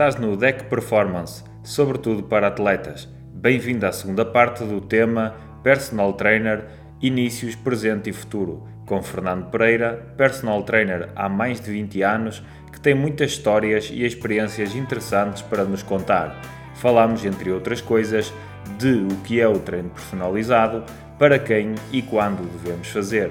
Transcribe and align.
Estás 0.00 0.16
no 0.16 0.34
Deck 0.34 0.64
Performance, 0.64 1.44
sobretudo 1.62 2.22
para 2.22 2.46
atletas. 2.46 3.06
Bem-vindo 3.34 3.84
à 3.84 3.92
segunda 3.92 4.24
parte 4.24 4.64
do 4.64 4.80
tema 4.80 5.34
Personal 5.62 6.14
Trainer, 6.14 6.64
Inícios, 7.02 7.54
Presente 7.54 8.08
e 8.08 8.12
Futuro, 8.14 8.66
com 8.86 9.02
Fernando 9.02 9.50
Pereira, 9.50 10.14
personal 10.16 10.62
trainer 10.62 11.10
há 11.14 11.28
mais 11.28 11.60
de 11.60 11.70
20 11.70 12.00
anos, 12.00 12.42
que 12.72 12.80
tem 12.80 12.94
muitas 12.94 13.32
histórias 13.32 13.90
e 13.92 14.02
experiências 14.02 14.74
interessantes 14.74 15.42
para 15.42 15.64
nos 15.64 15.82
contar. 15.82 16.40
Falamos, 16.76 17.22
entre 17.26 17.52
outras 17.52 17.82
coisas, 17.82 18.32
de 18.78 19.02
o 19.02 19.16
que 19.22 19.38
é 19.38 19.46
o 19.46 19.58
treino 19.58 19.90
personalizado, 19.90 20.82
para 21.18 21.38
quem 21.38 21.74
e 21.92 22.00
quando 22.00 22.50
devemos 22.50 22.88
fazer, 22.88 23.30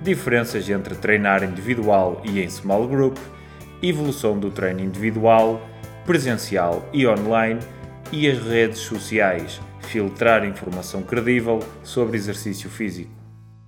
diferenças 0.00 0.70
entre 0.70 0.94
treinar 0.94 1.42
individual 1.42 2.22
e 2.24 2.40
em 2.40 2.48
small 2.48 2.86
group, 2.86 3.18
evolução 3.82 4.38
do 4.38 4.52
treino 4.52 4.80
individual, 4.80 5.60
presencial 6.06 6.88
e 6.92 7.06
online 7.06 7.60
e 8.12 8.30
as 8.30 8.38
redes 8.38 8.78
sociais, 8.78 9.60
filtrar 9.80 10.44
informação 10.44 11.02
credível 11.02 11.58
sobre 11.82 12.16
exercício 12.16 12.70
físico. 12.70 13.10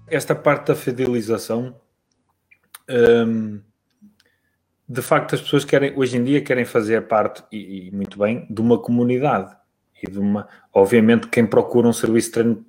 Esta 0.06 0.34
parte 0.34 0.68
da 0.68 0.74
fidelização, 0.76 1.74
hum, 2.88 3.60
de 4.88 5.02
facto, 5.02 5.34
as 5.34 5.42
pessoas 5.42 5.64
querem, 5.64 5.92
hoje 5.98 6.16
em 6.16 6.24
dia, 6.24 6.40
querem 6.40 6.64
fazer 6.64 7.06
parte, 7.08 7.42
e, 7.52 7.88
e, 7.88 7.90
muito 7.90 8.18
bem, 8.18 8.46
de 8.48 8.60
uma 8.60 8.78
comunidade. 8.78 9.54
E 10.00 10.08
de 10.08 10.18
uma, 10.18 10.48
obviamente, 10.72 11.26
quem 11.26 11.44
procura 11.44 11.88
um 11.88 11.92
serviço 11.92 12.28
de 12.28 12.32
treino 12.34 12.66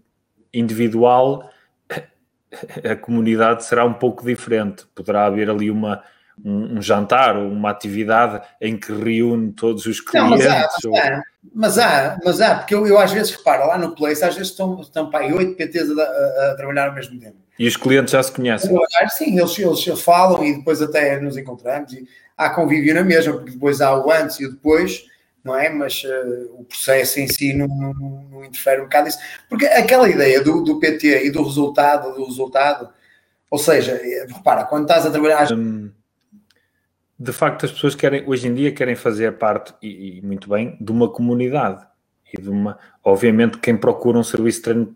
individual, 0.52 1.50
a 2.84 2.96
comunidade 2.96 3.64
será 3.64 3.86
um 3.86 3.94
pouco 3.94 4.26
diferente. 4.26 4.86
Poderá 4.96 5.28
haver 5.28 5.50
ali 5.50 5.70
uma, 5.70 6.04
um, 6.44 6.78
um, 6.78 6.82
jantar 6.82 7.36
ou 7.36 7.50
uma 7.50 7.70
atividade 7.70 8.42
em 8.62 8.78
que 8.78 8.92
reúne 8.92 9.52
todos 9.52 9.86
os 9.86 10.00
clientes. 10.00 10.30
Não, 10.30 10.38
mas, 10.38 10.48
há, 10.48 10.70
mas, 10.74 10.86
ou... 10.86 10.98
há, 10.98 11.24
mas, 11.54 11.78
há, 11.78 12.20
mas 12.24 12.42
há, 12.42 12.56
porque 12.56 12.76
eu, 12.76 12.88
eu, 12.88 12.98
às 12.98 13.12
vezes 13.12 13.36
reparo 13.36 13.68
lá 13.68 13.78
no 13.78 13.96
Place, 13.96 14.24
às 14.24 14.36
vezes 14.36 14.52
estão, 14.52 14.80
estão 14.82 15.10
para 15.10 15.26
aí 15.26 15.34
oito 15.34 15.56
PTs 15.56 15.90
a, 15.92 16.02
a, 16.02 16.52
a, 16.52 16.56
trabalhar 16.56 16.88
ao 16.88 16.96
mesmo 16.96 17.20
tempo. 17.20 17.38
E 17.58 17.68
os 17.68 17.76
clientes 17.76 18.12
já 18.12 18.24
se 18.24 18.32
conhecem? 18.32 18.70
Sim, 19.10 19.38
eles, 19.38 19.58
eles 19.60 20.02
falam 20.02 20.44
e 20.46 20.58
depois 20.58 20.82
até 20.82 21.20
nos 21.20 21.36
encontramos 21.36 21.92
e 21.94 22.08
há 22.38 22.50
convívio 22.50 22.94
na 22.94 23.04
mesma, 23.04 23.34
porque 23.34 23.52
depois 23.52 23.82
há 23.82 23.94
o 23.96 24.10
antes 24.12 24.40
e 24.40 24.46
o 24.46 24.52
depois, 24.52 25.04
não 25.44 25.58
é? 25.58 25.70
Mas 25.70 26.04
uh, 26.04 26.56
o 26.58 26.64
processo 26.64 27.20
em 27.20 27.28
si 27.28 27.54
não, 27.54 27.68
não, 27.68 27.94
não, 28.32 28.46
interfere 28.46 28.80
um 28.80 28.86
bocado 28.86 29.10
isso. 29.10 29.20
Porque 29.50 29.66
aquela 29.66 30.10
ideia 30.10 30.42
do, 30.42 30.64
do 30.64 30.80
PT 30.80 31.26
e 31.26 31.32
do 31.32 31.44
resultado, 31.44 32.14
do 32.14 32.26
resultado, 32.26 32.90
ou 33.52 33.60
seja, 33.60 34.00
repara, 34.34 34.64
quando 34.64 34.84
estás 34.84 35.06
a 35.06 35.12
trabalhar... 35.12 35.52
Hum 35.52 35.92
de 37.20 37.34
facto 37.34 37.66
as 37.66 37.72
pessoas 37.72 37.96
querem 37.96 38.24
hoje 38.26 38.48
em 38.48 38.54
dia 38.54 38.72
querem 38.72 38.96
fazer 38.96 39.38
parte 39.38 39.74
e, 39.82 40.20
e, 40.20 40.22
muito 40.22 40.50
bem 40.50 40.78
de 40.80 40.92
uma 40.92 41.10
comunidade. 41.10 41.86
E 42.32 42.42
de 42.42 42.50
uma 42.50 42.78
obviamente 43.04 43.58
quem 43.58 43.76
procura 43.76 44.18
um 44.18 44.24
serviço 44.24 44.60
de 44.60 44.64
treino 44.64 44.96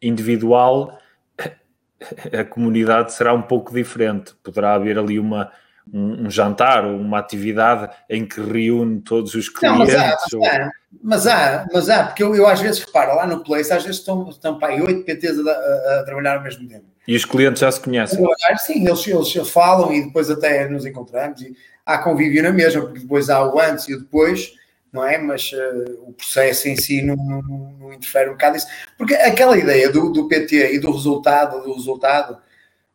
individual 0.00 0.98
a 2.32 2.44
comunidade 2.44 3.12
será 3.12 3.34
um 3.34 3.42
pouco 3.42 3.74
diferente. 3.74 4.34
Poderá 4.42 4.74
haver 4.74 4.98
ali 4.98 5.18
uma 5.18 5.52
um, 5.92 6.26
um 6.26 6.30
jantar 6.30 6.84
ou 6.84 6.96
uma 6.96 7.18
atividade 7.18 7.92
em 8.08 8.26
que 8.26 8.40
reúne 8.40 9.00
todos 9.00 9.34
os 9.34 9.48
clientes 9.48 9.78
Não, 9.78 9.86
mas, 9.86 9.94
há, 9.94 10.16
mas, 10.22 10.32
ou... 10.32 10.44
há, 10.44 10.70
mas, 11.02 11.26
há, 11.26 11.66
mas 11.72 11.90
há, 11.90 12.04
porque 12.04 12.22
eu, 12.22 12.34
eu, 12.34 12.46
às 12.46 12.60
vezes 12.60 12.84
reparo 12.84 13.16
lá 13.16 13.26
no 13.26 13.42
Place 13.42 13.72
às 13.72 13.82
vezes 13.82 14.00
estão, 14.00 14.28
estão 14.28 14.58
para 14.58 14.74
aí 14.74 14.82
oito 14.82 15.04
PTs 15.04 15.38
a, 15.38 15.50
a, 15.50 16.00
a 16.00 16.02
trabalhar 16.04 16.36
ao 16.36 16.42
mesmo 16.42 16.68
tempo 16.68 16.86
e 17.08 17.16
os 17.16 17.24
clientes 17.24 17.60
já 17.60 17.72
se 17.72 17.80
conhecem? 17.80 18.22
Sim, 18.58 18.86
eles, 18.86 19.06
eles 19.06 19.50
falam 19.50 19.90
e 19.94 20.04
depois 20.04 20.28
até 20.28 20.68
nos 20.68 20.84
encontramos 20.84 21.40
e 21.40 21.56
há 21.86 21.96
convívio 21.96 22.42
na 22.42 22.52
mesma, 22.52 22.82
porque 22.82 22.98
depois 22.98 23.30
há 23.30 23.42
o 23.42 23.58
antes 23.58 23.88
e 23.88 23.94
o 23.94 24.00
depois, 24.00 24.52
não 24.92 25.02
é? 25.02 25.16
Mas 25.16 25.50
uh, 25.52 26.02
o 26.06 26.12
processo 26.12 26.68
em 26.68 26.76
si 26.76 27.00
não, 27.00 27.16
não, 27.16 27.42
não, 27.80 27.92
interfere 27.94 28.28
um 28.28 28.32
bocado 28.32 28.58
isso. 28.58 28.66
Porque 28.98 29.14
aquela 29.14 29.56
ideia 29.56 29.90
do, 29.90 30.12
do 30.12 30.28
PT 30.28 30.74
e 30.74 30.78
do 30.78 30.92
resultado, 30.92 31.62
do 31.62 31.72
resultado, 31.72 32.36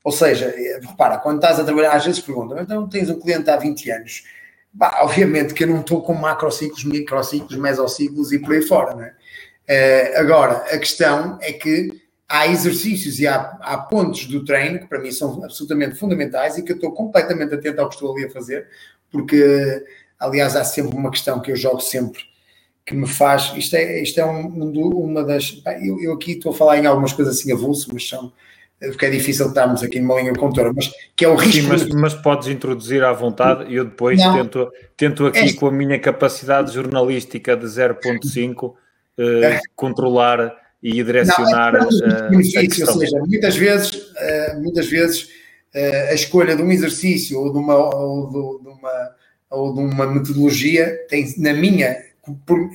ou 0.03 0.11
seja, 0.11 0.53
eh, 0.55 0.79
repara, 0.81 1.17
quando 1.17 1.37
estás 1.37 1.59
a 1.59 1.63
trabalhar, 1.63 1.93
às 1.93 2.05
vezes 2.05 2.19
perguntam, 2.19 2.59
então 2.59 2.87
tens 2.89 3.09
um 3.09 3.19
cliente 3.19 3.49
há 3.49 3.57
20 3.57 3.91
anos. 3.91 4.23
Bah, 4.73 4.99
obviamente 5.01 5.53
que 5.53 5.63
eu 5.63 5.67
não 5.67 5.81
estou 5.81 6.01
com 6.01 6.13
macrociclos, 6.13 6.83
microciclos, 6.83 7.57
mesociclos 7.57 8.31
e 8.31 8.39
por 8.39 8.53
aí 8.53 8.61
fora, 8.61 8.95
não 8.95 9.03
é? 9.03 9.13
Uh, 9.65 10.19
agora, 10.19 10.57
a 10.73 10.77
questão 10.77 11.37
é 11.41 11.53
que 11.53 11.89
há 12.27 12.47
exercícios 12.47 13.19
e 13.19 13.27
há, 13.27 13.57
há, 13.61 13.77
pontos 13.77 14.25
do 14.25 14.43
treino 14.43 14.79
que 14.79 14.87
para 14.87 14.99
mim 14.99 15.11
são 15.11 15.43
absolutamente 15.43 15.95
fundamentais 15.95 16.57
e 16.57 16.63
que 16.63 16.71
eu 16.71 16.75
estou 16.75 16.91
completamente 16.91 17.53
atento 17.53 17.79
ao 17.79 17.87
que 17.87 17.95
estou 17.95 18.13
ali 18.13 18.25
a 18.25 18.29
fazer, 18.29 18.67
porque, 19.09 19.85
aliás, 20.19 20.55
há 20.55 20.65
sempre 20.65 20.97
uma 20.97 21.11
questão 21.11 21.39
que 21.39 21.51
eu 21.51 21.55
jogo 21.55 21.79
sempre 21.79 22.23
que 22.85 22.95
me 22.95 23.07
faz. 23.07 23.53
Isto 23.55 23.75
é, 23.75 24.01
isto 24.01 24.19
é 24.19 24.25
um, 24.25 24.47
uma 24.47 25.23
das. 25.23 25.61
Eu, 25.81 26.01
eu, 26.01 26.13
aqui 26.13 26.33
estou 26.33 26.51
a 26.51 26.55
falar 26.55 26.77
em 26.77 26.85
algumas 26.85 27.13
coisas 27.13 27.39
assim 27.39 27.51
avulso, 27.51 27.89
mas 27.93 28.07
são. 28.07 28.33
Porque 28.89 29.05
é 29.05 29.09
difícil 29.09 29.47
estarmos 29.47 29.83
aqui 29.83 29.99
numa 29.99 30.19
linha 30.19 30.33
contora, 30.33 30.71
mas 30.73 30.91
que 31.15 31.23
é 31.25 31.27
o 31.27 31.35
risco. 31.35 31.61
Sim, 31.61 31.67
mas, 31.67 31.87
mas 31.89 32.13
podes 32.13 32.47
introduzir 32.47 33.03
à 33.03 33.13
vontade 33.13 33.71
e 33.71 33.75
eu 33.75 33.85
depois 33.85 34.21
tento, 34.21 34.71
tento 34.97 35.25
aqui, 35.25 35.49
é... 35.49 35.53
com 35.53 35.67
a 35.67 35.71
minha 35.71 35.99
capacidade 35.99 36.73
jornalística 36.73 37.55
de 37.55 37.65
0.5, 37.65 38.73
eh, 39.17 39.59
controlar 39.75 40.53
e 40.83 41.01
direcionar 41.01 41.73
não, 41.73 41.87
é 41.87 42.29
benefício, 42.29 42.85
ou 42.85 42.99
seja, 42.99 43.17
muitas 43.19 43.55
vezes, 43.55 44.11
eh, 44.17 44.55
muitas 44.59 44.87
vezes 44.87 45.29
eh, 45.73 46.09
a 46.11 46.13
escolha 46.13 46.57
de 46.57 46.61
um 46.61 46.69
exercício 46.69 47.39
ou 47.39 47.53
de 47.53 47.57
uma, 47.57 47.95
ou 47.95 48.29
de, 48.29 48.67
uma, 48.67 49.15
ou 49.49 49.73
de 49.73 49.79
uma 49.79 50.05
metodologia 50.07 50.93
tem, 51.07 51.33
na 51.37 51.53
minha, 51.53 51.97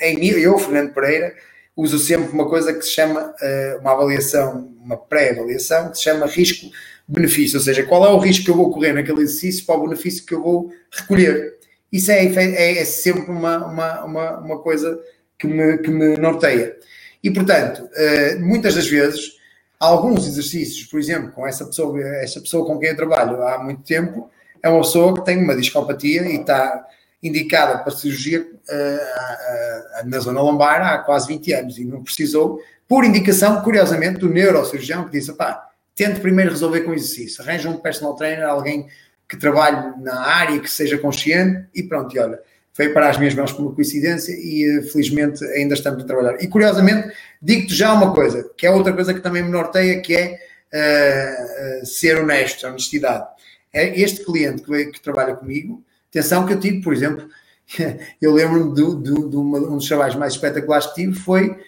em 0.00 0.26
eu, 0.26 0.58
Fernando 0.58 0.94
Pereira, 0.94 1.34
uso 1.76 1.98
sempre 1.98 2.32
uma 2.32 2.48
coisa 2.48 2.72
que 2.72 2.82
se 2.82 2.92
chama 2.92 3.34
eh, 3.42 3.78
uma 3.80 3.92
avaliação, 3.92 4.74
uma 4.88 4.96
pré-avaliação, 4.96 5.90
que 5.90 5.98
se 5.98 6.04
chama 6.04 6.26
risco-benefício, 6.26 7.58
ou 7.58 7.64
seja, 7.64 7.82
qual 7.84 8.04
é 8.04 8.08
o 8.08 8.18
risco 8.18 8.46
que 8.46 8.50
eu 8.50 8.56
vou 8.56 8.70
correr 8.70 8.94
naquele 8.94 9.20
exercício 9.20 9.66
para 9.66 9.76
o 9.76 9.82
benefício 9.82 10.24
que 10.24 10.34
eu 10.34 10.42
vou 10.42 10.72
recolher. 10.90 11.58
Isso 11.92 12.10
é, 12.10 12.24
é, 12.24 12.78
é 12.78 12.84
sempre 12.84 13.30
uma, 13.30 13.66
uma, 13.66 14.04
uma, 14.04 14.38
uma 14.38 14.58
coisa 14.60 14.98
que 15.38 15.46
me, 15.46 15.78
que 15.78 15.90
me 15.90 16.16
norteia. 16.16 16.76
E, 17.22 17.30
portanto, 17.30 17.88
eh, 17.94 18.36
muitas 18.36 18.74
das 18.74 18.86
vezes, 18.86 19.36
alguns 19.78 20.26
exercícios, 20.26 20.86
por 20.86 20.98
exemplo, 20.98 21.32
com 21.32 21.46
essa 21.46 21.64
pessoa, 21.64 22.00
essa 22.16 22.40
pessoa 22.40 22.66
com 22.66 22.78
quem 22.78 22.90
eu 22.90 22.96
trabalho 22.96 23.42
há 23.42 23.62
muito 23.62 23.82
tempo, 23.82 24.30
é 24.62 24.68
uma 24.68 24.80
pessoa 24.82 25.14
que 25.14 25.24
tem 25.24 25.38
uma 25.38 25.56
discopatia 25.56 26.22
e 26.22 26.36
está 26.36 26.86
indicada 27.22 27.78
para 27.78 27.90
cirurgia 27.92 28.42
uh, 28.42 30.08
na 30.08 30.18
zona 30.20 30.40
lombar 30.40 30.82
há 30.82 30.98
quase 30.98 31.26
20 31.28 31.52
anos 31.52 31.78
e 31.78 31.84
não 31.84 32.02
precisou, 32.02 32.60
por 32.88 33.04
indicação, 33.04 33.60
curiosamente, 33.60 34.18
do 34.18 34.30
neurocirurgião 34.30 35.04
que 35.04 35.12
disse, 35.12 35.32
pá, 35.34 35.68
tente 35.94 36.20
primeiro 36.20 36.50
resolver 36.50 36.80
com 36.80 36.94
exercício, 36.94 37.42
arranja 37.42 37.68
um 37.68 37.76
personal 37.76 38.16
trainer, 38.16 38.44
alguém 38.48 38.88
que 39.28 39.36
trabalhe 39.36 40.00
na 40.00 40.20
área, 40.20 40.58
que 40.58 40.70
seja 40.70 40.96
consciente 40.96 41.68
e 41.74 41.82
pronto, 41.82 42.16
e 42.16 42.18
olha, 42.18 42.40
veio 42.76 42.94
para 42.94 43.10
as 43.10 43.18
minhas 43.18 43.34
mãos 43.34 43.52
por 43.52 43.62
uma 43.62 43.74
coincidência 43.74 44.32
e 44.32 44.64
eh, 44.64 44.82
felizmente 44.82 45.44
ainda 45.44 45.74
estamos 45.74 46.02
a 46.02 46.06
trabalhar. 46.06 46.42
E 46.42 46.46
curiosamente, 46.46 47.12
digo-te 47.42 47.74
já 47.74 47.92
uma 47.92 48.14
coisa, 48.14 48.48
que 48.56 48.66
é 48.66 48.70
outra 48.70 48.92
coisa 48.92 49.12
que 49.12 49.20
também 49.20 49.42
me 49.42 49.50
norteia, 49.50 50.00
que 50.00 50.14
é 50.14 50.38
uh, 50.72 51.82
uh, 51.82 51.86
ser 51.86 52.18
honesto, 52.18 52.66
honestidade. 52.66 53.26
É 53.72 54.00
este 54.00 54.24
cliente 54.24 54.62
que, 54.62 54.86
que, 54.86 55.00
trabalha 55.00 55.34
comigo, 55.34 55.84
atenção 56.08 56.46
que 56.46 56.54
eu 56.54 56.60
tive, 56.60 56.80
por 56.80 56.94
exemplo, 56.94 57.28
eu 58.22 58.32
lembro-me 58.32 58.74
de, 58.74 59.02
de, 59.02 59.28
de 59.28 59.36
uma, 59.36 59.58
um 59.58 59.76
dos 59.76 59.88
trabalhos 59.88 60.14
mais 60.14 60.34
espetaculares 60.34 60.86
que 60.86 60.94
tive 60.94 61.14
foi 61.14 61.58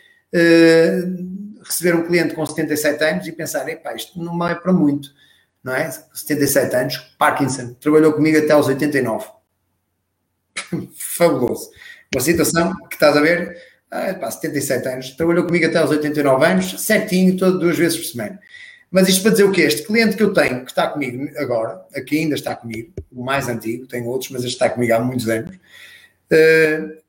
receber 1.65 1.94
um 1.94 2.06
cliente 2.06 2.35
com 2.35 2.44
77 2.44 3.05
anos 3.05 3.27
e 3.27 3.32
pensar, 3.32 3.69
epá, 3.69 3.94
isto 3.94 4.23
não 4.23 4.49
é 4.49 4.55
para 4.55 4.73
muito, 4.73 5.12
não 5.62 5.75
é? 5.75 5.91
77 5.91 6.77
anos, 6.77 6.97
Parkinson, 7.19 7.75
trabalhou 7.75 8.12
comigo 8.12 8.38
até 8.38 8.53
aos 8.53 8.67
89 8.67 9.27
fabuloso. 10.94 11.71
Uma 12.15 12.21
situação 12.21 12.75
que 12.88 12.94
estás 12.94 13.17
a 13.17 13.21
ver, 13.21 13.56
ah, 13.91 14.15
pá, 14.15 14.31
77 14.31 14.88
anos, 14.88 15.11
trabalhou 15.11 15.44
comigo 15.44 15.67
até 15.67 15.79
aos 15.79 15.91
89 15.91 16.44
anos, 16.44 16.81
certinho, 16.81 17.37
todas 17.37 17.61
duas 17.61 17.76
vezes 17.76 17.99
por 17.99 18.05
semana. 18.05 18.41
Mas 18.91 19.09
isto 19.09 19.23
para 19.23 19.31
dizer 19.33 19.44
o 19.44 19.53
quê? 19.53 19.62
Este 19.62 19.83
cliente 19.85 20.17
que 20.17 20.23
eu 20.23 20.33
tenho, 20.33 20.65
que 20.65 20.71
está 20.73 20.88
comigo 20.88 21.31
agora, 21.38 21.81
aqui 21.94 22.19
ainda 22.19 22.35
está 22.35 22.56
comigo, 22.56 22.93
o 23.12 23.23
mais 23.23 23.49
antigo, 23.49 23.87
tenho 23.87 24.06
outros, 24.06 24.31
mas 24.31 24.43
este 24.43 24.55
está 24.55 24.69
comigo 24.69 24.93
há 24.93 24.99
muitos 24.99 25.29
anos, 25.29 25.55
uh, 25.55 27.00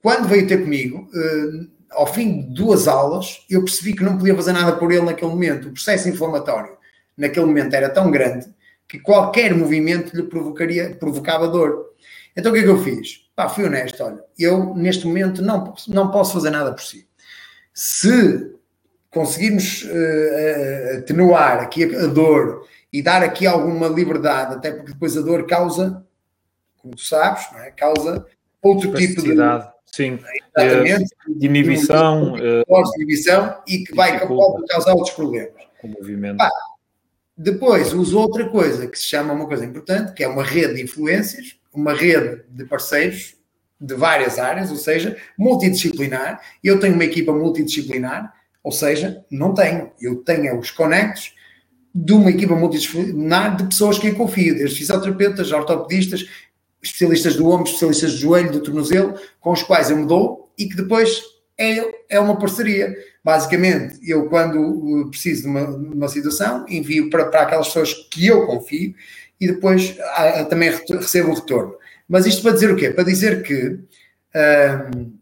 quando 0.00 0.28
veio 0.28 0.46
ter 0.46 0.62
comigo, 0.62 1.10
uh, 1.12 1.73
ao 1.94 2.06
fim 2.06 2.42
de 2.42 2.54
duas 2.54 2.86
aulas, 2.88 3.44
eu 3.48 3.64
percebi 3.64 3.94
que 3.94 4.04
não 4.04 4.18
podia 4.18 4.34
fazer 4.34 4.52
nada 4.52 4.76
por 4.76 4.92
ele 4.92 5.04
naquele 5.04 5.30
momento. 5.30 5.68
O 5.68 5.72
processo 5.72 6.08
inflamatório 6.08 6.76
naquele 7.16 7.46
momento 7.46 7.74
era 7.74 7.88
tão 7.88 8.10
grande 8.10 8.46
que 8.88 8.98
qualquer 8.98 9.54
movimento 9.54 10.14
lhe 10.14 10.24
provocaria, 10.24 10.94
provocava 10.96 11.48
dor. 11.48 11.94
Então 12.36 12.50
o 12.50 12.54
que 12.54 12.60
é 12.60 12.64
que 12.64 12.68
eu 12.68 12.82
fiz? 12.82 13.24
Pá, 13.34 13.48
fui 13.48 13.64
honesto, 13.64 14.02
olha, 14.02 14.22
eu 14.38 14.74
neste 14.74 15.06
momento 15.06 15.42
não, 15.42 15.74
não 15.88 16.10
posso 16.10 16.32
fazer 16.32 16.50
nada 16.50 16.72
por 16.72 16.82
si. 16.82 17.06
Se 17.72 18.54
conseguirmos 19.10 19.84
uh, 19.84 20.98
atenuar 20.98 21.60
aqui 21.60 21.84
a, 21.84 22.06
dor 22.06 22.66
e 22.92 23.02
dar 23.02 23.22
aqui 23.22 23.46
alguma 23.46 23.88
liberdade, 23.88 24.54
até 24.54 24.72
porque 24.72 24.92
depois 24.92 25.16
a 25.16 25.20
dor 25.20 25.46
causa, 25.46 26.04
como 26.78 26.94
tu 26.94 27.02
sabes, 27.02 27.46
é? 27.64 27.70
causa 27.70 28.26
outro 28.62 28.92
tipo 28.94 29.22
de. 29.22 29.34
Sim, 29.94 30.18
Exatamente. 30.58 31.14
Uh, 31.28 31.36
inibição. 31.40 32.34
Inibição 32.96 33.62
e 33.68 33.84
que 33.84 33.94
vai 33.94 34.18
causar 34.68 34.92
outros 34.92 35.14
problemas. 35.14 35.62
O 35.84 35.86
movimento. 35.86 36.38
Pá, 36.38 36.50
depois 37.36 37.92
uso 37.92 38.18
outra 38.18 38.48
coisa 38.48 38.88
que 38.88 38.98
se 38.98 39.06
chama 39.06 39.32
uma 39.32 39.46
coisa 39.46 39.64
importante, 39.64 40.12
que 40.12 40.24
é 40.24 40.28
uma 40.28 40.42
rede 40.42 40.74
de 40.74 40.82
influências, 40.82 41.56
uma 41.72 41.94
rede 41.94 42.42
de 42.48 42.64
parceiros 42.64 43.36
de 43.80 43.94
várias 43.94 44.36
áreas, 44.36 44.72
ou 44.72 44.76
seja, 44.76 45.16
multidisciplinar. 45.38 46.40
Eu 46.62 46.80
tenho 46.80 46.94
uma 46.94 47.04
equipa 47.04 47.32
multidisciplinar, 47.32 48.34
ou 48.64 48.72
seja, 48.72 49.24
não 49.30 49.54
tenho. 49.54 49.92
Eu 50.00 50.16
tenho 50.16 50.58
os 50.58 50.72
conectos 50.72 51.34
de 51.94 52.12
uma 52.12 52.30
equipa 52.30 52.56
multidisciplinar 52.56 53.56
de 53.56 53.64
pessoas 53.68 53.96
que 53.96 54.08
eu 54.08 54.16
confio, 54.16 54.56
desde 54.56 54.76
fisioterapeutas, 54.76 55.52
ortopedistas, 55.52 56.26
especialistas 56.86 57.36
do 57.36 57.48
ombro, 57.48 57.64
especialistas 57.64 58.12
do 58.12 58.18
joelho, 58.18 58.52
do 58.52 58.60
tornozelo, 58.60 59.14
com 59.40 59.52
os 59.52 59.62
quais 59.62 59.90
eu 59.90 59.96
me 59.96 60.06
dou 60.06 60.52
e 60.58 60.66
que 60.68 60.76
depois 60.76 61.22
é, 61.58 61.82
é 62.08 62.20
uma 62.20 62.38
parceria. 62.38 62.94
Basicamente, 63.22 63.98
eu 64.02 64.28
quando 64.28 64.60
uh, 64.60 65.10
preciso 65.10 65.42
de 65.42 65.48
uma, 65.48 65.66
de 65.66 65.94
uma 65.94 66.08
situação, 66.08 66.64
envio 66.68 67.10
para, 67.10 67.26
para 67.26 67.42
aquelas 67.42 67.68
pessoas 67.68 67.94
que 68.10 68.26
eu 68.26 68.46
confio 68.46 68.94
e 69.40 69.46
depois 69.46 69.96
a, 70.00 70.40
a, 70.40 70.44
também 70.44 70.70
recebo 70.70 71.30
o 71.30 71.34
retorno. 71.34 71.74
Mas 72.08 72.26
isto 72.26 72.42
para 72.42 72.52
dizer 72.52 72.70
o 72.70 72.76
quê? 72.76 72.90
Para 72.90 73.04
dizer 73.04 73.42
que 73.42 73.78
um, 74.34 75.14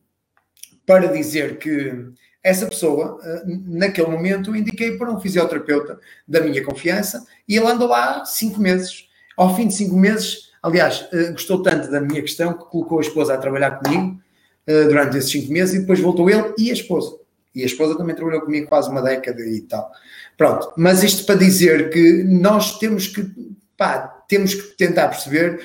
para 0.85 1.07
dizer 1.07 1.59
que 1.59 2.13
essa 2.43 2.67
pessoa, 2.67 3.21
naquele 3.47 4.09
momento, 4.09 4.57
indiquei 4.57 4.97
para 4.97 5.11
um 5.11 5.21
fisioterapeuta 5.21 6.01
da 6.27 6.41
minha 6.41 6.65
confiança 6.65 7.25
e 7.49 7.57
ele 7.57 7.67
andou 7.67 7.89
lá 7.89 8.25
cinco 8.25 8.61
meses. 8.61 9.09
Ao 9.37 9.55
fim 9.55 9.69
de 9.69 9.75
cinco 9.75 9.97
meses, 9.97 10.51
aliás, 10.63 11.09
uh, 11.13 11.33
gostou 11.33 11.63
tanto 11.63 11.91
da 11.91 12.01
minha 12.01 12.23
questão 12.23 12.53
que 12.53 12.65
colocou 12.67 12.99
a 12.99 13.03
esposa 13.03 13.35
a 13.35 13.39
trabalhar 13.39 13.73
comigo 13.83 14.21
uh, 14.69 14.89
durante 14.89 15.19
esses 15.19 15.31
cinco 15.31 15.53
meses 15.53 15.75
e 15.75 15.81
depois 15.81 16.01
voltou 16.01 16.31
ele 16.31 16.55
e 16.59 16.71
a 16.71 16.73
esposa. 16.73 17.17
E 17.55 17.63
a 17.63 17.67
esposa 17.67 17.97
também 17.99 18.15
trabalhou 18.15 18.41
comigo 18.41 18.67
quase 18.69 18.89
uma 18.89 19.03
década 19.03 19.41
e 19.43 19.61
tal. 19.63 19.91
Pronto, 20.39 20.73
mas 20.77 21.03
isto 21.03 21.27
para 21.27 21.35
dizer 21.35 21.91
que 21.91 22.25
nós 22.25 22.79
temos 22.79 23.07
que, 23.09 23.31
pá, 23.77 24.25
temos 24.29 24.55
que 24.55 24.63
tentar 24.77 25.09
perceber, 25.09 25.61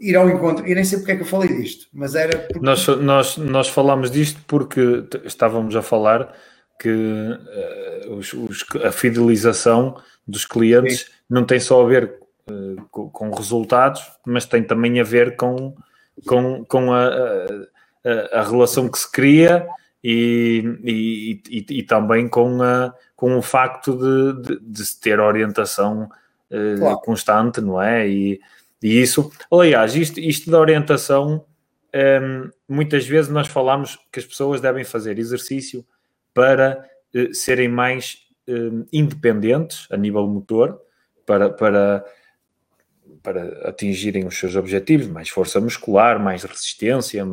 ir 0.00 0.16
ao 0.16 0.28
encontro. 0.28 0.66
E 0.66 0.74
nem 0.74 0.82
sei 0.82 0.98
porque 0.98 1.12
é 1.12 1.16
que 1.16 1.22
eu 1.22 1.26
falei 1.26 1.54
disto, 1.56 1.86
mas 1.92 2.14
era. 2.14 2.36
Porque... 2.38 2.58
Nós, 2.64 2.86
nós, 2.86 3.36
nós 3.36 3.68
falámos 3.68 4.10
disto 4.10 4.40
porque 4.48 5.04
estávamos 5.24 5.76
a 5.76 5.82
falar 5.82 6.34
que 6.80 6.88
uh, 6.88 8.14
os, 8.14 8.32
os, 8.32 8.64
a 8.82 8.90
fidelização 8.90 9.96
dos 10.26 10.44
clientes 10.44 11.00
Sim. 11.00 11.06
não 11.28 11.44
tem 11.44 11.60
só 11.60 11.84
a 11.84 11.86
ver 11.86 12.19
com, 12.90 13.10
com, 13.10 13.30
resultados, 13.30 14.02
mas 14.26 14.46
tem 14.46 14.62
também 14.62 15.00
a 15.00 15.04
ver 15.04 15.36
com, 15.36 15.74
com, 16.26 16.64
com 16.64 16.92
a, 16.92 17.08
a, 18.04 18.40
a 18.40 18.42
relação 18.42 18.88
que 18.88 18.98
se 18.98 19.10
cria 19.10 19.66
e, 20.02 20.64
e, 20.82 21.42
e, 21.50 21.78
e, 21.78 21.82
também 21.82 22.28
com, 22.28 22.62
a, 22.62 22.94
com 23.14 23.36
o 23.36 23.42
facto 23.42 23.96
de, 23.96 24.42
de, 24.42 24.60
de 24.60 24.86
se 24.86 24.98
ter 24.98 25.20
orientação 25.20 26.04
uh, 26.50 26.78
claro. 26.78 27.00
constante, 27.00 27.60
não 27.60 27.80
é? 27.80 28.08
E, 28.08 28.40
e 28.82 29.00
isso, 29.00 29.30
aliás, 29.52 29.94
isto, 29.94 30.18
isto 30.18 30.50
da 30.50 30.58
orientação, 30.58 31.44
um, 31.94 31.98
ehm, 31.98 32.50
muitas 32.66 33.06
vezes 33.06 33.30
nós 33.30 33.46
falamos 33.46 33.98
que 34.10 34.18
as 34.18 34.24
pessoas 34.24 34.60
devem 34.60 34.84
fazer 34.84 35.18
exercício 35.18 35.84
para 36.32 36.88
uh, 37.14 37.34
serem 37.34 37.68
mais 37.68 38.26
uh, 38.48 38.86
independentes 38.90 39.86
a 39.90 39.98
nível 39.98 40.26
motor, 40.26 40.80
para, 41.26 41.50
para, 41.50 42.04
para 43.22 43.68
atingirem 43.68 44.26
os 44.26 44.38
seus 44.38 44.56
objetivos, 44.56 45.06
mais 45.06 45.28
força 45.28 45.60
muscular, 45.60 46.18
mais 46.18 46.44
resistência, 46.44 47.26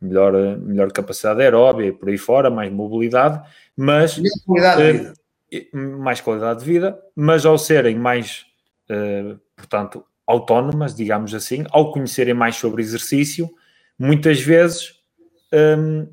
melhor, 0.00 0.32
melhor 0.58 0.92
capacidade 0.92 1.42
aeróbia 1.42 1.86
e 1.86 1.92
por 1.92 2.08
aí 2.08 2.18
fora, 2.18 2.50
mais 2.50 2.72
mobilidade, 2.72 3.40
mas 3.76 4.18
mais 4.18 4.44
qualidade 4.44 4.82
de 4.82 4.92
vida, 4.92 5.14
uh, 5.74 5.98
mais 5.98 6.20
qualidade 6.20 6.60
de 6.60 6.66
vida 6.66 6.98
mas 7.14 7.46
ao 7.46 7.58
serem 7.58 7.96
mais, 7.96 8.46
uh, 8.90 9.38
portanto, 9.56 10.04
autónomas, 10.26 10.94
digamos 10.94 11.34
assim, 11.34 11.64
ao 11.70 11.92
conhecerem 11.92 12.34
mais 12.34 12.56
sobre 12.56 12.82
exercício, 12.82 13.50
muitas 13.98 14.40
vezes 14.40 14.94
um, 15.78 16.08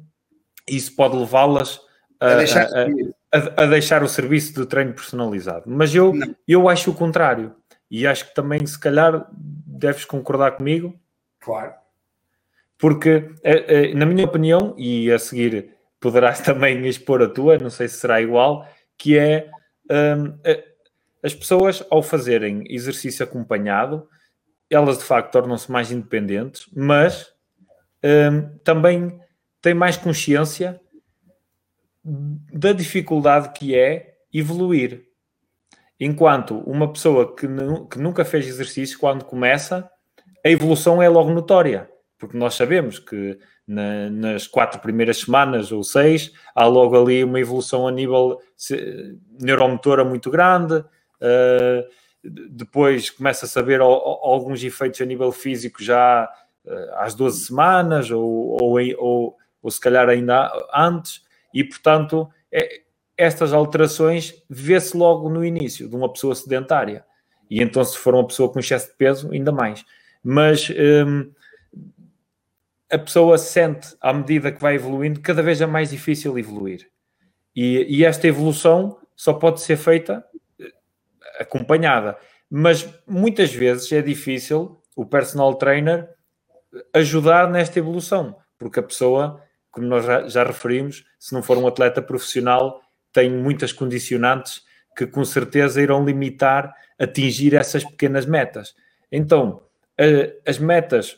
isso 0.68 0.96
pode 0.96 1.16
levá-las 1.18 1.82
a, 2.20 2.34
a, 2.34 2.36
deixar 2.36 2.68
a, 3.32 3.64
a, 3.64 3.66
deixar 3.66 4.04
o 4.04 4.08
serviço 4.08 4.54
de 4.54 4.66
treino 4.66 4.94
personalizado. 4.94 5.64
Mas 5.66 5.96
eu, 5.96 6.14
eu 6.48 6.70
acho 6.70 6.92
o 6.92 6.94
contrário. 6.94 7.56
E 7.92 8.08
acho 8.08 8.30
que 8.30 8.34
também, 8.34 8.66
se 8.66 8.80
calhar, 8.80 9.28
deves 9.32 10.06
concordar 10.06 10.54
comigo. 10.54 10.98
Claro. 11.42 11.74
Porque, 12.78 13.30
eh, 13.44 13.90
eh, 13.90 13.94
na 13.94 14.06
minha 14.06 14.26
opinião, 14.26 14.74
e 14.78 15.12
a 15.12 15.20
seguir 15.20 15.76
poderás 16.00 16.40
também 16.42 16.88
expor 16.88 17.22
a 17.22 17.28
tua, 17.28 17.58
não 17.58 17.70
sei 17.70 17.90
se 17.90 17.98
será 17.98 18.22
igual, 18.22 18.66
que 18.98 19.18
é 19.18 19.50
um, 19.92 20.40
as 21.22 21.36
pessoas, 21.36 21.86
ao 21.92 22.02
fazerem 22.02 22.64
exercício 22.68 23.24
acompanhado, 23.24 24.08
elas 24.70 24.98
de 24.98 25.04
facto 25.04 25.32
tornam-se 25.32 25.70
mais 25.72 25.92
independentes, 25.92 26.68
mas 26.74 27.32
um, 28.04 28.58
também 28.60 29.20
têm 29.62 29.74
mais 29.74 29.98
consciência 29.98 30.80
da 32.04 32.74
dificuldade 32.74 33.52
que 33.54 33.76
é 33.76 34.16
evoluir. 34.34 35.06
Enquanto 36.04 36.58
uma 36.68 36.92
pessoa 36.92 37.34
que, 37.36 37.48
que 37.90 38.00
nunca 38.00 38.26
fez 38.26 38.48
exercício, 38.48 39.00
quando 39.00 39.24
começa, 39.24 39.90
a 40.44 40.50
evolução 40.50 41.02
é 41.02 41.08
logo 41.08 41.32
notória 41.32 41.88
porque 42.22 42.38
nós 42.38 42.54
sabemos 42.54 43.00
que 43.00 43.40
na, 43.68 44.08
nas 44.12 44.46
quatro 44.46 44.80
primeiras 44.80 45.18
semanas 45.22 45.72
ou 45.72 45.84
seis 45.84 46.32
há 46.54 46.66
logo 46.66 46.96
ali 46.96 47.24
uma 47.24 47.40
evolução 47.40 47.88
a 47.88 47.92
nível 47.92 48.40
neuromotora 49.40 50.06
muito 50.06 50.30
grande. 50.30 50.76
Uh, 50.76 51.84
depois 52.24 53.10
começa 53.10 53.48
a 53.48 53.50
saber 53.50 53.82
alguns 53.82 54.64
efeitos 54.64 55.02
a 55.02 55.06
nível 55.06 55.32
físico 55.32 55.84
já 55.84 56.32
uh, 56.64 56.96
às 56.98 57.16
12 57.16 57.46
semanas 57.48 58.12
ou, 58.12 58.62
ou, 58.62 58.78
ou, 59.00 59.38
ou, 59.60 59.72
se 59.72 59.80
calhar 59.80 60.08
ainda 60.08 60.52
antes, 60.72 61.24
e 61.52 61.64
portanto 61.64 62.30
é, 62.52 62.82
estas 63.22 63.54
alterações 63.54 64.44
vê-se 64.50 64.98
logo 64.98 65.30
no 65.30 65.46
início 65.46 65.88
de 65.88 65.96
uma 65.96 66.12
pessoa 66.12 66.34
sedentária. 66.34 67.06
E 67.50 67.62
então, 67.62 67.84
se 67.84 67.98
for 67.98 68.16
uma 68.16 68.26
pessoa 68.26 68.52
com 68.52 68.60
excesso 68.60 68.88
de 68.88 68.98
peso, 68.98 69.32
ainda 69.32 69.52
mais. 69.52 69.86
Mas 70.24 70.70
um, 70.70 71.32
a 72.92 72.98
pessoa 72.98 73.38
sente, 73.38 73.96
à 74.02 74.12
medida 74.12 74.52
que 74.52 74.62
vai 74.62 74.76
evoluindo, 74.76 75.20
cada 75.22 75.44
vez 75.44 75.62
é 75.62 75.66
mais 75.66 75.92
difícil 75.92 76.38
evoluir. 76.38 76.90
E, 77.56 77.86
e 77.90 78.06
esta 78.06 78.28
evolução 78.28 78.98
só 79.16 79.34
pode 79.34 79.62
ser 79.62 79.78
feita 79.78 80.26
eh, 80.60 80.72
acompanhada. 81.40 82.18
Mas 82.50 82.88
muitas 83.06 83.54
vezes 83.54 83.92
é 83.92 84.02
difícil 84.02 84.82
o 84.96 85.06
personal 85.06 85.54
trainer 85.56 86.10
ajudar 86.94 87.50
nesta 87.50 87.80
evolução, 87.80 88.36
porque 88.58 88.80
a 88.80 88.84
pessoa, 88.84 89.42
como 89.70 89.88
nós 89.88 90.06
já 90.32 90.44
referimos, 90.44 91.06
se 91.20 91.34
não 91.34 91.44
for 91.44 91.58
um 91.58 91.68
atleta 91.68 92.02
profissional, 92.02 92.82
tem 93.12 93.30
muitas 93.30 93.72
condicionantes 93.72 94.62
que 94.96 95.08
com 95.08 95.24
certeza 95.24 95.82
irão 95.82 96.06
limitar 96.06 96.74
atingir 97.00 97.56
essas 97.56 97.84
pequenas 97.84 98.26
metas. 98.26 98.76
Então, 99.12 99.64
as 100.46 100.58
metas 100.58 101.18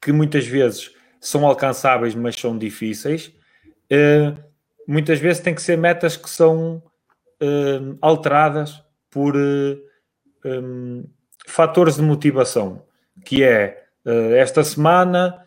que 0.00 0.12
muitas 0.12 0.46
vezes 0.46 0.92
são 1.20 1.46
alcançáveis, 1.46 2.14
mas 2.14 2.36
são 2.36 2.56
difíceis, 2.56 3.32
uh, 3.92 4.42
muitas 4.86 5.18
vezes 5.18 5.42
têm 5.42 5.54
que 5.54 5.62
ser 5.62 5.76
metas 5.76 6.16
que 6.16 6.30
são 6.30 6.82
uh, 7.42 7.98
alteradas 8.00 8.82
por 9.10 9.34
eh, 9.36 9.78
fatores 11.46 11.96
de 11.96 12.02
motivação, 12.02 12.84
que 13.24 13.42
é 13.42 13.86
esta 14.36 14.62
semana 14.62 15.46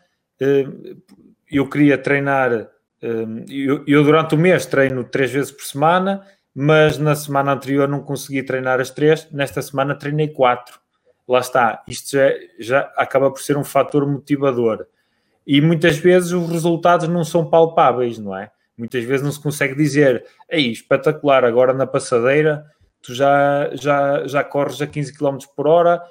eu 1.50 1.70
queria 1.70 1.96
treinar, 1.96 2.72
eu, 3.50 3.84
eu 3.88 4.04
durante 4.04 4.36
o 4.36 4.38
mês 4.38 4.66
treino 4.66 5.04
três 5.04 5.32
vezes 5.32 5.52
por 5.52 5.64
semana, 5.64 6.22
mas 6.54 6.98
na 6.98 7.16
semana 7.16 7.54
anterior 7.54 7.88
não 7.88 8.02
consegui 8.02 8.44
treinar 8.44 8.80
as 8.80 8.90
três, 8.90 9.28
nesta 9.32 9.62
semana 9.62 9.96
treinei 9.96 10.28
quatro 10.28 10.82
lá 11.32 11.40
está, 11.40 11.82
isto 11.88 12.18
já, 12.18 12.30
já 12.60 12.80
acaba 12.98 13.32
por 13.32 13.42
ser 13.42 13.56
um 13.56 13.64
fator 13.64 14.06
motivador. 14.06 14.86
E 15.48 15.62
muitas 15.62 15.98
vezes 15.98 16.34
os 16.34 16.50
resultados 16.50 17.08
não 17.08 17.24
são 17.24 17.50
palpáveis, 17.50 18.20
não 18.20 18.38
é? 18.38 18.52
Muitas 18.78 19.04
vezes 19.06 19.24
não 19.24 19.32
se 19.32 19.42
consegue 19.42 19.74
dizer, 19.74 20.26
ei, 20.50 20.72
espetacular, 20.72 21.46
agora 21.46 21.74
na 21.74 21.88
passadeira 21.88 22.66
tu 23.02 23.16
já, 23.16 23.70
já, 23.74 24.28
já 24.28 24.44
corres 24.44 24.82
a 24.82 24.88
15 24.88 25.18
km 25.18 25.38
por 25.56 25.68
hora, 25.68 26.04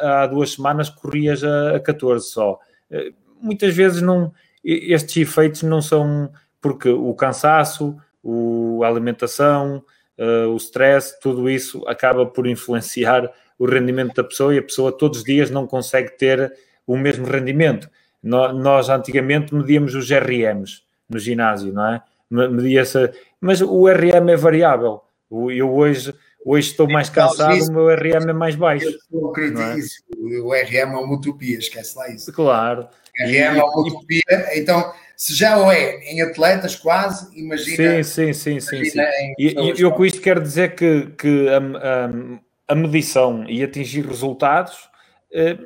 há 0.00 0.26
duas 0.26 0.52
semanas 0.52 0.88
corrias 0.88 1.42
a, 1.42 1.76
a 1.76 1.80
14 1.80 2.30
só. 2.30 2.58
Eh, 2.90 3.12
muitas 3.40 3.74
vezes 3.74 4.00
não, 4.00 4.32
estes 4.64 5.16
efeitos 5.16 5.62
não 5.62 5.82
são 5.82 6.30
porque 6.60 6.88
o 6.88 7.12
cansaço, 7.14 7.96
o, 8.22 8.82
a 8.82 8.88
alimentação, 8.88 9.84
uh, 10.18 10.48
o 10.48 10.56
stress, 10.56 11.20
tudo 11.20 11.50
isso 11.50 11.86
acaba 11.86 12.24
por 12.24 12.46
influenciar 12.46 13.30
o 13.58 13.66
rendimento 13.66 14.14
da 14.14 14.24
pessoa 14.24 14.54
e 14.54 14.58
a 14.58 14.62
pessoa 14.62 14.90
todos 14.90 15.18
os 15.18 15.24
dias 15.24 15.50
não 15.50 15.66
consegue 15.66 16.16
ter 16.16 16.52
o 16.86 16.96
mesmo 16.96 17.26
rendimento. 17.26 17.88
Nós 18.22 18.88
antigamente 18.88 19.54
medíamos 19.54 19.94
os 19.94 20.10
RMs 20.10 20.82
no 21.08 21.18
ginásio, 21.18 21.72
não 21.72 21.86
é? 21.86 22.02
Media-se, 22.30 23.10
mas 23.38 23.60
o 23.60 23.86
RM 23.86 24.30
é 24.30 24.36
variável. 24.36 25.02
Eu 25.30 25.70
hoje, 25.74 26.14
hoje 26.44 26.70
estou 26.70 26.88
mais 26.88 27.10
cansado, 27.10 27.62
o 27.68 27.72
meu 27.72 27.88
RM 27.88 28.30
é 28.30 28.32
mais 28.32 28.56
baixo. 28.56 28.88
Eu 29.12 29.28
acredito 29.28 29.60
é? 29.60 29.78
isso. 29.78 30.02
O 30.16 30.54
RM 30.54 30.74
é 30.74 30.84
uma 30.86 31.14
utopia, 31.14 31.58
esquece 31.58 31.96
lá 31.98 32.08
isso. 32.08 32.32
Claro. 32.32 32.88
RM 33.20 33.56
é 33.56 33.62
uma 33.62 33.80
utopia, 33.80 34.22
então 34.54 34.92
se 35.16 35.34
já 35.34 35.58
o 35.58 35.70
é 35.70 35.98
em 36.04 36.20
atletas 36.22 36.74
quase, 36.76 37.28
imagina. 37.38 38.02
Sim, 38.02 38.32
sim, 38.32 38.32
sim, 38.32 38.60
sim. 38.60 38.84
sim. 38.84 39.00
E, 39.38 39.54
e 39.76 39.80
eu 39.80 39.92
com 39.92 40.04
isto 40.04 40.20
quero 40.20 40.40
dizer 40.40 40.74
que, 40.74 41.06
que 41.16 41.48
a, 41.48 41.58
a, 41.58 42.72
a 42.72 42.74
medição 42.74 43.44
e 43.48 43.62
atingir 43.62 44.04
resultados 44.06 44.88
eh, 45.32 45.58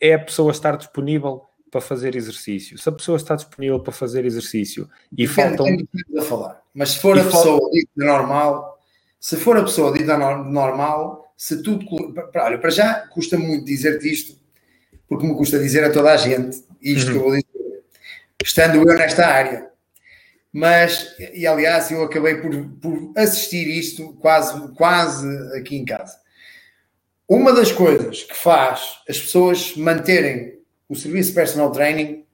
é 0.00 0.14
a 0.14 0.18
pessoa 0.18 0.50
estar 0.50 0.76
disponível 0.76 1.42
para 1.70 1.80
fazer 1.80 2.14
exercício. 2.14 2.76
Se 2.76 2.88
a 2.88 2.92
pessoa 2.92 3.16
está 3.16 3.36
disponível 3.36 3.80
para 3.80 3.92
fazer 3.92 4.24
exercício 4.24 4.88
e 5.12 5.26
Depende 5.26 5.56
faltam. 5.56 5.76
A 6.18 6.22
falar. 6.22 6.62
Mas 6.74 6.90
se 6.90 6.98
for 6.98 7.16
e 7.16 7.20
a 7.20 7.24
pessoa 7.24 7.58
falta... 7.58 7.70
dita 7.70 8.04
normal, 8.04 8.78
se 9.18 9.36
for 9.36 9.56
a 9.56 9.62
pessoa 9.62 9.92
dita 9.92 10.18
normal, 10.18 11.32
se 11.36 11.62
tudo. 11.62 11.86
Olha, 12.34 12.58
para 12.58 12.70
já 12.70 12.94
custa 13.08 13.38
muito 13.38 13.64
dizer-te 13.64 14.12
isto, 14.12 14.38
porque 15.08 15.26
me 15.26 15.34
custa 15.34 15.58
dizer 15.58 15.84
a 15.84 15.92
toda 15.92 16.12
a 16.12 16.16
gente 16.16 16.68
isto 16.80 17.08
uhum. 17.08 17.12
que 17.12 17.18
eu 17.18 17.22
vou 17.22 17.30
dizer, 17.30 17.82
estando 18.42 18.76
eu 18.76 18.84
nesta 18.96 19.26
área. 19.26 19.70
Mas, 20.52 21.14
e 21.32 21.46
aliás, 21.46 21.90
eu 21.90 22.02
acabei 22.02 22.36
por, 22.36 22.50
por 22.80 23.12
assistir 23.16 23.68
isto 23.68 24.14
quase, 24.14 24.72
quase 24.74 25.28
aqui 25.56 25.76
em 25.76 25.84
casa. 25.84 26.18
Uma 27.28 27.52
das 27.52 27.70
coisas 27.70 28.24
que 28.24 28.36
faz 28.36 28.98
as 29.08 29.20
pessoas 29.20 29.76
manterem 29.76 30.58
o 30.88 30.96
serviço 30.96 31.32
personal 31.32 31.70
training 31.70 32.24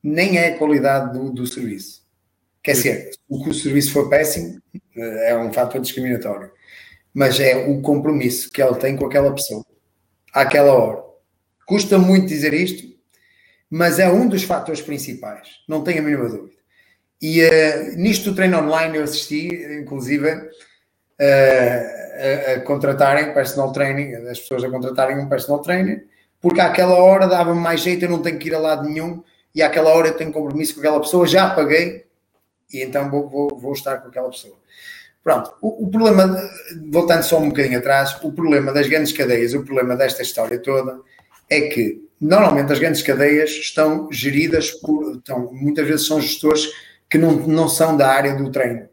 nem 0.00 0.38
é 0.38 0.48
a 0.48 0.58
qualidade 0.58 1.18
do, 1.18 1.30
do 1.30 1.46
serviço. 1.46 2.02
Quer 2.62 2.72
dizer, 2.72 3.10
se 3.12 3.18
o 3.28 3.52
serviço 3.52 3.92
for 3.92 4.08
péssimo, 4.08 4.62
eh, 4.96 5.30
é 5.30 5.36
um 5.36 5.52
fator 5.52 5.80
discriminatório. 5.80 6.52
Mas 7.12 7.40
é 7.40 7.56
o 7.68 7.82
compromisso 7.82 8.50
que 8.50 8.62
ele 8.62 8.76
tem 8.76 8.96
com 8.96 9.06
aquela 9.06 9.34
pessoa, 9.34 9.64
àquela 10.32 10.72
hora. 10.72 11.02
Custa 11.66 11.98
muito 11.98 12.28
dizer 12.28 12.54
isto, 12.54 12.91
mas 13.72 13.98
é 13.98 14.08
um 14.08 14.28
dos 14.28 14.44
fatores 14.44 14.80
principais, 14.80 15.48
não 15.66 15.82
tenho 15.82 16.00
a 16.00 16.02
mínima 16.02 16.28
dúvida. 16.28 16.52
E 17.20 17.42
uh, 17.42 17.96
nisto 17.96 18.30
do 18.30 18.36
treino 18.36 18.58
online 18.58 18.98
eu 18.98 19.04
assisti, 19.04 19.48
inclusive, 19.80 20.30
uh, 20.30 20.50
a, 21.20 22.52
a, 22.52 22.60
contratarem 22.60 23.32
personal 23.32 23.72
training, 23.72 24.14
as 24.28 24.40
pessoas 24.40 24.62
a 24.62 24.70
contratarem 24.70 25.18
um 25.18 25.28
personal 25.28 25.60
trainer 25.62 26.04
porque 26.42 26.60
àquela 26.60 26.96
hora 26.96 27.28
dava-me 27.28 27.60
mais 27.60 27.80
jeito, 27.80 28.04
eu 28.04 28.10
não 28.10 28.20
tenho 28.20 28.36
que 28.36 28.48
ir 28.48 28.54
a 28.54 28.58
lado 28.58 28.86
nenhum, 28.86 29.22
e 29.54 29.62
àquela 29.62 29.90
hora 29.90 30.08
eu 30.08 30.16
tenho 30.16 30.32
compromisso 30.32 30.74
com 30.74 30.80
aquela 30.80 31.00
pessoa, 31.00 31.24
já 31.24 31.48
paguei, 31.48 32.04
e 32.70 32.82
então 32.82 33.08
vou, 33.08 33.28
vou, 33.28 33.56
vou 33.56 33.72
estar 33.72 33.98
com 33.98 34.08
aquela 34.08 34.28
pessoa. 34.28 34.56
Pronto, 35.22 35.54
o, 35.62 35.84
o, 35.84 35.90
problema, 35.90 36.36
voltando 36.90 37.22
só 37.22 37.38
um 37.38 37.48
bocadinho 37.48 37.78
atrás, 37.78 38.18
o 38.24 38.32
problema 38.32 38.72
das 38.72 38.88
grandes 38.88 39.12
cadeias, 39.12 39.54
o 39.54 39.64
problema 39.64 39.94
desta 39.94 40.20
história 40.20 40.58
toda, 40.58 40.98
é 41.52 41.68
que 41.68 42.02
normalmente 42.18 42.72
as 42.72 42.78
grandes 42.78 43.02
cadeias 43.02 43.50
estão 43.50 44.10
geridas 44.10 44.70
por, 44.70 45.16
então, 45.16 45.52
muitas 45.52 45.86
vezes 45.86 46.06
são 46.06 46.20
gestores 46.20 46.66
que 47.10 47.18
não, 47.18 47.32
não 47.32 47.68
são 47.68 47.94
da 47.94 48.08
área 48.08 48.34
do 48.34 48.50
treino. 48.50 48.88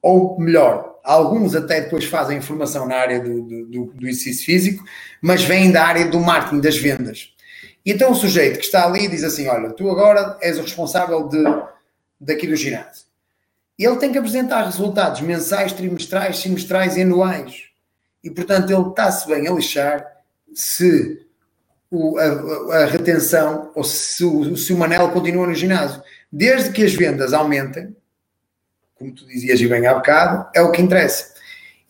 Ou 0.00 0.40
melhor, 0.40 0.98
alguns 1.04 1.54
até 1.54 1.82
depois 1.82 2.06
fazem 2.06 2.40
formação 2.40 2.86
na 2.86 2.96
área 2.96 3.20
do, 3.20 3.42
do, 3.42 3.84
do, 3.92 4.08
exercício 4.08 4.46
físico, 4.46 4.84
mas 5.20 5.42
vêm 5.42 5.70
da 5.70 5.84
área 5.84 6.06
do 6.06 6.18
marketing, 6.20 6.60
das 6.60 6.78
vendas. 6.78 7.34
E 7.84 7.92
então 7.92 8.12
o 8.12 8.14
sujeito 8.14 8.58
que 8.58 8.64
está 8.64 8.86
ali 8.86 9.08
diz 9.08 9.24
assim: 9.24 9.46
Olha, 9.46 9.70
tu 9.70 9.90
agora 9.90 10.38
és 10.40 10.58
o 10.58 10.62
responsável 10.62 11.28
de, 11.28 11.42
daqui 12.18 12.46
do 12.46 12.56
ginásio. 12.56 13.04
Ele 13.78 13.96
tem 13.96 14.12
que 14.12 14.18
apresentar 14.18 14.64
resultados 14.64 15.20
mensais, 15.20 15.72
trimestrais, 15.72 16.38
semestrais 16.38 16.96
e 16.96 17.02
anuais. 17.02 17.64
E 18.22 18.30
portanto 18.30 18.70
ele 18.70 18.88
está-se 18.88 19.26
bem 19.26 19.48
a 19.48 19.52
lixar 19.52 20.06
se 20.54 21.26
o, 21.90 22.18
a, 22.18 22.82
a, 22.82 22.86
retenção 22.86 23.72
ou 23.74 23.82
se 23.82 24.24
o, 24.24 24.56
se 24.56 24.72
o 24.72 24.78
Manel 24.78 25.10
continua 25.10 25.46
no 25.46 25.54
ginásio. 25.54 26.02
Desde 26.30 26.70
que 26.70 26.84
as 26.84 26.94
vendas 26.94 27.32
aumentem, 27.32 27.94
como 28.94 29.12
tu 29.12 29.26
dizias 29.26 29.60
e 29.60 29.66
bem 29.66 29.86
há 29.86 29.94
bocado, 29.94 30.48
é 30.54 30.62
o 30.62 30.70
que 30.70 30.80
interessa. 30.80 31.34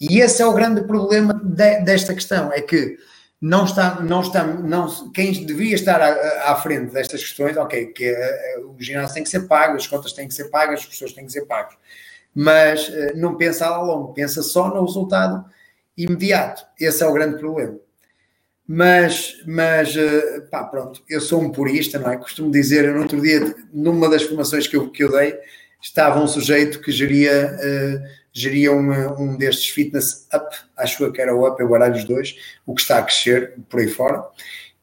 E 0.00 0.20
esse 0.20 0.40
é 0.40 0.46
o 0.46 0.54
grande 0.54 0.82
problema 0.82 1.34
de, 1.34 1.80
desta 1.80 2.14
questão, 2.14 2.50
é 2.52 2.62
que 2.62 2.96
não 3.40 3.64
está, 3.64 4.00
não 4.00 4.20
está, 4.20 4.44
não, 4.44 5.10
quem 5.12 5.32
devia 5.44 5.74
estar 5.74 6.00
à, 6.00 6.52
à 6.52 6.56
frente 6.56 6.92
destas 6.92 7.20
questões, 7.20 7.56
ok, 7.56 7.86
que 7.86 8.10
uh, 8.12 8.70
o 8.70 8.82
ginásio 8.82 9.14
tem 9.14 9.22
que 9.22 9.28
ser 9.28 9.46
pago, 9.46 9.76
as 9.76 9.86
contas 9.86 10.12
têm 10.12 10.28
que 10.28 10.34
ser 10.34 10.50
pagas, 10.50 10.80
as 10.80 10.86
pessoas 10.86 11.12
têm 11.12 11.26
que 11.26 11.32
ser 11.32 11.46
pagas, 11.46 11.74
mas 12.34 12.88
uh, 12.88 13.16
não 13.16 13.36
pensa 13.36 13.66
a 13.66 13.82
longo, 13.82 14.14
pensa 14.14 14.42
só 14.42 14.68
no 14.68 14.84
resultado 14.84 15.44
imediato. 15.96 16.64
Esse 16.78 17.02
é 17.02 17.06
o 17.06 17.12
grande 17.12 17.38
problema. 17.38 17.78
Mas, 18.72 19.42
mas 19.48 19.96
uh, 19.96 20.42
pá, 20.48 20.62
pronto, 20.62 21.02
eu 21.08 21.20
sou 21.20 21.42
um 21.42 21.50
purista, 21.50 21.98
não 21.98 22.08
é? 22.08 22.16
Costumo 22.16 22.52
dizer, 22.52 22.88
no 22.94 23.02
outro 23.02 23.20
dia, 23.20 23.52
numa 23.72 24.08
das 24.08 24.22
formações 24.22 24.68
que 24.68 24.76
eu, 24.76 24.88
que 24.88 25.02
eu 25.02 25.10
dei, 25.10 25.34
estava 25.82 26.22
um 26.22 26.28
sujeito 26.28 26.80
que 26.80 26.92
geria, 26.92 27.52
uh, 27.52 28.08
geria 28.32 28.70
uma, 28.70 29.20
um 29.20 29.36
destes 29.36 29.70
fitness 29.70 30.28
up, 30.32 30.56
acho 30.76 31.10
que 31.10 31.20
era 31.20 31.34
o 31.34 31.48
up, 31.48 31.60
eu 31.60 31.68
baralho 31.68 31.96
os 31.96 32.04
dois, 32.04 32.36
o 32.64 32.72
que 32.72 32.80
está 32.80 32.98
a 32.98 33.02
crescer 33.02 33.54
por 33.68 33.80
aí 33.80 33.88
fora, 33.88 34.24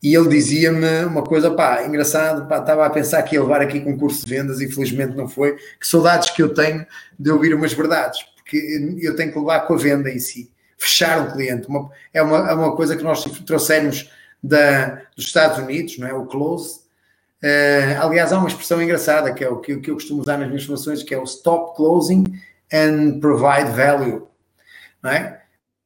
e 0.04 0.14
ele 0.14 0.28
dizia-me 0.28 1.06
uma 1.06 1.24
coisa, 1.24 1.50
pá, 1.50 1.86
engraçado, 1.86 2.46
pá, 2.46 2.60
estava 2.60 2.86
a 2.86 2.90
pensar 2.90 3.24
que 3.24 3.36
ia 3.36 3.42
levar 3.42 3.62
aqui 3.62 3.80
concurso 3.80 4.26
de 4.26 4.36
vendas, 4.36 4.60
infelizmente 4.60 5.16
não 5.16 5.30
foi, 5.30 5.56
que 5.56 5.88
saudades 5.88 6.32
que 6.32 6.44
eu 6.44 6.54
tenho 6.54 6.86
de 7.18 7.32
ouvir 7.32 7.54
umas 7.54 7.72
verdades, 7.72 8.20
porque 8.36 8.98
eu 9.00 9.16
tenho 9.16 9.32
que 9.32 9.40
levar 9.40 9.62
com 9.62 9.76
a 9.76 9.78
venda 9.78 10.12
em 10.12 10.20
si, 10.20 10.52
fechar 10.78 11.20
um 11.22 11.32
cliente, 11.32 11.68
uma, 11.68 11.90
é, 12.14 12.22
uma, 12.22 12.50
é 12.50 12.54
uma 12.54 12.76
coisa 12.76 12.96
que 12.96 13.04
nós 13.04 13.24
trouxemos 13.46 14.10
da, 14.42 15.02
dos 15.16 15.26
Estados 15.26 15.58
Unidos, 15.58 15.98
não 15.98 16.08
é, 16.08 16.14
o 16.14 16.26
close, 16.26 16.88
Uh, 17.44 18.02
aliás, 18.02 18.34
há 18.34 18.40
uma 18.40 18.48
expressão 18.48 18.82
engraçada 18.82 19.32
que 19.32 19.44
é 19.44 19.50
o 19.50 19.58
que, 19.60 19.78
que, 19.78 19.92
eu 19.92 19.96
costumo 19.96 20.22
usar 20.22 20.38
nas 20.38 20.48
minhas 20.48 20.64
formações, 20.64 21.04
que 21.04 21.14
é 21.14 21.20
o 21.20 21.24
stop 21.24 21.76
closing 21.76 22.24
and 22.74 23.20
provide 23.20 23.72
value, 23.76 24.28
não 25.04 25.12
é? 25.12 25.44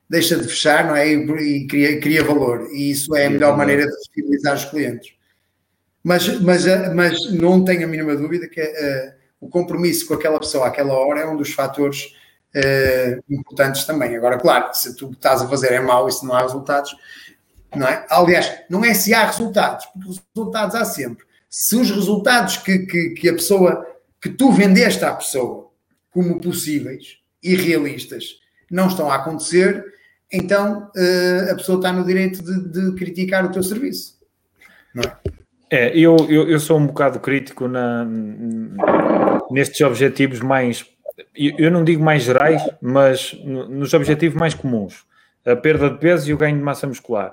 Deixa 0.10 0.38
de 0.38 0.48
fechar, 0.48 0.86
não 0.86 0.95
é? 0.95 1.10
E, 1.10 1.15
e 1.15 1.67
cria, 1.67 2.00
cria 2.00 2.24
valor. 2.24 2.69
E 2.71 2.91
isso 2.91 3.15
é 3.15 3.25
a 3.25 3.29
melhor 3.29 3.57
maneira 3.57 3.86
de 3.86 3.93
fidelizar 4.13 4.55
os 4.55 4.65
clientes. 4.65 5.13
Mas, 6.03 6.27
mas, 6.39 6.65
eh, 6.65 6.93
mas 6.93 7.31
não 7.33 7.63
tenho 7.63 7.86
a 7.86 7.88
mínima 7.88 8.15
dúvida 8.15 8.48
que 8.48 8.62
uh, 8.62 9.13
o 9.39 9.50
compromisso 9.50 10.07
com 10.07 10.13
aquela 10.13 10.39
pessoa 10.39 10.67
àquela 10.67 10.93
hora 10.93 11.21
é 11.21 11.27
um 11.27 11.38
dos 11.38 11.53
fatores 11.53 12.15
uh, 12.55 13.24
importantes 13.29 13.86
também. 13.86 14.15
Agora, 14.15 14.38
claro, 14.38 14.74
se 14.74 14.96
tu 14.96 15.12
estás 15.12 15.41
a 15.41 15.48
fazer 15.48 15.74
é 15.74 15.79
mau 15.79 16.08
e 16.08 16.12
se 16.12 16.25
não 16.25 16.36
há 16.36 16.41
resultados, 16.41 16.96
não 17.75 17.88
é? 17.88 18.05
Aliás, 18.10 18.51
não 18.70 18.84
é 18.84 18.93
se 18.93 19.13
há 19.13 19.25
resultados, 19.25 19.86
porque 19.86 20.20
resultados 20.36 20.75
há 20.75 20.86
sempre 20.86 21.25
se 21.51 21.75
os 21.75 21.91
resultados 21.91 22.55
que, 22.55 22.79
que, 22.79 23.10
que 23.10 23.27
a 23.27 23.34
pessoa, 23.34 23.86
que 24.22 24.29
tu 24.29 24.53
vendeste 24.53 25.03
à 25.03 25.13
pessoa 25.13 25.70
como 26.10 26.39
possíveis 26.39 27.17
e 27.43 27.55
realistas 27.55 28.39
não 28.72 28.88
estão 28.88 29.12
a 29.12 29.15
acontecer, 29.15 29.84
então 30.31 30.89
uh, 30.96 31.51
a 31.51 31.55
pessoa 31.55 31.77
está 31.77 31.91
no 31.91 32.05
direito 32.05 32.41
de, 32.41 32.70
de, 32.70 32.96
criticar 32.96 33.43
o 33.43 33.51
teu 33.51 33.62
serviço. 33.62 34.17
Não 34.96 35.03
é? 35.03 35.17
É, 35.70 35.98
eu, 35.98 36.15
eu, 36.29 36.50
eu 36.50 36.60
sou 36.60 36.77
um 36.77 36.88
bocado 36.88 37.20
crítico 37.20 37.67
na, 37.67 38.05
nestes 39.50 39.81
objetivos 39.81 40.39
mais, 40.39 40.86
eu 41.35 41.71
não 41.71 41.83
digo 41.83 42.03
mais 42.03 42.23
gerais, 42.23 42.61
mas 42.81 43.33
nos 43.43 43.93
objetivos 43.93 44.39
mais 44.39 44.53
comuns. 44.53 45.05
A 45.45 45.55
perda 45.55 45.89
de 45.89 45.97
peso 45.97 46.29
e 46.29 46.33
o 46.33 46.37
ganho 46.37 46.57
de 46.57 46.63
massa 46.63 46.85
muscular. 46.85 47.31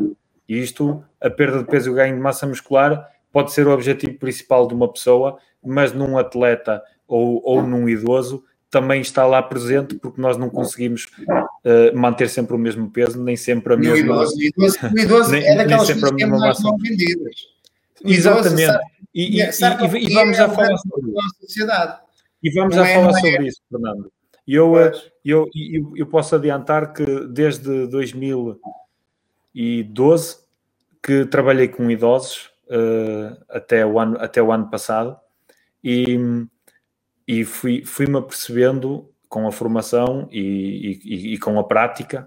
E 0.48 0.58
isto, 0.58 1.04
a 1.20 1.28
perda 1.28 1.58
de 1.58 1.64
peso 1.64 1.90
e 1.90 1.92
o 1.92 1.94
ganho 1.94 2.14
de 2.14 2.20
massa 2.20 2.46
muscular, 2.46 3.08
pode 3.32 3.52
ser 3.52 3.66
o 3.66 3.70
objetivo 3.70 4.14
principal 4.14 4.66
de 4.66 4.74
uma 4.74 4.90
pessoa, 4.90 5.38
mas 5.62 5.92
num 5.92 6.16
atleta 6.16 6.82
ou, 7.06 7.42
ou 7.44 7.62
num 7.62 7.88
idoso 7.88 8.44
também 8.70 9.00
está 9.00 9.26
lá 9.26 9.42
presente 9.42 9.94
porque 9.94 10.20
nós 10.20 10.36
não 10.36 10.50
conseguimos 10.50 11.04
uh, 11.04 11.96
manter 11.96 12.28
sempre 12.28 12.54
o 12.54 12.58
mesmo 12.58 12.90
peso, 12.90 13.22
nem 13.22 13.36
sempre 13.36 13.74
a 13.74 13.76
mesma. 13.76 13.94
O 13.94 13.98
idoso, 13.98 14.36
o 14.36 14.42
idoso, 14.42 14.78
o 14.82 14.98
idoso 14.98 15.30
nem, 15.32 15.46
é 15.46 15.56
daquelas 15.56 15.86
coisas 15.86 16.10
que 16.10 16.22
é 16.22 16.26
mais 16.26 16.62
não 16.62 16.76
vendidas. 16.76 17.34
Exatamente. 18.04 18.66
Sabe, 18.66 18.84
e, 19.14 19.40
e, 19.40 19.42
e, 19.42 20.10
e, 20.10 20.14
vamos 20.14 20.36
já 20.36 20.48
falar 20.48 20.76
sobre. 20.76 21.12
Sociedade. 21.40 22.07
E 22.42 22.50
vamos 22.50 22.74
já 22.74 22.86
é, 22.86 22.94
falar 22.94 23.12
sobre 23.14 23.44
é. 23.44 23.48
isso, 23.48 23.60
Fernando. 23.70 24.10
Eu, 24.46 24.74
eu, 25.24 25.48
eu, 25.54 25.92
eu 25.94 26.06
posso 26.06 26.34
adiantar 26.34 26.94
que 26.94 27.04
desde 27.28 27.86
2012 27.86 30.38
que 31.02 31.26
trabalhei 31.26 31.68
com 31.68 31.90
idosos 31.90 32.50
uh, 32.66 33.36
até, 33.48 33.84
o 33.84 33.98
ano, 33.98 34.16
até 34.18 34.42
o 34.42 34.50
ano 34.50 34.70
passado 34.70 35.18
e, 35.84 36.18
e 37.26 37.44
fui, 37.44 37.84
fui-me 37.84 38.16
apercebendo 38.16 39.10
com 39.28 39.46
a 39.46 39.52
formação 39.52 40.26
e, 40.30 40.98
e, 41.04 41.34
e 41.34 41.38
com 41.38 41.58
a 41.58 41.64
prática 41.64 42.26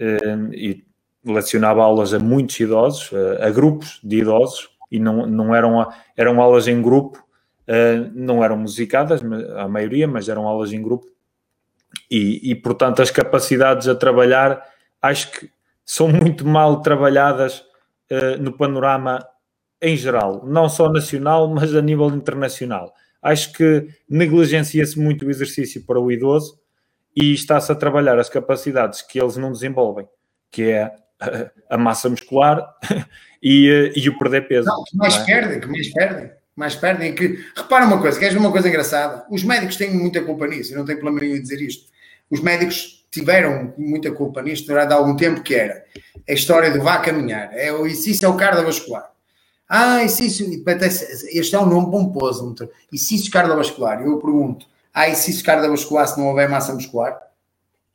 uh, 0.00 0.52
e 0.52 0.84
lecionava 1.24 1.82
aulas 1.82 2.12
a 2.12 2.18
muitos 2.18 2.58
idosos, 2.58 3.12
uh, 3.12 3.40
a 3.40 3.50
grupos 3.50 4.00
de 4.02 4.18
idosos 4.18 4.70
e 4.90 4.98
não, 4.98 5.26
não 5.26 5.54
eram, 5.54 5.88
eram 6.16 6.40
aulas 6.40 6.66
em 6.66 6.82
grupo, 6.82 7.24
uh, 7.72 8.10
não 8.14 8.44
eram 8.44 8.56
musicadas, 8.56 9.22
a 9.56 9.66
maioria, 9.66 10.06
mas 10.06 10.28
eram 10.28 10.46
aulas 10.46 10.72
em 10.72 10.82
grupo, 10.82 11.06
e, 12.10 12.50
e 12.50 12.54
portanto 12.54 13.00
as 13.00 13.10
capacidades 13.10 13.88
a 13.88 13.94
trabalhar 13.94 14.62
acho 15.00 15.30
que 15.32 15.50
são 15.84 16.08
muito 16.12 16.46
mal 16.46 16.82
trabalhadas 16.82 17.60
uh, 18.10 18.40
no 18.40 18.52
panorama 18.52 19.26
em 19.80 19.96
geral, 19.96 20.46
não 20.46 20.68
só 20.68 20.88
nacional, 20.88 21.48
mas 21.48 21.74
a 21.74 21.82
nível 21.82 22.08
internacional. 22.10 22.94
Acho 23.20 23.52
que 23.52 23.88
negligencia-se 24.08 24.98
muito 24.98 25.26
o 25.26 25.30
exercício 25.30 25.84
para 25.84 26.00
o 26.00 26.10
idoso 26.10 26.60
e 27.16 27.32
está-se 27.32 27.70
a 27.72 27.74
trabalhar 27.74 28.18
as 28.18 28.28
capacidades 28.28 29.02
que 29.02 29.20
eles 29.20 29.36
não 29.36 29.50
desenvolvem, 29.50 30.08
que 30.52 30.70
é 30.70 30.94
a 31.68 31.76
massa 31.76 32.08
muscular 32.08 32.64
e, 33.42 33.68
eh, 33.68 33.92
e 33.96 34.08
o 34.08 34.18
perder 34.18 34.46
peso. 34.48 34.68
Não, 34.68 34.84
que 34.84 34.96
mais 34.96 35.16
é? 35.16 35.24
perdem, 35.24 35.60
que 35.60 35.66
mais 35.66 35.92
perdem. 35.92 36.30
Mais 36.54 36.74
perdem 36.74 37.14
que. 37.14 37.38
Repara 37.56 37.86
uma 37.86 38.00
coisa, 38.00 38.18
queres 38.18 38.36
uma 38.36 38.52
coisa 38.52 38.68
engraçada? 38.68 39.24
Os 39.30 39.42
médicos 39.42 39.76
têm 39.76 39.90
muita 39.90 40.22
culpa 40.22 40.46
nisso, 40.46 40.72
eu 40.72 40.78
não 40.78 40.84
tenho 40.84 40.98
problema 40.98 41.24
nenhum 41.24 41.36
em 41.36 41.42
dizer 41.42 41.60
isto. 41.60 41.90
Os 42.30 42.40
médicos 42.40 43.06
tiveram 43.10 43.74
muita 43.76 44.10
culpa 44.10 44.42
nisto 44.42 44.66
durante 44.66 44.92
algum 44.92 45.14
tempo, 45.14 45.42
que 45.42 45.54
era 45.54 45.84
a 46.28 46.32
história 46.32 46.70
do 46.70 46.82
vá 46.82 46.98
caminhar. 46.98 47.50
É, 47.52 47.72
o 47.72 47.86
exercício 47.86 48.26
é 48.26 48.28
o 48.28 48.36
cardiovascular. 48.36 49.10
Ah, 49.68 50.02
exercício, 50.02 50.46
este 51.30 51.54
é 51.54 51.58
um 51.58 51.66
nome 51.66 51.90
pomposo, 51.90 52.54
exercício 52.92 53.30
cardiovascular. 53.30 54.02
Eu 54.02 54.18
pergunto, 54.18 54.66
há 54.92 55.08
exercício 55.08 55.44
cardiovascular 55.44 56.06
se 56.06 56.18
não 56.18 56.28
houver 56.28 56.48
massa 56.48 56.74
muscular? 56.74 57.18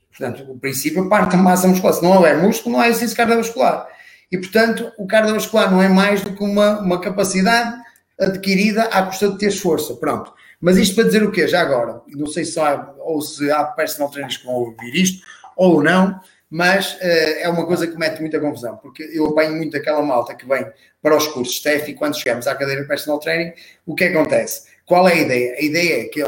Portanto, 0.10 0.52
o 0.52 0.58
princípio 0.58 1.08
parte 1.08 1.32
da 1.32 1.38
massa 1.38 1.68
muscular. 1.68 1.94
Se 1.94 2.02
não 2.02 2.14
houver 2.14 2.42
músculo, 2.42 2.74
não 2.74 2.82
há 2.82 2.88
exercício 2.88 3.16
cardiovascular. 3.16 3.88
E, 4.32 4.38
portanto, 4.38 4.92
o 4.98 5.06
cardiovascular 5.06 5.72
não 5.72 5.82
é 5.82 5.88
mais 5.88 6.22
do 6.22 6.34
que 6.34 6.44
uma, 6.44 6.80
uma 6.80 7.00
capacidade 7.00 7.80
adquirida 8.20 8.84
à 8.84 9.04
custa 9.04 9.30
de 9.30 9.38
ter 9.38 9.52
força. 9.52 9.96
Pronto. 9.96 10.34
Mas 10.60 10.78
isto 10.78 10.96
para 10.96 11.06
dizer 11.06 11.24
o 11.24 11.32
quê? 11.32 11.48
Já 11.48 11.62
agora, 11.62 12.02
não 12.08 12.28
sei 12.28 12.44
se 12.44 12.60
há, 12.60 12.94
ou 13.00 13.22
se 13.22 13.50
há 13.52 13.64
personal 13.64 14.10
trainers 14.10 14.38
que 14.38 14.46
vão 14.46 14.56
ouvir 14.56 14.96
isto 14.96 15.26
ou 15.56 15.84
não, 15.84 16.20
mas 16.50 16.94
uh, 16.96 17.40
é 17.42 17.50
uma 17.50 17.66
coisa 17.66 17.86
que 17.86 17.98
mete 17.98 18.20
muita 18.22 18.40
confusão, 18.40 18.78
porque 18.78 19.04
eu 19.14 19.28
apanho 19.28 19.56
muito 19.56 19.76
aquela 19.76 20.02
malta 20.02 20.34
que 20.34 20.48
vem 20.48 20.66
para 21.02 21.16
os 21.16 21.28
cursos 21.28 21.60
TEF 21.60 21.92
e 21.92 21.94
quando 21.94 22.18
chegamos 22.18 22.48
à 22.48 22.56
cadeira 22.56 22.82
de 22.82 22.88
personal 22.88 23.20
training, 23.20 23.54
o 23.86 23.94
que 23.94 24.06
acontece? 24.06 24.68
Qual 24.86 25.08
é 25.08 25.14
a 25.14 25.18
ideia? 25.18 25.56
A 25.56 25.62
ideia 25.62 26.02
é 26.02 26.06
que 26.06 26.24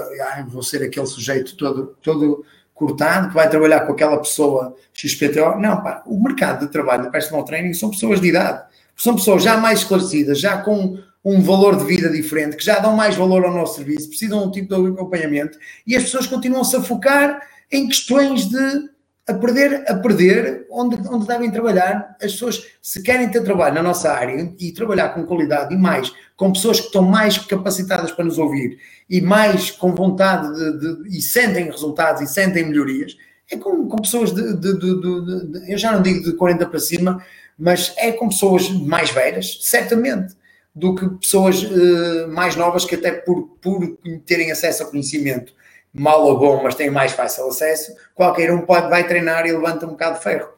vou 0.47 0.61
ser 0.61 0.83
aquele 0.83 1.07
sujeito 1.07 1.55
todo, 1.55 1.97
todo 2.01 2.45
cortado, 2.73 3.29
que 3.29 3.33
vai 3.33 3.49
trabalhar 3.49 3.81
com 3.81 3.93
aquela 3.93 4.17
pessoa 4.17 4.75
XPTO. 4.93 5.57
Não, 5.57 5.81
pá, 5.81 6.03
o 6.05 6.21
mercado 6.21 6.65
de 6.65 6.71
trabalho 6.71 7.03
de 7.03 7.11
personal 7.11 7.43
training 7.45 7.73
são 7.73 7.89
pessoas 7.89 8.19
de 8.19 8.27
idade. 8.27 8.63
São 8.95 9.15
pessoas 9.15 9.43
já 9.43 9.57
mais 9.57 9.79
esclarecidas, 9.79 10.39
já 10.39 10.57
com 10.57 10.97
um 11.23 11.41
valor 11.41 11.77
de 11.77 11.85
vida 11.85 12.09
diferente, 12.09 12.55
que 12.55 12.63
já 12.63 12.79
dão 12.79 12.95
mais 12.95 13.15
valor 13.15 13.43
ao 13.45 13.53
nosso 13.53 13.75
serviço, 13.75 14.07
precisam 14.07 14.39
de 14.39 14.47
um 14.47 14.51
tipo 14.51 14.67
de 14.73 14.91
acompanhamento 14.91 15.57
e 15.85 15.95
as 15.95 16.03
pessoas 16.03 16.27
continuam-se 16.27 16.75
a 16.75 16.81
focar 16.81 17.41
em 17.71 17.87
questões 17.87 18.47
de 18.47 18.89
a 19.29 19.33
perder, 19.35 19.83
a 19.87 19.95
perder 19.95 20.65
onde, 20.71 20.95
onde 21.07 21.27
devem 21.27 21.51
trabalhar. 21.51 22.15
As 22.21 22.31
pessoas, 22.31 22.65
se 22.81 23.03
querem 23.03 23.29
ter 23.29 23.43
trabalho 23.43 23.75
na 23.75 23.83
nossa 23.83 24.11
área 24.11 24.51
e 24.59 24.71
trabalhar 24.71 25.09
com 25.09 25.23
qualidade 25.23 25.73
e 25.73 25.77
mais, 25.77 26.11
com 26.35 26.51
pessoas 26.51 26.79
que 26.79 26.87
estão 26.87 27.03
mais 27.03 27.37
capacitadas 27.37 28.11
para 28.11 28.25
nos 28.25 28.39
ouvir 28.39 28.79
e 29.07 29.21
mais 29.21 29.69
com 29.69 29.93
vontade 29.93 30.51
de, 30.55 30.79
de 31.05 31.17
e 31.17 31.21
sentem 31.21 31.65
resultados 31.65 32.23
e 32.23 32.27
sentem 32.27 32.65
melhorias, 32.65 33.15
é 33.51 33.57
com, 33.57 33.87
com 33.87 33.97
pessoas 33.97 34.31
de, 34.31 34.55
de, 34.55 34.79
de, 34.79 35.71
eu 35.71 35.77
já 35.77 35.91
não 35.91 36.01
digo 36.01 36.23
de 36.23 36.33
40 36.33 36.65
para 36.65 36.79
cima, 36.79 37.23
mas 37.57 37.93
é 37.97 38.11
com 38.11 38.29
pessoas 38.29 38.69
mais 38.69 39.11
velhas, 39.11 39.59
certamente, 39.61 40.35
do 40.75 40.95
que 40.95 41.07
pessoas 41.09 41.63
uh, 41.63 42.27
mais 42.29 42.55
novas 42.55 42.85
que 42.85 42.95
até 42.95 43.11
por, 43.11 43.47
por 43.61 43.97
terem 44.25 44.51
acesso 44.51 44.83
ao 44.83 44.89
conhecimento 44.89 45.53
mal 45.93 46.23
ou 46.23 46.37
bom, 46.37 46.61
mas 46.63 46.75
tem 46.75 46.89
mais 46.89 47.11
fácil 47.11 47.47
acesso, 47.47 47.95
qualquer 48.13 48.51
um 48.53 48.61
pode, 48.61 48.89
vai 48.89 49.07
treinar 49.07 49.45
e 49.45 49.51
levanta 49.51 49.85
um 49.85 49.89
bocado 49.89 50.17
de 50.17 50.23
ferro, 50.23 50.49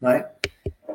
não 0.00 0.10
é? 0.10 0.30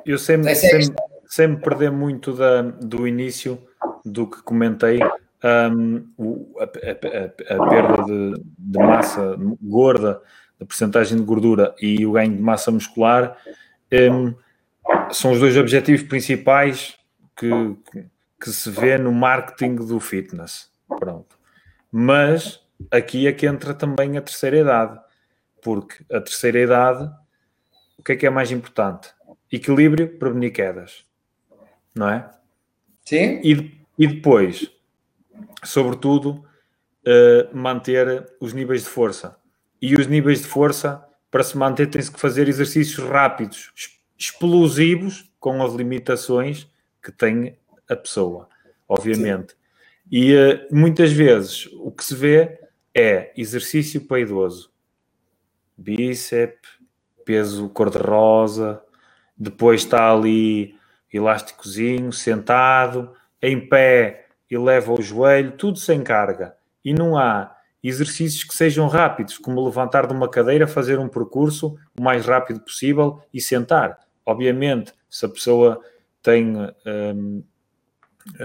Eu 0.06 0.18
sempre, 0.18 0.56
sempre, 0.56 0.96
sempre 1.26 1.64
perder 1.64 1.92
muito 1.92 2.34
da, 2.34 2.62
do 2.62 3.08
início 3.08 3.62
do 4.06 4.28
que 4.28 4.42
comentei, 4.44 5.00
um, 5.44 6.08
o, 6.18 6.56
a, 6.60 6.64
a, 6.64 7.56
a, 7.56 7.70
perda 7.70 8.04
de, 8.04 8.44
de, 8.58 8.78
massa 8.78 9.36
gorda, 9.62 10.22
da 10.60 10.66
porcentagem 10.66 11.18
de 11.18 11.24
gordura 11.24 11.74
e 11.82 12.06
o 12.06 12.14
ganho 12.14 12.36
de 12.36 12.42
massa 12.42 12.70
muscular 12.72 13.38
um, 14.12 14.34
são 15.12 15.32
os 15.32 15.40
dois 15.40 15.56
objetivos 15.56 16.04
principais 16.04 16.98
que, 17.36 17.50
que, 17.92 18.06
que 18.40 18.50
se 18.52 18.70
vê 18.70 18.98
no 18.98 19.12
marketing 19.12 19.76
do 19.76 20.00
fitness. 20.00 20.72
Pronto. 20.88 21.38
Mas 21.92 22.62
aqui 22.90 23.28
é 23.28 23.34
que 23.34 23.46
entra 23.46 23.74
também 23.74 24.18
a 24.18 24.22
terceira 24.22 24.60
idade, 24.60 25.00
porque 25.62 26.04
a 26.12 26.22
terceira 26.22 26.60
idade, 26.60 27.12
o 27.98 28.04
que 28.04 28.14
é 28.14 28.16
que 28.16 28.26
é 28.26 28.30
mais 28.30 28.52
importante? 28.52 29.10
Equilíbrio, 29.52 30.18
prevenir 30.18 30.54
quedas, 30.54 31.06
não 31.94 32.10
é? 32.10 32.30
Sim. 33.04 33.42
E, 33.44 33.78
e 33.98 34.08
depois, 34.08 34.72
sobretudo, 35.64 36.46
uh, 37.06 37.58
manter 37.58 38.32
os 38.40 38.54
níveis 38.54 38.84
de 38.84 38.90
força. 38.90 39.38
E 39.82 39.96
os 39.96 40.08
níveis 40.08 40.42
de 40.42 40.48
força, 40.48 41.04
para 41.32 41.44
se 41.44 41.58
manter, 41.58 41.88
tem-se 41.88 42.12
que 42.12 42.20
fazer 42.20 42.48
exercícios 42.48 43.06
rápidos, 43.08 43.72
explosivos, 44.18 45.32
com 45.40 45.64
as 45.64 45.74
limitações 45.74 46.70
que 47.02 47.12
tem 47.12 47.58
a 47.90 47.96
pessoa, 47.96 48.48
obviamente. 48.88 49.52
Sim. 49.52 49.58
E 50.12 50.36
uh, 50.36 50.68
muitas 50.72 51.12
vezes 51.12 51.68
o 51.74 51.92
que 51.92 52.04
se 52.04 52.16
vê 52.16 52.60
é 52.96 53.32
exercício 53.36 54.02
para 54.02 54.20
idoso. 54.20 54.72
Bíceps, 55.78 56.70
peso 57.24 57.70
cor-de-rosa, 57.70 58.82
depois 59.38 59.82
está 59.82 60.12
ali 60.12 60.76
elásticozinho, 61.12 62.12
sentado, 62.12 63.14
em 63.42 63.68
pé, 63.68 64.28
eleva 64.50 64.94
o 64.94 65.02
joelho, 65.02 65.52
tudo 65.54 65.78
sem 65.78 66.02
carga. 66.04 66.56
E 66.84 66.94
não 66.94 67.18
há 67.18 67.56
exercícios 67.84 68.44
que 68.44 68.54
sejam 68.54 68.88
rápidos, 68.88 69.38
como 69.38 69.64
levantar 69.64 70.06
de 70.06 70.14
uma 70.14 70.30
cadeira, 70.30 70.68
fazer 70.68 71.00
um 71.00 71.08
percurso 71.08 71.78
o 71.98 72.04
mais 72.04 72.26
rápido 72.26 72.60
possível 72.60 73.22
e 73.34 73.40
sentar. 73.40 74.00
Obviamente, 74.26 74.94
se 75.10 75.26
a 75.26 75.30
pessoa 75.30 75.80
tem 76.22 76.54
hum, 76.86 77.44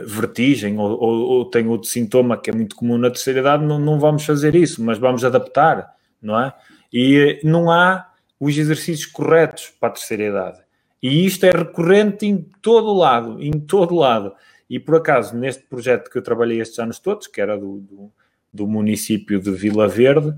vertigem 0.07 0.79
ou, 0.79 0.91
ou, 0.91 1.21
ou, 1.31 1.45
tem 1.45 1.67
outro 1.67 1.89
sintoma 1.89 2.37
que 2.37 2.51
é 2.51 2.53
muito 2.53 2.77
comum 2.77 2.97
na 2.97 3.11
terceira 3.11 3.41
idade, 3.41 3.65
não, 3.65 3.79
não 3.79 3.99
vamos 3.99 4.25
fazer 4.25 4.55
isso, 4.55 4.83
mas 4.83 4.99
vamos 4.99 5.25
adaptar, 5.25 5.95
não 6.23 6.41
é? 6.41 6.55
E 6.93 7.41
não 7.43 7.71
há 7.71 8.09
os 8.39 8.57
exercícios 8.57 9.07
corretos 9.07 9.73
para 9.81 9.89
a 9.89 9.93
terceira 9.93 10.25
idade. 10.25 10.59
E 11.03 11.27
isto 11.27 11.45
é 11.45 11.51
recorrente 11.51 12.25
em 12.25 12.39
todo 12.63 12.95
lado, 12.95 13.43
em 13.43 13.53
todo 13.53 13.95
lado. 13.95 14.33
E 14.71 14.79
por 14.79 14.97
acaso, 14.97 15.37
neste 15.37 15.63
projeto 15.65 16.11
que 16.11 16.17
eu 16.17 16.23
trabalhei 16.23 16.61
estes 16.61 16.79
anos 16.79 16.99
todos, 16.99 17.27
que 17.27 17.41
era 17.41 17.59
do, 17.59 17.81
do, 17.81 18.13
do 18.53 18.67
município 18.67 19.39
de 19.39 19.51
Vila 19.51 19.87
Verde, 19.87 20.35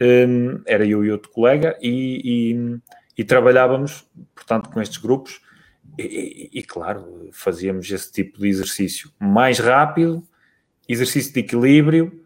um, 0.00 0.60
era 0.66 0.86
eu 0.86 1.04
e 1.04 1.10
outro 1.10 1.30
colega, 1.30 1.76
e, 1.82 2.52
e, 2.54 2.80
e 3.18 3.24
trabalhávamos, 3.24 4.06
portanto, 4.34 4.70
com 4.70 4.80
estes 4.80 4.98
grupos, 4.98 5.40
e, 5.98 6.50
e, 6.52 6.62
claro, 6.62 7.28
fazíamos 7.32 7.90
esse 7.90 8.10
tipo 8.10 8.38
de 8.38 8.48
exercício 8.48 9.10
mais 9.18 9.58
rápido, 9.58 10.22
exercício 10.88 11.32
de 11.32 11.40
equilíbrio, 11.40 12.24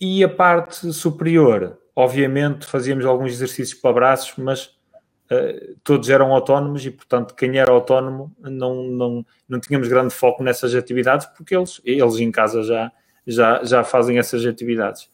e 0.00 0.22
a 0.22 0.28
parte 0.28 0.92
superior, 0.92 1.78
obviamente, 1.94 2.66
fazíamos 2.66 3.04
alguns 3.04 3.32
exercícios 3.32 3.80
para 3.80 3.92
braços, 3.92 4.34
mas 4.36 4.66
uh, 5.30 5.76
todos 5.82 6.08
eram 6.08 6.32
autónomos 6.32 6.84
e, 6.86 6.90
portanto, 6.90 7.34
quem 7.34 7.58
era 7.58 7.70
autónomo 7.70 8.34
não, 8.38 8.84
não, 8.84 9.26
não 9.48 9.60
tínhamos 9.60 9.88
grande 9.88 10.14
foco 10.14 10.42
nessas 10.42 10.74
atividades, 10.74 11.26
porque 11.26 11.56
eles, 11.56 11.80
eles 11.84 12.16
em 12.16 12.30
casa 12.30 12.62
já, 12.62 12.92
já, 13.26 13.64
já 13.64 13.84
fazem 13.84 14.18
essas 14.18 14.44
atividades. 14.46 15.10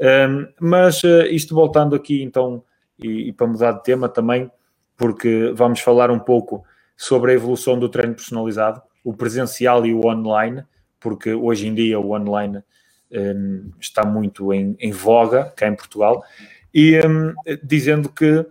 Um, 0.00 0.48
mas 0.60 1.02
uh, 1.04 1.22
isto 1.30 1.54
voltando 1.54 1.94
aqui, 1.94 2.22
então, 2.22 2.64
e, 2.98 3.28
e 3.28 3.32
para 3.32 3.46
mudar 3.46 3.72
de 3.72 3.84
tema 3.84 4.08
também, 4.08 4.50
porque 4.96 5.52
vamos 5.54 5.80
falar 5.80 6.10
um 6.10 6.18
pouco 6.18 6.64
sobre 6.96 7.32
a 7.32 7.34
evolução 7.34 7.78
do 7.78 7.88
treino 7.88 8.14
personalizado, 8.14 8.80
o 9.02 9.14
presencial 9.14 9.84
e 9.84 9.92
o 9.92 10.06
online, 10.06 10.64
porque 10.98 11.32
hoje 11.34 11.66
em 11.66 11.74
dia 11.74 11.98
o 12.00 12.12
online 12.12 12.62
um, 13.10 13.70
está 13.80 14.04
muito 14.04 14.52
em, 14.52 14.76
em, 14.80 14.90
voga 14.90 15.52
cá 15.56 15.68
em 15.68 15.76
Portugal, 15.76 16.24
e 16.72 16.98
um, 17.06 17.34
dizendo 17.62 18.08
que 18.08 18.38
uh, 18.38 18.46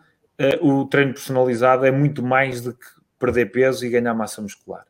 o 0.62 0.86
treino 0.86 1.14
personalizado 1.14 1.86
é 1.86 1.92
muito 1.92 2.24
mais 2.24 2.62
do 2.62 2.74
que 2.74 2.86
perder 3.18 3.52
peso 3.52 3.86
e 3.86 3.90
ganhar 3.90 4.14
massa 4.14 4.42
muscular. 4.42 4.86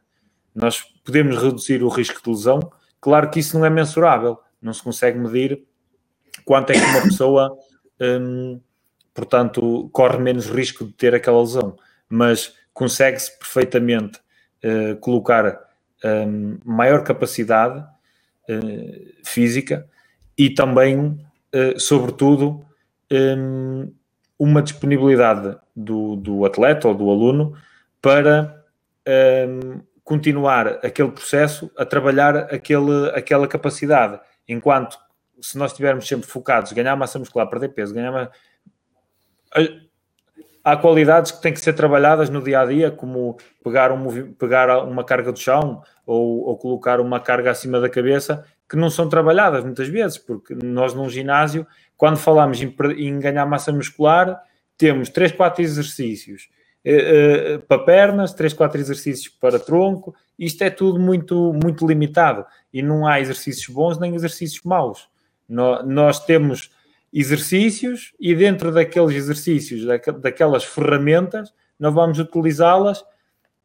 Nós 0.54 0.82
podemos 1.04 1.38
reduzir 1.38 1.84
o 1.84 1.90
risco 1.90 2.22
de 2.22 2.30
lesão, 2.30 2.60
claro 3.00 3.30
que 3.30 3.40
isso 3.40 3.58
não 3.58 3.66
é 3.66 3.70
mensurável, 3.70 4.40
não 4.62 4.74
se 4.74 4.84
consegue 4.84 5.18
medir 5.18 5.64
quanto 6.46 6.72
é 6.72 6.74
que 6.74 6.86
uma 6.86 7.02
pessoa, 7.04 7.58
um, 8.00 8.60
portanto, 9.14 9.90
corre 9.92 10.18
menos 10.18 10.50
risco 10.50 10.86
de 10.86 10.94
ter 10.94 11.14
aquela 11.14 11.40
lesão, 11.40 11.76
mas 12.10 12.56
consegue-se 12.74 13.38
perfeitamente 13.38 14.20
uh, 14.64 14.96
colocar 14.98 15.60
um, 16.04 16.58
maior 16.66 17.04
capacidade 17.04 17.80
uh, 17.80 19.14
física 19.24 19.88
e 20.38 20.50
também, 20.50 21.20
uh, 21.56 21.80
sobretudo, 21.80 22.66
um, 23.12 23.94
uma 24.38 24.62
disponibilidade 24.62 25.58
do, 25.76 26.16
do 26.16 26.46
atleta 26.46 26.88
ou 26.88 26.96
do 26.96 27.10
aluno 27.10 27.56
para 28.02 28.64
um, 29.48 29.82
continuar 30.04 30.68
aquele 30.86 31.12
processo 31.12 31.72
a 31.78 31.86
trabalhar 31.86 32.36
aquele, 32.54 33.10
aquela 33.14 33.48
capacidade. 33.48 34.20
Enquanto 34.48 34.98
se 35.42 35.58
nós 35.58 35.72
estivermos 35.72 36.08
sempre 36.08 36.28
focados, 36.28 36.74
ganhar 36.74 36.96
massa 36.96 37.20
muscular, 37.20 37.50
perder 37.50 37.70
peso, 37.70 37.94
ganhar 37.94 38.32
há 40.64 40.78
qualidades 40.78 41.32
que 41.32 41.42
têm 41.42 41.54
que 41.54 41.60
ser 41.60 41.74
trabalhadas 41.74 42.30
no 42.30 42.42
dia 42.42 42.62
a 42.62 42.66
dia, 42.66 42.90
como 42.90 43.38
pegar, 43.64 43.92
um, 43.92 44.34
pegar 44.34 44.84
uma 44.84 45.04
carga 45.04 45.32
do 45.32 45.40
chão 45.40 45.84
ou, 46.06 46.48
ou, 46.48 46.58
colocar 46.58 47.02
uma 47.02 47.20
carga 47.20 47.52
acima 47.52 47.80
da 47.80 47.90
cabeça, 47.90 48.46
que 48.70 48.78
não 48.78 48.90
são 48.90 49.10
trabalhadas 49.10 49.64
muitas 49.64 49.88
vezes, 49.90 50.18
porque 50.18 50.56
nós 50.56 50.94
num 50.94 51.10
ginásio, 51.10 51.68
quando 51.98 52.18
falamos 52.18 52.62
em, 52.62 52.74
em 52.98 53.20
ganhar 53.20 53.46
massa 53.46 53.72
muscular, 53.72 54.42
temos 54.78 55.10
3, 55.10 55.34
4 55.34 55.62
exercícios 55.62 56.50
eh, 56.84 57.56
eh, 57.56 57.58
para 57.60 57.84
pernas, 57.84 58.34
3, 58.34 58.54
4 58.54 58.80
exercícios 58.80 59.30
para 59.30 59.60
tronco, 59.60 60.16
isto 60.38 60.64
é 60.64 60.70
tudo 60.70 61.00
muito, 61.00 61.54
muito 61.62 61.86
limitado 61.86 62.46
e 62.74 62.82
não 62.82 63.06
há 63.06 63.20
exercícios 63.22 63.68
bons 63.74 64.00
nem 64.00 64.16
exercícios 64.16 64.64
maus. 64.64 65.08
nós 65.48 66.26
temos 66.26 66.72
exercícios 67.14 68.12
e 68.20 68.34
dentro 68.34 68.72
daqueles 68.72 69.16
exercícios, 69.16 69.86
daquelas 70.20 70.64
ferramentas, 70.64 71.54
nós 71.80 71.94
vamos 71.94 72.18
utilizá-las 72.18 73.06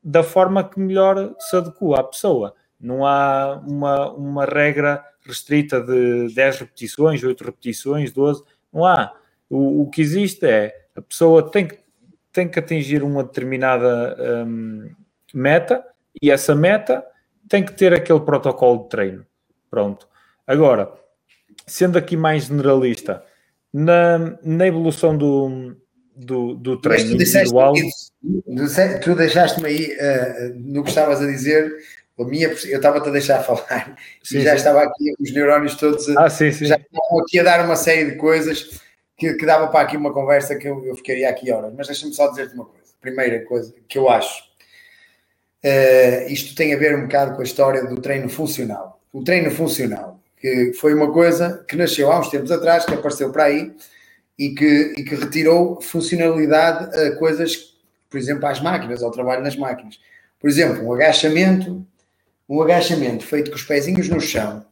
da 0.05 0.23
forma 0.23 0.63
que 0.63 0.79
melhor 0.79 1.35
se 1.39 1.57
adequa 1.57 2.01
à 2.01 2.05
pessoa. 2.05 2.55
Não 2.79 3.07
há 3.07 3.61
uma, 3.67 4.13
uma 4.13 4.45
regra 4.45 5.03
restrita 5.25 5.81
de 5.81 6.33
10 6.35 6.61
repetições, 6.61 7.25
8 7.25 7.45
repetições, 7.45 8.13
12, 8.13 8.45
não 8.73 8.85
há. 8.85 9.15
O, 9.49 9.83
o 9.83 9.91
que 9.91 10.03
existe 10.03 10.47
é 10.47 10.75
a 10.95 11.01
pessoa 11.01 11.51
tem 11.51 11.67
que, 11.67 11.79
tem 12.33 12.49
que 12.49 12.59
atingir 12.59 13.03
uma 13.03 13.25
determinada 13.25 14.45
um, 14.47 14.91
meta 15.33 15.85
e 16.21 16.31
essa 16.31 16.55
meta 16.55 17.05
tem 17.49 17.65
que 17.65 17.73
ter 17.73 17.95
aquele 17.95 18.21
protocolo 18.21 18.83
de 18.83 18.89
treino. 18.91 19.27
Pronto. 19.71 20.07
Agora, 20.47 20.93
sendo 21.67 21.99
aqui 21.99 22.17
mais 22.17 22.45
generalista, 22.45 23.25
na, 23.73 24.39
na 24.43 24.67
evolução 24.67 25.17
do, 25.17 25.77
do, 26.17 26.55
do 26.55 26.81
treino 26.81 27.13
individual. 27.13 27.75
tu 29.03 29.15
deixaste-me 29.15 29.69
aí 29.69 29.97
uh, 29.97 30.55
no 30.57 30.83
que 30.83 30.91
estavas 30.91 31.21
a 31.21 31.27
dizer. 31.27 31.73
A 32.19 32.25
minha, 32.25 32.49
eu 32.49 32.77
estava-te 32.77 33.09
a 33.09 33.13
deixar 33.13 33.43
falar 33.45 33.97
sim, 34.25 34.39
e 34.39 34.41
já 34.41 34.51
sim. 34.51 34.57
estava 34.57 34.83
aqui 34.83 35.15
os 35.21 35.33
neurónios 35.33 35.77
todos 35.77 36.09
ah, 36.17 36.29
sim, 36.29 36.51
sim. 36.51 36.65
já 36.67 36.75
estavam 36.75 37.21
aqui 37.21 37.39
a 37.39 37.45
dar 37.45 37.65
uma 37.65 37.77
série 37.77 38.11
de 38.11 38.17
coisas 38.17 38.81
que, 39.17 39.35
que 39.35 39.47
dava 39.47 39.69
para 39.69 39.83
aqui 39.83 39.97
uma 39.97 40.13
conversa 40.13 40.57
que 40.57 40.67
eu, 40.67 40.85
eu 40.85 40.97
ficaria 40.97 41.29
aqui 41.29 41.53
horas. 41.53 41.73
Mas 41.77 41.87
deixa-me 41.87 42.13
só 42.13 42.29
dizer-te 42.29 42.55
uma 42.55 42.65
coisa. 42.65 42.89
Primeira 43.01 43.45
coisa 43.45 43.73
que 43.87 43.97
eu 43.97 44.09
acho, 44.09 44.43
uh, 45.65 46.29
isto 46.29 46.57
tem 46.57 46.75
a 46.75 46.77
ver 46.77 46.97
um 46.97 47.03
bocado 47.03 47.37
com 47.37 47.41
a 47.41 47.45
história 47.45 47.87
do 47.87 48.01
treino 48.01 48.29
funcional. 48.29 49.01
O 49.13 49.23
treino 49.23 49.53
funcional 49.53 50.18
que 50.41 50.73
foi 50.75 50.95
uma 50.95 51.13
coisa 51.13 51.65
que 51.69 51.77
nasceu 51.77 52.11
há 52.11 52.21
uns 52.21 52.31
tempos 52.31 52.51
atrás, 52.51 52.85
que 52.85 52.95
apareceu 52.95 53.31
para 53.31 53.45
aí 53.45 53.73
e 54.39 54.51
que, 54.51 54.95
e 54.97 55.05
que 55.05 55.15
retirou 55.15 55.81
funcionalidade 55.81 56.97
a 56.97 57.17
coisas, 57.17 57.75
por 58.09 58.19
exemplo, 58.19 58.47
às 58.47 58.61
máquinas, 58.61 59.03
ao 59.03 59.11
trabalho 59.11 59.43
nas 59.43 59.57
máquinas. 59.57 59.99
Por 60.39 60.49
exemplo, 60.49 60.87
um 60.87 60.93
agachamento, 60.93 61.85
um 62.49 62.63
agachamento 62.63 63.25
feito 63.25 63.51
com 63.51 63.57
os 63.57 63.65
pezinhos 63.65 64.09
no 64.09 64.21
chão, 64.21 64.65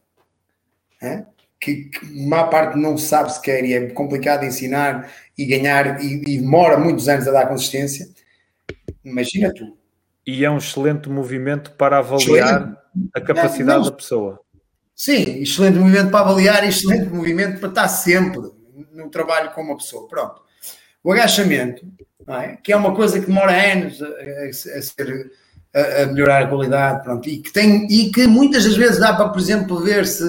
é? 1.01 1.25
que, 1.59 1.85
que 1.85 2.05
a 2.05 2.27
maior 2.27 2.49
parte 2.49 2.77
não 2.77 2.97
sabe 2.97 3.33
sequer 3.33 3.63
e 3.65 3.73
é 3.73 3.87
complicado 3.89 4.45
ensinar 4.45 5.11
e 5.37 5.45
ganhar 5.45 6.01
e, 6.01 6.23
e 6.27 6.39
demora 6.39 6.77
muitos 6.77 7.07
anos 7.07 7.27
a 7.27 7.31
dar 7.31 7.47
consistência. 7.47 8.07
Imagina 9.03 9.53
tu. 9.53 9.77
E 10.25 10.43
é 10.43 10.51
um 10.51 10.57
excelente 10.57 11.09
movimento 11.09 11.71
para 11.71 11.99
avaliar 11.99 12.61
excelente. 12.61 12.77
a 13.13 13.21
capacidade 13.21 13.63
não, 13.63 13.77
não, 13.79 13.83
da 13.83 13.91
pessoa. 13.91 14.41
Sim, 14.97 15.43
excelente 15.43 15.77
movimento 15.77 16.09
para 16.09 16.21
avaliar, 16.21 16.67
excelente 16.67 17.07
movimento 17.07 17.59
para 17.59 17.69
estar 17.69 17.87
sempre 17.87 18.41
no 18.91 19.09
trabalho 19.11 19.51
com 19.51 19.61
uma 19.61 19.77
pessoa. 19.77 20.07
Pronto. 20.07 20.41
O 21.03 21.11
agachamento, 21.11 21.85
é? 22.27 22.57
que 22.63 22.73
é 22.73 22.75
uma 22.75 22.95
coisa 22.95 23.19
que 23.19 23.27
demora 23.27 23.51
anos 23.51 24.01
a, 24.01 24.07
a, 24.07 24.81
ser 24.81 25.31
a, 25.71 26.01
a, 26.01 26.05
melhorar 26.07 26.43
a 26.43 26.47
qualidade, 26.47 27.03
pronto, 27.03 27.29
e 27.29 27.37
que 27.37 27.53
tem 27.53 27.85
e 27.91 28.11
que 28.11 28.25
muitas 28.25 28.65
das 28.65 28.75
vezes 28.75 28.99
dá 28.99 29.13
para, 29.13 29.29
por 29.29 29.39
exemplo, 29.39 29.79
ver 29.79 30.07
se 30.07 30.23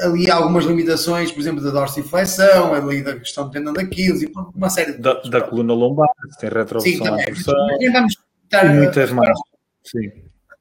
ali 0.00 0.30
há 0.30 0.36
algumas 0.36 0.64
limitações, 0.64 1.32
por 1.32 1.40
exemplo, 1.40 1.62
da 1.62 1.70
dorsiflexão, 1.70 2.72
ali 2.72 3.02
da 3.02 3.18
questão 3.18 3.46
de 3.46 3.52
tendão 3.52 3.72
daquilo, 3.72 4.22
e 4.22 4.32
uma 4.54 4.70
série 4.70 4.92
de 4.92 4.98
da, 4.98 5.14
coisas, 5.14 5.30
da 5.30 5.40
coluna 5.40 5.74
lombar, 5.74 6.08
tem 6.38 6.50
retroversão 6.50 7.18
Sim, 7.18 7.92
vamos 7.92 8.16
estar, 8.44 8.64
e 8.64 8.76
muitas 8.76 9.10
mais. 9.10 9.36
Sim. 9.82 10.12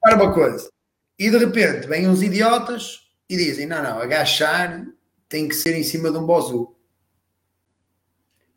Para 0.01 0.15
uma 0.15 0.33
coisa. 0.33 0.67
E 1.19 1.29
de 1.29 1.37
repente 1.37 1.87
vêm 1.87 2.07
uns 2.07 2.23
idiotas 2.23 3.06
e 3.29 3.37
dizem: 3.37 3.65
não, 3.65 3.81
não, 3.83 3.99
agachar 3.99 4.85
tem 5.27 5.47
que 5.47 5.55
ser 5.55 5.75
em 5.75 5.83
cima 5.83 6.11
de 6.11 6.17
um 6.17 6.25
bozu. 6.25 6.75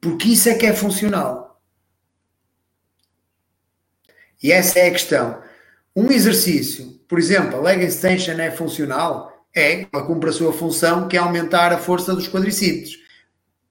Porque 0.01 0.29
isso 0.29 0.49
é 0.49 0.55
que 0.55 0.67
é 0.67 0.73
funcional. 0.73 1.61
E 4.43 4.51
essa 4.51 4.79
é 4.79 4.89
a 4.89 4.93
questão. 4.93 5.43
Um 5.95 6.11
exercício, 6.11 6.99
por 7.09 7.19
exemplo, 7.19 7.59
a 7.59 7.63
leg 7.63 7.85
extension 7.85 8.39
é 8.39 8.51
funcional? 8.51 9.47
É, 9.55 9.87
ela 9.93 10.07
cumpre 10.07 10.31
a 10.31 10.33
sua 10.33 10.53
função, 10.53 11.09
que 11.09 11.17
é 11.17 11.21
aumentar 11.21 11.73
a 11.73 11.79
força 11.79 12.15
dos 12.15 12.29
quadricípedes. 12.29 12.99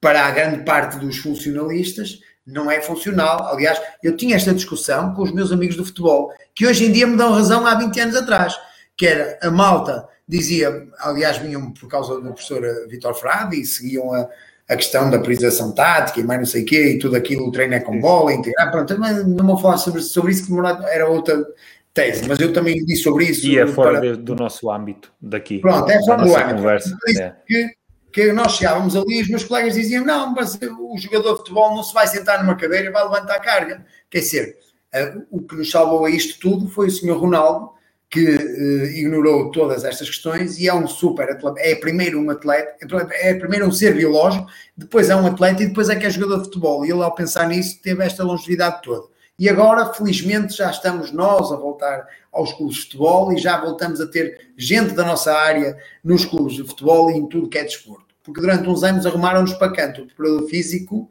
Para 0.00 0.26
a 0.26 0.30
grande 0.30 0.64
parte 0.64 0.98
dos 0.98 1.18
funcionalistas, 1.18 2.20
não 2.46 2.70
é 2.70 2.80
funcional. 2.80 3.48
Aliás, 3.48 3.80
eu 4.02 4.16
tinha 4.16 4.36
esta 4.36 4.54
discussão 4.54 5.14
com 5.14 5.22
os 5.22 5.32
meus 5.32 5.50
amigos 5.50 5.76
do 5.76 5.84
futebol, 5.84 6.32
que 6.54 6.66
hoje 6.66 6.84
em 6.84 6.92
dia 6.92 7.06
me 7.06 7.16
dão 7.16 7.32
razão 7.32 7.66
há 7.66 7.74
20 7.74 8.00
anos 8.00 8.16
atrás, 8.16 8.54
que 8.96 9.06
era 9.06 9.38
a 9.42 9.50
malta 9.50 10.06
dizia, 10.30 10.86
aliás, 10.98 11.38
vinham 11.38 11.72
por 11.72 11.88
causa 11.88 12.14
do 12.20 12.32
professor 12.32 12.62
Vitor 12.88 13.14
Frade 13.14 13.60
e 13.60 13.64
seguiam 13.64 14.14
a, 14.14 14.28
a 14.68 14.76
questão 14.76 15.10
da 15.10 15.18
priorização 15.18 15.72
tática 15.72 16.20
e 16.20 16.22
mais 16.22 16.38
não 16.38 16.46
sei 16.46 16.62
o 16.62 16.66
quê, 16.66 16.92
e 16.92 16.98
tudo 16.98 17.16
aquilo, 17.16 17.48
o 17.48 17.50
treino 17.50 17.74
é 17.74 17.80
com 17.80 17.98
bola, 18.00 18.32
integrar, 18.32 18.70
pronto, 18.70 18.98
mas 18.98 19.26
não 19.26 19.44
vou 19.44 19.58
falar 19.58 19.78
sobre, 19.78 20.00
sobre 20.00 20.30
isso, 20.30 20.46
que 20.46 20.52
era 20.88 21.08
outra 21.08 21.44
tese, 21.92 22.28
mas 22.28 22.38
eu 22.38 22.52
também 22.52 22.76
disse 22.84 23.02
sobre 23.02 23.24
isso. 23.24 23.44
E 23.46 23.58
é 23.58 23.66
fora 23.66 24.00
para... 24.00 24.16
do 24.16 24.36
nosso 24.36 24.70
âmbito 24.70 25.12
daqui. 25.20 25.58
Pronto, 25.58 25.90
é 25.90 26.00
fora 26.04 26.22
do 26.24 26.36
âmbito. 26.36 26.54
Conversa, 26.54 26.96
é. 27.18 27.32
que, 27.44 27.70
que 28.12 28.32
nós 28.32 28.52
chegávamos 28.52 28.94
ali 28.94 29.18
e 29.18 29.22
os 29.22 29.28
meus 29.28 29.42
colegas 29.42 29.74
diziam, 29.74 30.04
não, 30.04 30.32
mas 30.32 30.56
o 30.78 30.96
jogador 30.98 31.32
de 31.32 31.38
futebol 31.38 31.74
não 31.74 31.82
se 31.82 31.92
vai 31.92 32.06
sentar 32.06 32.40
numa 32.42 32.54
cadeira 32.54 32.88
e 32.88 32.92
vai 32.92 33.02
levantar 33.02 33.34
a 33.34 33.40
carga. 33.40 33.84
Quer 34.08 34.20
dizer, 34.20 34.56
uh, 34.94 35.26
o 35.32 35.42
que 35.42 35.56
nos 35.56 35.68
salvou 35.68 36.04
a 36.04 36.10
isto 36.10 36.38
tudo 36.38 36.68
foi 36.68 36.86
o 36.86 36.90
senhor 36.92 37.18
Ronaldo, 37.18 37.72
que 38.10 38.24
uh, 38.24 38.86
ignorou 38.86 39.52
todas 39.52 39.84
estas 39.84 40.08
questões 40.08 40.58
e 40.58 40.66
é 40.66 40.74
um 40.74 40.88
super 40.88 41.30
atleta, 41.30 41.60
é 41.60 41.76
primeiro 41.76 42.20
um 42.20 42.28
atleta, 42.28 42.74
é 43.12 43.34
primeiro 43.34 43.68
um 43.68 43.72
ser 43.72 43.94
biológico, 43.94 44.48
depois 44.76 45.08
é 45.08 45.14
um 45.14 45.26
atleta 45.26 45.62
e 45.62 45.68
depois 45.68 45.88
é 45.88 45.94
que 45.94 46.04
é 46.04 46.10
jogador 46.10 46.38
de 46.38 46.44
futebol. 46.44 46.84
E 46.84 46.90
ele, 46.90 47.02
ao 47.02 47.14
pensar 47.14 47.46
nisso, 47.46 47.80
teve 47.80 48.04
esta 48.04 48.24
longevidade 48.24 48.82
toda. 48.82 49.06
E 49.38 49.48
agora, 49.48 49.94
felizmente, 49.94 50.54
já 50.54 50.70
estamos 50.70 51.12
nós 51.12 51.52
a 51.52 51.56
voltar 51.56 52.06
aos 52.32 52.52
clubes 52.52 52.76
de 52.76 52.82
futebol 52.82 53.32
e 53.32 53.38
já 53.38 53.58
voltamos 53.60 54.00
a 54.00 54.06
ter 54.06 54.50
gente 54.56 54.92
da 54.92 55.04
nossa 55.04 55.32
área 55.32 55.78
nos 56.02 56.24
clubes 56.24 56.56
de 56.56 56.64
futebol 56.64 57.10
e 57.10 57.14
em 57.14 57.26
tudo 57.26 57.48
que 57.48 57.58
é 57.58 57.64
desporto. 57.64 58.14
Porque 58.24 58.40
durante 58.40 58.68
uns 58.68 58.82
anos 58.82 59.06
arrumaram-nos 59.06 59.54
para 59.54 59.72
canto, 59.72 60.02
o 60.02 60.06
preparador 60.06 60.48
físico 60.48 61.08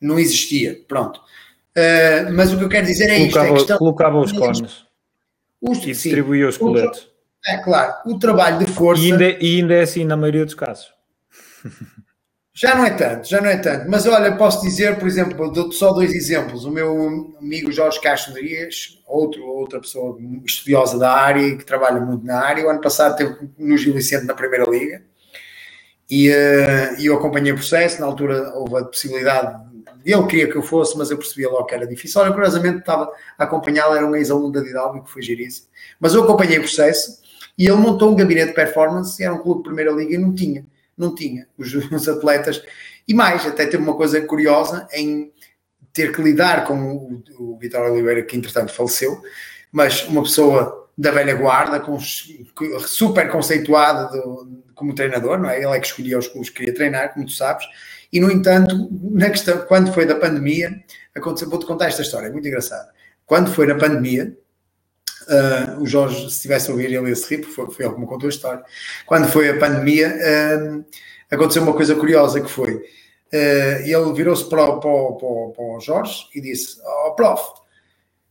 não 0.00 0.18
existia. 0.18 0.80
Pronto. 0.86 1.20
Uh, 1.76 2.32
mas 2.32 2.52
o 2.52 2.58
que 2.58 2.64
eu 2.64 2.68
quero 2.68 2.86
dizer 2.86 3.10
é 3.10 3.18
colocava, 3.18 3.46
isto: 3.46 3.54
é 3.54 3.58
questão, 3.58 3.78
colocava 3.78 4.18
os 4.18 4.32
cones. 4.32 4.87
Os, 5.60 5.78
e 5.78 5.86
distribuía 5.86 6.48
os 6.48 6.56
coletes. 6.56 7.08
É 7.46 7.58
claro, 7.58 7.94
o 8.06 8.18
trabalho 8.18 8.58
de 8.58 8.66
força. 8.66 9.02
E 9.02 9.12
ainda, 9.12 9.24
é, 9.24 9.38
e 9.40 9.56
ainda 9.60 9.74
é 9.74 9.82
assim 9.82 10.04
na 10.04 10.16
maioria 10.16 10.44
dos 10.44 10.54
casos. 10.54 10.92
Já 12.60 12.74
não 12.74 12.84
é 12.84 12.90
tanto, 12.90 13.28
já 13.28 13.40
não 13.40 13.48
é 13.48 13.56
tanto. 13.56 13.88
Mas 13.88 14.04
olha, 14.04 14.34
posso 14.34 14.60
dizer, 14.62 14.98
por 14.98 15.06
exemplo, 15.06 15.48
dou 15.52 15.70
só 15.70 15.92
dois 15.92 16.12
exemplos. 16.12 16.64
O 16.64 16.72
meu 16.72 17.32
amigo 17.38 17.70
Jorge 17.70 18.00
Castro 18.00 18.34
Dias, 18.34 19.00
outro, 19.06 19.46
outra 19.46 19.78
pessoa 19.78 20.18
estudiosa 20.44 20.98
da 20.98 21.12
área 21.12 21.40
e 21.40 21.56
que 21.56 21.64
trabalha 21.64 22.00
muito 22.00 22.26
na 22.26 22.40
área, 22.40 22.66
o 22.66 22.68
ano 22.68 22.80
passado 22.80 23.16
teve 23.16 23.48
no 23.56 23.78
Gil 23.78 23.94
Vicente 23.94 24.26
na 24.26 24.34
Primeira 24.34 24.68
Liga 24.68 25.04
e 26.10 26.30
uh, 26.30 27.00
eu 27.00 27.14
acompanhei 27.14 27.52
o 27.52 27.56
processo. 27.56 28.00
Na 28.00 28.06
altura 28.06 28.52
houve 28.54 28.78
a 28.78 28.84
possibilidade 28.84 29.67
ele 30.04 30.26
queria 30.26 30.50
que 30.50 30.56
eu 30.56 30.62
fosse, 30.62 30.96
mas 30.96 31.10
eu 31.10 31.18
percebia 31.18 31.48
logo 31.48 31.64
que 31.64 31.74
era 31.74 31.86
difícil. 31.86 32.20
Olha, 32.20 32.32
curiosamente 32.32 32.78
estava 32.78 33.10
a 33.36 33.44
acompanhá-lo, 33.44 33.94
era 33.94 34.06
um 34.06 34.14
ex-aluno 34.16 34.52
da 34.52 34.60
Didalgo 34.60 35.04
que 35.04 35.10
foi 35.10 35.22
giríssimo. 35.22 35.68
Mas 36.00 36.14
eu 36.14 36.22
acompanhei 36.22 36.58
o 36.58 36.62
processo 36.62 37.20
e 37.56 37.66
ele 37.66 37.76
montou 37.76 38.10
um 38.12 38.16
gabinete 38.16 38.48
de 38.48 38.54
performance, 38.54 39.22
era 39.22 39.34
um 39.34 39.38
clube 39.38 39.62
de 39.62 39.64
primeira 39.64 39.90
liga 39.90 40.14
e 40.14 40.18
não 40.18 40.34
tinha, 40.34 40.66
não 40.96 41.14
tinha 41.14 41.46
os, 41.56 41.74
os 41.92 42.08
atletas. 42.08 42.62
E 43.06 43.14
mais, 43.14 43.46
até 43.46 43.66
teve 43.66 43.82
uma 43.82 43.94
coisa 43.94 44.20
curiosa 44.20 44.86
em 44.92 45.32
ter 45.92 46.14
que 46.14 46.22
lidar 46.22 46.64
com 46.64 46.80
o, 46.80 47.22
o 47.38 47.58
Vitor 47.58 47.90
Oliveira, 47.90 48.22
que 48.22 48.36
entretanto 48.36 48.72
faleceu, 48.72 49.20
mas 49.72 50.06
uma 50.06 50.22
pessoa 50.22 50.88
da 50.96 51.10
velha 51.10 51.34
guarda, 51.34 51.80
com, 51.80 51.98
super 52.00 53.30
conceituado 53.30 54.12
do, 54.12 54.62
como 54.74 54.94
treinador, 54.94 55.38
não 55.38 55.48
é? 55.48 55.56
Ele 55.56 55.76
é 55.76 55.80
que 55.80 55.86
escolhia 55.86 56.18
os 56.18 56.28
que 56.28 56.50
queria 56.50 56.74
treinar, 56.74 57.14
como 57.14 57.26
tu 57.26 57.32
sabes. 57.32 57.64
E, 58.12 58.20
no 58.20 58.30
entanto, 58.30 58.88
na 59.12 59.28
questão, 59.30 59.58
quando 59.66 59.92
foi 59.92 60.06
da 60.06 60.14
pandemia, 60.14 60.82
aconteceu, 61.14 61.48
vou-te 61.48 61.66
contar 61.66 61.88
esta 61.88 62.02
história, 62.02 62.28
é 62.28 62.30
muito 62.30 62.48
engraçada. 62.48 62.90
Quando 63.26 63.52
foi 63.52 63.66
na 63.66 63.74
pandemia, 63.74 64.34
uh, 65.28 65.82
o 65.82 65.86
Jorge, 65.86 66.20
se 66.22 66.36
estivesse 66.36 66.70
a 66.70 66.72
ouvir, 66.72 66.86
ele 66.86 67.08
ia 67.08 67.14
se 67.14 67.28
rir, 67.28 67.42
porque 67.42 67.72
foi, 67.72 67.84
ele 67.84 67.94
que 67.94 68.00
me 68.00 68.06
contou 68.06 68.26
a 68.26 68.30
história. 68.30 68.62
Quando 69.06 69.28
foi 69.28 69.48
a 69.50 69.58
pandemia, 69.58 70.08
uh, 70.08 70.84
aconteceu 71.30 71.62
uma 71.62 71.74
coisa 71.74 71.94
curiosa 71.94 72.40
que 72.40 72.50
foi, 72.50 72.74
uh, 72.74 73.82
ele 73.84 74.12
virou-se 74.14 74.48
para, 74.48 74.66
para, 74.66 74.80
para, 74.80 75.52
para 75.54 75.64
o 75.64 75.80
Jorge 75.80 76.26
e 76.34 76.40
disse, 76.40 76.80
ó 76.82 77.08
oh, 77.08 77.14
prof, 77.14 77.42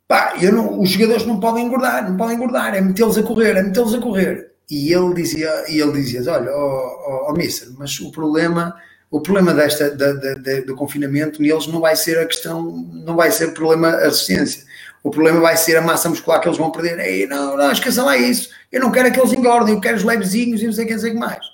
pá, 0.08 0.34
não, 0.52 0.80
os 0.80 0.90
jogadores 0.90 1.26
não 1.26 1.40
podem 1.40 1.66
engordar, 1.66 2.10
não 2.10 2.18
podem 2.18 2.36
engordar, 2.36 2.74
é 2.76 2.82
metê-los 2.82 3.18
a 3.18 3.24
correr, 3.24 3.56
é 3.56 3.62
metê-los 3.62 3.94
a 3.94 4.02
correr. 4.02 4.52
E 4.70 4.92
ele 4.92 5.14
dizia, 5.14 5.66
e 5.70 5.80
ele 5.80 5.94
dizia, 5.94 6.30
olha, 6.32 6.52
ó 6.52 6.58
oh, 6.58 7.28
oh, 7.28 7.32
oh, 7.32 7.34
mister, 7.34 7.70
mas 7.78 8.00
o 8.00 8.12
problema 8.12 8.76
o 9.10 9.22
problema 9.22 9.54
desta, 9.54 9.90
da, 9.92 10.14
da, 10.14 10.34
da, 10.34 10.62
do 10.62 10.76
confinamento 10.76 11.42
neles 11.42 11.68
não 11.68 11.80
vai 11.80 11.96
ser 11.96 12.18
a 12.20 12.26
questão, 12.26 12.72
não 12.94 13.16
vai 13.16 13.32
ser 13.32 13.50
o 13.50 13.54
problema 13.54 13.90
a 13.90 14.06
resistência. 14.06 14.66
O 15.02 15.10
problema 15.10 15.40
vai 15.40 15.56
ser 15.56 15.78
a 15.78 15.82
massa 15.82 16.10
muscular 16.10 16.42
que 16.42 16.48
eles 16.48 16.58
vão 16.58 16.72
perder. 16.72 17.00
Ei, 17.00 17.26
não, 17.26 17.56
não, 17.56 17.72
esqueça 17.72 18.04
lá 18.04 18.18
isso. 18.18 18.50
Eu 18.72 18.82
não 18.82 18.92
quero 18.92 19.12
que 19.12 19.20
eles 19.20 19.32
engordem, 19.32 19.76
eu 19.76 19.82
quero 19.82 19.96
os 19.96 20.04
levezinhos 20.04 20.62
e 20.62 20.66
não 20.66 20.74
sei 20.74 20.84
o 20.84 20.88
que, 20.88 21.00
sei 21.00 21.12
que 21.12 21.18
mais. 21.18 21.46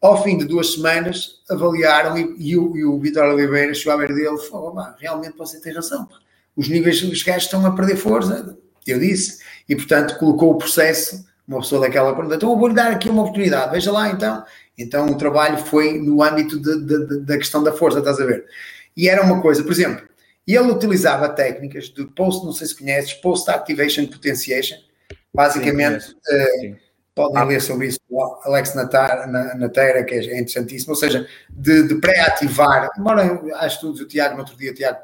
Ao 0.00 0.22
fim 0.22 0.38
de 0.38 0.46
duas 0.46 0.72
semanas, 0.72 1.42
avaliaram 1.50 2.16
e, 2.16 2.34
e 2.38 2.56
o, 2.56 2.74
e 2.74 2.84
o 2.84 2.98
Vitor 2.98 3.24
Oliveira 3.24 3.74
chegou 3.74 3.92
à 3.92 3.96
beira 3.98 4.14
dele 4.14 4.36
e 4.36 4.48
falou: 4.48 4.74
realmente 4.98 5.36
você 5.36 5.60
tem 5.60 5.74
razão. 5.74 6.06
Pá. 6.06 6.16
Os 6.56 6.68
níveis 6.68 7.02
dos 7.02 7.22
gajos 7.22 7.44
estão 7.44 7.64
a 7.66 7.74
perder 7.74 7.96
força. 7.96 8.56
Eu 8.86 8.98
disse. 8.98 9.40
E, 9.68 9.76
portanto, 9.76 10.18
colocou 10.18 10.52
o 10.52 10.58
processo, 10.58 11.24
uma 11.46 11.60
pessoa 11.60 11.82
daquela 11.82 12.14
pergunta, 12.14 12.36
então 12.36 12.50
eu 12.50 12.58
vou-lhe 12.58 12.74
dar 12.74 12.92
aqui 12.92 13.10
uma 13.10 13.22
oportunidade, 13.22 13.72
veja 13.72 13.92
lá 13.92 14.08
então. 14.08 14.42
Então 14.80 15.06
o 15.06 15.14
trabalho 15.16 15.58
foi 15.58 15.98
no 15.98 16.22
âmbito 16.22 16.58
de, 16.58 16.84
de, 16.84 17.20
da 17.20 17.36
questão 17.36 17.62
da 17.62 17.72
força, 17.72 17.98
estás 17.98 18.18
a 18.20 18.24
ver? 18.24 18.46
E 18.96 19.08
era 19.08 19.22
uma 19.22 19.40
coisa, 19.40 19.62
por 19.62 19.72
exemplo, 19.72 20.08
ele 20.46 20.72
utilizava 20.72 21.28
técnicas 21.28 21.84
de 21.84 22.04
post, 22.06 22.44
não 22.44 22.52
sei 22.52 22.66
se 22.66 22.76
conheces, 22.76 23.12
post 23.14 23.48
activation 23.50 24.06
potentiation, 24.06 24.78
basicamente. 25.32 26.06
Sim, 26.06 26.72
uh, 26.72 26.76
podem 27.14 27.42
ah. 27.42 27.44
ler 27.44 27.60
sobre 27.60 27.88
isso, 27.88 28.00
Alex 28.44 28.74
Natera, 28.74 30.04
que 30.04 30.14
é 30.14 30.38
interessantíssimo, 30.38 30.92
ou 30.92 30.96
seja, 30.96 31.26
de, 31.50 31.86
de 31.86 31.96
pré-ativar, 31.96 32.88
embora 32.98 33.40
há 33.56 33.66
estudos, 33.66 34.00
o 34.00 34.06
Tiago, 34.06 34.34
no 34.34 34.40
outro 34.40 34.56
dia, 34.56 34.70
o 34.70 34.74
Tiago 34.74 35.00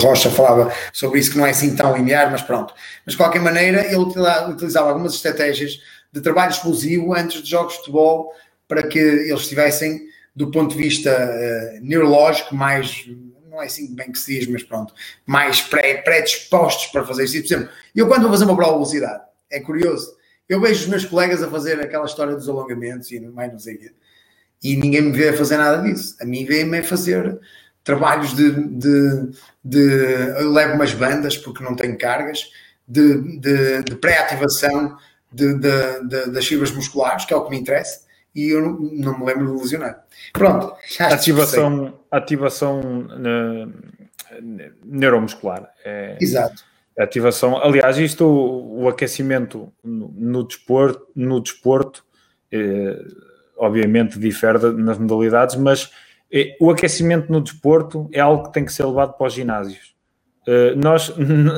Rocha 0.00 0.30
falava 0.30 0.72
sobre 0.92 1.18
isso, 1.18 1.32
que 1.32 1.38
não 1.38 1.46
é 1.46 1.50
assim 1.50 1.74
tão 1.74 1.96
linear, 1.96 2.30
mas 2.30 2.42
pronto. 2.42 2.72
Mas 3.04 3.14
de 3.14 3.16
qualquer 3.16 3.40
maneira, 3.40 3.84
ele 3.84 3.96
utilizava 3.96 4.88
algumas 4.88 5.14
estratégias 5.14 5.80
de 6.12 6.20
trabalho 6.20 6.52
explosivo 6.52 7.12
antes 7.12 7.42
de 7.42 7.50
jogos 7.50 7.72
de 7.72 7.78
futebol 7.80 8.32
para 8.66 8.82
que 8.86 8.98
eles 8.98 9.42
estivessem, 9.42 10.06
do 10.34 10.50
ponto 10.50 10.76
de 10.76 10.82
vista 10.82 11.10
uh, 11.10 11.84
neurológico, 11.84 12.54
mais 12.54 13.06
não 13.54 13.62
é 13.62 13.66
assim 13.66 13.94
bem 13.94 14.10
que 14.10 14.18
se 14.18 14.38
diz, 14.38 14.48
mas 14.48 14.62
pronto, 14.64 14.92
mais 15.24 15.60
predispostos 15.60 16.86
para 16.86 17.04
fazer 17.04 17.24
isso. 17.24 17.40
Por 17.40 17.46
exemplo, 17.46 17.68
eu 17.94 18.08
quando 18.08 18.22
vou 18.22 18.32
fazer 18.32 18.44
uma 18.44 18.56
prova 18.56 18.72
de 18.72 18.78
velocidade, 18.78 19.22
é 19.50 19.60
curioso, 19.60 20.16
eu 20.48 20.60
vejo 20.60 20.82
os 20.82 20.86
meus 20.88 21.04
colegas 21.04 21.42
a 21.42 21.48
fazer 21.48 21.80
aquela 21.80 22.04
história 22.04 22.34
dos 22.34 22.48
alongamentos 22.48 23.10
e 23.12 23.20
mais 23.20 23.52
não 23.52 23.58
sei 23.58 23.76
o 23.76 23.78
quê, 23.78 23.92
e 24.62 24.76
ninguém 24.76 25.02
me 25.02 25.12
vê 25.12 25.28
a 25.28 25.36
fazer 25.36 25.56
nada 25.56 25.82
disso. 25.82 26.16
A 26.20 26.24
mim 26.24 26.44
vê-me 26.44 26.78
a 26.78 26.82
fazer 26.82 27.38
trabalhos 27.84 28.34
de, 28.34 28.50
de, 28.50 29.30
de, 29.62 29.78
eu 30.38 30.50
levo 30.50 30.74
umas 30.74 30.94
bandas 30.94 31.36
porque 31.36 31.62
não 31.62 31.76
tenho 31.76 31.98
cargas, 31.98 32.50
de, 32.88 33.38
de, 33.38 33.82
de 33.82 33.94
pré-ativação 33.96 34.96
das 36.32 36.46
fibras 36.46 36.70
musculares, 36.70 37.24
que 37.24 37.34
é 37.34 37.36
o 37.36 37.44
que 37.44 37.50
me 37.50 37.58
interessa, 37.58 38.00
e 38.34 38.50
eu 38.50 38.62
não, 38.62 38.78
não 38.80 39.18
me 39.18 39.26
lembro 39.26 39.54
de 39.54 39.62
lesionar. 39.62 40.04
Pronto. 40.32 40.74
Ativação, 40.98 41.98
ativação 42.10 42.80
uh, 42.80 43.72
neuromuscular. 44.84 45.70
É, 45.84 46.18
Exato. 46.20 46.64
Ativação. 46.98 47.56
Aliás, 47.56 47.98
isto, 47.98 48.24
o, 48.24 48.88
aquecimento 48.88 49.72
no, 49.82 50.08
no, 50.16 50.44
desporto, 50.44 51.06
no 51.14 51.40
desporto 51.40 52.04
eh, 52.52 53.04
obviamente 53.56 54.16
difere 54.18 54.58
nas 54.72 54.96
modalidades, 54.96 55.56
mas 55.56 55.90
eh, 56.30 56.56
o 56.60 56.70
aquecimento 56.70 57.32
no 57.32 57.40
desporto 57.40 58.08
é 58.12 58.20
algo 58.20 58.44
que 58.44 58.52
tem 58.52 58.64
que 58.64 58.72
ser 58.72 58.84
levado 58.84 59.14
para 59.14 59.26
os 59.26 59.32
ginásios. 59.32 59.94
Eh, 60.46 60.74
nós, 60.76 61.12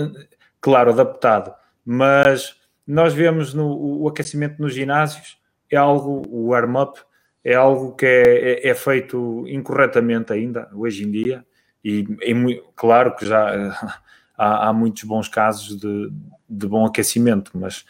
claro, 0.58 0.90
adaptado, 0.90 1.52
mas 1.84 2.56
nós 2.86 3.12
vemos 3.12 3.52
no, 3.52 4.02
o 4.02 4.08
aquecimento 4.08 4.60
nos 4.60 4.72
ginásios 4.72 5.36
é 5.70 5.76
algo, 5.76 6.22
o 6.28 6.48
warm-up 6.48 7.00
é 7.44 7.54
algo 7.54 7.94
que 7.94 8.06
é, 8.06 8.22
é, 8.22 8.68
é, 8.68 8.74
feito 8.74 9.44
incorretamente 9.46 10.32
ainda, 10.32 10.68
hoje 10.74 11.04
em 11.04 11.10
dia, 11.10 11.44
e 11.84 12.04
é 12.22 12.34
muito, 12.34 12.64
claro 12.74 13.14
que 13.14 13.24
já 13.24 13.72
há, 14.36 14.68
há, 14.68 14.72
muitos 14.72 15.04
bons 15.04 15.28
casos 15.28 15.78
de, 15.78 16.10
de 16.48 16.66
bom 16.66 16.84
aquecimento, 16.84 17.52
mas 17.54 17.84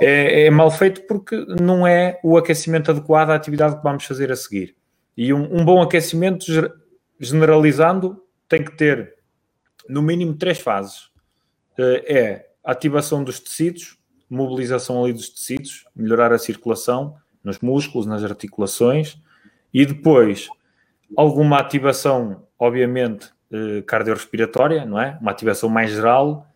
é, 0.00 0.46
é, 0.46 0.50
mal 0.50 0.70
feito 0.70 1.02
porque 1.02 1.44
não 1.60 1.86
é 1.86 2.18
o 2.24 2.38
aquecimento 2.38 2.90
adequado 2.90 3.30
à 3.30 3.34
atividade 3.34 3.76
que 3.76 3.82
vamos 3.82 4.04
fazer 4.04 4.32
a 4.32 4.36
seguir. 4.36 4.74
E 5.16 5.34
um, 5.34 5.60
um 5.60 5.64
bom 5.64 5.82
aquecimento, 5.82 6.46
generalizando, 7.18 8.24
tem 8.48 8.64
que 8.64 8.72
ter 8.72 9.14
no 9.88 10.00
mínimo 10.00 10.34
três 10.34 10.58
fases. 10.58 11.10
Eh, 11.78 12.04
é 12.08 12.46
a 12.64 12.72
ativação 12.72 13.22
dos 13.22 13.40
tecidos, 13.40 13.98
mobilização 14.30 15.02
ali 15.02 15.12
dos 15.12 15.28
tecidos, 15.28 15.84
melhorar 15.94 16.32
a 16.32 16.38
circulação 16.38 17.16
nos 17.42 17.58
músculos, 17.58 18.06
nas 18.06 18.22
articulações 18.22 19.18
e 19.72 19.84
depois 19.84 20.48
alguma 21.16 21.58
ativação, 21.58 22.44
obviamente, 22.58 23.30
eh, 23.52 23.82
cardiorrespiratória, 23.82 24.84
não 24.86 25.00
é? 25.00 25.18
Uma 25.20 25.32
ativação 25.32 25.68
mais 25.68 25.90
geral 25.90 26.46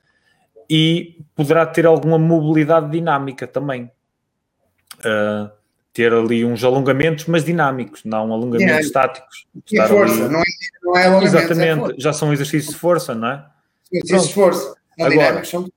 e 0.70 1.18
poderá 1.34 1.66
ter 1.66 1.86
alguma 1.86 2.18
mobilidade 2.18 2.90
dinâmica 2.90 3.46
também. 3.46 3.90
Uh, 5.00 5.50
ter 5.92 6.12
ali 6.12 6.44
uns 6.44 6.64
alongamentos, 6.64 7.26
mas 7.26 7.44
dinâmicos, 7.44 8.02
não 8.04 8.32
alongamentos 8.32 8.76
é, 8.76 8.80
estáticos. 8.80 9.46
E 9.70 9.76
força, 9.86 10.24
ali... 10.24 10.32
não, 10.32 10.40
é, 10.40 10.44
não 10.82 10.96
é 10.96 11.06
alongamentos. 11.06 11.34
É 11.34 11.38
Exatamente, 11.38 11.92
é 11.92 12.00
já 12.00 12.12
são 12.12 12.32
exercícios 12.32 12.74
de 12.74 12.80
força, 12.80 13.14
não 13.14 13.28
é? 13.28 13.46
Exercícios 13.92 14.28
de 14.28 14.34
força. 14.34 14.74
Agora, 14.98 15.44
são 15.44 15.68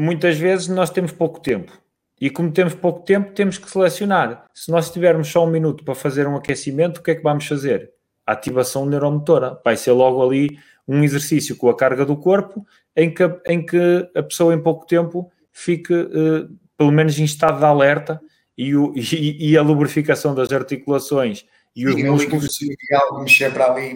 muitas 0.00 0.38
vezes 0.38 0.68
nós 0.68 0.90
temos 0.90 1.12
pouco 1.12 1.40
tempo. 1.40 1.72
E 2.20 2.28
como 2.28 2.52
temos 2.52 2.74
pouco 2.74 3.00
tempo, 3.04 3.32
temos 3.32 3.56
que 3.56 3.70
selecionar. 3.70 4.44
Se 4.52 4.70
nós 4.70 4.90
tivermos 4.90 5.28
só 5.28 5.46
um 5.46 5.50
minuto 5.50 5.84
para 5.84 5.94
fazer 5.94 6.26
um 6.26 6.36
aquecimento, 6.36 6.98
o 6.98 7.02
que 7.02 7.12
é 7.12 7.14
que 7.14 7.22
vamos 7.22 7.46
fazer? 7.46 7.90
ativação 8.32 8.86
neuromotora. 8.86 9.60
Vai 9.64 9.76
ser 9.76 9.92
logo 9.92 10.22
ali 10.24 10.58
um 10.86 11.02
exercício 11.02 11.56
com 11.56 11.68
a 11.68 11.76
carga 11.76 12.04
do 12.04 12.16
corpo, 12.16 12.66
em 12.96 13.12
que, 13.12 13.22
em 13.46 13.64
que 13.64 14.08
a 14.14 14.22
pessoa 14.22 14.54
em 14.54 14.62
pouco 14.62 14.86
tempo 14.86 15.30
fique, 15.52 15.92
uh, 15.92 16.48
pelo 16.76 16.92
menos, 16.92 17.18
em 17.18 17.24
estado 17.24 17.58
de 17.58 17.64
alerta 17.64 18.20
e, 18.56 18.74
o, 18.74 18.92
e, 18.96 19.50
e 19.50 19.56
a 19.56 19.62
lubrificação 19.62 20.34
das 20.34 20.52
articulações 20.52 21.44
e 21.74 21.86
os 21.86 21.94
músculos 22.02 22.58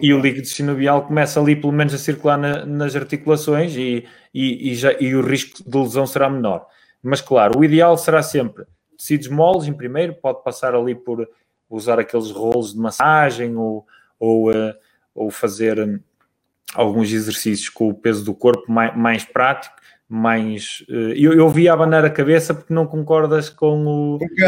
e 0.01 0.13
o 0.13 0.19
líquido 0.19 0.47
sinovial 0.47 1.05
começa 1.05 1.39
ali 1.39 1.55
pelo 1.55 1.73
menos 1.73 1.93
a 1.93 1.97
circular 1.97 2.37
na, 2.37 2.65
nas 2.65 2.95
articulações 2.95 3.75
e, 3.75 4.05
e, 4.33 4.71
e, 4.71 4.75
já, 4.75 4.93
e 4.93 5.13
o 5.13 5.21
risco 5.21 5.69
de 5.69 5.77
lesão 5.77 6.07
será 6.07 6.29
menor. 6.29 6.65
Mas 7.03 7.21
claro, 7.21 7.59
o 7.59 7.65
ideal 7.65 7.97
será 7.97 8.23
sempre 8.23 8.65
tecidos 8.97 9.27
moles 9.27 9.67
em 9.67 9.73
primeiro, 9.73 10.13
pode 10.15 10.41
passar 10.43 10.73
ali 10.73 10.95
por 10.95 11.27
usar 11.69 11.99
aqueles 11.99 12.31
rolos 12.31 12.73
de 12.73 12.79
massagem 12.79 13.55
ou, 13.57 13.85
ou, 14.17 14.51
uh, 14.51 14.73
ou 15.13 15.29
fazer 15.29 15.77
um, 15.79 15.99
alguns 16.73 17.11
exercícios 17.11 17.67
com 17.67 17.89
o 17.89 17.93
peso 17.93 18.23
do 18.23 18.33
corpo 18.33 18.71
mais, 18.71 18.95
mais 18.95 19.25
prático 19.25 19.75
mais. 20.07 20.85
Uh, 20.87 21.13
eu, 21.15 21.33
eu 21.33 21.49
vi 21.49 21.67
a 21.67 21.73
abanar 21.73 22.05
a 22.05 22.09
cabeça 22.09 22.53
porque 22.53 22.73
não 22.73 22.85
concordas 22.85 23.49
com 23.49 23.85
o, 23.85 24.19
porque, 24.19 24.45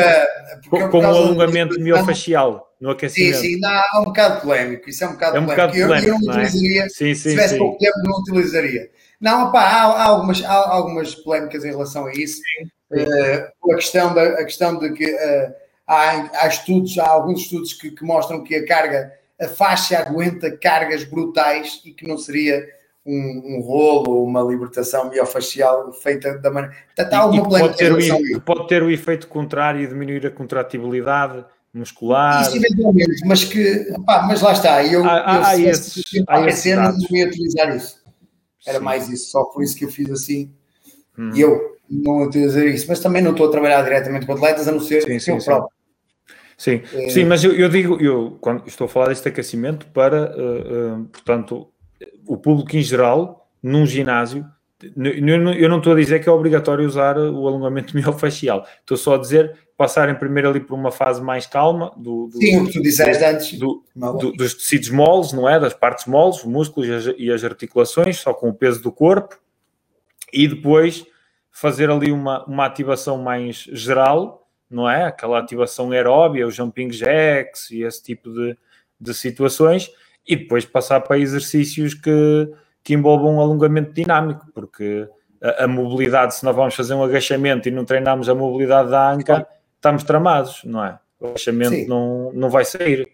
porque 0.69 0.85
com, 0.85 0.91
com 0.91 0.99
o 0.99 1.05
alongamento 1.05 1.79
miofacial 1.81 2.66
no 2.79 2.91
aquecimento. 2.91 3.37
Sim, 3.37 3.55
sim, 3.55 3.59
não, 3.59 3.69
é 3.71 3.99
um 3.99 4.03
bocado 4.03 4.41
polémico. 4.41 4.89
Isso 4.89 5.03
é 5.03 5.07
um 5.07 5.13
bocado 5.13 5.37
é 5.37 5.39
um 5.39 5.45
polémico. 5.45 5.67
Bocado 5.67 5.87
polémico. 5.87 6.09
Eu, 6.09 6.13
eu, 6.13 6.21
não 6.21 6.33
é? 6.33 6.45
utilizaria. 6.45 6.83
É? 6.83 6.89
Sim, 6.89 6.95
sim, 6.95 7.15
se 7.15 7.29
tivesse 7.29 7.53
sim. 7.53 7.57
pouco 7.57 7.77
tempo, 7.77 7.97
não 8.03 8.19
utilizaria. 8.19 8.89
Não, 9.19 9.47
opa, 9.47 9.59
há, 9.61 9.83
há, 9.83 10.03
algumas, 10.05 10.43
há 10.43 10.53
algumas 10.53 11.15
polémicas 11.15 11.65
em 11.65 11.71
relação 11.71 12.05
a 12.05 12.11
isso. 12.13 12.37
Sim, 12.37 13.03
uh, 13.03 13.71
a, 13.71 13.75
questão 13.75 14.13
da, 14.13 14.23
a 14.23 14.45
questão 14.45 14.77
de 14.77 14.91
que 14.93 15.05
uh, 15.05 15.53
há, 15.87 16.43
há 16.43 16.47
estudos, 16.47 16.97
há 16.99 17.09
alguns 17.09 17.41
estudos 17.41 17.73
que, 17.73 17.91
que 17.91 18.03
mostram 18.03 18.43
que 18.43 18.55
a 18.55 18.65
carga, 18.65 19.11
a 19.41 19.47
faixa 19.47 19.97
aguenta 19.99 20.55
cargas 20.55 21.03
brutais 21.03 21.81
e 21.83 21.91
que 21.91 22.07
não 22.07 22.17
seria 22.17 22.63
um, 23.05 23.55
um 23.55 23.61
rolo 23.61 24.11
ou 24.11 24.25
uma 24.25 24.41
libertação 24.41 25.09
miofacial 25.09 25.91
feita 25.93 26.37
da 26.37 26.51
maneira. 26.51 26.75
Está 26.95 27.17
alguma 27.19 27.47
pode 27.47 27.77
ter, 27.77 27.91
o, 27.91 28.41
pode 28.41 28.67
ter 28.67 28.83
o 28.83 28.91
efeito 28.91 29.27
contrário 29.27 29.81
e 29.81 29.87
diminuir 29.87 30.27
a 30.27 30.31
contratibilidade 30.31 31.45
muscular. 31.77 32.41
Isso 32.41 32.57
eventualmente, 32.57 33.25
mas 33.25 33.43
que 33.43 33.85
pá, 34.05 34.25
mas 34.27 34.41
lá 34.41 34.53
está. 34.53 34.85
Eu, 34.85 35.03
há, 35.05 35.57
eu, 35.57 35.67
eu 35.67 35.75
se 35.75 36.75
não 36.75 36.95
ia 37.11 37.27
utilizar 37.27 37.75
isso. 37.75 38.03
Era 38.65 38.79
Sim. 38.79 38.83
mais 38.83 39.09
isso, 39.09 39.31
só 39.31 39.45
por 39.45 39.63
isso 39.63 39.75
que 39.77 39.85
eu 39.85 39.89
fiz 39.89 40.09
assim. 40.09 40.51
Hum. 41.17 41.31
E 41.33 41.41
eu, 41.41 41.77
não 41.89 42.29
dizer 42.29 42.67
isso, 42.67 42.85
mas 42.87 42.99
também 42.99 43.21
não 43.21 43.31
estou 43.31 43.47
a 43.47 43.51
trabalhar 43.51 43.81
diretamente 43.81 44.25
com 44.25 44.33
atletas, 44.33 44.67
a 44.67 44.71
não 44.71 44.79
ser 44.79 45.03
sim, 45.03 45.19
sim, 45.19 45.31
eu 45.31 45.37
próprio. 45.43 45.77
Sim, 46.57 46.81
é... 46.93 47.09
sim, 47.09 47.23
mas 47.23 47.43
eu, 47.43 47.53
eu, 47.53 47.69
digo, 47.69 48.01
eu 48.01 48.37
quando 48.41 48.67
estou 48.67 48.85
a 48.85 48.89
falar 48.89 49.09
deste 49.09 49.27
aquecimento 49.27 49.85
para, 49.87 50.35
uh, 50.35 51.01
uh, 51.01 51.05
portanto, 51.05 51.69
o 52.25 52.37
público 52.37 52.75
em 52.75 52.81
geral, 52.81 53.49
num 53.61 53.85
ginásio, 53.85 54.45
eu 54.95 55.69
não 55.69 55.77
estou 55.77 55.93
a 55.93 55.95
dizer 55.95 56.19
que 56.19 56.29
é 56.29 56.31
obrigatório 56.31 56.85
usar 56.85 57.17
o 57.17 57.47
alongamento 57.47 57.95
miofascial, 57.97 58.65
estou 58.79 58.97
só 58.97 59.15
a 59.15 59.17
dizer 59.17 59.55
passarem 59.77 60.15
primeiro 60.15 60.49
ali 60.49 60.59
por 60.59 60.73
uma 60.73 60.91
fase 60.91 61.21
mais 61.21 61.45
calma 61.45 61.93
do, 61.95 62.27
do 62.27 62.37
Sim, 62.37 62.61
o 62.61 62.65
que 62.65 62.73
tu 62.73 62.81
disseste 62.81 63.23
antes. 63.23 63.59
do, 63.59 63.83
do, 63.95 64.31
dos 64.31 64.55
tecidos 64.55 64.89
moles, 64.89 65.31
não 65.31 65.47
é? 65.47 65.59
Das 65.59 65.73
partes 65.73 66.05
moles, 66.05 66.37
os 66.37 66.45
músculos 66.45 66.89
e 66.89 66.93
as, 66.93 67.15
e 67.17 67.31
as, 67.31 67.43
articulações, 67.43 68.17
só 68.17 68.33
com 68.33 68.49
o 68.49 68.53
peso 68.53 68.81
do 68.81 68.91
corpo, 68.91 69.39
e 70.33 70.47
depois 70.47 71.05
fazer 71.51 71.89
ali 71.89 72.11
uma, 72.11 72.43
uma 72.45 72.65
ativação 72.65 73.19
mais 73.19 73.57
geral, 73.71 74.47
não 74.69 74.89
é? 74.89 75.05
Aquela 75.05 75.39
ativação 75.39 75.91
aeróbia, 75.91 76.47
os 76.47 76.55
jumping 76.55 76.89
jacks 76.89 77.69
e 77.69 77.83
esse 77.83 78.01
tipo 78.03 78.33
de, 78.33 78.57
de 78.99 79.13
situações, 79.13 79.91
e 80.27 80.35
depois 80.35 80.65
passar 80.65 81.01
para 81.01 81.19
exercícios 81.19 81.93
que 81.93 82.51
que 82.87 82.93
envolvam 82.93 83.35
um 83.35 83.41
alongamento 83.41 83.91
dinâmico, 83.91 84.47
porque 84.53 85.09
a, 85.43 85.65
a, 85.65 85.67
mobilidade, 85.67 86.35
se 86.35 86.45
nós 86.45 86.55
vamos 86.55 86.73
fazer 86.73 86.93
um 86.93 87.03
agachamento 87.03 87.67
e 87.67 87.71
não 87.71 87.83
treinamos 87.83 88.29
a 88.29 88.33
mobilidade 88.33 88.89
da 88.89 89.11
anca, 89.11 89.45
estamos 89.77 90.03
tramados, 90.03 90.61
não 90.65 90.83
é? 90.83 90.99
O 91.19 91.27
agachamento 91.27 91.87
não, 91.87 92.31
não 92.33 92.49
vai 92.49 92.65
sair. 92.65 93.07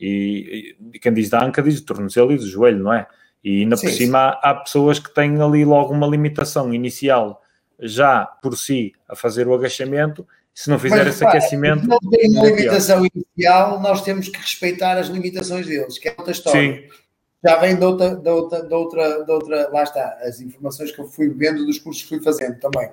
E, 0.00 0.76
e, 0.94 0.98
quem 0.98 1.12
diz 1.12 1.28
da 1.28 1.44
anca 1.44 1.62
diz 1.62 1.80
do 1.80 1.86
tornozelo 1.86 2.32
e 2.32 2.36
do 2.36 2.46
joelho, 2.46 2.82
não 2.82 2.92
é? 2.92 3.06
E 3.42 3.62
ainda 3.62 3.76
sim, 3.76 3.86
por 3.86 3.92
cima 3.92 4.18
há, 4.18 4.50
há 4.50 4.54
pessoas 4.54 4.98
que 4.98 5.12
têm 5.12 5.40
ali 5.40 5.64
logo 5.64 5.92
uma 5.92 6.06
limitação 6.06 6.72
inicial 6.72 7.42
já 7.78 8.24
por 8.24 8.56
si 8.56 8.92
a 9.08 9.16
fazer 9.16 9.48
o 9.48 9.54
agachamento 9.54 10.26
se 10.54 10.70
não 10.70 10.78
fizer 10.78 11.04
Mas, 11.04 11.14
esse 11.14 11.24
aquecimento. 11.24 11.82
Se 11.82 11.88
não 11.88 11.98
tem 11.98 12.30
uma 12.30 12.46
limitação 12.46 13.02
inicial, 13.06 13.80
nós 13.80 14.02
temos 14.02 14.28
que 14.28 14.38
respeitar 14.38 14.98
as 14.98 15.08
limitações 15.08 15.66
deles, 15.66 15.98
que 15.98 16.08
é 16.08 16.14
outra 16.16 16.32
história. 16.32 16.60
Sim 16.60 17.02
já 17.44 17.56
vem 17.56 17.76
de 17.76 17.84
outra, 17.84 18.14
de 18.14 18.30
outra, 18.30 18.62
de 18.62 18.72
outra, 18.72 19.24
de 19.24 19.32
outra, 19.32 19.68
lá 19.70 19.82
está, 19.82 20.16
as 20.22 20.40
informações 20.40 20.92
que 20.92 21.00
eu 21.00 21.06
fui 21.06 21.28
vendo 21.28 21.66
dos 21.66 21.78
cursos 21.78 22.02
que 22.02 22.08
fui 22.08 22.22
fazendo 22.22 22.58
também. 22.60 22.88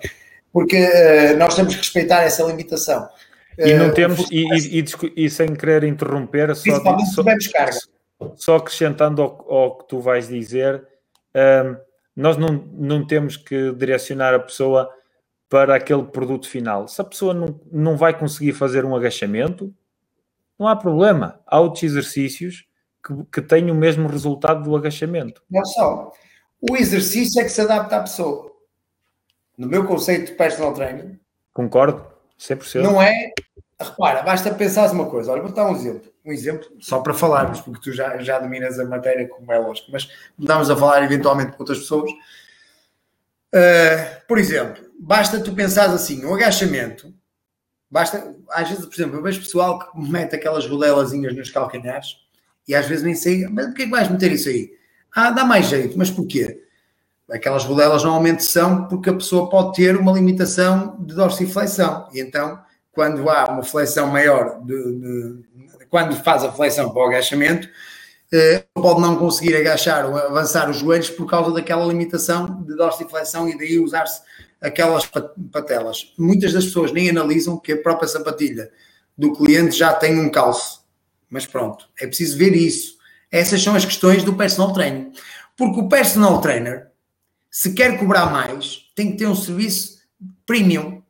Porque 0.51 0.77
uh, 0.77 1.37
nós 1.37 1.55
temos 1.55 1.73
que 1.75 1.81
respeitar 1.81 2.23
essa 2.23 2.43
limitação. 2.43 3.07
E 3.57 3.73
não 3.73 3.89
uh, 3.89 3.93
temos, 3.93 4.29
e, 4.31 4.45
e, 4.45 4.79
e, 4.79 5.25
e, 5.25 5.29
sem 5.29 5.53
querer 5.53 5.83
interromper, 5.83 6.55
só, 6.55 6.81
só, 7.05 7.23
só 8.35 8.55
acrescentando 8.55 9.21
ao, 9.21 9.53
ao, 9.53 9.77
que 9.77 9.87
tu 9.89 9.99
vais 9.99 10.27
dizer, 10.27 10.83
um, 11.35 11.39
ehm, 11.39 11.77
nós 12.15 12.37
não, 12.37 12.47
não 12.73 13.05
temos 13.05 13.37
que 13.37 13.71
direcionar 13.73 14.33
a 14.33 14.39
pessoa 14.39 14.89
para 15.49 15.75
aquele 15.75 16.03
produto 16.03 16.47
final. 16.47 16.87
Se 16.87 17.01
a 17.01 17.03
pessoa 17.03 17.33
não, 17.33 17.59
não 17.71 17.97
vai 17.97 18.17
conseguir 18.17 18.53
fazer 18.53 18.85
um 18.85 18.95
agachamento, 18.95 19.73
não 20.57 20.67
há 20.67 20.75
problema. 20.75 21.39
Há 21.47 21.59
outros 21.59 21.83
exercícios 21.83 22.65
que, 23.05 23.13
que 23.31 23.41
tenha 23.41 23.73
o 23.73 23.75
mesmo 23.75 24.07
resultado 24.07 24.63
do 24.63 24.75
agachamento. 24.75 25.41
Não 25.49 25.65
só. 25.65 26.11
O 26.69 26.75
exercício 26.75 27.41
é 27.41 27.45
que 27.45 27.49
se 27.49 27.61
adapta 27.61 27.97
à 27.97 28.01
pessoa. 28.01 28.51
No 29.59 29.67
meu 29.67 29.85
conceito 29.85 30.27
de 30.27 30.37
personal 30.37 30.73
training. 30.73 31.19
Concordo, 31.53 32.01
100%. 32.39 32.81
Não 32.81 33.01
é. 33.01 33.33
Repara, 33.77 34.23
basta 34.23 34.53
pensar 34.53 34.89
uma 34.93 35.09
coisa. 35.09 35.33
Olha, 35.33 35.41
vou 35.41 35.51
dar 35.51 35.69
um 35.69 35.75
exemplo. 35.75 36.09
Um 36.23 36.31
exemplo, 36.31 36.69
só 36.79 37.01
para 37.01 37.13
falarmos, 37.13 37.59
porque 37.59 37.81
tu 37.81 37.91
já, 37.91 38.17
já 38.19 38.39
dominas 38.39 38.79
a 38.79 38.85
matéria, 38.85 39.27
como 39.27 39.51
é 39.51 39.59
lógico, 39.59 39.91
mas 39.91 40.09
estamos 40.39 40.69
a 40.69 40.77
falar 40.77 41.03
eventualmente 41.03 41.51
com 41.51 41.63
outras 41.63 41.79
pessoas. 41.79 42.09
Uh, 43.53 44.25
por 44.29 44.37
exemplo, 44.37 44.81
basta 44.97 45.43
tu 45.43 45.53
pensares 45.53 45.93
assim: 45.93 46.23
um 46.25 46.33
agachamento. 46.33 47.13
Basta, 47.91 48.33
às 48.51 48.69
vezes, 48.69 48.85
por 48.85 48.93
exemplo, 48.93 49.17
eu 49.17 49.23
vejo 49.23 49.41
pessoal 49.41 49.79
que 49.79 49.99
mete 49.99 50.37
aquelas 50.37 50.65
rodelazinhas 50.65 51.35
nos 51.35 51.49
calcanhares 51.49 52.15
e 52.65 52.73
às 52.73 52.85
vezes 52.85 53.03
nem 53.03 53.15
sei, 53.15 53.45
mas 53.47 53.65
porquê 53.65 53.83
que 53.83 53.91
vais 53.91 54.09
meter 54.09 54.31
isso 54.31 54.47
aí? 54.47 54.71
Ah, 55.13 55.31
dá 55.31 55.43
mais 55.43 55.65
jeito, 55.65 55.97
mas 55.97 56.09
porquê? 56.09 56.63
Aquelas 57.31 57.63
rodelas 57.63 58.03
normalmente 58.03 58.43
são 58.43 58.87
porque 58.87 59.09
a 59.09 59.13
pessoa 59.13 59.49
pode 59.49 59.75
ter 59.75 59.95
uma 59.95 60.11
limitação 60.11 60.97
de 60.99 61.13
dorsiflexão. 61.13 62.07
E 62.13 62.19
então, 62.19 62.59
quando 62.91 63.29
há 63.29 63.45
uma 63.45 63.63
flexão 63.63 64.07
maior, 64.07 64.59
de, 64.63 64.75
de, 64.75 65.43
quando 65.89 66.15
faz 66.23 66.43
a 66.43 66.51
flexão 66.51 66.89
para 66.89 67.01
o 67.01 67.05
agachamento, 67.05 67.69
eh, 68.31 68.63
pode 68.73 69.01
não 69.01 69.15
conseguir 69.15 69.55
agachar 69.55 70.05
ou 70.05 70.17
avançar 70.17 70.69
os 70.69 70.77
joelhos 70.77 71.09
por 71.09 71.27
causa 71.27 71.51
daquela 71.51 71.85
limitação 71.85 72.63
de 72.63 72.75
dorsiflexão 72.75 73.47
e 73.47 73.57
daí 73.57 73.79
usar-se 73.79 74.21
aquelas 74.61 75.05
patelas. 75.51 76.13
Muitas 76.17 76.53
das 76.53 76.65
pessoas 76.65 76.91
nem 76.91 77.09
analisam 77.09 77.57
que 77.57 77.73
a 77.73 77.81
própria 77.81 78.07
sapatilha 78.07 78.71
do 79.17 79.33
cliente 79.33 79.77
já 79.77 79.93
tem 79.93 80.19
um 80.19 80.29
calço 80.29 80.79
mas 81.29 81.45
pronto, 81.45 81.87
é 81.99 82.07
preciso 82.07 82.37
ver 82.37 82.55
isso. 82.55 82.97
Essas 83.31 83.61
são 83.61 83.75
as 83.75 83.85
questões 83.85 84.23
do 84.23 84.33
personal 84.33 84.73
training. 84.73 85.11
Porque 85.55 85.79
o 85.79 85.87
personal 85.87 86.41
trainer, 86.41 86.88
se 87.49 87.73
quer 87.73 87.97
cobrar 87.97 88.27
mais, 88.27 88.89
tem 88.95 89.11
que 89.11 89.17
ter 89.17 89.27
um 89.27 89.35
serviço 89.35 89.99
premium. 90.45 91.01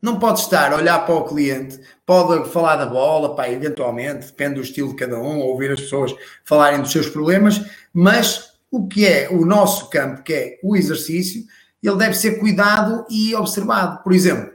Não 0.00 0.18
pode 0.18 0.40
estar 0.40 0.72
a 0.72 0.76
olhar 0.76 1.04
para 1.04 1.14
o 1.14 1.24
cliente, 1.24 1.80
pode 2.06 2.48
falar 2.50 2.76
da 2.76 2.86
bola, 2.86 3.34
pá, 3.34 3.48
eventualmente, 3.50 4.26
depende 4.26 4.54
do 4.56 4.60
estilo 4.60 4.90
de 4.90 4.94
cada 4.94 5.18
um, 5.18 5.40
ouvir 5.40 5.72
as 5.72 5.80
pessoas 5.80 6.14
falarem 6.44 6.80
dos 6.80 6.92
seus 6.92 7.08
problemas, 7.08 7.60
mas 7.92 8.52
o 8.70 8.86
que 8.86 9.06
é 9.06 9.28
o 9.30 9.44
nosso 9.44 9.90
campo, 9.90 10.22
que 10.22 10.32
é 10.32 10.58
o 10.62 10.76
exercício, 10.76 11.44
ele 11.82 11.96
deve 11.96 12.14
ser 12.14 12.38
cuidado 12.38 13.06
e 13.10 13.34
observado. 13.34 14.02
Por 14.02 14.12
exemplo, 14.12 14.52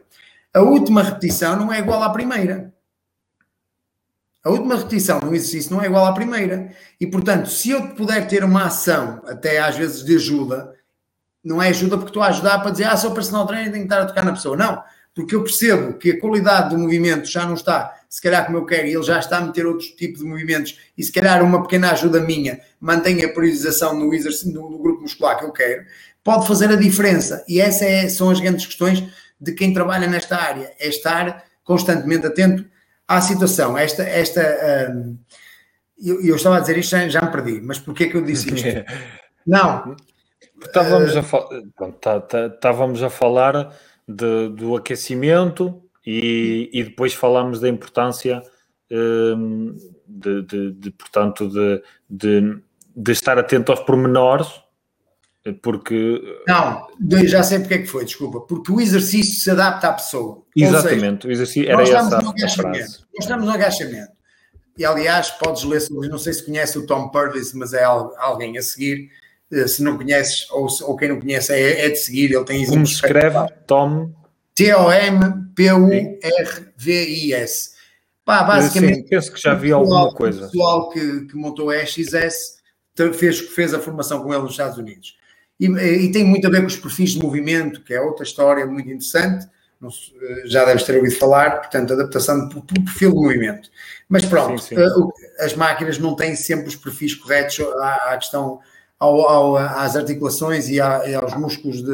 a 0.53 0.61
última 0.61 1.01
repetição 1.01 1.57
não 1.57 1.73
é 1.73 1.79
igual 1.79 2.03
à 2.03 2.09
primeira. 2.09 2.73
A 4.43 4.49
última 4.49 4.75
repetição 4.75 5.19
no 5.19 5.33
exercício 5.33 5.71
não 5.71 5.81
é 5.81 5.85
igual 5.85 6.05
à 6.05 6.13
primeira. 6.13 6.73
E, 6.99 7.07
portanto, 7.07 7.49
se 7.49 7.69
eu 7.69 7.89
puder 7.95 8.27
ter 8.27 8.43
uma 8.43 8.65
ação, 8.65 9.21
até 9.25 9.59
às 9.59 9.77
vezes 9.77 10.03
de 10.03 10.15
ajuda, 10.15 10.75
não 11.43 11.61
é 11.61 11.69
ajuda 11.69 11.97
porque 11.97 12.09
estou 12.09 12.23
a 12.23 12.27
ajudar 12.27 12.59
para 12.59 12.71
dizer, 12.71 12.85
ah, 12.85 12.95
sou 12.95 13.11
personal 13.11 13.45
trainer, 13.45 13.71
tenho 13.71 13.85
que 13.85 13.93
estar 13.93 14.01
a 14.01 14.05
tocar 14.05 14.23
na 14.23 14.31
pessoa. 14.31 14.55
Não, 14.55 14.81
porque 15.13 15.35
eu 15.35 15.43
percebo 15.43 15.93
que 15.93 16.11
a 16.11 16.19
qualidade 16.19 16.69
do 16.69 16.77
movimento 16.77 17.27
já 17.27 17.45
não 17.45 17.53
está, 17.53 17.93
se 18.09 18.21
calhar 18.21 18.45
como 18.45 18.57
eu 18.57 18.65
quero, 18.65 18.87
e 18.87 18.93
ele 18.93 19.03
já 19.03 19.19
está 19.19 19.37
a 19.37 19.41
meter 19.41 19.65
outros 19.65 19.89
tipos 19.89 20.21
de 20.21 20.25
movimentos, 20.25 20.79
e 20.97 21.03
se 21.03 21.11
calhar 21.11 21.43
uma 21.43 21.61
pequena 21.61 21.91
ajuda 21.91 22.19
minha 22.19 22.59
mantém 22.79 23.23
a 23.23 23.29
priorização 23.29 23.97
no, 23.97 24.13
exercício, 24.13 24.53
no, 24.53 24.69
no 24.69 24.79
grupo 24.79 25.01
muscular 25.01 25.37
que 25.37 25.45
eu 25.45 25.51
quero, 25.51 25.85
pode 26.23 26.47
fazer 26.47 26.69
a 26.71 26.75
diferença. 26.75 27.43
E 27.47 27.59
essas 27.59 27.81
é, 27.81 28.09
são 28.09 28.29
as 28.29 28.39
grandes 28.39 28.65
questões 28.65 29.03
de 29.39 29.51
quem 29.51 29.73
trabalha 29.73 30.07
nesta 30.07 30.37
área, 30.37 30.71
é 30.79 30.87
estar 30.87 31.43
constantemente 31.63 32.25
atento 32.25 32.65
à 33.07 33.21
situação. 33.21 33.77
Esta, 33.77 34.03
esta 34.03 34.91
um, 34.95 35.17
eu, 36.01 36.21
eu, 36.25 36.35
estava 36.35 36.57
a 36.57 36.59
dizer 36.59 36.77
isto, 36.77 36.91
já, 36.91 37.07
já 37.07 37.21
me 37.21 37.31
perdi, 37.31 37.61
mas 37.61 37.77
porquê 37.77 38.07
que 38.07 38.15
eu 38.15 38.21
disse 38.23 38.53
isto? 38.53 38.67
Não. 39.45 39.95
Estávamos, 40.65 41.15
uh, 41.15 41.19
a, 41.19 41.91
tá, 41.91 42.21
tá, 42.21 42.45
estávamos 42.47 43.03
a 43.03 43.09
falar 43.09 43.75
de, 44.07 44.49
do 44.49 44.75
aquecimento 44.75 45.81
e, 46.05 46.69
e 46.73 46.83
depois 46.83 47.13
falámos 47.13 47.59
da 47.59 47.69
importância 47.69 48.41
um, 48.91 49.75
de, 50.07 50.41
de, 50.43 50.71
de, 50.73 50.91
portanto, 50.91 51.49
de, 52.09 52.61
de, 52.95 53.11
estar 53.11 53.37
atento 53.37 53.71
aos 53.71 53.81
pormenores 53.81 54.63
porque. 55.61 56.21
Não, 56.47 56.87
já 57.25 57.43
sei 57.43 57.59
porque 57.59 57.73
é 57.73 57.77
que 57.79 57.87
foi, 57.87 58.05
desculpa. 58.05 58.41
Porque 58.41 58.71
o 58.71 58.79
exercício 58.79 59.41
se 59.41 59.51
adapta 59.51 59.89
à 59.89 59.93
pessoa. 59.93 60.41
Exatamente, 60.55 61.23
seja, 61.23 61.27
o 61.27 61.31
exercício 61.31 61.69
era 61.69 61.83
essa 61.83 62.17
a 62.17 62.49
frase. 62.49 62.99
Nós 63.13 63.19
estamos 63.19 63.45
no 63.45 63.51
agachamento. 63.51 64.13
E 64.77 64.85
aliás, 64.85 65.29
podes 65.31 65.63
ler 65.63 65.81
sobre, 65.81 66.07
não 66.07 66.17
sei 66.17 66.33
se 66.33 66.45
conhece 66.45 66.79
o 66.79 66.85
Tom 66.85 67.09
Purvis, 67.09 67.53
mas 67.53 67.73
é 67.73 67.83
alguém 67.83 68.57
a 68.57 68.61
seguir. 68.61 69.09
Eh, 69.53 69.67
se 69.67 69.83
não 69.83 69.97
conheces, 69.97 70.49
ou, 70.49 70.67
ou 70.83 70.97
quem 70.97 71.09
não 71.09 71.19
conhece, 71.19 71.53
é, 71.53 71.85
é 71.85 71.89
de 71.89 71.97
seguir. 71.97 72.33
Ele 72.33 72.43
tem 72.43 72.65
Como 72.65 72.87
se 72.87 72.93
escreve 72.93 73.37
Tom? 73.67 74.11
T-O-M-P-U-R-V-I-S. 74.55 75.33
Pá, 78.25 78.43
basicamente. 78.43 78.95
Sim, 78.95 79.07
penso 79.07 79.31
que 79.31 79.41
já 79.41 79.53
vi 79.53 79.71
alguma 79.71 80.11
coisa. 80.13 80.47
O 80.47 80.51
pessoal 80.51 80.89
que, 80.89 81.25
que 81.25 81.35
montou 81.35 81.69
a 81.69 81.85
XS 81.85 82.57
fez, 83.13 83.39
fez 83.39 83.73
a 83.73 83.79
formação 83.79 84.23
com 84.23 84.33
ele 84.33 84.43
nos 84.43 84.51
Estados 84.51 84.77
Unidos. 84.77 85.17
E, 85.59 85.67
e, 85.67 86.11
tem 86.11 86.23
muito 86.23 86.47
a 86.47 86.49
ver 86.49 86.61
com 86.61 86.67
os 86.67 86.77
perfis 86.77 87.11
de 87.11 87.19
movimento, 87.19 87.81
que 87.83 87.93
é 87.93 88.01
outra 88.01 88.23
história 88.23 88.65
muito 88.65 88.87
interessante. 88.87 89.47
Já 90.45 90.63
deves 90.63 90.83
ter 90.83 90.95
ouvido 90.95 91.15
falar, 91.15 91.59
portanto, 91.59 91.91
adaptação 91.93 92.47
do 92.47 92.61
perfil 92.61 93.11
de 93.11 93.17
movimento. 93.17 93.69
Mas 94.07 94.23
pronto, 94.25 94.61
sim, 94.61 94.75
sim. 94.75 94.81
Eh, 94.81 95.43
as 95.43 95.53
máquinas 95.55 95.97
não 95.97 96.15
têm 96.15 96.35
sempre 96.37 96.69
os 96.69 96.75
perfis 96.75 97.13
corretos 97.15 97.59
à, 97.59 98.13
à 98.13 98.17
questão, 98.17 98.61
ao, 99.03 99.27
ao, 99.27 99.57
às 99.57 99.95
articulações 99.97 100.69
e, 100.69 100.79
à, 100.79 101.03
e 101.05 101.13
aos 101.13 101.35
músculos 101.35 101.83
de, 101.83 101.93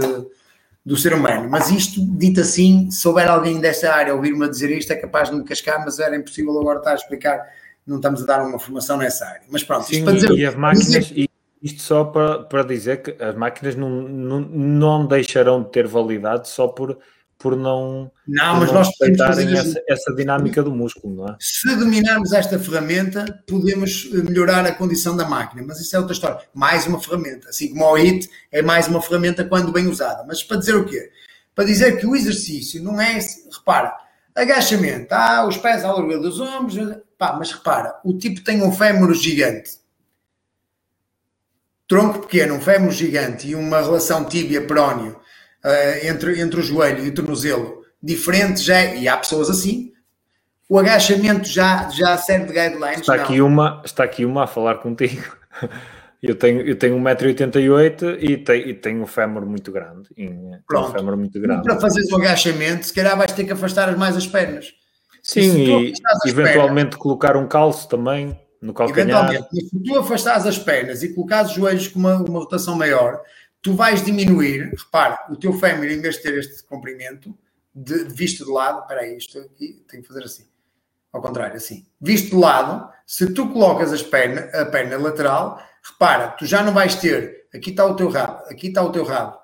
do 0.86 0.96
ser 0.96 1.14
humano. 1.14 1.50
Mas 1.50 1.72
isto, 1.72 2.00
dito 2.18 2.42
assim, 2.42 2.92
se 2.92 3.08
houver 3.08 3.28
alguém 3.28 3.60
desta 3.60 3.92
área 3.92 4.14
ouvir-me 4.14 4.46
a 4.46 4.48
dizer 4.48 4.70
isto, 4.70 4.94
é 4.94 4.96
capaz 4.96 5.30
de 5.30 5.36
me 5.36 5.44
cascar, 5.44 5.84
mas 5.84 5.98
era 5.98 6.16
impossível 6.16 6.60
agora 6.60 6.78
estar 6.78 6.92
a 6.92 6.96
explicar. 6.96 7.42
Não 7.86 7.96
estamos 7.96 8.22
a 8.22 8.26
dar 8.26 8.46
uma 8.46 8.60
formação 8.60 8.98
nessa 8.98 9.26
área. 9.26 9.42
Mas 9.50 9.64
pronto, 9.64 9.88
Sim, 9.88 9.94
isto 9.94 10.06
para 10.06 10.14
dizer. 10.14 10.32
E 10.32 10.46
as 10.46 10.56
máquinas, 10.56 11.12
e, 11.16 11.28
Isto 11.64 11.82
só 11.82 12.04
para, 12.06 12.44
para 12.44 12.64
dizer 12.64 13.02
que 13.02 13.24
as 13.24 13.36
máquinas 13.36 13.76
não, 13.76 13.90
não, 13.90 14.40
não 14.42 15.08
deixarão 15.08 15.64
de 15.64 15.72
ter 15.72 15.88
validade 15.88 16.48
só 16.48 16.68
por, 16.68 16.96
por 17.40 17.56
não, 17.56 18.12
não, 18.28 18.54
por 18.54 18.60
mas 18.60 18.68
não 18.68 18.76
nós 18.76 18.88
respeitarem 18.88 19.58
essa, 19.58 19.82
essa, 19.88 20.14
dinâmica 20.14 20.62
do 20.62 20.72
músculo, 20.72 21.16
não 21.16 21.30
é? 21.30 21.38
Se 21.40 21.74
dominarmos 21.76 22.34
esta 22.34 22.60
ferramenta, 22.60 23.42
podemos 23.48 24.12
melhorar 24.12 24.66
a 24.66 24.74
condição 24.74 25.16
da 25.16 25.28
máquina, 25.28 25.64
mas 25.66 25.80
isso 25.80 25.96
é 25.96 26.00
outra 26.00 26.14
história. 26.14 26.40
Mais 26.54 26.86
uma 26.86 27.02
ferramenta, 27.02 27.48
assim 27.48 27.70
como 27.70 27.86
o 27.86 27.98
HIT 27.98 28.30
é 28.52 28.62
mais 28.62 28.88
uma 28.90 29.02
ferramenta 29.02 29.46
quando 29.46 29.72
bem 29.72 29.88
usada. 29.88 30.26
Mas 30.28 30.44
para 30.44 30.58
dizer 30.58 30.76
o 30.76 30.86
quê? 30.86 31.10
Para 31.56 31.64
dizer 31.64 31.98
que 31.98 32.06
o 32.06 32.16
exercício 32.16 32.84
não 32.84 33.00
é, 33.00 33.18
repara, 33.58 33.96
agachamento, 34.36 35.14
ah, 35.14 35.48
os 35.48 35.58
pés 35.58 35.86
à 35.86 35.94
largura 35.94 36.20
dos 36.20 36.42
ombros, 36.42 36.76
pá, 37.18 37.34
mas 37.40 37.52
repara, 37.52 37.96
o 38.04 38.18
tipo 38.18 38.44
tem 38.44 38.62
um 38.62 38.72
fémur 38.72 39.14
gigante 39.14 39.80
tronco 41.90 42.20
pequeno, 42.20 42.54
um 42.54 42.62
fémur 42.62 42.92
gigante 42.92 43.48
e 43.48 43.56
uma 43.56 43.82
relação 43.82 44.24
tíbia-perónio 44.24 45.19
uh, 45.66 46.08
entre, 46.08 46.40
entre 46.40 46.60
o 46.60 46.64
joelho 46.64 47.06
e 47.06 47.10
o 47.10 47.14
tornozelo 47.14 47.84
diferente, 48.02 48.62
já, 48.62 48.96
e 48.96 49.08
há 49.08 49.18
pessoas 49.18 49.50
assim, 49.50 49.92
o 50.70 50.78
agachamento 50.78 51.48
já, 51.48 51.90
já 51.90 52.18
serve 52.18 52.48
de 52.48 52.54
guidelines. 52.54 53.02
Está 53.02 53.16
aqui, 53.16 53.42
uma, 53.42 53.82
está 53.84 54.04
aqui 54.04 54.24
uma 54.26 54.44
a 54.44 54.48
falar 54.48 54.76
contigo. 54.76 55.24
Eu 56.22 56.36
tenho, 56.36 56.60
eu 56.68 56.78
tenho 56.78 56.98
1,88m 56.98 58.18
e, 58.20 58.36
tenho, 58.36 58.68
e 58.68 58.74
tenho 58.74 59.02
um 59.02 59.08
fémur 59.08 59.46
muito 59.46 59.72
grande. 59.72 60.10
Pronto. 60.68 60.90
Um 60.90 60.92
fémur 60.92 61.16
muito 61.16 61.40
grande. 61.40 61.62
E 61.62 61.64
para 61.64 61.80
fazeres 61.80 62.12
o 62.12 62.18
agachamento, 62.18 62.88
se 62.88 62.94
calhar 62.94 63.18
vais 63.18 63.32
ter 63.32 63.46
que 63.46 63.54
afastar 63.54 63.96
mais 63.98 64.18
as 64.18 64.28
pernas. 64.28 64.74
Sim, 65.24 65.42
e 65.64 65.94
eventualmente 66.28 66.90
pernas, 66.90 66.96
colocar 66.96 67.38
um 67.38 67.48
calço 67.48 67.88
também 67.88 68.38
no 68.62 68.74
calcanhar. 68.74 69.32
se 69.32 69.80
tu 69.82 69.98
afastares 69.98 70.46
as 70.46 70.58
pernas 70.58 71.04
e 71.04 71.14
colocares 71.14 71.52
os 71.52 71.56
joelhos 71.56 71.88
com 71.88 72.00
uma, 72.00 72.16
uma 72.18 72.40
rotação 72.40 72.76
maior, 72.76 73.22
tu 73.62 73.74
vais 73.74 74.04
diminuir, 74.04 74.74
repara, 74.76 75.20
o 75.30 75.36
teu 75.36 75.54
fémur, 75.54 75.86
em 75.86 76.00
vez 76.00 76.16
de 76.16 76.24
ter 76.24 76.38
este 76.38 76.64
comprimento, 76.64 77.38
de, 77.74 78.06
de 78.06 78.14
visto 78.14 78.46
de 78.46 78.52
lado, 78.52 78.82
espera 78.82 79.02
aí, 79.02 79.18
isto 79.18 79.40
aqui, 79.40 79.84
tenho 79.88 80.02
que 80.02 80.08
fazer 80.08 80.24
assim, 80.24 80.48
ao 81.12 81.22
contrário, 81.22 81.56
assim, 81.56 81.86
visto 82.00 82.32
de 82.32 82.36
lado, 82.36 82.90
se 83.06 83.34
tu 83.34 83.50
colocas 83.50 83.92
as 83.92 84.04
perna, 84.04 84.42
a 84.54 84.66
perna 84.66 84.98
lateral, 84.98 85.62
repara, 85.84 86.30
tu 86.30 86.46
já 86.46 86.64
não 86.64 86.74
vais 86.74 86.96
ter, 86.96 87.48
aqui 87.54 87.72
está 87.72 87.86
o 87.86 87.96
teu 87.96 88.10
rabo, 88.10 88.44
aqui 88.50 88.68
está 88.68 88.82
o 88.84 88.92
teu 88.92 89.04
rabo, 89.04 89.38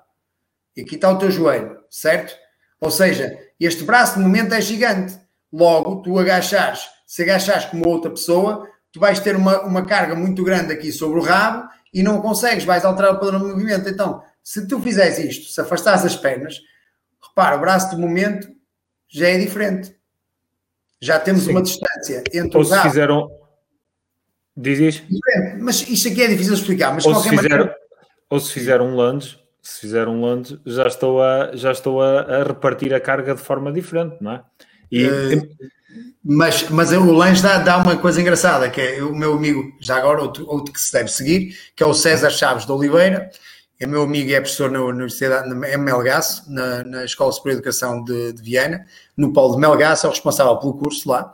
e 0.76 0.82
aqui 0.82 0.94
está 0.94 1.10
o 1.10 1.18
teu 1.18 1.30
joelho, 1.30 1.80
certo? 1.90 2.34
Ou 2.80 2.90
seja, 2.90 3.38
este 3.58 3.84
braço 3.84 4.18
de 4.18 4.20
momento 4.20 4.54
é 4.54 4.60
gigante, 4.60 5.18
logo, 5.52 6.02
tu 6.02 6.18
agachares, 6.18 6.88
se 7.06 7.22
agachares 7.22 7.66
como 7.66 7.88
outra 7.88 8.10
pessoa, 8.10 8.68
tu 8.92 9.00
vais 9.00 9.18
ter 9.20 9.36
uma, 9.36 9.62
uma 9.62 9.84
carga 9.84 10.14
muito 10.14 10.42
grande 10.42 10.72
aqui 10.72 10.92
sobre 10.92 11.18
o 11.18 11.22
rabo 11.22 11.68
e 11.96 12.02
não 12.02 12.20
consegues, 12.20 12.62
vais 12.62 12.84
alterar 12.84 13.14
o 13.14 13.18
padrão 13.18 13.40
de 13.40 13.46
movimento. 13.46 13.88
Então, 13.88 14.22
se 14.42 14.68
tu 14.68 14.78
fizeres 14.82 15.18
isto, 15.18 15.50
se 15.50 15.58
afastares 15.58 16.04
as 16.04 16.14
pernas, 16.14 16.60
repara, 17.26 17.56
o 17.56 17.60
braço 17.60 17.88
de 17.88 17.96
momento 17.96 18.46
já 19.08 19.28
é 19.28 19.38
diferente. 19.38 19.96
Já 21.00 21.18
temos 21.18 21.44
Sim. 21.44 21.52
uma 21.52 21.62
distância 21.62 22.22
entre 22.34 22.58
Ou 22.58 22.62
o 22.62 22.68
rabo... 22.68 22.90
fizeram... 22.90 23.30
Diz 24.54 24.78
isto? 24.78 25.06
Mas 25.58 25.88
isto 25.88 26.08
aqui 26.08 26.22
é 26.22 26.28
difícil 26.28 26.52
de 26.52 26.60
explicar, 26.60 26.92
mas 26.92 27.06
ou 27.06 27.14
qualquer 27.14 27.30
se 27.30 27.36
fizer, 27.36 27.48
maneira... 27.48 27.76
Ou 28.28 28.40
se 28.40 28.52
fizer 28.52 28.80
um 28.82 28.94
lunge, 28.94 29.38
se 29.62 29.80
fizer 29.80 30.06
um 30.06 30.20
lunge, 30.20 30.60
já 30.66 30.86
estou, 30.86 31.22
a, 31.22 31.56
já 31.56 31.72
estou 31.72 32.02
a, 32.02 32.20
a 32.20 32.42
repartir 32.42 32.92
a 32.92 33.00
carga 33.00 33.34
de 33.34 33.40
forma 33.40 33.72
diferente, 33.72 34.16
não 34.20 34.32
é? 34.32 34.44
E... 34.92 35.06
Uh 35.06 35.56
mas, 36.28 36.68
mas 36.70 36.90
o 36.90 37.12
Lange 37.12 37.40
dá, 37.40 37.58
dá, 37.58 37.78
uma 37.78 37.96
coisa 37.96 38.20
engraçada, 38.20 38.68
que 38.68 38.80
é 38.80 39.02
o 39.02 39.14
meu 39.14 39.34
amigo, 39.34 39.72
já 39.80 39.96
agora, 39.96 40.20
outro, 40.20 40.44
outro 40.48 40.72
que 40.72 40.80
se 40.80 40.92
deve 40.92 41.08
seguir, 41.08 41.56
que 41.76 41.84
é 41.84 41.86
o 41.86 41.94
César 41.94 42.30
Chaves 42.30 42.66
de 42.66 42.72
Oliveira, 42.72 43.30
é 43.78 43.86
meu 43.86 44.02
amigo 44.02 44.30
e 44.30 44.34
é 44.34 44.40
professor 44.40 44.70
na 44.70 44.82
Universidade 44.82 45.48
em 45.48 45.76
Melgaço, 45.76 46.50
na, 46.50 46.82
na 46.82 47.04
Escola 47.04 47.30
Superior 47.30 47.60
de 47.60 47.60
Educação 47.60 48.02
de, 48.02 48.32
de, 48.32 48.42
Viena, 48.42 48.84
no 49.16 49.32
polo 49.32 49.54
de 49.54 49.60
Melgaço, 49.60 50.06
é 50.06 50.08
o 50.08 50.12
responsável 50.12 50.56
pelo 50.56 50.74
curso 50.74 51.08
lá. 51.08 51.32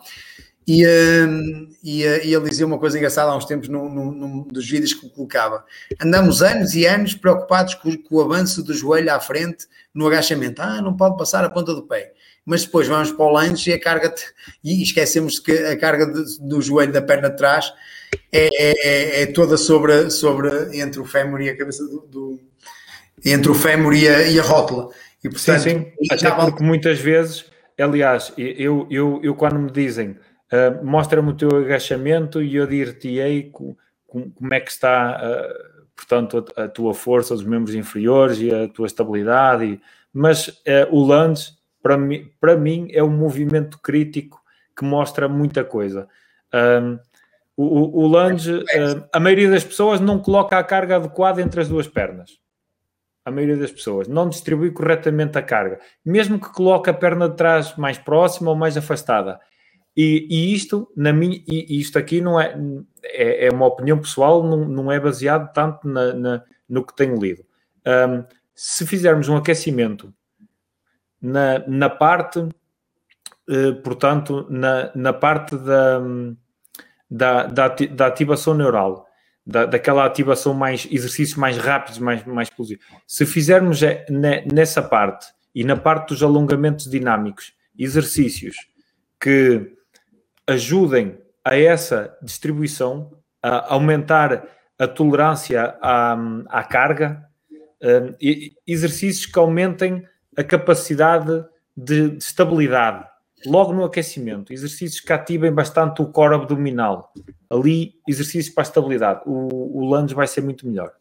E, 0.67 0.85
uh, 0.85 1.69
e, 1.83 2.05
uh, 2.05 2.25
e, 2.25 2.35
ele 2.35 2.49
dizia 2.49 2.67
uma 2.67 2.79
coisa 2.79 2.99
engraçada 2.99 3.31
há 3.31 3.37
uns 3.37 3.47
tempos 3.47 3.69
num, 3.69 3.89
num, 3.89 4.13
num, 4.13 4.43
dos 4.43 4.69
vídeos 4.69 4.93
que 4.93 5.09
colocava. 5.09 5.65
Andamos 6.01 6.43
anos 6.43 6.75
e 6.75 6.85
anos 6.85 7.15
preocupados 7.15 7.75
com, 7.75 7.97
com, 7.97 8.17
o 8.17 8.21
avanço 8.21 8.63
do 8.63 8.75
joelho 8.75 9.13
à 9.13 9.19
frente 9.19 9.67
no 9.95 10.07
agachamento. 10.07 10.61
Ah, 10.61 10.83
não 10.83 10.97
pode 10.97 11.17
passar 11.17 11.45
a 11.45 11.51
ponta 11.51 11.75
do 11.75 11.83
pé 11.83 12.13
mas 12.45 12.65
depois 12.65 12.89
vamos 12.89 13.13
para 13.13 13.25
o 13.25 13.31
lanche 13.31 13.71
e 13.71 13.73
a 13.75 13.81
carga 13.81 14.13
e 14.63 14.83
esquecemos 14.83 15.39
que 15.39 15.53
a 15.53 15.77
carga 15.79 16.07
de, 16.07 16.41
do 16.41 16.61
joelho 16.61 16.93
da 16.93 17.03
perna 17.03 17.31
de 17.31 17.37
trás 17.37 17.73
é, 18.31 18.49
é, 18.49 18.73
é, 18.89 19.23
é, 19.23 19.27
toda 19.27 19.57
sobre, 19.57 20.11
sobre 20.11 20.81
entre 20.81 21.01
o 21.01 21.05
fémur 21.05 21.41
e 21.41 21.51
a 21.51 21.57
cabeça 21.57 21.85
do, 21.85 22.01
do 22.01 22.41
entre 23.25 23.51
o 23.51 23.55
fémur 23.55 23.95
e 23.95 24.09
a, 24.09 24.23
e 24.29 24.39
a 24.39 24.43
rótula. 24.43 24.89
E, 25.23 25.29
portanto, 25.29 25.61
sim, 25.61 25.71
sim. 25.71 25.93
Até 26.11 26.31
porque 26.31 26.63
muitas 26.63 26.99
vezes, 26.99 27.45
aliás, 27.79 28.33
eu, 28.37 28.87
eu, 28.91 29.21
eu 29.23 29.35
quando 29.35 29.59
me 29.59 29.71
dizem 29.71 30.17
uh, 30.53 30.85
mostra-me 30.85 31.31
o 31.31 31.35
teu 31.35 31.49
agachamento 31.57 32.43
e 32.43 32.57
eu 32.57 32.67
dir-te-ei 32.67 33.45
com, 33.45 33.77
com, 34.07 34.31
como 34.31 34.55
é 34.55 34.61
que 34.61 34.71
está, 34.71 35.21
uh, 35.23 35.87
portanto, 35.97 36.45
a, 36.57 36.65
a, 36.65 36.69
tua 36.69 36.93
força 36.93 37.35
dos 37.35 37.45
membros 37.45 37.75
inferiores 37.75 38.39
e 38.39 38.53
a 38.53 38.69
tua 38.69 38.87
estabilidade, 38.87 39.65
e, 39.65 39.81
mas 40.13 40.49
uh, 40.49 40.89
o 40.91 40.99
lunge 41.03 41.53
para 41.83 41.99
mim, 41.99 42.31
para 42.41 42.57
mim 42.57 42.89
é 42.91 43.03
um 43.03 43.11
movimento 43.11 43.79
crítico 43.79 44.41
que 44.77 44.85
mostra 44.85 45.29
muita 45.29 45.65
coisa. 45.65 46.09
Um, 46.55 46.99
o, 47.57 48.05
o, 48.05 48.07
lunge, 48.07 48.53
uh, 48.53 49.09
a 49.13 49.21
maioria 49.21 49.51
das 49.51 49.65
pessoas 49.65 50.01
não 50.01 50.19
coloca 50.19 50.59
a 50.59 50.65
carga 50.65 50.97
adequada 50.97 51.43
entre 51.43 51.61
as 51.61 51.69
duas 51.69 51.87
pernas. 51.87 52.39
A 53.25 53.31
maioria 53.31 53.57
das 53.57 53.71
pessoas 53.71 54.09
não 54.09 54.29
distribui 54.29 54.71
corretamente 54.71 55.39
a 55.39 55.43
carga, 55.43 55.79
mesmo 56.05 56.41
que 56.41 56.53
coloque 56.53 56.91
a 56.91 56.95
perna 56.95 57.29
de 57.29 57.37
trás 57.37 57.77
mais 57.77 57.99
próxima 57.99 58.51
ou 58.51 58.57
mais 58.57 58.77
afastada. 58.77 59.39
E, 59.97 60.27
e 60.31 60.55
isto, 60.55 60.91
na 60.97 61.13
minha, 61.13 61.41
e 61.47 61.79
isto 61.79 61.99
aqui 61.99 62.21
não 62.21 62.41
é, 62.41 62.57
é, 63.05 63.47
é, 63.47 63.51
uma 63.51 63.67
opinião 63.67 63.99
pessoal, 63.99 64.43
não, 64.43 64.65
não 64.65 64.91
é 64.91 64.99
baseado 64.99 65.53
tanto 65.53 65.87
na, 65.87 66.15
na 66.15 66.45
no 66.69 66.85
que 66.85 66.97
tenho 66.97 67.21
lido. 67.21 67.45
Um, 67.87 68.25
se 68.55 68.87
fizermos 68.87 69.29
um 69.29 69.37
aquecimento 69.37 70.13
na, 71.23 71.61
na 71.69 71.89
parte, 71.89 72.49
eh, 73.49 73.73
portanto, 73.85 74.47
na, 74.51 74.91
na 74.95 75.13
parte 75.13 75.57
da, 75.57 76.01
da, 77.09 77.47
da, 77.47 77.69
da 77.69 78.07
ativação 78.07 78.55
neural, 78.55 79.07
da, 79.47 79.67
daquela 79.67 80.05
ativação 80.05 80.53
mais, 80.53 80.87
exercícios 80.91 81.37
mais 81.37 81.57
rápidos, 81.57 81.99
mais, 81.99 82.25
mais 82.25 82.49
explosivos. 82.49 82.85
Se 83.07 83.25
fizermos 83.25 83.83
é, 83.83 84.05
nessa 84.53 84.83
parte 84.83 85.27
e 85.55 85.65
na 85.65 85.77
parte 85.77 86.09
dos 86.09 86.23
alongamentos 86.23 86.91
dinâmicos, 86.91 87.53
exercícios 87.79 88.57
que 89.21 89.77
ajudem 90.47 91.19
a 91.45 91.57
essa 91.57 92.17
distribuição, 92.23 93.13
a 93.43 93.75
aumentar 93.75 94.47
a 94.79 94.89
tolerância 94.89 95.77
à, 95.81 96.17
à 96.49 96.65
carga, 96.65 97.25
um, 97.83 98.15
exercícios 98.67 99.27
que 99.27 99.39
aumentem 99.39 100.07
a 100.37 100.45
capacidade 100.45 101.45
de, 101.77 102.11
de 102.11 102.25
estabilidade 102.25 103.07
logo 103.47 103.73
no 103.73 103.85
aquecimento, 103.85 104.53
exercícios 104.53 105.01
que 105.01 105.13
ativem 105.13 105.53
bastante 105.53 106.01
o 106.01 106.07
core 106.07 106.35
abdominal. 106.35 107.13
Ali, 107.51 107.95
exercícios 108.09 108.55
para 108.55 108.63
a 108.63 108.69
estabilidade. 108.69 109.23
O, 109.27 109.81
o 109.81 109.85
lunge 109.85 110.15
vai 110.15 110.27
ser 110.27 110.43
muito 110.43 110.67
melhor. 110.67 110.93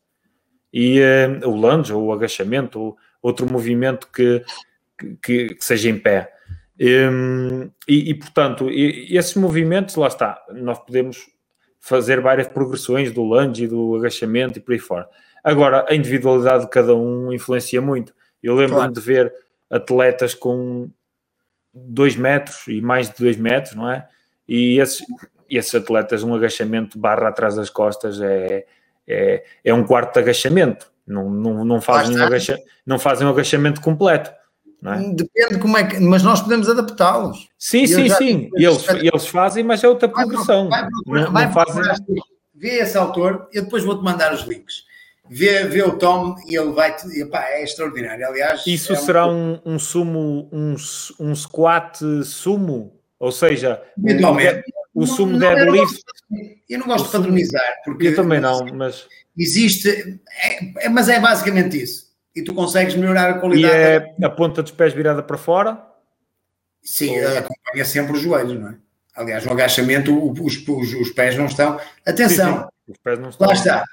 E 0.74 1.00
uh, 1.00 1.48
o 1.48 1.56
lunge, 1.56 1.94
ou 1.94 2.06
o 2.06 2.14
agachamento, 2.14 2.80
ou 2.80 2.98
outro 3.22 3.52
movimento 3.52 4.08
que, 4.08 4.44
que, 5.22 5.56
que 5.56 5.66
seja 5.66 5.90
em 5.90 6.00
pé. 6.00 6.34
Um, 6.80 7.70
e, 7.88 8.10
e, 8.10 8.14
portanto, 8.16 8.70
e, 8.70 9.16
esses 9.16 9.36
movimentos, 9.36 9.96
lá 9.96 10.08
está, 10.08 10.44
nós 10.54 10.80
podemos 10.80 11.30
fazer 11.80 12.22
várias 12.22 12.48
progressões 12.48 13.12
do 13.12 13.24
lunge 13.24 13.66
e 13.66 13.68
do 13.68 13.96
agachamento 13.96 14.58
e 14.58 14.62
por 14.62 14.72
aí 14.74 14.80
fora. 14.80 15.08
Agora, 15.44 15.86
a 15.90 15.96
individualidade 15.96 16.64
de 16.64 16.70
cada 16.70 16.96
um 16.96 17.32
influencia 17.34 17.82
muito. 17.82 18.14
Eu 18.42 18.56
lembro-me 18.56 18.80
claro. 18.80 18.94
de 18.94 19.00
ver 19.02 19.34
atletas 19.70 20.34
com 20.34 20.89
2 21.74 22.16
metros 22.16 22.68
e 22.68 22.82
mais 22.82 23.10
de 23.10 23.16
2 23.18 23.38
metros, 23.38 23.76
não 23.76 23.89
é? 23.89 24.08
E 24.48 24.80
esses, 24.80 25.04
esses 25.50 25.74
atletas, 25.74 26.24
um 26.24 26.34
agachamento 26.34 26.98
barra 27.00 27.30
atrás 27.30 27.56
das 27.56 27.70
costas 27.70 28.20
é, 28.22 28.66
é, 29.08 29.44
é 29.64 29.74
um 29.74 29.84
quarto 29.84 30.14
de 30.14 30.20
agachamento. 30.20 30.92
Não, 31.06 31.30
não, 31.30 31.66
não, 31.66 31.82
fazem 31.82 32.18
um 32.18 32.24
agacha, 32.24 32.58
não 32.86 33.00
fazem 33.00 33.26
um 33.26 33.30
agachamento 33.30 33.82
completo. 33.82 34.32
É? 34.84 35.14
Depende 35.14 35.60
como 35.60 35.78
é 35.78 35.84
que. 35.84 36.00
Mas 36.00 36.24
nós 36.24 36.42
podemos 36.42 36.68
adaptá-los. 36.68 37.50
Sim, 37.58 37.86
sim, 37.86 38.10
sim. 38.10 38.50
Eles, 38.56 38.88
eles 38.88 39.28
fazem, 39.28 39.64
mas 39.64 39.84
é 39.84 39.88
outra 39.88 40.10
progressão. 40.10 40.70
Vai, 40.70 40.88
vai, 41.06 41.26
vai, 41.28 41.46
não, 41.46 41.54
fazem... 41.54 41.84
Vê 42.56 42.80
esse 42.80 42.98
autor, 42.98 43.48
eu 43.52 43.64
depois 43.64 43.84
vou-te 43.84 44.04
mandar 44.04 44.34
os 44.34 44.42
links 44.42 44.86
vê, 45.32 45.64
vê 45.64 45.82
o 45.82 45.98
Tom 45.98 46.36
e 46.46 46.58
ele 46.58 46.74
vai 46.74 46.94
é 47.54 47.64
extraordinário. 47.64 48.28
Aliás, 48.28 48.68
isso 48.68 48.92
é 48.92 48.96
será 48.98 49.26
um, 49.26 49.58
um, 49.66 49.80
sumo, 49.80 50.50
um, 50.52 50.76
um 51.20 51.34
squat 51.34 52.00
sumo, 52.26 53.00
ou 53.18 53.32
seja, 53.32 53.82
o, 54.94 55.04
o 55.04 55.08
sumo 55.08 55.40
deadlift. 55.40 56.04
Eu 56.70 56.80
não 56.80 56.88
gosto 56.88 57.06
de 57.06 57.12
padronizar, 57.14 57.82
porque. 57.86 58.08
Eu 58.08 58.16
também 58.16 58.42
não, 58.42 58.66
mas. 58.74 59.08
Existe. 59.38 60.20
É, 60.44 60.86
é, 60.86 60.90
mas 60.90 61.08
é 61.08 61.18
basicamente 61.18 61.82
isso. 61.82 62.12
E 62.36 62.44
tu 62.44 62.54
consegues 62.54 62.96
melhorar 62.96 63.30
a 63.30 63.34
qualidade. 63.40 63.74
E 63.74 64.24
é 64.24 64.26
a 64.26 64.30
ponta 64.30 64.62
dos 64.62 64.72
pés 64.72 64.94
virada 64.94 65.24
para 65.24 65.38
fora? 65.38 65.82
Sim, 66.84 67.18
Ou... 67.22 67.38
acompanha 67.38 67.86
sempre 67.86 68.14
os 68.14 68.22
joelhos, 68.22 68.60
não 68.60 68.70
é? 68.70 68.76
Aliás, 69.16 69.46
no 69.46 69.52
agachamento 69.52 70.14
os, 70.42 70.58
os, 70.68 70.94
os 70.94 71.10
pés 71.12 71.38
não 71.38 71.46
estão. 71.46 71.80
Atenção! 72.06 72.58
Sim, 72.58 72.64
sim. 72.64 72.92
Os 72.92 72.98
pés 72.98 73.20
não 73.20 73.30
estão. 73.30 73.48
Lá 73.48 73.54
está. 73.54 73.86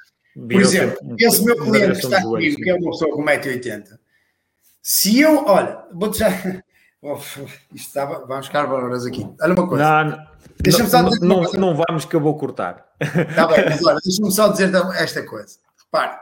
Por 0.47 0.61
exemplo, 0.61 1.17
esse 1.19 1.45
meu 1.45 1.57
cliente 1.57 2.01
que 2.01 2.07
está 2.07 2.23
comigo, 2.23 2.57
que 2.57 2.71
é 2.71 2.75
uma 2.75 2.91
pessoa 2.91 3.13
com 3.13 3.25
1,80m, 3.25 3.99
se 4.81 5.21
eu, 5.21 5.45
olha, 5.45 5.85
vou-te 5.93 6.19
já. 6.19 6.29
isto 7.75 7.95
vamos 8.27 8.47
ficar 8.47 8.67
valores 8.67 9.05
aqui. 9.05 9.29
Olha 9.41 9.55
uma 9.55 9.69
coisa. 9.69 10.05
Não, 10.05 10.27
deixa-me 10.61 10.89
só 10.89 11.03
dizer 11.03 11.21
não, 11.21 11.43
não, 11.43 11.53
não 11.53 11.85
vamos 11.87 12.05
que 12.05 12.15
eu 12.15 12.21
vou 12.21 12.37
cortar. 12.37 12.87
Está 13.01 13.47
bem, 13.47 13.65
mas 13.69 13.85
olha, 13.85 13.99
deixa-me 14.05 14.33
só 14.33 14.49
dizer 14.49 14.73
esta 14.97 15.23
coisa. 15.25 15.59
Repara, 15.85 16.21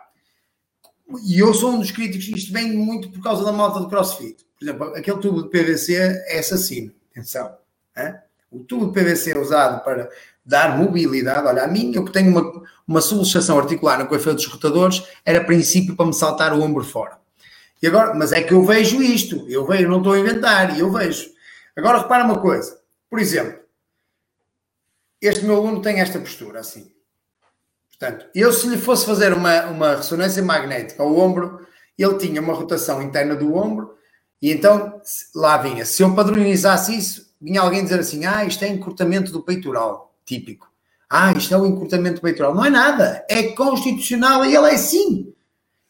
e 1.25 1.39
eu 1.39 1.53
sou 1.55 1.73
um 1.73 1.79
dos 1.79 1.91
críticos, 1.91 2.29
isto 2.29 2.53
vem 2.53 2.73
muito 2.73 3.11
por 3.11 3.23
causa 3.23 3.45
da 3.45 3.53
malta 3.53 3.81
do 3.81 3.89
CrossFit. 3.89 4.45
Por 4.59 4.65
exemplo, 4.65 4.95
aquele 4.97 5.21
tubo 5.21 5.43
de 5.43 5.51
PVC 5.51 5.95
é 6.27 6.39
assassino. 6.39 6.93
Atenção. 7.11 7.57
Hein? 7.97 8.15
O 8.51 8.61
tubo 8.61 8.87
de 8.87 8.93
PVC 8.93 9.33
é 9.33 9.39
usado 9.39 9.85
para 9.85 10.09
dar 10.47 10.79
mobilidade. 10.79 11.47
Olha, 11.47 11.65
a 11.65 11.67
mim, 11.67 11.93
eu 11.95 12.05
que 12.05 12.13
tenho 12.13 12.31
uma, 12.31 12.63
uma 12.87 13.01
subluxação 13.01 13.59
articular 13.59 13.99
no 13.99 14.07
coifeiro 14.07 14.37
dos 14.37 14.47
rotadores, 14.47 15.03
era 15.25 15.45
princípio 15.45 15.97
para 15.97 16.07
me 16.07 16.15
saltar 16.15 16.53
o 16.55 16.63
ombro 16.63 16.85
fora. 16.85 17.19
E 17.83 17.87
agora, 17.87 18.15
mas 18.15 18.33
é 18.33 18.41
que 18.43 18.55
eu 18.55 18.65
vejo 18.65 19.03
isto, 19.03 19.45
eu 19.49 19.67
vejo, 19.67 19.89
não 19.89 19.99
estou 19.99 20.13
a 20.13 20.19
inventar, 20.19 20.79
eu 20.79 20.91
vejo. 20.91 21.29
Agora 21.77 21.99
repara 21.99 22.25
uma 22.25 22.39
coisa, 22.39 22.79
por 23.11 23.19
exemplo, 23.19 23.61
este 25.21 25.45
meu 25.45 25.57
aluno 25.57 25.83
tem 25.83 26.01
esta 26.01 26.19
postura 26.19 26.61
assim. 26.61 26.91
Portanto, 27.89 28.27
eu 28.35 28.53
se 28.53 28.69
lhe 28.69 28.79
fosse 28.79 29.05
fazer 29.05 29.33
uma, 29.33 29.67
uma 29.67 29.97
ressonância 29.97 30.43
magnética 30.43 31.03
ao 31.03 31.17
ombro, 31.17 31.67
ele 31.99 32.19
tinha 32.19 32.41
uma 32.41 32.55
rotação 32.55 33.03
interna 33.03 33.35
do 33.35 33.55
ombro, 33.55 33.97
e 34.41 34.53
então 34.53 35.01
lá 35.35 35.57
vinha. 35.57 35.85
Se 35.85 36.03
eu 36.03 36.15
padronizasse 36.15 36.97
isso, 36.97 37.35
vinha 37.41 37.61
alguém 37.61 37.83
dizer 37.83 38.01
assim: 38.01 38.27
ah, 38.27 38.45
isto 38.45 38.65
é 38.65 38.69
encurtamento 38.69 39.33
do 39.33 39.43
peitoral, 39.43 40.15
típico. 40.27 40.71
Ah, 41.09 41.33
isto 41.33 41.55
é 41.55 41.57
o 41.57 41.67
encurtamento 41.67 42.21
peitoral. 42.21 42.55
Não 42.55 42.65
é 42.65 42.71
nada, 42.71 43.25
é 43.31 43.45
constitucional 43.45 44.45
e 44.45 44.55
ele 44.55 44.67
é 44.67 44.75
assim. 44.75 45.33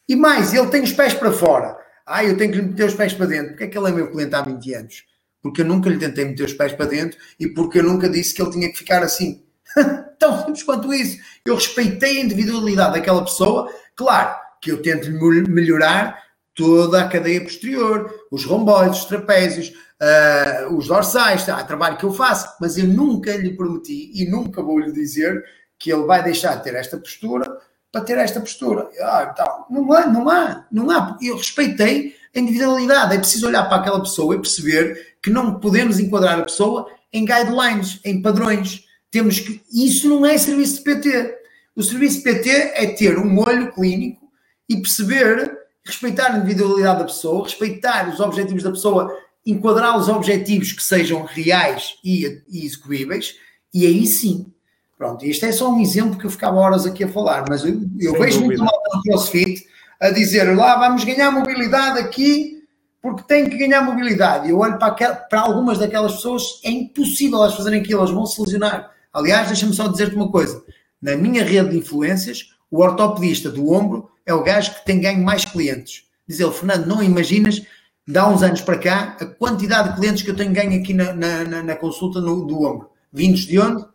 E 0.07 0.15
mais, 0.15 0.53
ele 0.53 0.67
tem 0.67 0.83
os 0.83 0.93
pés 0.93 1.13
para 1.13 1.31
fora. 1.31 1.77
Ah, 2.05 2.23
eu 2.23 2.37
tenho 2.37 2.51
que 2.51 2.57
lhe 2.57 2.67
meter 2.67 2.87
os 2.87 2.93
pés 2.93 3.13
para 3.13 3.25
dentro. 3.25 3.49
Porque 3.49 3.65
é 3.65 3.67
que 3.67 3.77
ele 3.77 3.89
é 3.89 3.91
meu 3.91 4.09
cliente 4.09 4.35
há 4.35 4.41
20 4.41 4.73
anos? 4.75 5.03
Porque 5.41 5.61
eu 5.61 5.65
nunca 5.65 5.89
lhe 5.89 5.97
tentei 5.97 6.25
meter 6.25 6.45
os 6.45 6.53
pés 6.53 6.71
para 6.71 6.85
dentro 6.85 7.17
e 7.39 7.47
porque 7.47 7.79
eu 7.79 7.83
nunca 7.83 8.07
disse 8.07 8.33
que 8.33 8.41
ele 8.41 8.51
tinha 8.51 8.71
que 8.71 8.77
ficar 8.77 9.03
assim. 9.03 9.43
Tão 10.17 10.37
simples 10.39 10.63
quanto 10.63 10.93
isso. 10.93 11.17
Eu 11.43 11.55
respeitei 11.55 12.19
a 12.19 12.23
individualidade 12.23 12.93
daquela 12.93 13.23
pessoa. 13.23 13.71
Claro 13.95 14.35
que 14.61 14.71
eu 14.71 14.81
tento 14.81 15.09
melhorar 15.49 16.23
toda 16.55 17.01
a 17.01 17.07
cadeia 17.07 17.41
posterior, 17.41 18.11
os 18.31 18.43
romboides, 18.43 18.99
os 18.99 19.05
trapézios, 19.05 19.73
uh, 20.01 20.75
os 20.75 20.87
dorsais, 20.87 21.45
tá, 21.45 21.63
trabalho 21.63 21.97
que 21.97 22.03
eu 22.03 22.13
faço, 22.13 22.55
mas 22.59 22.77
eu 22.77 22.87
nunca 22.87 23.35
lhe 23.35 23.55
prometi 23.55 24.11
e 24.13 24.29
nunca 24.29 24.61
vou 24.61 24.79
lhe 24.79 24.91
dizer 24.91 25.43
que 25.79 25.91
ele 25.91 26.05
vai 26.05 26.23
deixar 26.23 26.55
de 26.55 26.63
ter 26.63 26.75
esta 26.75 26.97
postura 26.97 27.45
para 27.91 28.01
ter 28.01 28.17
esta 28.17 28.39
postura. 28.39 28.89
Ah, 29.01 29.29
então, 29.31 29.65
não 29.69 29.93
há, 29.93 30.07
não 30.07 30.29
há, 30.29 30.65
não 30.71 30.91
há. 30.91 31.17
Eu 31.21 31.37
respeitei 31.37 32.15
a 32.35 32.39
individualidade. 32.39 33.15
É 33.15 33.19
preciso 33.19 33.47
olhar 33.47 33.63
para 33.67 33.77
aquela 33.77 34.01
pessoa 34.01 34.35
e 34.35 34.39
perceber 34.39 35.17
que 35.21 35.29
não 35.29 35.59
podemos 35.59 35.99
enquadrar 35.99 36.39
a 36.39 36.43
pessoa 36.43 36.87
em 37.11 37.25
guidelines, 37.25 37.99
em 38.03 38.21
padrões. 38.21 38.85
Temos 39.09 39.39
que. 39.39 39.61
Isso 39.73 40.09
não 40.09 40.25
é 40.25 40.37
serviço 40.37 40.77
de 40.77 40.81
PT. 40.81 41.37
O 41.75 41.83
serviço 41.83 42.17
de 42.17 42.23
PT 42.23 42.49
é 42.75 42.87
ter 42.87 43.17
um 43.17 43.39
olho 43.39 43.71
clínico 43.71 44.27
e 44.67 44.77
perceber, 44.77 45.57
respeitar 45.85 46.31
a 46.31 46.37
individualidade 46.37 46.99
da 46.99 47.05
pessoa, 47.05 47.43
respeitar 47.43 48.09
os 48.09 48.19
objetivos 48.19 48.63
da 48.63 48.71
pessoa, 48.71 49.15
enquadrar 49.51 49.97
os 49.97 50.09
objetivos 50.09 50.71
que 50.71 50.83
sejam 50.83 51.23
reais 51.23 51.95
e, 52.03 52.41
e 52.49 52.65
execuíveis, 52.65 53.35
e 53.73 53.85
aí 53.85 54.05
sim 54.05 54.51
Pronto, 54.97 55.23
isto 55.27 55.45
é 55.45 55.51
só 55.51 55.71
um 55.71 55.79
exemplo 55.79 56.17
que 56.17 56.25
eu 56.25 56.31
ficava 56.31 56.57
horas 56.57 56.87
aqui 56.87 57.03
a 57.03 57.07
falar, 57.07 57.45
mas 57.47 57.63
eu, 57.63 57.79
eu 57.99 58.13
vejo 58.13 58.43
muito 58.43 58.63
mal 58.63 58.81
no 58.91 59.01
CrossFit 59.03 59.63
a 59.99 60.09
dizer 60.09 60.55
lá 60.55 60.75
vamos 60.79 61.03
ganhar 61.03 61.29
mobilidade 61.29 61.99
aqui 61.99 62.63
porque 62.99 63.21
tem 63.23 63.47
que 63.47 63.57
ganhar 63.57 63.81
mobilidade. 63.81 64.47
E 64.47 64.49
eu 64.49 64.57
olho 64.57 64.79
para, 64.79 64.87
aquel, 64.87 65.15
para 65.15 65.41
algumas 65.41 65.77
daquelas 65.77 66.15
pessoas, 66.15 66.59
é 66.63 66.71
impossível 66.71 67.37
elas 67.37 67.53
fazerem 67.53 67.79
aquilo, 67.79 67.99
elas 67.99 68.11
vão 68.11 68.25
se 68.25 68.41
lesionar. 68.41 68.91
Aliás, 69.13 69.47
deixa-me 69.47 69.73
só 69.73 69.87
dizer-te 69.87 70.15
uma 70.15 70.31
coisa: 70.31 70.63
na 70.99 71.15
minha 71.15 71.43
rede 71.43 71.69
de 71.69 71.77
influências, 71.77 72.55
o 72.71 72.81
ortopedista 72.81 73.51
do 73.51 73.71
ombro 73.71 74.09
é 74.25 74.33
o 74.33 74.43
gajo 74.43 74.73
que 74.73 74.85
tem 74.85 74.99
ganho 74.99 75.23
mais 75.23 75.45
clientes. 75.45 76.05
Diz 76.27 76.39
ele, 76.39 76.51
Fernando, 76.51 76.87
não 76.87 77.03
imaginas, 77.03 77.61
dá 78.07 78.27
uns 78.29 78.41
anos 78.41 78.61
para 78.61 78.79
cá, 78.79 79.17
a 79.19 79.25
quantidade 79.25 79.89
de 79.89 79.95
clientes 79.95 80.23
que 80.23 80.31
eu 80.31 80.35
tenho 80.35 80.53
ganho 80.53 80.79
aqui 80.79 80.93
na, 80.93 81.13
na, 81.13 81.63
na 81.63 81.75
consulta 81.75 82.21
no, 82.21 82.45
do 82.45 82.63
ombro. 82.63 82.89
Vindos 83.11 83.41
de 83.41 83.59
onde? 83.59 83.85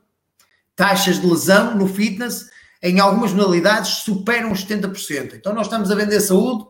taxas 0.74 1.20
de 1.20 1.26
lesão 1.26 1.76
no 1.76 1.86
fitness 1.86 2.50
em 2.82 2.98
algumas 2.98 3.32
modalidades 3.32 4.02
superam 4.02 4.50
os 4.50 4.64
70%. 4.64 5.34
Então 5.34 5.54
nós 5.54 5.66
estamos 5.66 5.90
a 5.90 5.94
vender 5.94 6.20
saúde, 6.20 6.66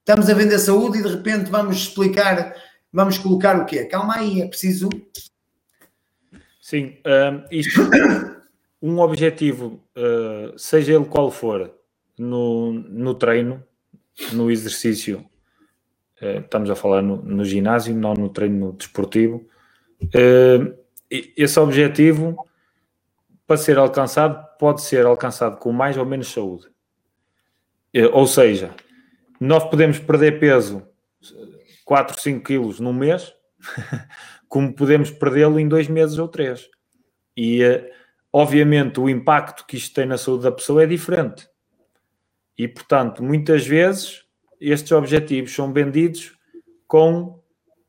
estamos 0.00 0.28
a 0.28 0.34
vender 0.34 0.58
saúde 0.58 0.98
e 0.98 1.02
de 1.02 1.08
repente 1.08 1.50
vamos 1.50 1.76
explicar, 1.76 2.54
vamos 2.92 3.16
colocar 3.18 3.58
o 3.58 3.64
quê? 3.64 3.84
Calma 3.84 4.16
aí, 4.16 4.42
é 4.42 4.46
preciso. 4.46 4.88
Sim, 6.60 6.98
um, 7.06 7.44
isto, 7.50 7.80
um 8.82 8.98
objetivo, 9.00 9.80
uh, 9.96 10.58
seja 10.58 10.92
ele 10.92 11.06
qual 11.06 11.30
for, 11.30 11.72
no, 12.18 12.72
no 12.72 13.14
treino, 13.14 13.64
no 14.32 14.50
exercício, 14.50 15.24
estamos 16.20 16.70
a 16.70 16.74
falar 16.74 17.02
no, 17.02 17.16
no, 17.16 17.44
ginásio, 17.44 17.94
não 17.94 18.14
no 18.14 18.28
treino 18.28 18.72
desportivo, 18.72 19.46
uh, 20.02 20.74
esse 21.10 21.58
objetivo 21.58 22.36
para 23.46 23.56
ser 23.56 23.78
alcançado, 23.78 24.46
pode 24.58 24.82
ser 24.82 25.06
alcançado 25.06 25.56
com 25.56 25.72
mais 25.72 25.96
ou 25.96 26.04
menos 26.04 26.30
saúde. 26.30 26.68
Eh, 27.94 28.06
ou 28.06 28.26
seja, 28.26 28.74
nós 29.40 29.64
podemos 29.64 29.98
perder 29.98 30.38
peso 30.38 30.86
4, 31.86 32.20
5 32.20 32.44
quilos 32.44 32.78
num 32.78 32.92
mês, 32.92 33.32
como 34.48 34.74
podemos 34.74 35.10
perdê-lo 35.10 35.58
em 35.58 35.66
dois 35.66 35.88
meses 35.88 36.18
ou 36.18 36.28
três. 36.28 36.68
E, 37.34 37.62
eh, 37.62 37.90
obviamente, 38.30 39.00
o 39.00 39.08
impacto 39.08 39.64
que 39.64 39.78
isto 39.78 39.94
tem 39.94 40.04
na 40.04 40.18
saúde 40.18 40.42
da 40.42 40.52
pessoa 40.52 40.82
é 40.82 40.86
diferente. 40.86 41.48
E, 42.58 42.68
portanto, 42.68 43.22
muitas 43.22 43.66
vezes 43.66 44.24
estes 44.60 44.92
objetivos 44.92 45.54
são 45.54 45.72
vendidos 45.72 46.36
com. 46.86 47.40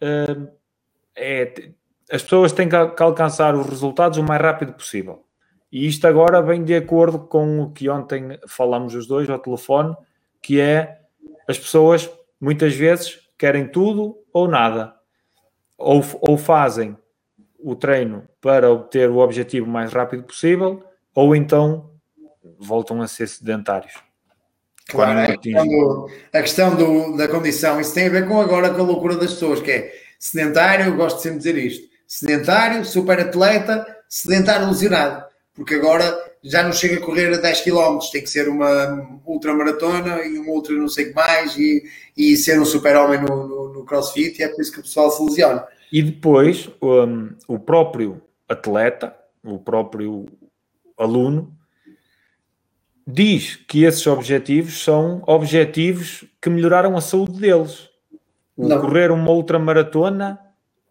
Uh, 0.01 0.49
é, 1.15 1.72
as 2.11 2.24
pessoas 2.24 2.51
têm 2.51 2.67
que 2.67 2.76
alcançar 2.76 3.55
os 3.55 3.67
resultados 3.67 4.17
o 4.17 4.24
mais 4.24 4.41
rápido 4.41 4.74
possível. 4.74 5.26
E 5.72 5.86
isto 5.86 6.07
agora 6.07 6.41
vem 6.41 6.63
de 6.63 6.76
acordo 6.76 7.20
com 7.20 7.61
o 7.61 7.72
que 7.72 7.89
ontem 7.89 8.39
falamos 8.47 8.95
os 8.95 9.05
dois 9.05 9.30
ao 9.30 9.38
telefone, 9.38 9.95
que 10.41 10.59
é 10.59 11.01
as 11.47 11.59
pessoas 11.59 12.09
muitas 12.41 12.74
vezes 12.74 13.20
querem 13.38 13.67
tudo 13.67 14.17
ou 14.34 14.47
nada. 14.47 14.95
Ou, 15.78 16.03
ou 16.22 16.38
fazem 16.38 16.97
o 17.59 17.76
treino 17.76 18.28
para 18.41 18.72
obter 18.72 19.09
o 19.09 19.17
objetivo 19.17 19.67
mais 19.67 19.93
rápido 19.93 20.24
possível, 20.24 20.84
ou 21.13 21.36
então 21.36 21.91
voltam 22.57 23.01
a 23.01 23.07
ser 23.07 23.28
sedentários. 23.28 24.09
Claro, 24.89 25.19
a 25.19 25.37
questão, 25.37 25.67
do, 25.67 26.09
a 26.33 26.41
questão 26.41 26.75
do, 26.75 27.17
da 27.17 27.27
condição, 27.27 27.79
isso 27.79 27.93
tem 27.93 28.07
a 28.07 28.09
ver 28.09 28.27
com 28.27 28.41
agora 28.41 28.69
com 28.71 28.81
a 28.81 28.85
loucura 28.85 29.15
das 29.15 29.33
pessoas, 29.33 29.61
que 29.61 29.71
é 29.71 29.93
sedentário, 30.17 30.95
gosto 30.95 31.21
sempre 31.21 31.39
de 31.39 31.45
dizer 31.45 31.57
isto, 31.57 31.87
sedentário, 32.07 32.83
super 32.83 33.19
atleta, 33.19 33.85
sedentário 34.09 34.67
lesionado 34.67 35.29
porque 35.59 35.75
agora 35.75 36.17
já 36.41 36.63
não 36.63 36.71
chega 36.71 36.95
a 36.95 37.05
correr 37.05 37.33
a 37.33 37.37
10 37.37 37.61
km, 37.61 37.99
tem 38.13 38.21
que 38.21 38.29
ser 38.29 38.47
uma 38.47 39.19
ultramaratona 39.25 40.23
e 40.23 40.39
um 40.39 40.49
ultra 40.49 40.73
não 40.73 40.87
sei 40.87 41.05
o 41.05 41.09
que 41.09 41.15
mais 41.15 41.57
e, 41.57 41.83
e 42.15 42.37
ser 42.37 42.57
um 42.61 42.63
super-homem 42.63 43.19
no, 43.21 43.45
no, 43.45 43.73
no, 43.73 43.83
crossfit 43.83 44.39
e 44.39 44.43
é 44.43 44.47
por 44.47 44.61
isso 44.61 44.71
que 44.71 44.79
o 44.79 44.83
pessoal 44.83 45.11
se 45.11 45.21
lesiona. 45.21 45.65
E 45.91 46.01
depois 46.01 46.69
um, 46.81 47.31
o 47.45 47.59
próprio 47.59 48.21
atleta, 48.47 49.13
o 49.43 49.59
próprio 49.59 50.27
aluno, 50.97 51.53
diz 53.12 53.55
que 53.55 53.84
esses 53.84 54.05
objetivos 54.07 54.84
são 54.84 55.24
objetivos 55.26 56.26
que 56.41 56.49
melhoraram 56.49 56.95
a 56.95 57.01
saúde 57.01 57.39
deles. 57.39 57.89
Não. 58.57 58.82
correr 58.82 59.10
uma 59.10 59.32
ultramaratona 59.32 60.38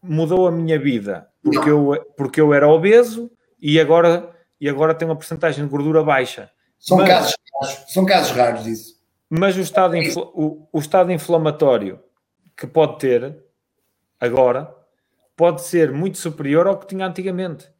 mudou 0.03 0.47
a 0.47 0.51
minha 0.51 0.79
vida 0.79 1.29
porque 1.43 1.69
eu, 1.69 2.07
porque 2.16 2.41
eu 2.41 2.55
era 2.55 2.66
obeso 2.66 3.31
e 3.61 3.79
agora 3.79 4.35
e 4.61 4.69
agora 4.69 4.95
tem 4.95 5.07
uma 5.07 5.14
porcentagem 5.14 5.64
de 5.64 5.71
gordura 5.71 6.03
baixa. 6.03 6.51
São, 6.79 6.97
mas, 6.97 7.09
casos, 7.09 7.35
raros, 7.61 7.93
são 7.93 8.07
casos 8.07 8.31
raros 8.33 8.64
disso. 8.64 8.95
Mas 9.29 9.57
o 9.57 9.61
estado, 9.61 9.95
o, 10.35 10.66
o 10.73 10.79
estado 10.79 11.12
inflamatório 11.12 12.01
que 12.57 12.66
pode 12.66 12.99
ter 12.99 13.37
agora 14.19 14.75
pode 15.37 15.62
ser 15.62 15.93
muito 15.93 16.19
superior 16.19 16.66
ao 16.66 16.79
que 16.79 16.87
tinha 16.87 17.07
antigamente. 17.07 17.71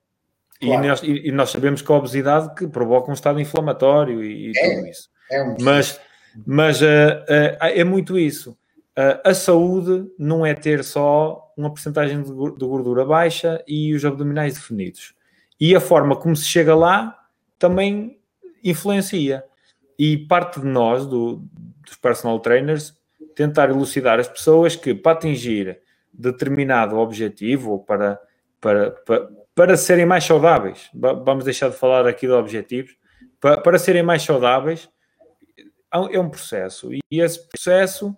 Claro. 0.61 0.85
E, 0.85 0.89
nós, 0.89 1.03
e, 1.03 1.33
nós, 1.33 1.51
sabemos 1.51 1.83
que 1.83 1.93
a 1.93 1.95
obesidade 1.95 2.55
que 2.55 2.67
provoca 2.67 3.11
um 3.11 3.15
estado 3.15 3.41
inflamatório 3.41 4.25
e, 4.25 4.51
e 4.51 4.53
é, 4.57 4.75
tudo 4.75 4.89
isso. 4.89 5.09
É 5.31 5.43
um 5.43 5.57
mas 5.61 6.01
mas 6.47 6.81
uh, 6.81 6.85
uh, 6.85 7.57
é 7.61 7.85
muito 7.85 8.19
isso. 8.19 8.53
Uh, 8.97 9.21
a 9.25 9.35
saúde 9.35 10.11
não 10.19 10.45
é 10.45 10.55
ter 10.55 10.83
só 10.85 11.53
uma 11.57 11.71
porcentagem 11.71 12.23
de 12.23 12.33
gordura 12.33 13.05
baixa 13.05 13.63
e 13.67 13.95
os 13.95 14.05
abdominais 14.05 14.55
definidos. 14.55 15.15
E 15.61 15.75
a 15.75 15.81
forma 15.81 16.17
como 16.17 16.37
se 16.37 16.47
chega 16.47 16.75
lá 16.75 17.17
também 17.59 18.19
influencia. 18.63 19.45
E 19.99 20.17
parte 20.17 20.61
de 20.61 20.67
nós, 20.67 21.07
do, 21.07 21.43
dos 21.85 21.97
personal 21.97 22.39
trainers, 22.39 22.95
tentar 23.35 23.71
elucidar 23.71 24.21
as 24.21 24.29
pessoas 24.29 24.77
que 24.77 24.95
para 24.95 25.13
atingir 25.13 25.81
determinado 26.13 26.97
objetivo 26.97 27.73
ou 27.73 27.79
para, 27.81 28.21
para, 28.61 28.91
para, 28.91 29.29
para 29.59 29.77
serem 29.77 30.07
mais 30.07 30.23
saudáveis, 30.23 30.89
vamos 30.95 31.45
deixar 31.45 31.69
de 31.69 31.75
falar 31.75 32.07
aqui 32.07 32.29
de 32.29 32.33
objetivos, 32.33 32.97
para, 33.41 33.61
para 33.61 33.77
serem 33.77 34.05
mais 34.05 34.23
saudáveis, 34.23 34.89
é 36.13 36.21
um 36.21 36.31
processo. 36.31 36.93
E 36.93 37.21
esse 37.21 37.45
processo 37.49 38.17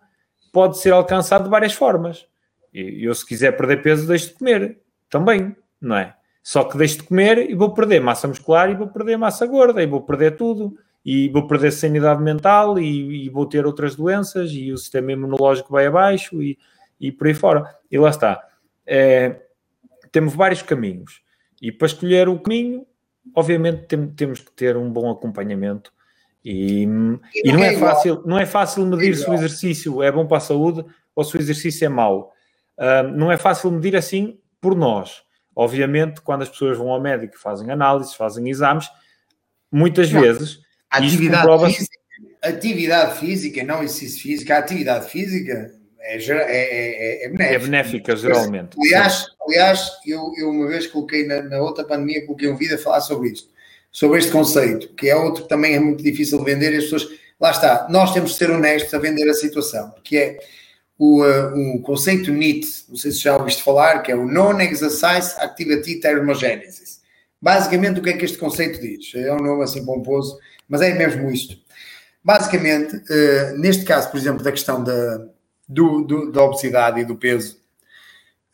pode 0.52 0.76
ser 0.76 0.92
alcançado 0.92 1.44
de 1.44 1.48
várias 1.48 1.72
formas. 1.72 2.26
E 2.74 3.06
eu, 3.06 3.14
se 3.14 3.24
quiser 3.24 3.56
perder 3.56 3.80
peso, 3.80 4.06
deixo 4.06 4.26
de 4.26 4.34
comer 4.34 4.80
também, 5.08 5.56
não 5.80 5.96
é? 5.96 6.14
Só 6.42 6.62
que 6.62 6.76
deixo 6.76 6.98
de 6.98 7.04
comer 7.04 7.48
e 7.50 7.54
vou 7.54 7.72
perder 7.72 8.02
massa 8.02 8.28
muscular 8.28 8.70
e 8.70 8.74
vou 8.74 8.88
perder 8.88 9.16
massa 9.16 9.46
gorda 9.46 9.82
e 9.82 9.86
vou 9.86 10.02
perder 10.02 10.36
tudo 10.36 10.76
e 11.02 11.30
vou 11.30 11.46
perder 11.46 11.70
sanidade 11.70 12.22
mental 12.22 12.78
e, 12.78 13.24
e 13.24 13.30
vou 13.30 13.46
ter 13.46 13.64
outras 13.64 13.96
doenças 13.96 14.50
e 14.52 14.70
o 14.70 14.76
sistema 14.76 15.12
imunológico 15.12 15.72
vai 15.72 15.86
abaixo 15.86 16.42
e, 16.42 16.58
e 17.00 17.10
por 17.10 17.28
aí 17.28 17.34
fora. 17.34 17.64
E 17.90 17.96
lá 17.96 18.10
está. 18.10 18.46
É, 18.86 19.40
temos 20.12 20.34
vários 20.34 20.60
caminhos 20.60 21.22
e 21.60 21.70
para 21.70 21.86
escolher 21.86 22.28
o 22.28 22.38
caminho, 22.38 22.86
obviamente 23.34 23.86
tem, 23.86 24.08
temos 24.08 24.40
que 24.40 24.50
ter 24.52 24.76
um 24.76 24.90
bom 24.90 25.10
acompanhamento 25.10 25.92
e, 26.44 26.82
e, 26.82 26.86
não, 26.86 27.20
e 27.34 27.52
não, 27.52 27.62
é, 27.62 27.74
é 27.74 27.78
fácil, 27.78 28.22
não 28.24 28.38
é 28.38 28.46
fácil 28.46 28.86
medir 28.86 29.12
é 29.12 29.16
se 29.16 29.28
o 29.28 29.34
exercício 29.34 30.02
é 30.02 30.10
bom 30.10 30.26
para 30.26 30.38
a 30.38 30.40
saúde 30.40 30.84
ou 31.14 31.24
se 31.24 31.36
o 31.36 31.40
exercício 31.40 31.84
é 31.84 31.88
mau. 31.88 32.32
Uh, 32.78 33.08
não 33.14 33.30
é 33.30 33.36
fácil 33.36 33.70
medir 33.70 33.94
assim 33.94 34.38
por 34.60 34.74
nós. 34.74 35.22
Obviamente, 35.54 36.22
quando 36.22 36.42
as 36.42 36.48
pessoas 36.48 36.78
vão 36.78 36.88
ao 36.88 37.00
médico 37.00 37.38
fazem 37.38 37.70
análises, 37.70 38.14
fazem 38.14 38.48
exames, 38.48 38.88
muitas 39.70 40.10
não. 40.10 40.20
vezes 40.20 40.60
atividade 40.88 41.74
física, 41.74 41.98
atividade 42.42 43.18
física, 43.18 43.64
não 43.64 43.82
exercício 43.82 44.22
físico, 44.22 44.52
a 44.52 44.58
atividade 44.58 45.10
física 45.10 45.79
é, 46.00 46.16
é, 46.16 47.22
é, 47.22 47.24
é, 47.24 47.28
benéfica. 47.28 47.54
É 47.54 47.58
benéfica, 47.58 48.16
geralmente. 48.16 48.76
Aliás, 48.78 49.26
aliás 49.46 49.90
eu, 50.06 50.32
eu 50.36 50.50
uma 50.50 50.66
vez 50.66 50.86
coloquei 50.86 51.26
na, 51.26 51.42
na 51.42 51.60
outra 51.60 51.84
pandemia, 51.84 52.24
coloquei 52.24 52.48
um 52.48 52.56
vídeo 52.56 52.74
a 52.74 52.78
falar 52.78 53.00
sobre 53.00 53.30
isto 53.30 53.50
sobre 53.92 54.18
este 54.18 54.30
conceito, 54.30 54.94
que 54.94 55.08
é 55.08 55.16
outro 55.16 55.42
que 55.42 55.48
também 55.48 55.74
é 55.74 55.80
muito 55.80 56.02
difícil 56.02 56.38
de 56.38 56.44
vender, 56.44 56.72
e 56.72 56.76
as 56.76 56.84
pessoas, 56.84 57.08
lá 57.40 57.50
está, 57.50 57.86
nós 57.90 58.12
temos 58.12 58.32
de 58.32 58.36
ser 58.36 58.50
honestos 58.50 58.92
a 58.94 58.98
vender 58.98 59.28
a 59.28 59.34
situação, 59.34 59.92
que 60.04 60.16
é 60.16 60.38
o, 60.98 61.24
uh, 61.24 61.76
o 61.76 61.82
conceito 61.82 62.30
NEAT, 62.30 62.66
não 62.88 62.96
sei 62.96 63.10
se 63.10 63.18
já 63.18 63.36
ouviste 63.36 63.62
falar, 63.62 64.00
que 64.00 64.12
é 64.12 64.14
o 64.14 64.26
Non-Exercise 64.26 65.34
Activity 65.38 65.98
Thermogenesis. 65.98 67.00
Basicamente, 67.40 68.00
o 68.00 68.02
que 68.02 68.10
é 68.10 68.12
que 68.12 68.24
este 68.24 68.36
conceito 68.36 68.80
diz? 68.80 69.12
É 69.14 69.32
um 69.32 69.38
nome 69.38 69.64
assim 69.64 69.84
pomposo, 69.84 70.38
mas 70.68 70.82
é 70.82 70.92
mesmo 70.92 71.30
isto. 71.30 71.56
Basicamente, 72.22 72.96
uh, 72.96 73.58
neste 73.58 73.84
caso, 73.84 74.10
por 74.10 74.18
exemplo, 74.18 74.44
da 74.44 74.52
questão 74.52 74.84
da, 74.84 75.26
do, 75.70 76.02
do, 76.02 76.32
da 76.32 76.42
obesidade 76.42 77.00
e 77.00 77.04
do 77.04 77.14
peso, 77.14 77.58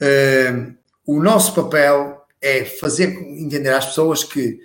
uh, 0.03 0.75
o 1.07 1.23
nosso 1.23 1.55
papel 1.55 2.27
é 2.41 2.64
fazer 2.64 3.09
entender 3.09 3.71
às 3.71 3.87
pessoas 3.87 4.23
que 4.23 4.61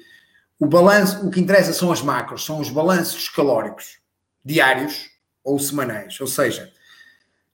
o 0.59 0.65
balanço, 0.67 1.25
o 1.25 1.31
que 1.31 1.39
interessa 1.39 1.71
são 1.71 1.91
as 1.91 2.01
macros, 2.01 2.45
são 2.45 2.59
os 2.59 2.69
balanços 2.69 3.29
calóricos 3.29 3.99
diários 4.43 5.09
ou 5.43 5.57
semanais. 5.57 6.19
Ou 6.19 6.27
seja, 6.27 6.71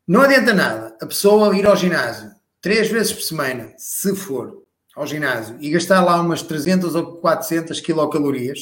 não 0.08 0.22
adianta 0.22 0.54
nada 0.54 0.98
a 1.00 1.06
pessoa 1.06 1.56
ir 1.56 1.66
ao 1.68 1.76
ginásio 1.76 2.32
três 2.60 2.90
vezes 2.90 3.14
por 3.14 3.22
semana, 3.22 3.74
se 3.78 4.16
for 4.16 4.64
ao 4.96 5.06
ginásio, 5.06 5.58
e 5.62 5.70
gastar 5.70 6.04
lá 6.04 6.20
umas 6.20 6.42
300 6.42 6.96
ou 6.96 7.18
400 7.18 7.80
quilocalorias 7.82 8.62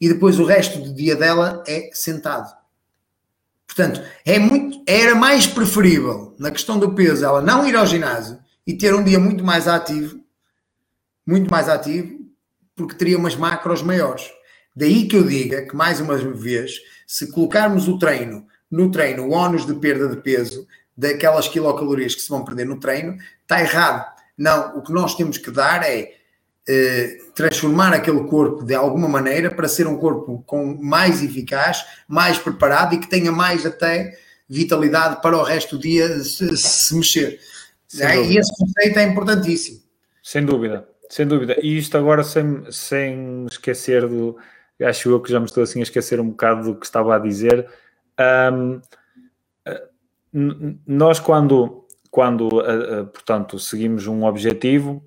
e 0.00 0.08
depois 0.08 0.38
o 0.38 0.44
resto 0.44 0.78
do 0.78 0.94
dia 0.94 1.16
dela 1.16 1.62
é 1.66 1.90
sentado. 1.92 2.61
Portanto, 3.74 4.02
é 4.26 4.38
muito, 4.38 4.82
era 4.86 5.14
mais 5.14 5.46
preferível 5.46 6.36
na 6.38 6.50
questão 6.50 6.78
do 6.78 6.94
peso 6.94 7.24
ela 7.24 7.40
não 7.40 7.66
ir 7.66 7.74
ao 7.74 7.86
ginásio 7.86 8.38
e 8.66 8.74
ter 8.74 8.94
um 8.94 9.02
dia 9.02 9.18
muito 9.18 9.42
mais 9.42 9.66
ativo, 9.66 10.20
muito 11.26 11.50
mais 11.50 11.70
ativo, 11.70 12.20
porque 12.76 12.94
teria 12.94 13.16
umas 13.16 13.34
macros 13.34 13.82
maiores. 13.82 14.30
Daí 14.76 15.08
que 15.08 15.16
eu 15.16 15.24
diga 15.26 15.62
que, 15.62 15.74
mais 15.74 16.00
uma 16.00 16.18
vez, 16.18 16.80
se 17.06 17.32
colocarmos 17.32 17.88
o 17.88 17.98
treino 17.98 18.46
no 18.70 18.90
treino, 18.90 19.26
o 19.26 19.32
ónus 19.32 19.64
de 19.64 19.74
perda 19.74 20.06
de 20.06 20.16
peso, 20.16 20.66
daquelas 20.94 21.48
quilocalorias 21.48 22.14
que 22.14 22.20
se 22.20 22.28
vão 22.28 22.44
perder 22.44 22.66
no 22.66 22.78
treino, 22.78 23.16
está 23.40 23.60
errado. 23.60 24.04
Não, 24.36 24.78
o 24.78 24.82
que 24.82 24.92
nós 24.92 25.14
temos 25.14 25.38
que 25.38 25.50
dar 25.50 25.82
é 25.82 26.14
transformar 27.34 27.92
aquele 27.92 28.24
corpo 28.24 28.64
de 28.64 28.74
alguma 28.74 29.08
maneira 29.08 29.50
para 29.50 29.66
ser 29.66 29.86
um 29.86 29.96
corpo 29.96 30.42
com 30.46 30.78
mais 30.80 31.22
eficaz, 31.22 31.84
mais 32.06 32.38
preparado 32.38 32.94
e 32.94 32.98
que 32.98 33.08
tenha 33.08 33.32
mais 33.32 33.66
até 33.66 34.16
vitalidade 34.48 35.20
para 35.20 35.36
o 35.36 35.42
resto 35.42 35.76
do 35.76 35.82
dia 35.82 36.08
se, 36.20 36.56
se 36.56 36.94
mexer. 36.94 37.40
É? 38.00 38.16
E 38.22 38.38
esse 38.38 38.52
conceito 38.56 38.98
é 38.98 39.02
importantíssimo. 39.04 39.80
Sem 40.22 40.44
dúvida. 40.44 40.88
Sem 41.08 41.26
dúvida. 41.26 41.56
E 41.62 41.76
isto 41.76 41.98
agora 41.98 42.22
sem, 42.22 42.64
sem 42.70 43.46
esquecer 43.50 44.08
do. 44.08 44.38
Acho 44.80 45.10
eu 45.10 45.20
que 45.20 45.30
já 45.30 45.38
me 45.38 45.46
estou 45.46 45.62
assim 45.62 45.80
a 45.80 45.82
esquecer 45.82 46.18
um 46.18 46.30
bocado 46.30 46.64
do 46.64 46.78
que 46.78 46.86
estava 46.86 47.14
a 47.14 47.18
dizer. 47.18 47.68
Um, 48.18 48.80
nós, 50.86 51.20
quando, 51.20 51.86
quando 52.10 52.48
uh, 52.48 53.02
uh, 53.02 53.06
portanto, 53.06 53.58
seguimos 53.58 54.06
um 54.06 54.24
objetivo 54.24 55.04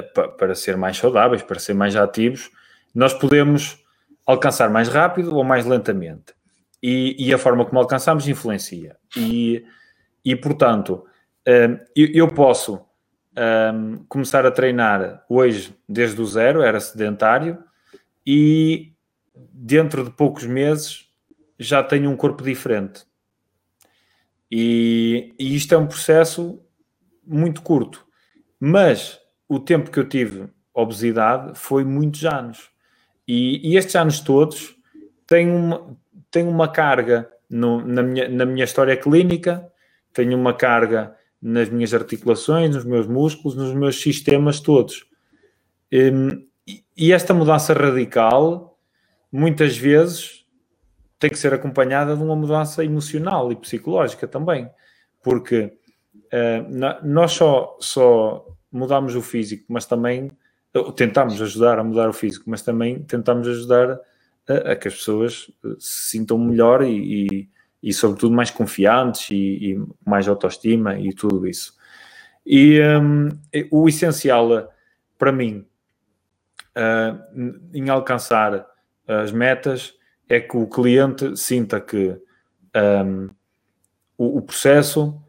para 0.00 0.54
ser 0.54 0.76
mais 0.76 0.96
saudáveis, 0.96 1.42
para 1.42 1.58
ser 1.58 1.74
mais 1.74 1.94
ativos, 1.96 2.50
nós 2.94 3.12
podemos 3.12 3.82
alcançar 4.26 4.70
mais 4.70 4.88
rápido 4.88 5.34
ou 5.34 5.44
mais 5.44 5.66
lentamente. 5.66 6.34
E, 6.82 7.16
e 7.18 7.32
a 7.32 7.38
forma 7.38 7.64
como 7.64 7.78
alcançamos 7.78 8.26
influencia. 8.26 8.96
E, 9.16 9.64
e 10.24 10.34
portanto, 10.34 11.04
eu, 11.44 12.08
eu 12.14 12.28
posso 12.28 12.80
um, 13.74 14.04
começar 14.08 14.44
a 14.44 14.50
treinar 14.50 15.24
hoje 15.28 15.76
desde 15.88 16.20
o 16.20 16.26
zero, 16.26 16.62
era 16.62 16.80
sedentário, 16.80 17.62
e 18.26 18.92
dentro 19.34 20.04
de 20.04 20.10
poucos 20.10 20.44
meses 20.44 21.08
já 21.58 21.82
tenho 21.82 22.10
um 22.10 22.16
corpo 22.16 22.42
diferente. 22.42 23.04
E, 24.50 25.34
e 25.38 25.56
isto 25.56 25.74
é 25.74 25.78
um 25.78 25.86
processo 25.86 26.60
muito 27.24 27.62
curto, 27.62 28.06
mas 28.60 29.21
o 29.54 29.60
tempo 29.60 29.90
que 29.90 29.98
eu 29.98 30.08
tive 30.08 30.48
obesidade 30.72 31.58
foi 31.58 31.84
muitos 31.84 32.24
anos. 32.24 32.70
E, 33.28 33.70
e 33.70 33.76
estes 33.76 33.94
anos 33.94 34.20
todos 34.20 34.74
têm 35.26 35.50
uma, 35.50 35.94
têm 36.30 36.48
uma 36.48 36.68
carga 36.68 37.30
no, 37.50 37.86
na, 37.86 38.02
minha, 38.02 38.28
na 38.30 38.46
minha 38.46 38.64
história 38.64 38.96
clínica, 38.96 39.70
tenho 40.12 40.38
uma 40.38 40.54
carga 40.54 41.14
nas 41.40 41.68
minhas 41.68 41.92
articulações, 41.92 42.74
nos 42.74 42.84
meus 42.84 43.06
músculos, 43.06 43.54
nos 43.54 43.74
meus 43.74 44.00
sistemas 44.00 44.58
todos. 44.58 45.04
Hum, 45.92 46.46
e 46.96 47.12
esta 47.12 47.34
mudança 47.34 47.74
radical, 47.74 48.78
muitas 49.30 49.76
vezes, 49.76 50.46
tem 51.18 51.28
que 51.28 51.38
ser 51.38 51.52
acompanhada 51.52 52.16
de 52.16 52.22
uma 52.22 52.34
mudança 52.34 52.82
emocional 52.82 53.52
e 53.52 53.56
psicológica 53.56 54.26
também, 54.26 54.70
porque 55.22 55.76
uh, 56.14 57.02
nós 57.02 57.32
só, 57.32 57.76
só 57.80 58.46
mudamos 58.72 59.14
o 59.14 59.22
físico, 59.22 59.64
mas 59.68 59.86
também 59.86 60.30
tentamos 60.96 61.40
ajudar 61.40 61.78
a 61.78 61.84
mudar 61.84 62.08
o 62.08 62.12
físico, 62.12 62.48
mas 62.48 62.62
também 62.62 63.02
tentamos 63.02 63.46
ajudar 63.46 64.00
a, 64.48 64.72
a 64.72 64.76
que 64.76 64.88
as 64.88 64.94
pessoas 64.94 65.50
se 65.78 66.10
sintam 66.10 66.38
melhor 66.38 66.82
e, 66.82 67.26
e 67.26 67.48
e 67.82 67.92
sobretudo 67.92 68.34
mais 68.34 68.50
confiantes 68.50 69.30
e, 69.30 69.72
e 69.72 69.86
mais 70.06 70.28
autoestima 70.28 70.98
e 70.98 71.12
tudo 71.12 71.46
isso. 71.46 71.74
E 72.46 72.80
um, 72.80 73.28
o 73.70 73.88
essencial 73.88 74.72
para 75.18 75.32
mim 75.32 75.66
uh, 76.76 77.60
em 77.74 77.88
alcançar 77.88 78.66
as 79.06 79.32
metas 79.32 79.94
é 80.28 80.40
que 80.40 80.56
o 80.56 80.66
cliente 80.66 81.36
sinta 81.36 81.80
que 81.80 82.16
um, 82.74 83.28
o, 84.16 84.38
o, 84.38 84.42
processo 84.42 85.20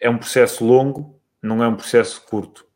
é 0.00 0.08
um 0.08 0.16
processo 0.16 0.64
longo, 0.64 1.19
não 1.42 1.62
é 1.62 1.68
um 1.68 1.76
processo 1.76 2.22
curto. 2.28 2.66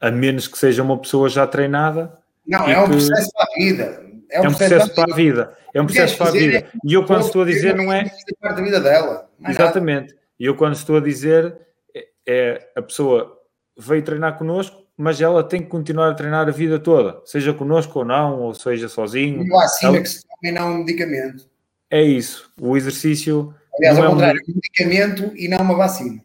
A 0.00 0.10
menos 0.10 0.48
que 0.48 0.58
seja 0.58 0.82
uma 0.82 0.98
pessoa 0.98 1.28
já 1.28 1.46
treinada. 1.46 2.18
Não, 2.46 2.68
é 2.68 2.80
um 2.80 2.84
que... 2.84 2.92
processo 2.92 3.30
para 3.32 3.44
a 3.44 3.58
vida. 3.58 4.10
É 4.30 4.40
um, 4.40 4.44
é 4.44 4.48
um 4.48 4.54
processo, 4.54 4.94
para 4.94 5.12
a 5.12 5.16
vida. 5.16 5.58
É 5.74 5.82
um 5.82 5.86
processo 5.86 6.16
para 6.16 6.28
a 6.28 6.32
vida. 6.32 6.66
E 6.84 6.94
eu 6.94 7.04
quando 7.04 7.22
estou 7.22 7.42
a 7.42 7.44
dizer 7.44 7.74
não 7.74 7.92
é. 7.92 8.10
Parte 8.40 8.56
da 8.56 8.62
vida 8.62 8.80
dela. 8.80 9.28
Exatamente. 9.46 10.14
E 10.38 10.44
eu 10.44 10.54
quando 10.54 10.74
estou 10.74 10.96
a 10.96 11.00
dizer 11.00 11.56
é, 11.94 12.08
é 12.26 12.68
a 12.76 12.82
pessoa 12.82 13.38
veio 13.76 14.02
treinar 14.02 14.38
connosco, 14.38 14.86
mas 14.96 15.20
ela 15.20 15.42
tem 15.42 15.62
que 15.62 15.68
continuar 15.68 16.10
a 16.10 16.14
treinar 16.14 16.46
a 16.46 16.52
vida 16.52 16.78
toda, 16.78 17.20
seja 17.24 17.54
connosco 17.54 18.00
ou 18.00 18.04
não, 18.04 18.40
ou 18.40 18.54
seja 18.54 18.88
sozinho. 18.88 19.42
E 19.44 19.54
acima 19.54 19.92
ela... 19.94 20.02
que 20.02 20.08
se 20.08 20.22
tome 20.22 20.52
não 20.52 20.74
um 20.74 20.78
medicamento. 20.78 21.48
É 21.90 22.02
isso. 22.02 22.52
O 22.60 22.76
exercício. 22.76 23.54
Aliás, 23.76 23.98
ao 23.98 24.04
é 24.04 24.08
contrário, 24.08 24.40
um 24.48 24.54
medicamento 24.54 25.32
e 25.34 25.48
não 25.48 25.58
uma 25.58 25.74
vacina. 25.74 26.22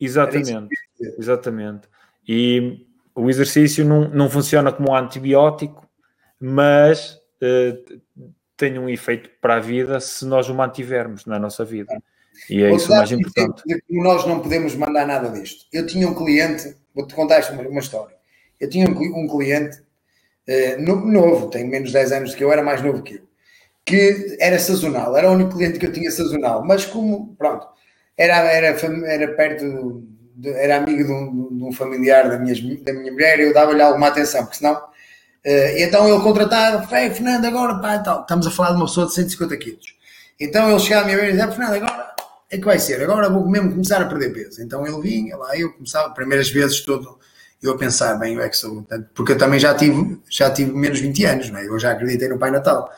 Exatamente. 0.00 0.68
Exatamente. 1.18 1.88
E 2.26 2.86
o 3.14 3.28
exercício 3.28 3.84
não, 3.84 4.08
não 4.08 4.30
funciona 4.30 4.72
como 4.72 4.90
um 4.90 4.94
antibiótico, 4.94 5.88
mas 6.40 7.14
uh, 7.42 8.00
tem 8.56 8.78
um 8.78 8.88
efeito 8.88 9.30
para 9.40 9.56
a 9.56 9.60
vida 9.60 10.00
se 10.00 10.24
nós 10.26 10.48
o 10.48 10.54
mantivermos 10.54 11.26
na 11.26 11.38
nossa 11.38 11.64
vida. 11.64 12.00
E 12.48 12.62
é 12.62 12.72
isso 12.72 12.90
mais 12.90 13.10
importante. 13.10 13.62
Como 13.88 14.02
nós 14.02 14.26
não 14.26 14.40
podemos 14.40 14.74
mandar 14.74 15.06
nada 15.06 15.28
disto. 15.30 15.66
Eu 15.72 15.86
tinha 15.86 16.06
um 16.06 16.14
cliente, 16.14 16.76
vou-te 16.94 17.14
contar 17.14 17.40
uma, 17.52 17.62
uma 17.62 17.80
história. 17.80 18.16
Eu 18.60 18.68
tinha 18.68 18.88
um, 18.88 18.92
um 18.92 19.28
cliente 19.28 19.78
uh, 19.78 21.10
novo, 21.10 21.48
tem 21.48 21.66
menos 21.66 21.88
de 21.88 21.94
10 21.94 22.12
anos 22.12 22.34
que 22.34 22.44
eu, 22.44 22.52
era 22.52 22.62
mais 22.62 22.82
novo 22.82 23.02
que 23.02 23.14
eu, 23.14 23.28
que 23.84 24.36
era 24.40 24.58
sazonal, 24.58 25.16
era 25.16 25.30
o 25.30 25.34
único 25.34 25.56
cliente 25.56 25.78
que 25.78 25.86
eu 25.86 25.92
tinha 25.92 26.10
sazonal, 26.10 26.64
mas 26.64 26.84
como, 26.84 27.34
pronto, 27.36 27.66
era, 28.16 28.36
era, 28.52 28.66
era 29.06 29.34
perto, 29.34 30.04
era 30.44 30.76
amigo 30.76 31.04
de 31.04 31.12
um, 31.12 31.56
de 31.56 31.64
um, 31.64 31.72
familiar 31.72 32.28
da 32.28 32.38
minha, 32.38 32.54
da 32.82 32.92
minha 32.92 33.12
mulher, 33.12 33.40
eu 33.40 33.52
dava-lhe 33.52 33.82
alguma 33.82 34.08
atenção, 34.08 34.42
porque 34.42 34.58
senão. 34.58 34.74
Uh, 34.74 35.78
então 35.78 36.08
ele 36.08 36.22
contratava, 36.22 36.86
Fernando, 36.86 37.44
agora 37.44 37.78
pá, 37.78 37.98
tal. 37.98 38.22
estamos 38.22 38.46
a 38.46 38.50
falar 38.50 38.70
de 38.70 38.76
uma 38.76 38.86
pessoa 38.86 39.06
de 39.06 39.14
150 39.14 39.56
quilos. 39.56 39.94
Então 40.38 40.70
ele 40.70 40.78
chegava 40.78 41.02
a 41.02 41.04
minha 41.06 41.16
vez 41.16 41.28
e 41.30 41.32
dizia, 41.32 41.50
Fernando, 41.50 41.74
agora 41.74 42.14
é 42.50 42.58
que 42.58 42.64
vai 42.64 42.78
ser, 42.78 43.02
agora 43.02 43.28
vou 43.28 43.48
mesmo 43.48 43.70
começar 43.70 44.00
a 44.00 44.06
perder 44.06 44.32
peso. 44.32 44.62
Então 44.62 44.86
ele 44.86 45.00
vinha 45.00 45.36
lá, 45.36 45.56
eu 45.56 45.72
começava, 45.72 46.10
primeiras 46.14 46.48
vezes 46.50 46.80
todo, 46.80 47.18
eu 47.62 47.72
a 47.72 47.78
pensar, 47.78 48.14
bem, 48.14 48.34
eu 48.34 48.42
é 48.42 48.48
que 48.48 48.56
sou, 48.56 48.86
porque 49.14 49.32
eu 49.32 49.38
também 49.38 49.58
já 49.58 49.74
tive, 49.74 50.20
já 50.28 50.50
tive 50.50 50.72
menos 50.72 51.00
20 51.00 51.24
anos, 51.24 51.50
não 51.50 51.58
é? 51.58 51.66
eu 51.66 51.78
já 51.78 51.92
acreditei 51.92 52.28
no 52.28 52.38
Pai 52.38 52.50
Natal. 52.50 52.90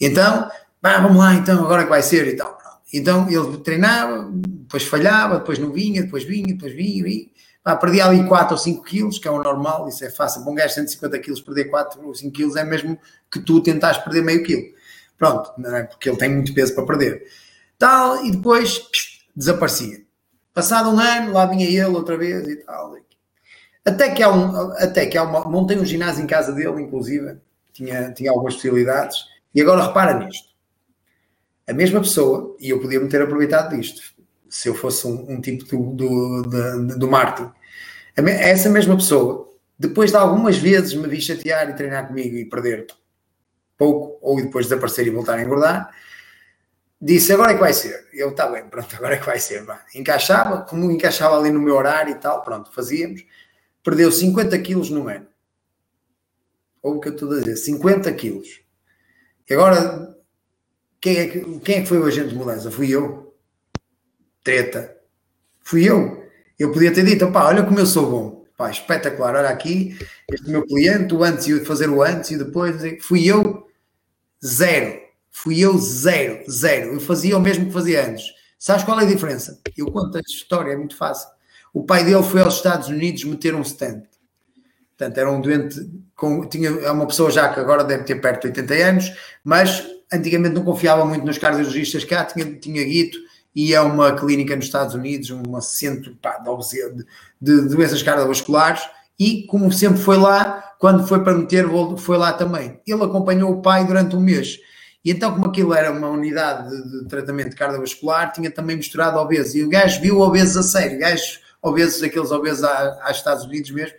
Então, 0.00 0.50
pá, 0.80 0.98
vamos 0.98 1.18
lá, 1.18 1.34
então, 1.34 1.64
agora 1.64 1.84
que 1.84 1.90
vai 1.90 2.02
ser 2.02 2.26
e 2.26 2.36
tal. 2.36 2.56
Então 2.92 3.28
ele 3.28 3.58
treinava, 3.58 4.30
depois 4.32 4.84
falhava, 4.84 5.38
depois 5.38 5.58
não 5.58 5.72
vinha, 5.72 6.02
depois 6.02 6.24
vinha, 6.24 6.46
depois 6.46 6.72
vinha, 6.72 7.02
vinha. 7.02 7.26
Pá, 7.62 7.74
perdia 7.74 8.06
ali 8.06 8.24
4 8.26 8.52
ou 8.52 8.58
5 8.58 8.82
quilos, 8.84 9.18
que 9.18 9.26
é 9.26 9.30
o 9.30 9.42
normal, 9.42 9.88
isso 9.88 10.04
é 10.04 10.10
fácil. 10.10 10.44
Bom 10.44 10.54
gajo 10.54 10.74
150 10.74 11.18
quilos, 11.18 11.40
perder 11.40 11.64
4 11.64 12.06
ou 12.06 12.14
5 12.14 12.32
quilos 12.32 12.54
é 12.54 12.64
mesmo 12.64 12.96
que 13.30 13.40
tu 13.40 13.60
tentares 13.60 13.98
perder 13.98 14.22
meio 14.22 14.44
quilo. 14.44 14.62
Pronto, 15.18 15.52
não 15.58 15.74
é? 15.74 15.82
porque 15.82 16.08
ele 16.08 16.16
tem 16.16 16.28
muito 16.28 16.54
peso 16.54 16.74
para 16.74 16.86
perder. 16.86 17.24
Tal, 17.76 18.24
e 18.24 18.30
depois 18.30 18.78
psh, 18.78 19.26
desaparecia. 19.34 20.04
Passado 20.54 20.90
um 20.90 20.98
ano, 20.98 21.32
lá 21.32 21.44
vinha 21.46 21.66
ele 21.66 21.84
outra 21.86 22.16
vez 22.16 22.46
e 22.46 22.56
tal. 22.56 22.96
Até 23.84 24.10
que 24.10 24.22
há 24.22 24.32
um, 24.32 24.70
até 24.72 25.06
que 25.06 25.18
há 25.18 25.22
uma, 25.22 25.44
montei 25.44 25.78
um 25.78 25.84
ginásio 25.84 26.22
em 26.22 26.26
casa 26.26 26.52
dele, 26.52 26.82
inclusive, 26.82 27.36
tinha, 27.72 28.12
tinha 28.12 28.30
algumas 28.30 28.54
possibilidades 28.54 29.18
e 29.54 29.60
agora 29.60 29.86
repara 29.86 30.18
nisto. 30.18 30.55
A 31.66 31.72
mesma 31.72 32.00
pessoa, 32.00 32.56
e 32.60 32.70
eu 32.70 32.80
podia 32.80 33.00
me 33.00 33.08
ter 33.08 33.20
aproveitado 33.20 33.76
disto, 33.76 34.14
se 34.48 34.68
eu 34.68 34.74
fosse 34.74 35.06
um, 35.06 35.32
um 35.32 35.40
tipo 35.40 35.64
do, 35.64 35.92
do, 35.92 36.42
do, 36.42 36.98
do 36.98 37.08
marketing, 37.08 37.50
essa 38.16 38.70
mesma 38.70 38.96
pessoa, 38.96 39.52
depois 39.78 40.10
de 40.10 40.16
algumas 40.16 40.56
vezes 40.56 40.94
me 40.94 41.06
vi 41.06 41.20
chatear 41.20 41.68
e 41.68 41.74
treinar 41.74 42.06
comigo 42.06 42.36
e 42.36 42.44
perder 42.44 42.86
pouco, 43.76 44.18
ou 44.22 44.36
depois 44.40 44.66
desaparecer 44.66 45.06
e 45.06 45.10
voltar 45.10 45.38
a 45.38 45.42
engordar, 45.42 45.92
disse 47.00 47.32
agora 47.32 47.52
é 47.52 47.54
que 47.54 47.60
vai 47.60 47.72
ser. 47.72 48.08
Eu, 48.12 48.30
está 48.30 48.48
bem, 48.48 48.66
pronto, 48.68 48.94
agora 48.96 49.16
é 49.16 49.18
que 49.18 49.26
vai 49.26 49.38
ser. 49.38 49.62
Vai. 49.64 49.78
Encaixava, 49.94 50.62
como 50.62 50.90
encaixava 50.90 51.38
ali 51.38 51.50
no 51.50 51.60
meu 51.60 51.74
horário 51.74 52.12
e 52.12 52.18
tal, 52.18 52.42
pronto, 52.42 52.72
fazíamos. 52.72 53.24
Perdeu 53.82 54.10
50 54.10 54.58
quilos 54.60 54.90
no 54.90 55.08
ano. 55.08 55.26
Ou 56.82 56.96
o 56.96 57.00
que 57.00 57.08
eu 57.08 57.12
estou 57.12 57.30
a 57.32 57.40
dizer, 57.40 57.56
50 57.56 58.12
quilos. 58.14 58.62
E 59.48 59.54
agora, 59.54 60.15
quem 61.06 61.18
é, 61.18 61.28
que, 61.28 61.60
quem 61.60 61.76
é 61.76 61.80
que 61.82 61.86
foi 61.86 62.00
o 62.00 62.04
agente 62.04 62.30
de 62.30 62.34
mudança? 62.34 62.68
Fui 62.68 62.90
eu. 62.90 63.32
Treta. 64.42 64.96
Fui 65.62 65.88
eu. 65.88 66.24
Eu 66.58 66.72
podia 66.72 66.92
ter 66.92 67.04
dito, 67.04 67.30
pá, 67.30 67.44
olha 67.44 67.62
como 67.62 67.78
eu 67.78 67.86
sou 67.86 68.10
bom. 68.10 68.44
Pá, 68.56 68.72
espetacular, 68.72 69.36
olha 69.36 69.50
aqui, 69.50 69.96
este 70.28 70.50
meu 70.50 70.66
cliente, 70.66 71.14
o 71.14 71.22
antes 71.22 71.46
e 71.46 71.64
fazer 71.64 71.88
o 71.88 72.02
antes 72.02 72.32
e 72.32 72.36
depois. 72.36 72.82
Fui 73.02 73.24
eu, 73.24 73.68
zero. 74.44 75.00
Fui 75.30 75.60
eu, 75.60 75.78
zero, 75.78 76.42
zero. 76.50 76.94
Eu 76.94 77.00
fazia 77.00 77.38
o 77.38 77.40
mesmo 77.40 77.66
que 77.66 77.72
fazia 77.72 78.04
antes. 78.04 78.24
Sabes 78.58 78.82
qual 78.82 78.98
é 78.98 79.04
a 79.04 79.06
diferença? 79.06 79.60
Eu 79.76 79.92
conto 79.92 80.18
a 80.18 80.20
história, 80.20 80.72
é 80.72 80.76
muito 80.76 80.96
fácil. 80.96 81.28
O 81.72 81.84
pai 81.84 82.02
dele 82.02 82.24
foi 82.24 82.40
aos 82.40 82.56
Estados 82.56 82.88
Unidos 82.88 83.22
meter 83.22 83.54
um 83.54 83.62
stand. 83.62 84.02
Portanto, 84.98 85.18
era 85.18 85.30
um 85.30 85.40
doente, 85.40 85.88
com, 86.16 86.48
tinha, 86.48 86.70
é 86.70 86.90
uma 86.90 87.06
pessoa 87.06 87.30
já 87.30 87.48
que 87.54 87.60
agora 87.60 87.84
deve 87.84 88.02
ter 88.02 88.20
perto 88.20 88.40
de 88.42 88.48
80 88.48 88.74
anos, 88.74 89.12
mas 89.44 89.95
antigamente 90.12 90.54
não 90.54 90.64
confiava 90.64 91.04
muito 91.04 91.24
nos 91.24 91.38
cardiologistas 91.38 92.04
cá, 92.04 92.24
tinha, 92.24 92.44
tinha 92.54 92.84
guito, 92.84 93.18
e 93.54 93.72
é 93.72 93.80
uma 93.80 94.12
clínica 94.12 94.54
nos 94.54 94.66
Estados 94.66 94.94
Unidos, 94.94 95.30
um 95.30 95.60
centro 95.60 96.14
pá, 96.16 96.38
de, 96.38 97.06
de, 97.40 97.68
doenças 97.68 98.02
cardiovasculares, 98.02 98.82
e 99.18 99.44
como 99.46 99.72
sempre 99.72 99.98
foi 99.98 100.18
lá, 100.18 100.74
quando 100.78 101.06
foi 101.06 101.24
para 101.24 101.34
meter, 101.34 101.66
foi 101.96 102.18
lá 102.18 102.34
também. 102.34 102.78
Ele 102.86 103.02
acompanhou 103.02 103.50
o 103.50 103.62
pai 103.62 103.86
durante 103.86 104.14
um 104.14 104.20
mês. 104.20 104.58
E 105.02 105.10
então, 105.10 105.32
como 105.32 105.46
aquilo 105.46 105.72
era 105.72 105.90
uma 105.90 106.08
unidade 106.08 106.68
de, 106.68 107.00
de 107.02 107.08
tratamento 107.08 107.56
cardiovascular, 107.56 108.32
tinha 108.32 108.50
também 108.50 108.76
misturado 108.76 109.18
obesos. 109.18 109.54
E 109.54 109.62
o 109.62 109.70
gajo 109.70 110.00
viu 110.02 110.20
obesos 110.20 110.56
a 110.56 110.62
sério, 110.62 110.98
gajos 110.98 111.40
obesos, 111.62 112.02
aqueles 112.02 112.30
obesos 112.30 112.62
aos 112.64 113.16
Estados 113.16 113.44
Unidos 113.44 113.70
mesmo, 113.70 113.96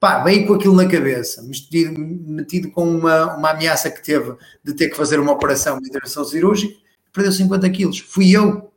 pá, 0.00 0.22
veio 0.22 0.46
com 0.46 0.54
aquilo 0.54 0.76
na 0.76 0.88
cabeça, 0.88 1.42
metido, 1.42 1.98
metido 1.98 2.70
com 2.70 2.88
uma, 2.88 3.36
uma 3.36 3.50
ameaça 3.50 3.90
que 3.90 4.02
teve 4.02 4.36
de 4.62 4.74
ter 4.74 4.88
que 4.88 4.96
fazer 4.96 5.18
uma 5.18 5.32
operação 5.32 5.80
de 5.80 5.88
intervenção 5.88 6.24
cirúrgica, 6.24 6.74
perdeu 7.12 7.32
50 7.32 7.68
quilos. 7.70 7.98
Fui 7.98 8.30
eu? 8.30 8.72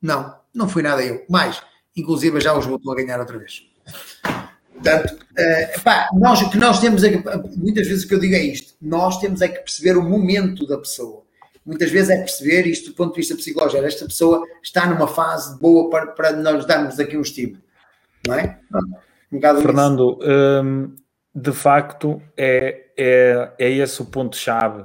Não, 0.00 0.34
não 0.54 0.68
fui 0.68 0.82
nada 0.82 1.02
eu. 1.02 1.24
Mais, 1.28 1.60
inclusive 1.96 2.40
já 2.40 2.56
os 2.56 2.66
voltou 2.66 2.92
a 2.92 2.96
ganhar 2.96 3.18
outra 3.18 3.38
vez. 3.38 3.64
Portanto, 4.72 5.14
uh, 5.14 5.80
pá, 5.82 6.08
nós, 6.14 6.42
que 6.50 6.58
nós 6.58 6.80
temos 6.80 7.04
é 7.04 7.22
muitas 7.56 7.86
vezes 7.86 8.04
o 8.04 8.08
que 8.08 8.14
eu 8.14 8.20
digo 8.20 8.34
é 8.34 8.42
isto, 8.42 8.74
nós 8.80 9.18
temos 9.20 9.40
é 9.40 9.48
que 9.48 9.60
perceber 9.60 9.96
o 9.96 10.02
momento 10.02 10.66
da 10.66 10.78
pessoa. 10.78 11.22
Muitas 11.64 11.90
vezes 11.92 12.10
é 12.10 12.16
perceber 12.16 12.66
isto 12.66 12.90
do 12.90 12.96
ponto 12.96 13.14
de 13.14 13.20
vista 13.20 13.36
psicológico. 13.36 13.84
Esta 13.84 14.04
pessoa 14.04 14.44
está 14.60 14.84
numa 14.86 15.06
fase 15.06 15.56
boa 15.60 15.88
para, 15.88 16.06
para 16.08 16.32
nós 16.32 16.66
darmos 16.66 16.98
aqui 16.98 17.16
um 17.16 17.20
estímulo. 17.20 17.62
Não 18.26 18.34
é? 18.34 18.58
Um 18.74 19.11
Fernando, 19.62 20.18
hum, 20.22 20.94
de 21.34 21.52
facto, 21.52 22.20
é, 22.36 22.90
é, 22.96 23.52
é 23.58 23.70
esse 23.70 24.02
o 24.02 24.06
ponto-chave. 24.06 24.84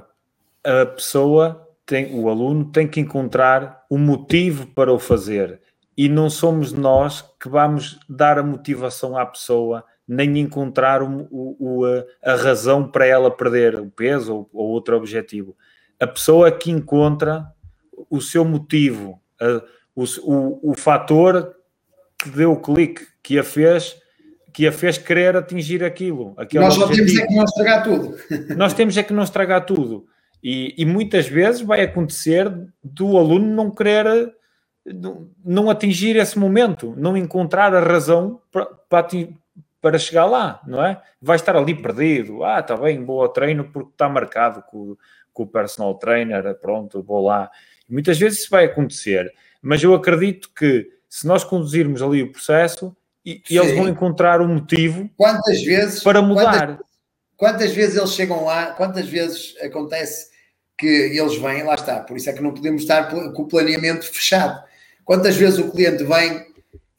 A 0.64 0.86
pessoa 0.86 1.68
tem, 1.84 2.18
o 2.18 2.28
aluno 2.28 2.66
tem 2.66 2.88
que 2.88 3.00
encontrar 3.00 3.84
um 3.90 3.98
motivo 3.98 4.66
para 4.68 4.92
o 4.92 4.98
fazer 4.98 5.60
e 5.96 6.08
não 6.08 6.30
somos 6.30 6.72
nós 6.72 7.22
que 7.40 7.48
vamos 7.48 7.98
dar 8.08 8.38
a 8.38 8.42
motivação 8.42 9.16
à 9.16 9.26
pessoa 9.26 9.84
nem 10.06 10.38
encontrar 10.38 11.02
o, 11.02 11.28
o, 11.30 11.84
a, 12.24 12.34
razão 12.34 12.88
para 12.88 13.04
ela 13.04 13.30
perder 13.30 13.74
o 13.74 13.90
peso 13.90 14.34
ou, 14.34 14.50
ou, 14.54 14.68
outro 14.68 14.96
objetivo. 14.96 15.54
A 16.00 16.06
pessoa 16.06 16.50
que 16.50 16.70
encontra 16.70 17.46
o 18.08 18.20
seu 18.20 18.42
motivo, 18.42 19.20
a, 19.38 19.62
o, 19.94 20.04
o, 20.22 20.70
o 20.70 20.74
fator 20.74 21.54
que 22.18 22.30
deu 22.30 22.52
o 22.52 22.60
clique, 22.60 23.06
que 23.22 23.38
a 23.38 23.44
fez 23.44 24.00
que 24.52 24.66
a 24.66 24.72
fez 24.72 24.98
querer 24.98 25.36
atingir 25.36 25.84
aquilo. 25.84 26.34
Nós 26.54 26.74
só 26.74 26.88
temos 26.88 27.16
é 27.16 27.26
que 27.26 27.34
não 27.34 27.44
estragar 27.44 27.82
tudo. 27.82 28.16
Nós 28.56 28.74
temos 28.74 28.96
é 28.96 29.02
que 29.02 29.12
não 29.12 29.22
estragar 29.22 29.64
tudo. 29.66 30.06
E, 30.42 30.74
e 30.78 30.84
muitas 30.84 31.26
vezes 31.26 31.60
vai 31.60 31.82
acontecer 31.82 32.50
do 32.82 33.16
aluno 33.18 33.46
não 33.54 33.70
querer, 33.70 34.32
não 35.44 35.68
atingir 35.68 36.16
esse 36.16 36.38
momento, 36.38 36.94
não 36.96 37.16
encontrar 37.16 37.74
a 37.74 37.80
razão 37.80 38.40
para, 38.50 38.66
para, 38.88 39.08
para 39.80 39.98
chegar 39.98 40.26
lá, 40.26 40.60
não 40.66 40.84
é? 40.84 41.00
Vai 41.20 41.36
estar 41.36 41.56
ali 41.56 41.74
perdido. 41.74 42.44
Ah, 42.44 42.60
está 42.60 42.76
bem, 42.76 43.02
boa 43.02 43.32
treino 43.32 43.64
porque 43.64 43.90
está 43.90 44.08
marcado 44.08 44.62
com, 44.62 44.96
com 45.32 45.42
o 45.42 45.46
personal 45.46 45.94
trainer, 45.94 46.54
pronto, 46.60 47.02
vou 47.02 47.24
lá. 47.24 47.50
Muitas 47.88 48.18
vezes 48.18 48.40
isso 48.40 48.50
vai 48.50 48.66
acontecer. 48.66 49.32
Mas 49.60 49.82
eu 49.82 49.94
acredito 49.94 50.50
que 50.54 50.88
se 51.08 51.26
nós 51.26 51.42
conduzirmos 51.42 52.02
ali 52.02 52.22
o 52.22 52.30
processo, 52.30 52.96
e, 53.24 53.42
e 53.50 53.56
eles 53.56 53.76
vão 53.76 53.88
encontrar 53.88 54.40
um 54.40 54.48
motivo 54.48 55.08
quantas 55.16 55.62
vezes, 55.62 56.02
para 56.02 56.22
mudar. 56.22 56.66
Quantas, 56.66 56.86
quantas, 57.36 57.72
vezes 57.72 57.96
eles 57.96 58.12
chegam 58.12 58.44
lá, 58.44 58.72
quantas 58.72 59.08
vezes 59.08 59.54
acontece 59.62 60.28
que 60.76 60.86
eles 60.86 61.36
vêm, 61.36 61.64
lá 61.64 61.74
está, 61.74 62.00
por 62.00 62.16
isso 62.16 62.30
é 62.30 62.32
que 62.32 62.42
não 62.42 62.54
podemos 62.54 62.82
estar 62.82 63.10
com 63.10 63.42
o 63.42 63.48
planeamento 63.48 64.04
fechado. 64.06 64.62
Quantas 65.04 65.36
vezes 65.36 65.58
o 65.58 65.70
cliente 65.70 66.04
vem 66.04 66.46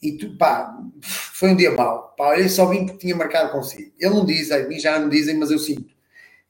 e 0.01 0.13
tu, 0.17 0.36
pá, 0.38 0.78
foi 1.01 1.49
um 1.49 1.55
dia 1.55 1.72
mau, 1.72 2.13
pá, 2.17 2.38
eu 2.38 2.49
só 2.49 2.65
vim 2.65 2.86
porque 2.86 2.99
tinha 2.99 3.15
marcado 3.15 3.51
consigo. 3.51 3.91
Ele 3.99 4.13
não 4.13 4.26
diz, 4.26 4.51
a 4.51 4.59
mim 4.59 4.80
já 4.80 4.99
não 4.99 5.09
dizem, 5.09 5.38
mas 5.38 5.51
eu 5.51 5.59
sinto. 5.59 5.93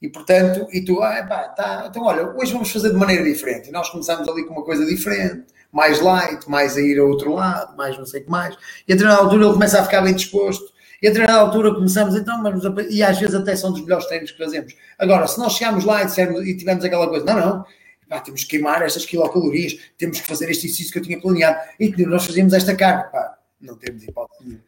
E 0.01 0.07
portanto, 0.07 0.67
e 0.71 0.83
tu, 0.83 1.01
ah, 1.03 1.23
pá, 1.27 1.49
tá, 1.49 1.85
então 1.89 2.03
olha, 2.03 2.29
hoje 2.35 2.53
vamos 2.53 2.71
fazer 2.71 2.89
de 2.89 2.95
maneira 2.95 3.23
diferente. 3.23 3.69
E 3.69 3.71
nós 3.71 3.89
começamos 3.89 4.27
ali 4.27 4.45
com 4.45 4.53
uma 4.53 4.63
coisa 4.63 4.85
diferente 4.85 5.45
mais 5.71 6.01
light, 6.01 6.49
mais 6.49 6.75
a 6.75 6.81
ir 6.81 6.99
a 6.99 7.03
outro 7.03 7.33
lado, 7.33 7.75
mais 7.77 7.97
não 7.97 8.05
sei 8.05 8.21
o 8.21 8.25
que 8.25 8.29
mais. 8.29 8.55
E 8.87 8.93
a 8.93 8.95
determinada 8.95 9.23
altura 9.23 9.45
ele 9.45 9.53
começa 9.53 9.79
a 9.79 9.83
ficar 9.83 10.01
bem 10.01 10.15
disposto 10.15 10.73
E 11.01 11.07
a 11.07 11.11
determinada 11.11 11.39
altura 11.45 11.73
começamos, 11.73 12.15
então, 12.15 12.41
mas, 12.41 12.63
e 12.89 13.01
às 13.03 13.19
vezes 13.19 13.35
até 13.35 13.55
são 13.55 13.71
dos 13.71 13.81
melhores 13.81 14.05
treinos 14.07 14.31
que 14.31 14.37
fazemos. 14.37 14.75
Agora, 14.97 15.27
se 15.27 15.39
nós 15.39 15.53
chegarmos 15.53 15.85
lá 15.85 16.01
e, 16.01 16.05
dissermos, 16.05 16.45
e 16.45 16.57
tivemos 16.57 16.83
aquela 16.83 17.07
coisa, 17.07 17.25
não, 17.25 17.39
não, 17.39 17.65
pá, 18.09 18.19
temos 18.19 18.43
que 18.43 18.49
queimar 18.51 18.81
estas 18.81 19.05
quilocalorias, 19.05 19.77
temos 19.97 20.19
que 20.19 20.27
fazer 20.27 20.49
este 20.49 20.65
exercício 20.65 20.91
que 20.91 20.99
eu 20.99 21.03
tinha 21.03 21.21
planeado, 21.21 21.57
e 21.79 21.89
nós 22.05 22.25
fazíamos 22.25 22.53
esta 22.53 22.75
carga, 22.75 23.03
pá, 23.03 23.37
não 23.61 23.75
temos 23.77 24.03
hipótese 24.03 24.59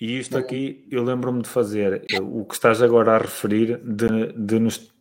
E 0.00 0.18
isto 0.18 0.36
aqui, 0.36 0.86
eu 0.90 1.02
lembro-me 1.02 1.42
de 1.42 1.48
fazer 1.48 2.04
o 2.20 2.44
que 2.44 2.54
estás 2.54 2.82
agora 2.82 3.14
a 3.14 3.18
referir, 3.18 3.78
de, 3.82 4.32
de 4.34 4.58
nos 4.58 4.92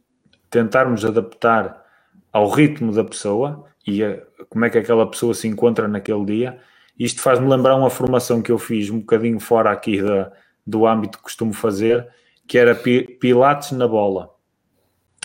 tentarmos 0.49 1.03
adaptar 1.03 1.85
ao 2.31 2.49
ritmo 2.49 2.93
da 2.93 3.03
pessoa 3.03 3.65
e 3.89 4.03
a, 4.03 4.21
como 4.47 4.65
é 4.65 4.69
que 4.69 4.77
aquela 4.77 5.09
pessoa 5.09 5.33
se 5.33 5.47
encontra 5.47 5.87
naquele 5.87 6.25
dia. 6.25 6.59
Isto 6.97 7.21
faz-me 7.21 7.47
lembrar 7.47 7.75
uma 7.75 7.89
formação 7.89 8.41
que 8.41 8.51
eu 8.51 8.57
fiz 8.57 8.89
um 8.89 8.99
bocadinho 8.99 9.39
fora 9.39 9.71
aqui 9.71 10.01
da, 10.01 10.31
do 10.65 10.85
âmbito 10.85 11.17
que 11.17 11.23
costumo 11.23 11.53
fazer, 11.53 12.07
que 12.47 12.57
era 12.57 12.75
Pilates 12.75 13.71
na 13.71 13.87
bola. 13.87 14.29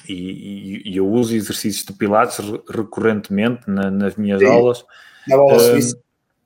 E, 0.08 0.12
e, 0.14 0.92
e 0.92 0.96
eu 0.96 1.08
uso 1.08 1.34
exercícios 1.34 1.84
de 1.84 1.92
Pilates 1.92 2.38
recorrentemente 2.68 3.68
na, 3.68 3.90
nas 3.90 4.16
minhas 4.16 4.40
sim, 4.40 4.46
aulas. 4.46 4.84
Na 5.26 5.36
bola 5.36 5.56
uh, 5.56 5.60
suíça. 5.60 5.98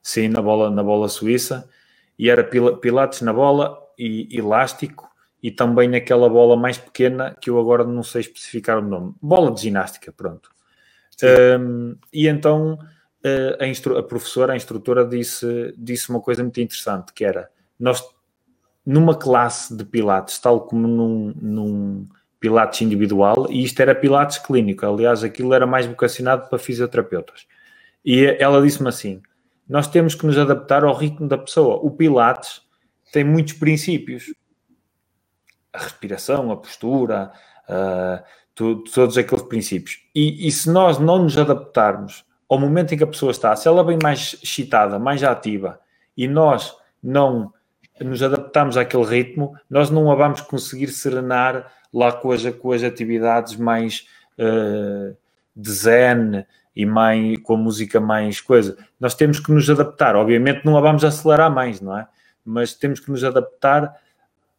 Sim, 0.02 0.28
na 0.28 0.40
bola, 0.40 0.70
na 0.70 0.82
bola 0.82 1.08
suíça. 1.08 1.68
E 2.18 2.30
era 2.30 2.42
Pilates 2.42 3.20
na 3.20 3.32
bola 3.32 3.78
e 3.98 4.28
elástico 4.36 5.08
e 5.42 5.50
também 5.50 5.88
naquela 5.88 6.28
bola 6.28 6.56
mais 6.56 6.78
pequena 6.78 7.36
que 7.40 7.50
eu 7.50 7.58
agora 7.60 7.84
não 7.84 8.02
sei 8.02 8.22
especificar 8.22 8.78
o 8.78 8.82
nome. 8.82 9.14
Bola 9.20 9.52
de 9.52 9.62
ginástica, 9.62 10.12
pronto. 10.12 10.50
Um, 11.22 11.96
e 12.12 12.28
então 12.28 12.78
a, 13.24 13.98
a, 13.98 14.02
professora, 14.02 14.52
a 14.52 14.56
instrutora, 14.56 15.04
disse, 15.04 15.74
disse 15.76 16.10
uma 16.10 16.20
coisa 16.20 16.42
muito 16.42 16.60
interessante, 16.60 17.12
que 17.12 17.24
era, 17.24 17.50
nós, 17.78 18.02
numa 18.84 19.14
classe 19.14 19.76
de 19.76 19.84
pilates, 19.84 20.38
tal 20.38 20.62
como 20.62 20.86
num, 20.86 21.32
num 21.40 22.08
pilates 22.40 22.82
individual, 22.82 23.46
e 23.50 23.64
isto 23.64 23.80
era 23.80 23.94
pilates 23.94 24.38
clínico, 24.38 24.86
aliás, 24.86 25.24
aquilo 25.24 25.52
era 25.52 25.66
mais 25.66 25.86
vocacionado 25.86 26.48
para 26.48 26.58
fisioterapeutas. 26.58 27.46
E 28.04 28.24
ela 28.24 28.62
disse-me 28.62 28.88
assim, 28.88 29.20
nós 29.68 29.88
temos 29.88 30.14
que 30.14 30.24
nos 30.24 30.38
adaptar 30.38 30.84
ao 30.84 30.94
ritmo 30.94 31.28
da 31.28 31.36
pessoa. 31.36 31.76
O 31.76 31.90
pilates 31.90 32.62
tem 33.12 33.22
muitos 33.22 33.52
princípios. 33.54 34.32
A 35.72 35.80
respiração, 35.80 36.50
a 36.50 36.56
postura, 36.56 37.30
uh, 37.68 38.24
todos 38.58 39.16
aqueles 39.16 39.44
princípios. 39.44 40.00
E, 40.14 40.46
e, 40.48 40.50
se 40.50 40.68
nós 40.70 40.98
não 40.98 41.22
nos 41.22 41.38
adaptarmos 41.38 42.24
ao 42.48 42.58
momento 42.58 42.92
em 42.92 42.98
que 42.98 43.04
a 43.04 43.08
pessoa 43.08 43.30
está, 43.30 43.54
se 43.54 43.68
ela 43.68 43.84
vem 43.84 43.98
mais 44.02 44.36
excitada, 44.42 44.98
mais 44.98 45.22
ativa, 45.22 45.80
e 46.16 46.26
nós 46.26 46.76
não 47.02 47.52
nos 48.00 48.22
adaptamos 48.22 48.76
àquele 48.76 49.04
ritmo, 49.04 49.54
nós 49.70 49.90
não 49.90 50.10
a 50.10 50.14
vamos 50.14 50.40
conseguir 50.40 50.88
serenar 50.88 51.72
lá 51.92 52.12
com 52.12 52.32
as, 52.32 52.44
com 52.56 52.72
as 52.72 52.82
atividades 52.82 53.56
mais 53.56 54.06
uh, 54.38 55.16
de 55.54 55.70
zen 55.70 56.46
e 56.74 56.86
mais, 56.86 57.38
com 57.42 57.54
a 57.54 57.56
música 57.56 58.00
mais 58.00 58.40
coisa. 58.40 58.76
Nós 59.00 59.14
temos 59.14 59.40
que 59.40 59.52
nos 59.52 59.68
adaptar. 59.68 60.16
Obviamente 60.16 60.64
não 60.64 60.76
a 60.76 60.80
vamos 60.80 61.04
acelerar 61.04 61.52
mais, 61.52 61.80
não 61.80 61.96
é? 61.96 62.06
Mas 62.44 62.72
temos 62.72 63.00
que 63.00 63.10
nos 63.10 63.24
adaptar 63.24 63.94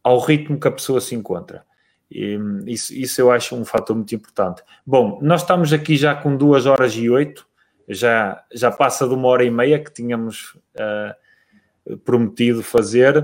ao 0.03 0.19
ritmo 0.19 0.59
que 0.59 0.67
a 0.67 0.71
pessoa 0.71 1.01
se 1.01 1.15
encontra. 1.15 1.63
E, 2.12 2.39
isso, 2.66 2.93
isso 2.93 3.22
eu 3.22 3.32
acho 3.32 3.55
um 3.55 3.64
fator 3.64 3.95
muito 3.95 4.14
importante. 4.16 4.64
Bom, 4.86 5.20
nós 5.22 5.41
estamos 5.41 5.72
aqui 5.72 5.95
já 5.95 6.16
com 6.16 6.36
duas 6.36 6.66
horas 6.66 6.93
e 6.95 7.10
oito, 7.10 7.47
já, 7.88 8.43
já 8.53 8.72
passa 8.72 9.07
de 9.07 9.14
uma 9.14 9.28
hora 9.28 9.43
e 9.43 9.51
meia 9.51 9.80
que 9.80 9.91
tínhamos 9.91 10.55
uh, 10.76 11.97
prometido 11.99 12.64
fazer. 12.64 13.18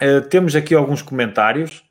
Uh, 0.00 0.20
temos 0.28 0.54
aqui 0.56 0.74
alguns 0.74 1.02
comentários. 1.02 1.84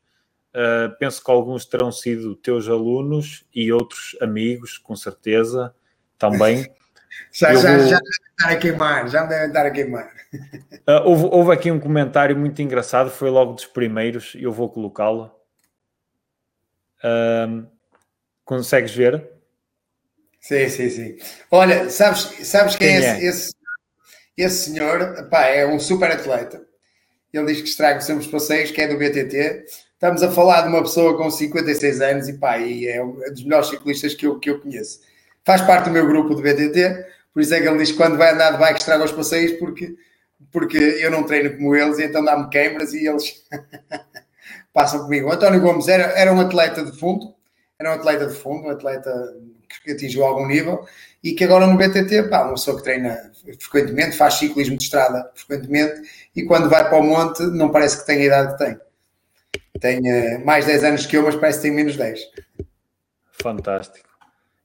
Uh, 0.53 0.93
penso 0.99 1.23
que 1.23 1.31
alguns 1.31 1.65
terão 1.65 1.91
sido 1.91 2.35
teus 2.35 2.67
alunos 2.67 3.45
e 3.53 3.71
outros 3.71 4.17
amigos, 4.21 4.77
com 4.77 4.95
certeza, 4.95 5.73
também. 6.17 6.69
já, 7.31 7.53
já, 7.55 7.77
vou... 7.77 7.87
já 7.87 7.97
me 7.97 8.03
devem 8.03 8.31
estar 8.37 8.49
a 8.49 8.55
queimar, 8.57 9.07
já 9.07 9.21
me 9.23 9.29
devem 9.29 9.47
estar 9.47 9.65
a 9.65 9.71
queimar. 9.71 10.11
houve, 11.05 11.23
houve 11.31 11.53
aqui 11.53 11.71
um 11.71 11.79
comentário 11.79 12.35
muito 12.35 12.61
engraçado, 12.61 13.09
foi 13.09 13.29
logo 13.29 13.53
dos 13.53 13.65
primeiros, 13.65 14.33
eu 14.35 14.51
vou 14.51 14.69
colocá-lo. 14.69 15.40
Um, 17.03 17.67
consegues 18.45 18.93
ver? 18.93 19.27
Sim, 20.39 20.69
sim, 20.69 20.89
sim. 20.89 21.17
Olha, 21.51 21.89
sabes, 21.89 22.21
sabes 22.47 22.75
quem, 22.75 22.87
quem 22.87 22.95
é, 22.95 22.99
esse, 22.99 23.25
é? 23.25 23.29
esse, 23.29 23.53
esse 24.37 24.71
senhor? 24.71 25.27
Pá, 25.29 25.45
é 25.45 25.65
um 25.65 25.79
super 25.79 26.11
atleta. 26.11 26.65
Ele 27.31 27.45
diz 27.45 27.61
que 27.61 27.69
estraga 27.69 28.01
sempre 28.01 28.25
os 28.25 28.31
passeios, 28.31 28.71
que 28.71 28.81
é 28.81 28.87
do 28.87 28.97
BTT. 28.97 29.65
Estamos 29.93 30.23
a 30.23 30.31
falar 30.31 30.63
de 30.63 30.69
uma 30.69 30.81
pessoa 30.81 31.15
com 31.15 31.29
56 31.29 32.01
anos 32.01 32.27
e 32.27 32.33
pá, 32.33 32.57
e 32.57 32.87
é 32.87 33.03
um 33.03 33.19
dos 33.19 33.43
melhores 33.43 33.67
ciclistas 33.69 34.15
que 34.15 34.25
eu, 34.25 34.39
que 34.39 34.49
eu 34.49 34.59
conheço. 34.59 34.99
Faz 35.45 35.61
parte 35.61 35.85
do 35.85 35.91
meu 35.91 36.07
grupo 36.07 36.33
do 36.33 36.41
BTT, 36.41 37.05
por 37.31 37.41
isso 37.41 37.53
é 37.53 37.61
que 37.61 37.67
ele 37.67 37.77
diz 37.77 37.91
que 37.91 37.97
quando 37.97 38.17
vai 38.17 38.33
andar 38.33 38.51
de 38.51 38.57
bike 38.57 38.79
estraga 38.79 39.05
os 39.05 39.11
passeios, 39.11 39.53
porque, 39.53 39.95
porque 40.51 40.77
eu 40.77 41.11
não 41.11 41.23
treino 41.23 41.55
como 41.55 41.75
eles, 41.75 41.99
e 41.99 42.03
então 42.03 42.25
dá-me 42.25 42.49
queimbras 42.49 42.93
e 42.93 43.07
eles 43.07 43.45
passam 44.73 45.01
comigo. 45.03 45.29
O 45.29 45.31
António 45.31 45.61
Gomes 45.61 45.87
era, 45.87 46.03
era 46.17 46.33
um 46.33 46.39
atleta 46.39 46.83
de 46.83 46.97
fundo, 46.97 47.33
era 47.79 47.91
um 47.91 47.93
atleta 47.93 48.27
de 48.27 48.35
fundo, 48.35 48.67
um 48.67 48.71
atleta 48.71 49.11
que 49.83 49.91
atingiu 49.91 50.23
algum 50.23 50.47
nível 50.47 50.85
e 51.23 51.33
que 51.33 51.43
agora 51.43 51.67
no 51.67 51.77
BTT, 51.77 52.23
pá, 52.29 52.43
uma 52.43 52.53
pessoa 52.53 52.77
que 52.77 52.83
treina 52.83 53.31
frequentemente, 53.59 54.17
faz 54.17 54.35
ciclismo 54.35 54.77
de 54.77 54.83
estrada 54.83 55.31
frequentemente 55.35 56.01
e 56.35 56.43
quando 56.43 56.69
vai 56.69 56.87
para 56.87 56.97
o 56.97 57.03
monte 57.03 57.43
não 57.43 57.69
parece 57.69 57.99
que 57.99 58.05
tem 58.05 58.21
a 58.21 58.25
idade 58.25 58.53
que 58.53 58.65
tem. 58.65 58.79
Tem 59.79 59.99
uh, 59.99 60.45
mais 60.45 60.65
10 60.65 60.83
anos 60.83 61.05
que 61.05 61.17
eu, 61.17 61.23
mas 61.23 61.35
parece 61.35 61.59
que 61.59 61.63
tem 61.63 61.71
menos 61.71 61.95
10. 61.95 62.19
Fantástico. 63.41 64.09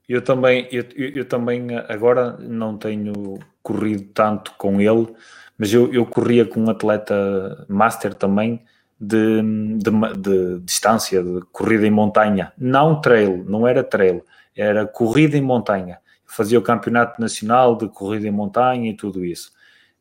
Eu 0.08 0.22
também, 0.22 0.68
eu, 0.70 0.84
eu, 0.94 1.24
também 1.24 1.66
agora 1.88 2.36
não 2.38 2.78
tenho 2.78 3.38
corrido 3.62 4.04
tanto 4.14 4.52
com 4.52 4.80
ele, 4.80 5.12
mas 5.58 5.72
eu, 5.72 5.92
eu 5.92 6.06
corria 6.06 6.44
com 6.44 6.60
um 6.60 6.70
atleta 6.70 7.66
master 7.68 8.14
também, 8.14 8.64
de, 9.00 9.42
de, 9.78 9.90
de, 10.18 10.60
distância, 10.60 11.22
de 11.22 11.40
corrida 11.52 11.86
em 11.86 11.90
montanha. 11.90 12.52
Não 12.56 13.00
trail, 13.00 13.44
não 13.46 13.66
era 13.66 13.84
trail, 13.84 14.24
era 14.54 14.86
corrida 14.86 15.36
em 15.36 15.42
montanha. 15.42 15.98
Fazia 16.24 16.58
o 16.58 16.62
campeonato 16.62 17.20
nacional 17.20 17.76
de 17.76 17.88
corrida 17.88 18.26
em 18.26 18.32
montanha 18.32 18.90
e 18.90 18.94
tudo 18.94 19.24
isso. 19.24 19.52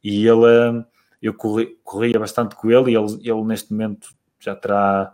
E 0.03 0.27
ele, 0.27 0.83
eu 1.21 1.33
corri, 1.33 1.77
corria 1.83 2.19
bastante 2.19 2.55
com 2.55 2.71
ele 2.71 2.91
e 2.91 2.95
ele, 2.95 3.19
ele 3.23 3.43
neste 3.43 3.71
momento 3.71 4.09
já 4.39 4.55
terá 4.55 5.13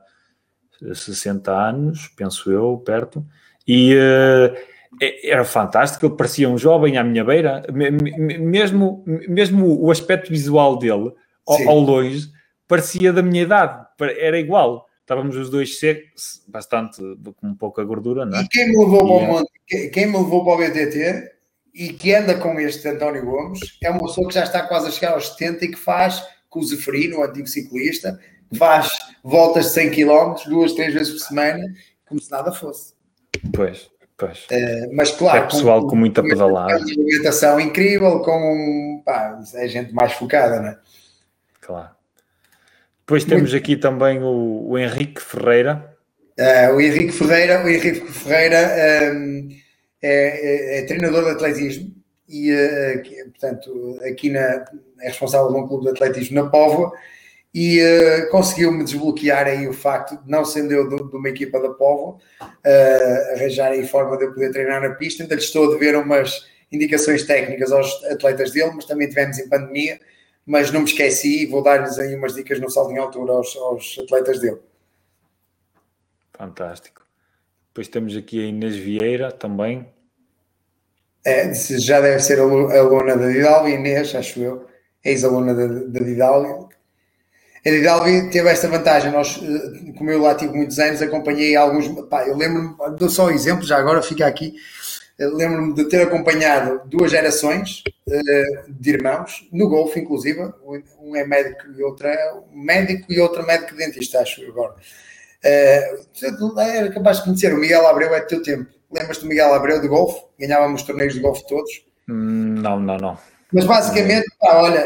60 0.94 1.52
anos, 1.52 2.08
penso 2.16 2.52
eu, 2.52 2.82
perto. 2.86 3.26
E 3.68 3.96
uh, 3.96 4.56
era 5.24 5.44
fantástico, 5.44 6.06
ele 6.06 6.16
parecia 6.16 6.50
um 6.50 6.58
jovem 6.58 6.98
à 6.98 7.04
minha 7.04 7.24
beira, 7.24 7.64
mesmo, 7.72 9.04
mesmo 9.06 9.82
o 9.82 9.90
aspecto 9.92 10.30
visual 10.30 10.78
dele, 10.78 11.14
ao, 11.48 11.70
ao 11.70 11.80
longe, 11.80 12.30
parecia 12.72 13.12
da 13.12 13.22
minha 13.22 13.42
idade, 13.42 13.86
era 14.00 14.40
igual. 14.40 14.88
Estávamos 15.02 15.36
os 15.36 15.50
dois 15.50 15.78
secos, 15.78 16.42
bastante 16.48 17.02
com 17.36 17.54
pouca 17.54 17.84
gordura, 17.84 18.26
não 18.26 18.38
é? 18.38 18.44
E 18.44 18.48
quem 18.48 18.70
me 18.70 18.78
levou, 18.78 19.00
para, 19.00 19.08
o 19.08 19.28
monte, 19.28 19.90
quem 19.90 20.06
me 20.06 20.18
levou 20.18 20.46
para 20.46 20.54
o 20.54 20.58
BTT 20.58 21.32
e 21.74 21.90
que 21.92 22.16
anda 22.16 22.36
com 22.36 22.58
este 22.62 22.88
António 22.88 23.26
Gomes 23.26 23.60
é 23.84 23.90
uma 23.90 24.00
pessoa 24.00 24.26
que 24.26 24.36
já 24.36 24.44
está 24.44 24.62
quase 24.62 24.88
a 24.88 24.92
chegar 24.92 25.12
aos 25.12 25.28
70 25.32 25.66
e 25.66 25.72
que 25.72 25.78
faz 25.78 26.26
com 26.50 26.62
o 26.62 26.64
Zeferino, 26.64 27.18
o 27.18 27.24
antigo 27.24 27.48
ciclista, 27.48 28.18
faz 28.58 28.90
voltas 29.22 29.66
de 29.66 29.72
100 29.72 29.92
km 29.92 30.36
duas, 30.48 30.72
três 30.72 30.94
vezes 30.94 31.12
por 31.12 31.28
semana, 31.28 31.66
como 32.08 32.22
se 32.22 32.32
nada 32.32 32.54
fosse. 32.54 32.94
Pois, 33.54 33.90
pois. 34.16 34.46
Uh, 34.46 34.96
mas 34.96 35.12
claro, 35.12 35.40
é 35.40 35.48
pessoal 35.48 35.82
com, 35.82 35.88
com 35.90 35.96
muita 35.98 36.24
pedalada. 36.24 36.78
Uma 36.78 36.86
alimentação 36.86 37.60
incrível, 37.60 38.22
com 38.22 39.02
pá, 39.06 39.38
é 39.56 39.68
gente 39.68 39.94
mais 39.94 40.14
focada, 40.14 40.62
não 40.62 40.70
é? 40.70 40.80
Claro. 41.60 42.01
Depois 43.12 43.26
temos 43.26 43.54
aqui 43.54 43.76
também 43.76 44.24
o, 44.24 44.70
o 44.70 44.80
Henrique 44.80 45.22
Ferreira. 45.22 45.98
Uh, 46.40 46.76
o 46.76 46.80
Henrique 46.80 47.12
Ferreira, 47.12 47.62
o 47.62 47.68
Henrique 47.68 48.10
Ferreira 48.10 49.14
um, 49.14 49.50
é, 50.02 50.78
é, 50.78 50.80
é, 50.80 50.86
treinador 50.86 51.26
de 51.26 51.32
atletismo 51.32 51.94
e, 52.30 52.54
uh, 52.54 53.32
portanto, 53.32 54.00
aqui 54.10 54.30
na, 54.30 54.64
é 55.02 55.10
responsável 55.10 55.52
de 55.52 55.58
um 55.58 55.68
clube 55.68 55.84
de 55.84 55.90
atletismo 55.90 56.42
na 56.42 56.50
Póvoa 56.50 56.94
e 57.54 57.82
uh, 57.82 58.30
conseguiu-me 58.32 58.82
desbloquear 58.82 59.46
aí 59.46 59.68
o 59.68 59.74
facto 59.74 60.16
de 60.16 60.32
não 60.32 60.46
sendo 60.46 60.72
eu 60.72 60.88
de, 60.88 60.96
de 60.96 61.18
uma 61.18 61.28
equipa 61.28 61.60
da 61.60 61.72
Póvoa, 61.72 62.16
uh, 62.42 63.36
arranjar 63.36 63.74
aí 63.74 63.86
forma 63.86 64.18
de 64.18 64.24
eu 64.24 64.34
poder 64.34 64.54
treinar 64.54 64.82
na 64.82 64.92
pista. 64.92 65.22
Ainda 65.22 65.36
lhe 65.36 65.42
estou 65.42 65.68
a 65.68 65.74
dever 65.74 65.98
umas 65.98 66.48
indicações 66.72 67.26
técnicas 67.26 67.74
aos 67.74 67.92
atletas 68.06 68.52
dele, 68.52 68.72
mas 68.74 68.86
também 68.86 69.10
tivemos 69.10 69.38
em 69.38 69.50
pandemia 69.50 70.00
mas 70.46 70.72
não 70.72 70.82
me 70.82 70.86
esqueci 70.86 71.44
e 71.44 71.46
vou 71.46 71.64
dar-lhes 71.64 71.98
aí 72.00 72.16
umas 72.16 72.36
dicas 72.36 72.60
no 72.60 72.70
salto 72.70 72.92
em 72.92 72.98
altura 72.98 73.34
aos, 73.34 73.56
aos 73.56 74.00
atletas 74.00 74.40
dele. 74.40 74.60
Fantástico. 76.34 77.06
Depois 77.68 77.88
temos 77.88 78.16
aqui 78.18 78.44
a 78.44 78.48
Inês 78.48 78.76
Vieira 78.76 79.32
também. 79.32 79.88
É, 81.24 81.54
já 81.54 82.02
deve 82.02 82.20
ser 82.20 82.40
aluna 82.40 83.16
da 83.16 83.28
Didalgo, 83.30 83.70
Inês, 83.70 84.14
acho 84.16 84.40
eu, 84.40 84.68
ex-aluna 85.04 85.54
da, 85.54 85.68
da 85.68 86.00
Didalgo. 86.04 86.70
A 87.66 87.70
Didalvi 87.70 88.32
teve 88.32 88.50
esta 88.50 88.68
vantagem. 88.68 89.12
Nós, 89.12 89.40
eh, 89.42 89.92
como 89.96 90.10
eu 90.10 90.20
lá 90.20 90.34
tive 90.34 90.52
muitos 90.52 90.80
anos, 90.80 91.00
acompanhei 91.02 91.56
alguns. 91.56 91.88
Pá, 92.10 92.28
eu 92.28 92.36
lembro-me, 92.36 92.76
dou 92.98 93.08
só 93.08 93.28
um 93.28 93.30
exemplo, 93.30 93.64
já 93.64 93.78
agora 93.78 94.02
fica 94.02 94.26
aqui. 94.26 94.56
Lembro-me 95.28 95.74
de 95.74 95.86
ter 95.86 96.02
acompanhado 96.02 96.82
duas 96.86 97.12
gerações 97.12 97.84
uh, 98.08 98.72
de 98.72 98.90
irmãos, 98.92 99.48
no 99.52 99.70
golfe, 99.70 100.00
inclusive. 100.00 100.52
Um 101.00 101.16
é 101.16 101.26
médico 101.26 101.66
e 101.78 101.84
outro 101.84 102.08
é 102.08 102.34
médico 102.54 103.12
e 103.12 103.20
outro 103.20 103.46
médico 103.46 103.76
dentista, 103.76 104.20
acho 104.20 104.42
agora. 104.48 104.76
Uh, 105.44 106.60
era 106.60 106.92
capaz 106.92 107.18
de 107.18 107.26
conhecer 107.26 107.54
o 107.54 107.58
Miguel 107.58 107.88
Abreu, 107.88 108.14
é 108.14 108.22
do 108.22 108.28
teu 108.28 108.42
tempo. 108.42 108.70
Lembras-te 108.92 109.22
do 109.22 109.30
Miguel 109.30 109.54
Abreu 109.54 109.80
de 109.80 109.88
golfe? 109.88 110.22
Ganhávamos 110.40 110.84
torneios 110.84 111.14
de 111.14 111.20
golfe 111.20 111.48
todos. 111.48 111.86
Hum, 112.10 112.56
não, 112.62 112.80
não, 112.80 112.98
não. 112.98 113.18
Mas 113.54 113.66
basicamente, 113.66 114.26
pá, 114.40 114.62
olha, 114.62 114.80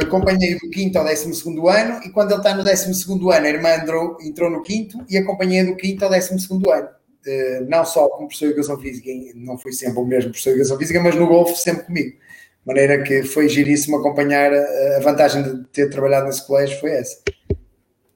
acompanhei 0.00 0.54
do 0.58 0.70
quinto 0.70 0.98
ao 0.98 1.04
décimo 1.04 1.34
segundo 1.34 1.68
ano 1.68 2.00
e 2.02 2.08
quando 2.10 2.30
ele 2.30 2.40
está 2.40 2.54
no 2.54 2.64
décimo 2.64 2.94
segundo 2.94 3.30
ano, 3.30 3.44
a 3.44 3.50
irmã 3.50 3.74
entrou, 3.74 4.16
entrou 4.22 4.50
no 4.50 4.62
quinto 4.62 5.04
e 5.08 5.18
acompanhei 5.18 5.64
do 5.64 5.76
quinto 5.76 6.02
ao 6.02 6.10
décimo 6.10 6.40
segundo 6.40 6.70
ano. 6.70 6.88
Uh, 7.26 7.68
não 7.68 7.84
só 7.84 8.08
como 8.08 8.28
professor 8.28 8.46
de 8.46 8.52
educação 8.52 8.78
física, 8.78 9.10
não 9.34 9.58
fui 9.58 9.72
sempre 9.72 9.98
o 9.98 10.04
mesmo 10.04 10.30
professor 10.30 10.50
de 10.50 10.56
educação 10.56 10.78
física, 10.78 11.00
mas 11.00 11.14
no 11.14 11.26
golfe 11.26 11.56
sempre 11.56 11.84
comigo. 11.84 12.10
De 12.10 12.66
maneira 12.66 13.02
que 13.02 13.22
foi 13.22 13.48
giríssimo 13.48 13.96
acompanhar. 13.96 14.52
A 14.52 15.00
vantagem 15.00 15.42
de 15.42 15.64
ter 15.68 15.90
trabalhado 15.90 16.26
nesse 16.26 16.46
colégio 16.46 16.78
foi 16.78 16.90
essa. 16.92 17.22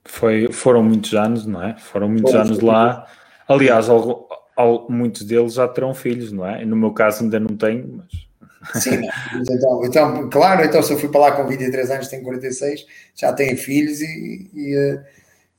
Foi, 0.04 0.52
foram 0.52 0.82
muitos 0.82 1.14
anos, 1.14 1.46
não 1.46 1.62
é? 1.62 1.76
Foram 1.78 2.08
muitos 2.08 2.32
Bom, 2.32 2.38
anos 2.38 2.60
lá. 2.60 3.06
Aliás, 3.48 3.88
ao, 3.88 4.28
ao, 4.56 4.90
muitos 4.90 5.22
deles 5.22 5.54
já 5.54 5.66
terão 5.68 5.94
filhos, 5.94 6.32
não 6.32 6.46
é? 6.46 6.64
No 6.64 6.76
meu 6.76 6.92
caso 6.92 7.22
ainda 7.22 7.38
não 7.38 7.56
tenho, 7.56 7.98
mas 7.98 8.30
Sim, 8.74 9.08
então, 9.50 9.84
então, 9.84 10.30
claro, 10.30 10.62
então 10.62 10.82
se 10.82 10.92
eu 10.92 10.98
fui 10.98 11.08
para 11.08 11.20
lá 11.20 11.32
com 11.32 11.46
23 11.46 11.90
anos, 11.90 12.08
tenho 12.08 12.22
46, 12.22 12.86
já 13.14 13.32
tenho 13.32 13.56
filhos 13.56 14.02
e, 14.02 14.50
e 14.54 15.00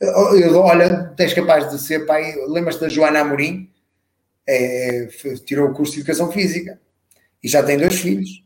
olha, 0.02 1.14
tens 1.16 1.34
capaz 1.34 1.70
de 1.70 1.80
ser 1.80 2.06
pai. 2.06 2.36
Lembras-te 2.48 2.82
da 2.82 2.90
Joana 2.90 3.20
Amorim? 3.20 3.70
É, 4.48 5.08
tirou 5.46 5.70
o 5.70 5.74
curso 5.74 5.94
de 5.94 6.00
Educação 6.00 6.32
Física 6.32 6.80
e 7.44 7.48
já 7.48 7.64
tem 7.64 7.78
dois 7.78 8.00
filhos. 8.00 8.44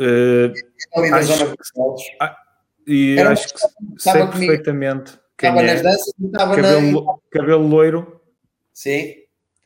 Uh, 0.00 0.52
ali 0.96 1.12
acho, 1.12 1.36
zona 1.36 1.50
de 1.50 2.16
ah, 2.20 2.36
e 2.86 3.18
Era 3.18 3.32
acho 3.32 3.52
que 3.52 3.60
sei 3.98 4.26
perfeitamente. 4.26 5.18
Estava 5.32 5.62
é. 5.62 5.66
nas 5.66 5.82
danças, 5.82 6.12
estava 6.22 6.56
cabelo, 6.56 7.04
na... 7.04 7.14
cabelo 7.30 7.66
loiro. 7.66 8.20
Sim. 8.72 9.14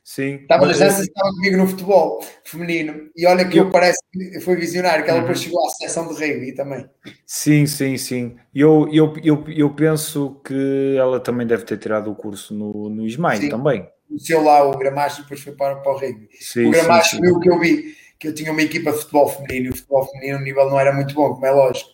Sim. 0.05 0.35
Estava 0.35 0.67
nas 0.67 0.77
danças, 0.77 1.07
estava 1.07 1.31
comigo 1.31 1.57
no 1.57 1.67
futebol 1.67 2.23
feminino. 2.43 3.09
E 3.15 3.25
olha 3.25 3.43
que 3.43 3.57
eu, 3.57 3.63
eu 3.65 3.71
parece 3.71 3.97
que 4.13 4.39
foi 4.39 4.55
visionário, 4.55 5.03
que 5.03 5.09
ela 5.09 5.21
depois 5.21 5.39
uhum. 5.39 5.43
chegou 5.45 5.65
à 5.65 5.69
seleção 5.71 6.07
de 6.07 6.13
rugby 6.13 6.51
também. 6.53 6.87
Sim, 7.25 7.65
sim, 7.65 7.97
sim. 7.97 8.35
Eu, 8.53 8.87
eu, 8.93 9.15
eu, 9.23 9.43
eu 9.47 9.73
penso 9.73 10.39
que 10.45 10.95
ela 10.95 11.19
também 11.19 11.47
deve 11.47 11.63
ter 11.63 11.79
tirado 11.79 12.11
o 12.11 12.15
curso 12.15 12.53
no, 12.53 12.87
no 12.87 13.07
Ismael 13.07 13.41
sim. 13.41 13.49
também. 13.49 13.89
Conheceu 14.07 14.43
lá 14.43 14.63
o 14.63 14.77
Gramacho 14.77 15.21
e 15.21 15.23
depois 15.23 15.41
foi 15.41 15.53
para, 15.53 15.77
para 15.77 15.91
o 15.91 15.97
rugby. 15.97 16.29
Sim, 16.39 16.67
o 16.67 16.69
Gramacho 16.69 17.19
viu 17.19 17.37
o 17.37 17.39
que 17.39 17.49
eu 17.49 17.59
vi, 17.59 17.95
que 18.19 18.27
eu 18.27 18.35
tinha 18.35 18.51
uma 18.51 18.61
equipa 18.61 18.91
de 18.91 18.99
futebol 18.99 19.27
feminino 19.27 19.65
e 19.65 19.69
o 19.69 19.75
futebol 19.75 20.05
feminino 20.05 20.37
o 20.37 20.43
nível 20.43 20.69
não 20.69 20.79
era 20.79 20.93
muito 20.93 21.15
bom, 21.15 21.33
como 21.33 21.47
é 21.47 21.51
lógico, 21.51 21.89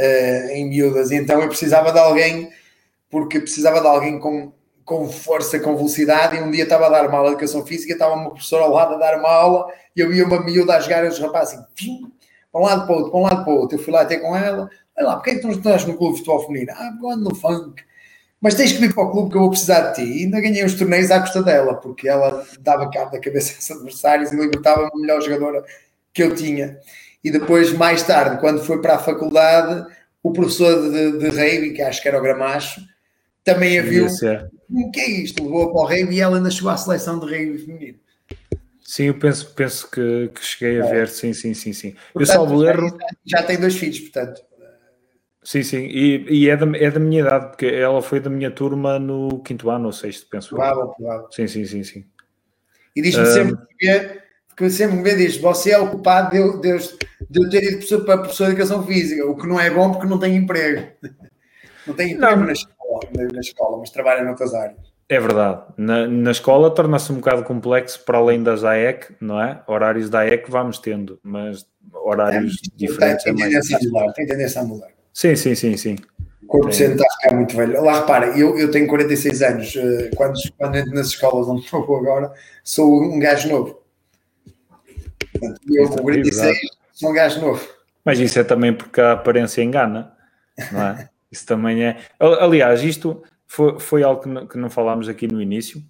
uh, 0.00 0.50
em 0.50 0.68
miúdas. 0.68 1.12
E 1.12 1.14
então 1.14 1.40
eu 1.40 1.46
precisava 1.46 1.92
de 1.92 1.98
alguém, 2.00 2.50
porque 3.08 3.38
precisava 3.38 3.80
de 3.80 3.86
alguém 3.86 4.18
com 4.18 4.52
com 4.92 5.08
força, 5.08 5.58
com 5.58 5.74
velocidade, 5.74 6.36
e 6.36 6.42
um 6.42 6.50
dia 6.50 6.64
estava 6.64 6.86
a 6.86 6.90
dar 6.90 7.08
uma 7.08 7.16
aula 7.16 7.30
de 7.30 7.36
educação 7.36 7.64
física, 7.64 7.94
estava 7.94 8.14
uma 8.14 8.30
professora 8.30 8.64
ao 8.64 8.72
lado 8.72 8.94
a 8.94 8.98
dar 8.98 9.18
uma 9.18 9.30
aula, 9.30 9.72
e 9.96 10.00
eu 10.00 10.10
via 10.10 10.26
uma 10.26 10.44
miúda 10.44 10.76
a 10.76 10.80
jogar, 10.80 11.04
e 11.04 11.08
os 11.08 11.18
rapazes 11.18 11.58
assim, 11.58 12.02
para 12.52 12.60
um 12.60 12.64
lado 12.64 12.86
para 12.86 12.94
o 12.94 12.98
outro, 12.98 13.10
para 13.10 13.20
um 13.20 13.22
lado 13.22 13.44
para 13.44 13.52
o 13.52 13.56
outro. 13.56 13.78
Eu 13.78 13.82
fui 13.82 13.92
lá 13.92 14.02
até 14.02 14.18
com 14.18 14.36
ela, 14.36 14.68
olha 14.98 15.06
lá, 15.06 15.16
porque 15.16 15.30
é 15.30 15.34
que 15.36 15.40
tu 15.40 15.48
não 15.48 15.54
estás 15.54 15.86
no 15.86 15.96
clube 15.96 16.12
de 16.12 16.18
futebol 16.18 16.46
feminino? 16.46 16.72
Ah, 16.72 16.90
porque 16.92 17.14
ando 17.14 17.30
no 17.30 17.34
funk. 17.34 17.82
Mas 18.38 18.54
tens 18.54 18.72
que 18.72 18.78
vir 18.78 18.92
para 18.92 19.04
o 19.04 19.10
clube 19.10 19.30
que 19.30 19.36
eu 19.36 19.40
vou 19.40 19.50
precisar 19.50 19.92
de 19.92 19.94
ti. 19.94 20.02
E 20.02 20.24
ainda 20.24 20.40
ganhei 20.40 20.64
os 20.64 20.74
torneios 20.74 21.10
à 21.10 21.20
custa 21.20 21.42
dela, 21.42 21.74
porque 21.74 22.08
ela 22.08 22.44
dava 22.60 22.90
cabo 22.90 23.12
da 23.12 23.20
cabeça 23.20 23.54
aos 23.56 23.70
adversários 23.70 24.32
e 24.32 24.36
libertava-me 24.36 24.90
a 24.92 24.98
melhor 24.98 25.22
jogadora 25.22 25.64
que 26.12 26.22
eu 26.22 26.34
tinha. 26.34 26.78
E 27.24 27.30
depois, 27.30 27.72
mais 27.72 28.02
tarde, 28.02 28.40
quando 28.40 28.62
foi 28.62 28.82
para 28.82 28.96
a 28.96 28.98
faculdade, 28.98 29.86
o 30.22 30.32
professor 30.32 30.90
de, 30.90 31.18
de 31.18 31.28
rugby, 31.28 31.72
que 31.72 31.82
acho 31.82 32.02
que 32.02 32.08
era 32.08 32.18
o 32.18 32.22
Gramacho, 32.22 32.82
também 33.44 33.78
a 33.78 33.82
viu. 33.82 34.08
O 34.72 34.90
que 34.90 35.00
é 35.00 35.10
isto? 35.10 35.42
Levou 35.42 35.72
para 35.72 35.80
o 35.80 35.84
rugby 35.84 36.16
e 36.16 36.20
ela 36.20 36.36
ainda 36.36 36.50
chegou 36.50 36.70
à 36.70 36.76
seleção 36.76 37.18
de 37.18 37.26
rugby 37.26 37.58
feminino. 37.58 37.98
Sim, 38.82 39.04
eu 39.04 39.14
penso, 39.14 39.54
penso 39.54 39.90
que, 39.90 40.30
que 40.34 40.44
cheguei 40.44 40.80
a 40.80 40.86
é. 40.86 40.90
ver, 40.90 41.08
sim, 41.08 41.32
sim, 41.32 41.54
sim, 41.54 41.72
sim. 41.72 41.92
Portanto, 42.12 42.20
eu 42.20 42.26
salvo 42.26 42.64
erro. 42.64 42.88
Já, 43.24 43.38
já 43.38 43.42
tem 43.42 43.58
dois 43.58 43.76
filhos, 43.76 44.00
portanto. 44.00 44.42
Sim, 45.44 45.62
sim, 45.62 45.86
e, 45.86 46.24
e, 46.28 46.48
é, 46.48 46.56
da, 46.56 46.66
é 46.76 46.90
da 46.90 47.00
minha 47.00 47.20
idade, 47.20 47.48
porque 47.48 47.66
ela 47.66 48.00
foi 48.00 48.20
da 48.20 48.30
minha 48.30 48.50
turma 48.50 48.98
no 48.98 49.42
quinto 49.42 49.70
ano 49.70 49.86
ou 49.86 49.92
sexto, 49.92 50.28
penso. 50.30 50.50
Provável, 50.50 50.88
provável. 50.88 51.26
Sim, 51.32 51.48
sim, 51.48 51.64
sim, 51.64 51.82
sim. 51.82 52.04
E 52.94 53.02
diz-me 53.02 53.22
um, 53.22 53.26
sempre 53.26 53.66
que, 53.78 54.20
que 54.56 54.70
sempre 54.70 54.96
me 54.96 55.16
diz, 55.16 55.36
você 55.38 55.72
é 55.72 55.78
o 55.78 55.90
culpado 55.90 56.30
de 56.30 56.36
eu, 56.36 56.60
de, 56.60 56.68
eu, 56.68 57.50
ter 57.50 57.62
ido 57.64 58.04
para 58.04 58.14
a 58.14 58.18
professor 58.18 58.44
de 58.44 58.50
educação 58.52 58.86
física, 58.86 59.26
o 59.26 59.36
que 59.36 59.46
não 59.46 59.58
é 59.58 59.68
bom 59.68 59.90
porque 59.90 60.06
não 60.06 60.18
tem 60.18 60.36
emprego. 60.36 60.92
Não 61.84 61.94
tem 61.94 62.12
emprego 62.12 62.42
não. 62.42 62.54
Na 62.92 63.00
escola, 63.00 63.32
na 63.32 63.40
escola, 63.40 63.78
mas 63.78 63.90
trabalha 63.90 64.24
noutras 64.24 64.54
áreas. 64.54 64.92
É 65.08 65.20
verdade. 65.20 65.62
Na, 65.76 66.06
na 66.06 66.30
escola 66.30 66.70
torna-se 66.70 67.12
um 67.12 67.16
bocado 67.16 67.44
complexo 67.44 68.02
para 68.04 68.18
além 68.18 68.42
das 68.42 68.64
AEC, 68.64 69.14
não 69.20 69.40
é? 69.40 69.62
Horários 69.66 70.08
da 70.08 70.20
AEC 70.20 70.50
vamos 70.50 70.78
tendo, 70.78 71.18
mas 71.22 71.66
horários 71.92 72.56
é, 72.64 72.76
diferentes. 72.76 73.24
Tem, 73.24 73.34
tem, 73.34 73.44
é 73.44 73.48
tendência 73.48 73.76
a 73.76 73.80
mudar, 73.82 74.12
tem 74.12 74.26
tendência 74.26 74.60
a 74.60 74.64
mudar. 74.64 74.88
Sim, 75.12 75.36
sim, 75.36 75.54
sim, 75.54 75.76
sim. 75.76 75.96
O 76.44 76.46
corpo 76.46 76.68
é. 76.68 76.70
está 76.70 77.04
a 77.04 77.20
ficar 77.20 77.36
muito 77.36 77.56
velho. 77.56 77.82
Lá 77.82 78.00
repara, 78.00 78.38
eu, 78.38 78.58
eu 78.58 78.70
tenho 78.70 78.86
46 78.86 79.42
anos, 79.42 79.76
eh, 79.76 80.10
quando, 80.16 80.34
quando 80.56 80.76
entro 80.76 80.94
nas 80.94 81.08
escolas 81.08 81.46
onde 81.46 81.62
estou 81.62 81.96
agora, 81.96 82.32
sou 82.64 83.02
um 83.02 83.18
gajo 83.18 83.50
novo. 83.50 83.82
Portanto, 85.32 85.60
eu 85.70 85.88
com 85.88 86.02
46 86.02 86.58
sou 86.92 87.10
um 87.10 87.14
gajo 87.14 87.40
novo. 87.40 87.68
Mas 88.04 88.18
isso 88.18 88.38
é 88.38 88.44
também 88.44 88.72
porque 88.72 89.00
a 89.00 89.12
aparência 89.12 89.62
engana, 89.62 90.12
não 90.72 90.82
é? 90.82 91.08
Isso 91.32 91.46
também 91.46 91.82
é. 91.82 91.96
Aliás, 92.20 92.82
isto 92.82 93.22
foi, 93.46 93.80
foi 93.80 94.02
algo 94.02 94.22
que 94.22 94.28
não, 94.28 94.46
que 94.46 94.58
não 94.58 94.68
falámos 94.68 95.08
aqui 95.08 95.26
no 95.26 95.40
início, 95.40 95.82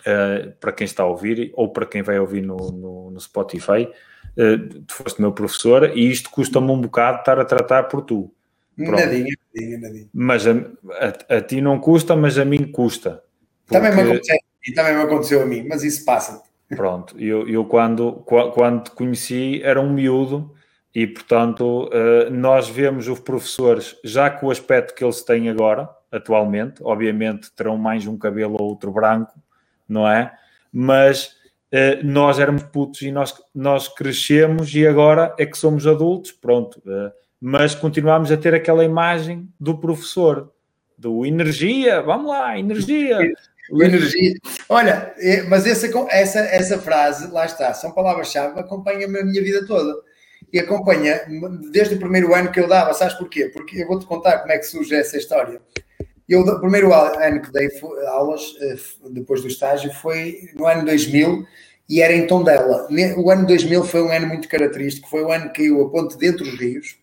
uh, 0.00 0.52
para 0.60 0.70
quem 0.70 0.84
está 0.84 1.02
a 1.02 1.06
ouvir 1.06 1.50
ou 1.54 1.72
para 1.72 1.86
quem 1.86 2.02
vai 2.02 2.18
ouvir 2.18 2.42
no, 2.42 2.56
no, 2.56 3.10
no 3.10 3.20
Spotify. 3.20 3.88
Uh, 4.36 4.82
tu 4.86 4.94
foste 4.94 5.20
meu 5.20 5.32
professor 5.32 5.96
e 5.96 6.10
isto 6.10 6.30
custa-me 6.30 6.70
um 6.70 6.80
bocado 6.80 7.20
estar 7.20 7.40
a 7.40 7.44
tratar 7.44 7.84
por 7.84 8.02
tu. 8.02 8.32
Nadinha, 8.76 9.34
nadinha, 9.54 9.78
nadinha. 9.78 10.08
Mas 10.12 10.46
a, 10.46 10.52
a, 10.52 11.36
a, 11.36 11.40
ti 11.40 11.60
não 11.60 11.78
custa, 11.78 12.14
mas 12.14 12.38
a 12.38 12.44
mim 12.44 12.70
custa. 12.70 13.22
Porque... 13.66 13.80
Também, 13.80 13.94
me 13.94 14.10
aconteceu, 14.10 14.36
também 14.74 14.94
me 14.94 15.02
aconteceu 15.02 15.42
a 15.42 15.46
mim, 15.46 15.66
mas 15.68 15.82
isso 15.82 16.04
passa. 16.04 16.42
Pronto, 16.68 17.18
eu, 17.18 17.48
eu 17.48 17.64
quando, 17.64 18.22
quando 18.54 18.84
te 18.84 18.90
conheci 18.92 19.60
era 19.62 19.80
um 19.80 19.92
miúdo 19.92 20.54
e, 20.94 21.06
portanto, 21.06 21.88
uh, 21.88 22.30
nós 22.30 22.68
vemos 22.68 23.06
os 23.06 23.20
professores 23.20 23.96
já 24.02 24.28
com 24.28 24.46
o 24.46 24.50
aspecto 24.50 24.94
que 24.94 25.04
eles 25.04 25.22
têm 25.22 25.48
agora, 25.48 25.88
atualmente, 26.10 26.82
obviamente 26.82 27.50
terão 27.52 27.76
mais 27.76 28.06
um 28.06 28.18
cabelo 28.18 28.56
ou 28.58 28.70
outro 28.70 28.90
branco, 28.90 29.32
não 29.88 30.08
é? 30.08 30.32
Mas 30.72 31.36
uh, 31.72 32.04
nós 32.04 32.40
éramos 32.40 32.64
putos 32.64 33.02
e 33.02 33.12
nós, 33.12 33.34
nós 33.54 33.86
crescemos 33.86 34.74
e 34.74 34.84
agora 34.84 35.32
é 35.38 35.46
que 35.46 35.56
somos 35.56 35.86
adultos, 35.86 36.32
pronto. 36.32 36.80
Uh, 36.80 37.12
mas 37.40 37.72
continuamos 37.74 38.30
a 38.32 38.36
ter 38.36 38.52
aquela 38.52 38.84
imagem 38.84 39.48
do 39.60 39.78
professor, 39.78 40.52
do 40.98 41.24
energia, 41.24 42.02
vamos 42.02 42.28
lá, 42.28 42.58
energia. 42.58 43.16
Energia. 43.72 44.34
Olha, 44.68 45.14
mas 45.48 45.64
essa, 45.64 45.86
essa, 46.08 46.40
essa 46.40 46.76
frase, 46.80 47.30
lá 47.30 47.46
está, 47.46 47.72
são 47.72 47.92
palavras-chave, 47.92 48.58
acompanha-me 48.58 49.20
a 49.20 49.24
minha 49.24 49.40
vida 49.40 49.64
toda 49.64 49.94
e 50.52 50.58
acompanha 50.58 51.20
desde 51.70 51.94
o 51.94 51.98
primeiro 51.98 52.34
ano 52.34 52.50
que 52.50 52.60
eu 52.60 52.68
dava. 52.68 52.92
Sabes 52.94 53.14
porquê? 53.14 53.46
Porque 53.46 53.82
eu 53.82 53.86
vou-te 53.86 54.06
contar 54.06 54.38
como 54.38 54.52
é 54.52 54.58
que 54.58 54.64
surge 54.64 54.94
essa 54.94 55.16
história. 55.16 55.60
Eu, 56.28 56.42
o 56.42 56.60
primeiro 56.60 56.92
ano 56.92 57.42
que 57.42 57.52
dei 57.52 57.68
aulas, 58.08 58.54
eh, 58.60 58.76
depois 59.10 59.42
do 59.42 59.48
estágio, 59.48 59.92
foi 59.92 60.50
no 60.54 60.64
ano 60.66 60.84
2000 60.84 61.44
e 61.88 62.00
era 62.00 62.12
em 62.14 62.26
Tondela. 62.26 62.86
O 63.16 63.30
ano 63.30 63.46
2000 63.46 63.82
foi 63.84 64.02
um 64.02 64.12
ano 64.12 64.28
muito 64.28 64.48
característico, 64.48 65.08
foi 65.08 65.22
o 65.22 65.32
ano 65.32 65.50
que 65.50 65.62
caiu 65.62 65.82
a 65.82 65.90
ponte 65.90 66.16
dentro 66.16 66.44
dos 66.44 66.58
rios. 66.58 66.96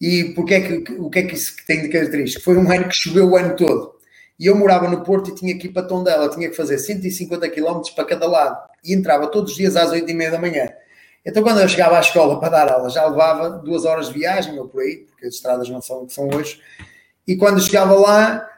E 0.00 0.32
porque 0.34 0.54
é 0.54 0.60
que, 0.62 0.92
o 0.94 1.10
que 1.10 1.18
é 1.18 1.22
que 1.24 1.34
isso 1.34 1.54
tem 1.66 1.82
de 1.82 1.90
característico? 1.90 2.42
Foi 2.42 2.56
um 2.56 2.72
ano 2.72 2.88
que 2.88 2.94
choveu 2.94 3.28
o 3.28 3.36
ano 3.36 3.54
todo. 3.54 3.92
E 4.38 4.46
eu 4.46 4.56
morava 4.56 4.88
no 4.88 5.04
Porto 5.04 5.30
e 5.30 5.34
tinha 5.34 5.58
que 5.58 5.66
ir 5.66 5.70
para 5.70 5.86
Tondela, 5.86 6.30
tinha 6.30 6.48
que 6.48 6.56
fazer 6.56 6.78
150 6.78 7.46
km 7.50 7.82
para 7.94 8.06
cada 8.06 8.26
lado. 8.26 8.58
E 8.82 8.94
entrava 8.94 9.26
todos 9.26 9.50
os 9.50 9.56
dias 9.58 9.76
às 9.76 9.90
8 9.90 10.10
e 10.10 10.14
meia 10.14 10.30
da 10.30 10.38
manhã. 10.38 10.70
Então, 11.24 11.42
quando 11.42 11.60
eu 11.60 11.68
chegava 11.68 11.98
à 11.98 12.00
escola 12.00 12.40
para 12.40 12.48
dar 12.48 12.72
aula, 12.72 12.88
já 12.88 13.06
levava 13.06 13.50
duas 13.50 13.84
horas 13.84 14.08
de 14.08 14.14
viagem 14.14 14.58
ou 14.58 14.68
por 14.68 14.80
aí, 14.80 15.04
porque 15.08 15.26
as 15.26 15.34
estradas 15.34 15.68
não 15.68 15.82
são 15.82 16.02
o 16.02 16.06
que 16.06 16.14
são 16.14 16.28
hoje. 16.28 16.60
E 17.26 17.36
quando 17.36 17.60
chegava 17.60 17.94
lá, 17.94 18.48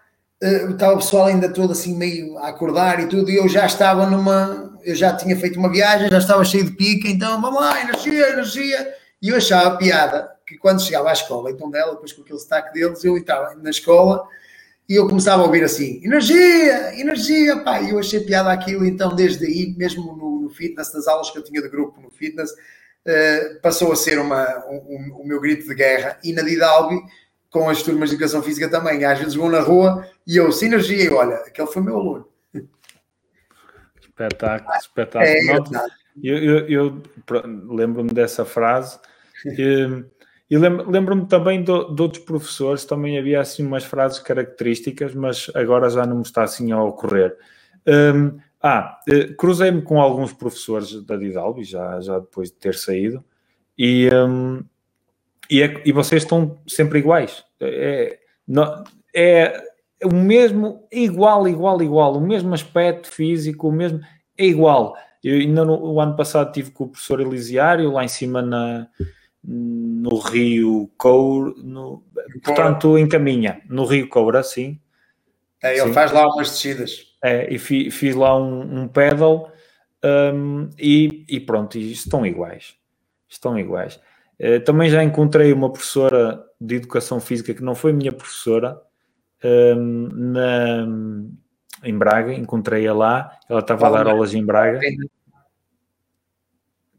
uh, 0.43 0.71
estava 0.71 0.95
o 0.95 0.99
pessoal 0.99 1.27
ainda 1.27 1.49
todo 1.49 1.73
assim 1.73 1.97
meio 1.97 2.39
a 2.39 2.49
acordar 2.49 3.01
e 3.01 3.07
tudo, 3.07 3.31
e 3.31 3.37
eu 3.37 3.49
já 3.49 3.67
estava 3.67 4.07
numa. 4.07 4.79
Eu 4.85 4.95
já 4.95 5.15
tinha 5.15 5.37
feito 5.37 5.59
uma 5.59 5.71
viagem, 5.71 6.09
já 6.09 6.19
estava 6.19 6.45
cheio 6.45 6.65
de 6.65 6.73
pica, 6.73 7.09
então 7.09 7.41
vamos 7.41 7.61
lá, 7.61 7.81
energia, 7.81 8.31
energia. 8.31 8.95
E 9.21 9.29
eu 9.29 9.37
achava 9.37 9.77
piada 9.77 10.29
que 10.47 10.57
quando 10.59 10.83
chegava 10.83 11.11
à 11.11 11.13
escola, 11.13 11.51
então 11.51 11.71
dela, 11.71 11.93
depois 11.93 12.13
com 12.13 12.23
aquele 12.23 12.39
destaque 12.39 12.73
deles, 12.73 13.05
eu 13.05 13.17
estava 13.17 13.55
na 13.55 13.71
escola 13.71 14.27
e 14.89 14.95
eu 14.97 15.09
começava 15.09 15.43
a 15.43 15.47
ouvir 15.47 15.63
assim, 15.63 16.01
energia, 16.05 16.99
energia, 17.01 17.57
pá, 17.59 17.81
e 17.81 17.91
eu 17.91 17.99
achei 17.99 18.21
piada 18.21 18.51
aquilo, 18.51 18.85
então 18.85 19.15
desde 19.15 19.47
aí, 19.47 19.75
mesmo 19.77 20.17
no 20.17 20.32
fitness, 20.53 20.93
nas 20.93 21.07
aulas 21.07 21.31
que 21.31 21.39
eu 21.39 21.43
tinha 21.43 21.63
de 21.63 21.69
grupo 21.69 22.01
no 22.01 22.11
fitness, 22.11 22.51
uh, 22.51 23.61
passou 23.61 23.93
a 23.93 23.97
ser 23.97 24.19
uma, 24.19 24.65
um, 24.67 24.77
um, 24.77 25.21
o 25.21 25.27
meu 25.27 25.41
grito 25.41 25.67
de 25.67 25.75
guerra, 25.75 26.19
e 26.23 26.33
na 26.33 26.43
Didalbi, 26.43 27.01
com 27.51 27.69
as 27.69 27.83
turmas 27.83 28.09
de 28.09 28.17
educação 28.17 28.43
física 28.43 28.69
também, 28.69 29.05
às 29.05 29.19
vezes 29.19 29.35
vão 29.35 29.51
na 29.51 29.61
rua 29.61 30.07
e 30.27 30.37
eu, 30.37 30.51
sinergia, 30.51 31.05
e 31.05 31.11
olha, 31.11 31.37
aquele 31.37 31.69
foi 31.69 31.83
meu 31.83 31.97
aluno. 31.97 32.29
Espetáculo, 34.01 34.75
espetáculo. 34.77 35.25
É, 35.25 36.03
eu, 36.23 36.39
eu, 36.39 36.69
eu 36.69 37.03
lembro-me 37.69 38.11
dessa 38.11 38.45
frase. 38.45 38.99
E, 39.45 40.05
e 40.51 40.59
lembro-me 40.59 41.27
também 41.27 41.61
de, 41.63 41.95
de, 41.95 42.03
outros 42.03 42.23
professores, 42.25 42.85
também 42.85 43.19
havia 43.19 43.41
assim 43.41 43.65
umas 43.67 43.85
frases 43.85 44.19
características, 44.19 45.15
mas 45.15 45.51
agora 45.55 45.89
já 45.89 46.07
não 46.07 46.17
me 46.17 46.23
está 46.23 46.43
assim 46.43 46.73
a 46.73 46.83
ocorrer. 46.83 47.37
Um, 47.87 48.39
ah, 48.63 49.01
eh, 49.09 49.35
cruzei-me 49.35 49.83
com 49.83 50.01
alguns 50.01 50.33
professores 50.33 51.05
da 51.05 51.17
Didalbi, 51.17 51.65
já, 51.65 52.01
já 52.01 52.19
depois 52.19 52.51
de 52.51 52.57
ter 52.57 52.75
saído, 52.75 53.25
e, 53.77 54.09
um, 54.15 54.63
e, 55.51 55.63
é, 55.63 55.83
e, 55.85 55.93
vocês 55.93 56.23
estão 56.23 56.61
sempre 56.69 57.01
iguais. 57.01 57.45
É, 57.61 58.19
não, 58.47 58.85
é 59.15 59.65
o 60.05 60.15
mesmo, 60.15 60.87
igual, 60.93 61.49
igual, 61.49 61.83
igual, 61.83 62.17
o 62.17 62.21
mesmo 62.21 62.55
aspecto 62.55 63.09
físico, 63.09 63.69
o 63.69 63.73
mesmo, 63.73 64.01
é 64.39 64.47
igual. 64.47 64.97
Eu 65.23 65.35
ainda 65.35 65.65
no, 65.65 65.81
o 65.81 66.01
ano 66.01 66.17
passado 66.17 66.53
tive 66.53 66.71
com 66.71 66.85
o 66.85 66.89
professor 66.89 67.21
Elisiário, 67.21 67.91
lá 67.91 68.05
em 68.05 68.09
cima 68.09 68.43
na 68.43 68.89
no 69.45 70.19
Rio 70.19 70.89
Coura, 70.97 71.53
no, 71.57 72.05
portanto, 72.45 72.97
encaminha 72.97 73.61
no 73.69 73.85
Rio 73.85 74.09
Coura, 74.09 74.41
sim. 74.43 74.79
É, 75.61 75.77
ele 75.77 75.89
sim. 75.89 75.93
faz 75.93 76.13
lá 76.13 76.29
umas 76.29 76.51
descidas. 76.51 77.12
É, 77.23 77.53
e 77.53 77.59
fi, 77.59 77.91
fiz 77.91 78.17
lá 78.17 78.37
um, 78.37 78.83
um 78.83 78.89
pedal 78.89 79.53
um, 80.05 80.69
e, 80.79 81.25
e, 81.29 81.39
pronto, 81.41 81.79
e 81.79 81.93
estão 81.93 82.27
iguais. 82.27 82.75
Estão 83.29 83.59
iguais. 83.59 84.01
Uh, 84.41 84.61
também 84.65 84.91
já 84.91 85.05
encontrei 85.05 85.53
uma 85.53 85.71
professora 85.71 86.45
de 86.61 86.77
educação 86.77 87.21
física 87.21 87.55
que 87.55 87.63
não 87.63 87.75
foi 87.75 87.93
minha 87.93 88.11
professora 88.11 88.81
um, 89.45 90.09
na, 90.13 90.87
em 91.85 91.97
Braga, 91.97 92.33
encontrei-a 92.33 92.93
lá, 92.93 93.39
ela 93.49 93.61
estava 93.61 93.87
a 93.87 93.91
dar 93.91 94.09
aulas 94.09 94.35
em 94.35 94.45
Braga. 94.45 94.81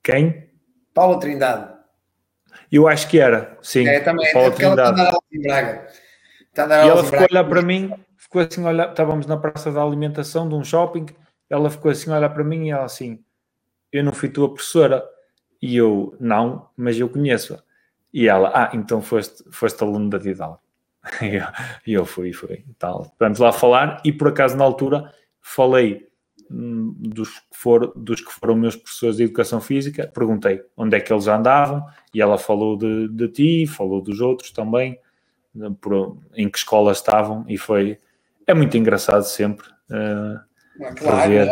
Quem? 0.02 0.50
Paula 0.94 1.20
Trindade. 1.20 1.74
Eu 2.72 2.88
acho 2.88 3.08
que 3.10 3.20
era, 3.20 3.58
sim. 3.62 3.88
É, 3.88 4.00
também, 4.00 4.28
é 4.28 4.32
porque 4.32 4.64
ela 4.64 4.74
está 4.74 4.90
a 4.90 4.92
dar 4.92 5.18
em 5.32 5.42
Braga. 5.42 5.88
E 6.56 6.60
ela 6.88 7.04
ficou 7.04 7.20
a 7.20 7.28
olhar 7.32 7.44
para 7.46 7.62
mim, 7.62 7.94
ficou 8.24 8.42
assim, 8.42 8.64
olhar, 8.64 8.90
estávamos 8.90 9.26
na 9.26 9.38
praça 9.38 9.72
da 9.72 9.84
alimentação 9.84 10.48
de 10.48 10.56
um 10.56 10.64
shopping, 10.64 11.06
ela 11.50 11.70
ficou 11.70 11.92
assim 11.92 12.12
a 12.12 12.18
olhar 12.18 12.30
para 12.30 12.44
mim 12.44 12.68
e 12.68 12.72
ela 12.72 12.86
assim, 12.86 13.24
eu 13.92 14.04
não 14.04 14.12
fui 14.12 14.30
tua 14.30 14.50
professora. 14.52 15.04
E 15.62 15.78
eu, 15.78 16.16
não, 16.20 16.70
mas 16.76 17.00
eu 17.00 17.08
conheço-a. 17.08 17.64
E 18.14 18.28
ela, 18.28 18.52
ah, 18.54 18.72
então 18.74 19.02
foste, 19.02 19.44
foste 19.50 19.82
aluno 19.82 20.10
da 20.10 20.18
Didal. 20.18 20.62
E 21.86 21.94
eu, 21.94 22.06
fui, 22.06 22.34
fui, 22.34 22.66
tal. 22.78 23.14
Vamos 23.20 23.40
lá 23.40 23.52
falar 23.52 24.02
e 24.06 24.12
por 24.12 24.30
acaso 24.30 24.56
na 24.58 24.64
altura 24.64 25.14
falei 25.42 26.08
dos 26.50 27.30
que, 27.30 27.42
for, 27.52 27.94
dos 27.96 28.22
que 28.22 28.32
foram 28.32 28.56
meus 28.56 28.76
professores 28.76 29.18
de 29.18 29.24
educação 29.24 29.60
física, 29.60 30.08
perguntei 30.14 30.62
onde 30.78 30.96
é 30.96 31.00
que 31.00 31.12
eles 31.12 31.28
andavam 31.28 31.86
e 32.14 32.22
ela 32.22 32.38
falou 32.38 32.78
de, 32.78 33.08
de 33.10 33.28
ti, 33.28 33.68
falou 33.68 34.02
dos 34.02 34.22
outros 34.22 34.52
também, 34.52 35.00
por, 35.82 36.18
em 36.36 36.50
que 36.50 36.58
escola 36.58 36.92
estavam 36.92 37.46
e 37.48 37.58
foi. 37.58 38.00
É 38.48 38.54
muito 38.54 38.78
engraçado 38.78 39.24
sempre. 39.24 39.68
Uh, 39.90 40.96
claro, 40.96 41.30
ver. 41.30 41.52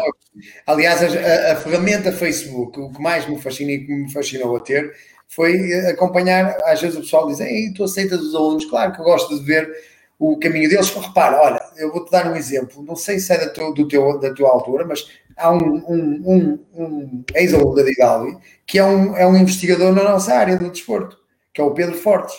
aliás, 0.65 1.01
a, 1.03 1.53
a, 1.53 1.55
ferramenta 1.55 2.11
Facebook, 2.11 2.79
o 2.79 2.91
que 2.91 3.01
mais 3.01 3.27
me 3.27 3.39
fascina 3.39 3.71
e 3.71 3.85
que 3.85 3.93
me 3.93 4.11
fascinou 4.11 4.55
a 4.55 4.59
ter 4.59 4.93
foi 5.27 5.73
acompanhar. 5.87 6.57
Às 6.65 6.81
vezes 6.81 6.97
o 6.97 7.01
pessoal 7.01 7.27
diz: 7.27 7.39
Ei, 7.39 7.73
tu 7.73 7.83
aceitas 7.83 8.19
os 8.21 8.35
alunos? 8.35 8.65
Claro 8.65 8.93
que 8.93 8.99
eu 8.99 9.05
gosto 9.05 9.37
de 9.37 9.45
ver 9.45 9.71
o 10.19 10.37
caminho 10.37 10.69
deles. 10.69 10.89
Repara, 10.89 11.41
olha, 11.41 11.61
eu 11.77 11.91
vou-te 11.91 12.11
dar 12.11 12.31
um 12.31 12.35
exemplo, 12.35 12.83
não 12.83 12.95
sei 12.95 13.19
se 13.19 13.33
é 13.33 13.37
da, 13.37 13.69
do 13.71 13.87
teu, 13.87 14.19
da 14.19 14.33
tua 14.33 14.49
altura, 14.49 14.85
mas 14.85 15.07
há 15.35 15.51
um, 15.51 15.57
um, 15.57 16.21
um, 16.25 16.59
um 16.75 17.23
ex-aluno 17.33 17.75
da 17.75 17.83
Digali 17.83 18.37
que 18.65 18.77
é 18.77 18.83
um, 18.85 19.17
é 19.17 19.25
um 19.25 19.35
investigador 19.35 19.91
na 19.91 20.03
nossa 20.03 20.33
área 20.33 20.57
do 20.57 20.69
desporto, 20.69 21.17
que 21.53 21.59
é 21.59 21.63
o 21.63 21.71
Pedro 21.71 21.95
Fortes. 21.95 22.35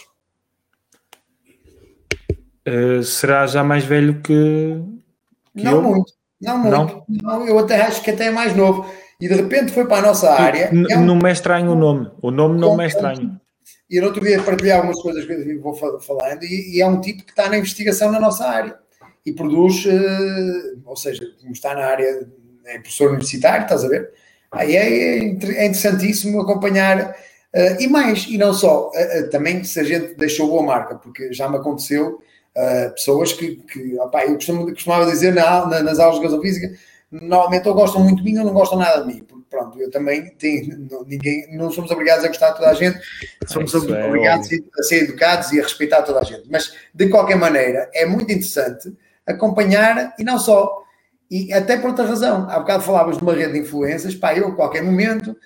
Uh, 2.66 3.02
será 3.02 3.46
já 3.46 3.64
mais 3.64 3.84
velho 3.84 4.20
que, 4.20 4.80
que 5.56 5.64
não 5.64 5.72
eu? 5.72 5.82
muito, 5.82 6.12
não 6.40 6.58
muito. 6.58 7.04
Não? 7.08 7.38
não? 7.38 7.48
eu 7.48 7.58
até 7.58 7.82
acho 7.82 8.02
que 8.02 8.10
até 8.10 8.26
é 8.26 8.30
mais 8.30 8.54
novo. 8.54 8.88
E 9.20 9.28
de 9.28 9.34
repente 9.34 9.72
foi 9.72 9.86
para 9.86 9.98
a 9.98 10.02
nossa 10.08 10.32
área. 10.32 10.70
É 10.90 10.98
um... 10.98 11.04
Não 11.04 11.16
me 11.16 11.28
é 11.28 11.32
estranho 11.32 11.72
o 11.72 11.76
nome. 11.76 12.10
O 12.20 12.30
nome 12.30 12.58
não 12.58 12.76
me 12.76 12.84
é 12.84 12.86
estranho. 12.88 13.40
E 13.88 14.00
no 14.00 14.06
outro 14.06 14.24
dia 14.24 14.42
partilhar 14.42 14.78
algumas 14.78 15.00
coisas 15.00 15.24
que 15.24 15.54
vou 15.58 15.74
falando, 16.00 16.42
e, 16.44 16.76
e, 16.76 16.80
é 16.80 16.86
um 16.86 17.00
tipo 17.00 17.24
que 17.24 17.30
está 17.30 17.48
na 17.48 17.58
investigação 17.58 18.10
na 18.10 18.18
nossa 18.18 18.44
área 18.46 18.74
e 19.24 19.32
produz, 19.32 19.84
uh, 19.84 20.82
ou 20.84 20.96
seja, 20.96 21.20
como 21.40 21.52
está 21.52 21.74
na 21.74 21.84
área, 21.84 22.26
é 22.64 22.78
professor 22.78 23.10
universitário, 23.10 23.64
estás 23.64 23.84
a 23.84 23.88
ver? 23.88 24.10
Aí 24.50 24.76
é, 24.76 24.88
é, 24.88 25.18
é 25.18 25.66
interessantíssimo 25.66 26.40
acompanhar, 26.40 27.10
uh, 27.10 27.80
e 27.80 27.86
mais, 27.86 28.26
e 28.28 28.38
não 28.38 28.52
só, 28.52 28.88
uh, 28.88 29.30
também 29.30 29.62
se 29.62 29.78
a 29.78 29.84
gente 29.84 30.14
deixou 30.14 30.48
boa 30.48 30.62
marca, 30.62 30.96
porque 30.96 31.32
já 31.32 31.48
me 31.48 31.56
aconteceu 31.56 32.20
pessoas 32.94 33.32
que, 33.32 33.56
que 33.56 33.98
opa, 33.98 34.24
eu 34.24 34.34
costumo, 34.34 34.70
costumava 34.70 35.06
dizer 35.06 35.34
na, 35.34 35.66
na, 35.66 35.82
nas 35.82 35.98
aulas 35.98 36.18
de 36.18 36.26
educação 36.26 36.42
física, 36.42 36.74
normalmente 37.10 37.68
ou 37.68 37.74
gostam 37.74 38.02
muito 38.02 38.22
de 38.22 38.30
mim 38.30 38.38
ou 38.38 38.44
não 38.44 38.52
gostam 38.52 38.78
nada 38.78 39.02
de 39.02 39.12
mim, 39.12 39.24
porque 39.24 39.44
pronto, 39.50 39.78
eu 39.78 39.90
também 39.90 40.30
tenho, 40.36 40.88
não, 40.90 41.04
ninguém, 41.04 41.54
não 41.56 41.70
somos 41.70 41.90
obrigados 41.90 42.24
a 42.24 42.28
gostar 42.28 42.50
de 42.50 42.56
toda 42.56 42.70
a 42.70 42.74
gente, 42.74 42.98
somos 43.46 43.74
é 43.74 44.06
obrigados 44.06 44.48
a 44.78 44.82
ser 44.82 45.04
educados 45.04 45.52
e 45.52 45.60
a 45.60 45.62
respeitar 45.62 46.02
toda 46.02 46.20
a 46.20 46.24
gente, 46.24 46.48
mas 46.50 46.74
de 46.94 47.08
qualquer 47.08 47.36
maneira 47.36 47.90
é 47.94 48.06
muito 48.06 48.32
interessante 48.32 48.94
acompanhar 49.26 50.14
e 50.18 50.24
não 50.24 50.38
só, 50.38 50.82
e 51.30 51.52
até 51.52 51.76
por 51.76 51.90
outra 51.90 52.06
razão, 52.06 52.48
há 52.50 52.58
bocado 52.58 52.82
falavas 52.82 53.18
de 53.18 53.22
uma 53.22 53.34
rede 53.34 53.52
de 53.52 53.58
influências, 53.60 54.14
pá, 54.14 54.34
eu 54.34 54.48
a 54.48 54.56
qualquer 54.56 54.82
momento 54.82 55.36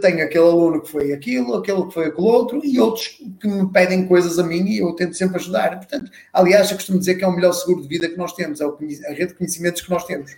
tenho 0.00 0.24
aquele 0.24 0.44
aluno 0.44 0.82
que 0.82 0.90
foi 0.90 1.12
aquilo, 1.12 1.54
aquele 1.54 1.86
que 1.86 1.94
foi 1.94 2.06
aquele 2.06 2.26
outro 2.26 2.60
e 2.64 2.80
outros 2.80 3.20
que 3.40 3.46
me 3.46 3.70
pedem 3.72 4.06
coisas 4.06 4.38
a 4.38 4.42
mim 4.42 4.64
e 4.66 4.78
eu 4.78 4.92
tento 4.94 5.16
sempre 5.16 5.36
ajudar. 5.36 5.76
Portanto, 5.76 6.10
aliás, 6.32 6.70
eu 6.70 6.76
costumo 6.76 6.98
dizer 6.98 7.14
que 7.14 7.24
é 7.24 7.26
o 7.28 7.32
melhor 7.32 7.52
seguro 7.52 7.82
de 7.82 7.88
vida 7.88 8.08
que 8.08 8.16
nós 8.16 8.32
temos, 8.32 8.60
é 8.60 8.64
a 8.64 9.12
rede 9.12 9.28
de 9.28 9.34
conhecimentos 9.34 9.82
que 9.82 9.90
nós 9.90 10.04
temos. 10.04 10.32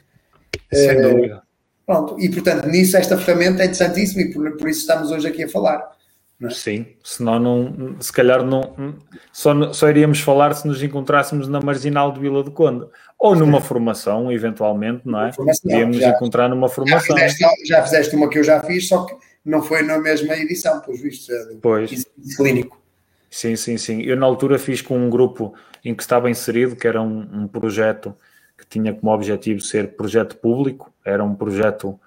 Sem 0.72 1.00
dúvida. 1.00 1.42
Pronto, 1.86 2.18
e 2.18 2.28
portanto, 2.30 2.66
nisso 2.68 2.96
esta 2.96 3.16
ferramenta 3.18 3.62
é 3.62 3.66
interessantíssima 3.66 4.22
e 4.22 4.32
por, 4.32 4.56
por 4.56 4.68
isso 4.68 4.80
estamos 4.80 5.10
hoje 5.10 5.28
aqui 5.28 5.44
a 5.44 5.48
falar. 5.48 5.94
É? 6.42 6.50
Sim, 6.50 6.86
senão 7.02 7.38
não, 7.38 7.96
se 8.00 8.12
calhar 8.12 8.42
não, 8.42 8.96
só, 9.32 9.72
só 9.72 9.88
iríamos 9.88 10.20
falar 10.20 10.52
se 10.54 10.66
nos 10.66 10.82
encontrássemos 10.82 11.48
na 11.48 11.60
marginal 11.60 12.12
de 12.12 12.20
Vila 12.20 12.42
do 12.42 12.50
Conde 12.50 12.86
ou 13.18 13.34
numa 13.34 13.60
formação, 13.60 14.30
eventualmente, 14.30 15.02
não 15.06 15.22
é? 15.22 15.30
Podíamos 15.32 15.98
encontrar 15.98 16.48
numa 16.48 16.68
formação. 16.68 17.16
Já 17.16 17.28
fizeste, 17.28 17.66
já 17.66 17.82
fizeste, 17.82 18.16
uma 18.16 18.28
que 18.28 18.38
eu 18.38 18.44
já 18.44 18.60
fiz, 18.60 18.88
só 18.88 19.04
que 19.04 19.14
não 19.44 19.62
foi 19.62 19.82
na 19.82 19.98
mesma 19.98 20.34
edição, 20.34 20.80
pelos 20.80 21.00
vistos, 21.00 21.30
é 21.30 21.56
pois. 21.62 22.04
clínico. 22.36 22.82
Sim, 23.30 23.56
sim, 23.56 23.78
sim. 23.78 24.02
Eu 24.02 24.16
na 24.16 24.26
altura 24.26 24.58
fiz 24.58 24.82
com 24.82 24.98
um 24.98 25.08
grupo 25.08 25.54
em 25.84 25.94
que 25.94 26.02
estava 26.02 26.30
inserido, 26.30 26.76
que 26.76 26.86
era 26.86 27.00
um, 27.00 27.20
um 27.32 27.48
projeto 27.48 28.14
que 28.56 28.66
tinha 28.66 28.92
como 28.94 29.12
objetivo 29.12 29.60
ser 29.60 29.96
projeto 29.96 30.36
público, 30.36 30.92
era 31.04 31.22
um 31.24 31.34
projeto 31.34 31.98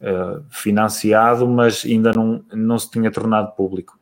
uh, 0.00 0.44
financiado, 0.50 1.46
mas 1.48 1.84
ainda 1.84 2.12
não, 2.12 2.44
não 2.52 2.78
se 2.78 2.90
tinha 2.90 3.10
tornado 3.10 3.54
público. 3.54 3.98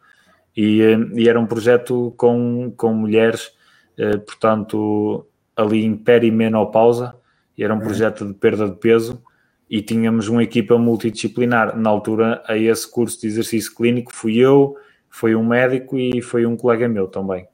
E, 0.57 0.83
uh, 0.83 1.19
e 1.19 1.29
era 1.29 1.39
um 1.39 1.47
projeto 1.47 2.15
com, 2.17 2.73
com 2.77 2.95
mulheres, 2.95 3.53
uh, 3.99 4.19
portanto, 4.21 5.27
ali 5.57 5.85
em 5.85 5.97
perimenopausa, 5.97 7.15
e 7.57 7.65
era 7.65 7.73
um 7.73 7.79
uhum. 7.79 7.85
projeto 7.85 8.27
de 8.27 8.35
perda 8.35 8.69
de 8.69 8.77
peso, 8.77 9.23
e 9.69 9.81
tínhamos 9.81 10.29
uma 10.29 10.43
equipa 10.43 10.79
multidisciplinar. 10.79 11.77
Na 11.77 11.91
altura, 11.91 12.43
a 12.47 12.57
esse 12.57 12.91
curso 12.91 13.21
de 13.21 13.27
exercício 13.27 13.75
clínico 13.75 14.13
fui 14.13 14.37
eu, 14.37 14.77
foi 15.09 15.35
um 15.35 15.45
médico 15.45 15.99
e 15.99 16.21
foi 16.21 16.45
um 16.45 16.57
colega 16.57 16.89
meu 16.89 17.07
também. 17.09 17.47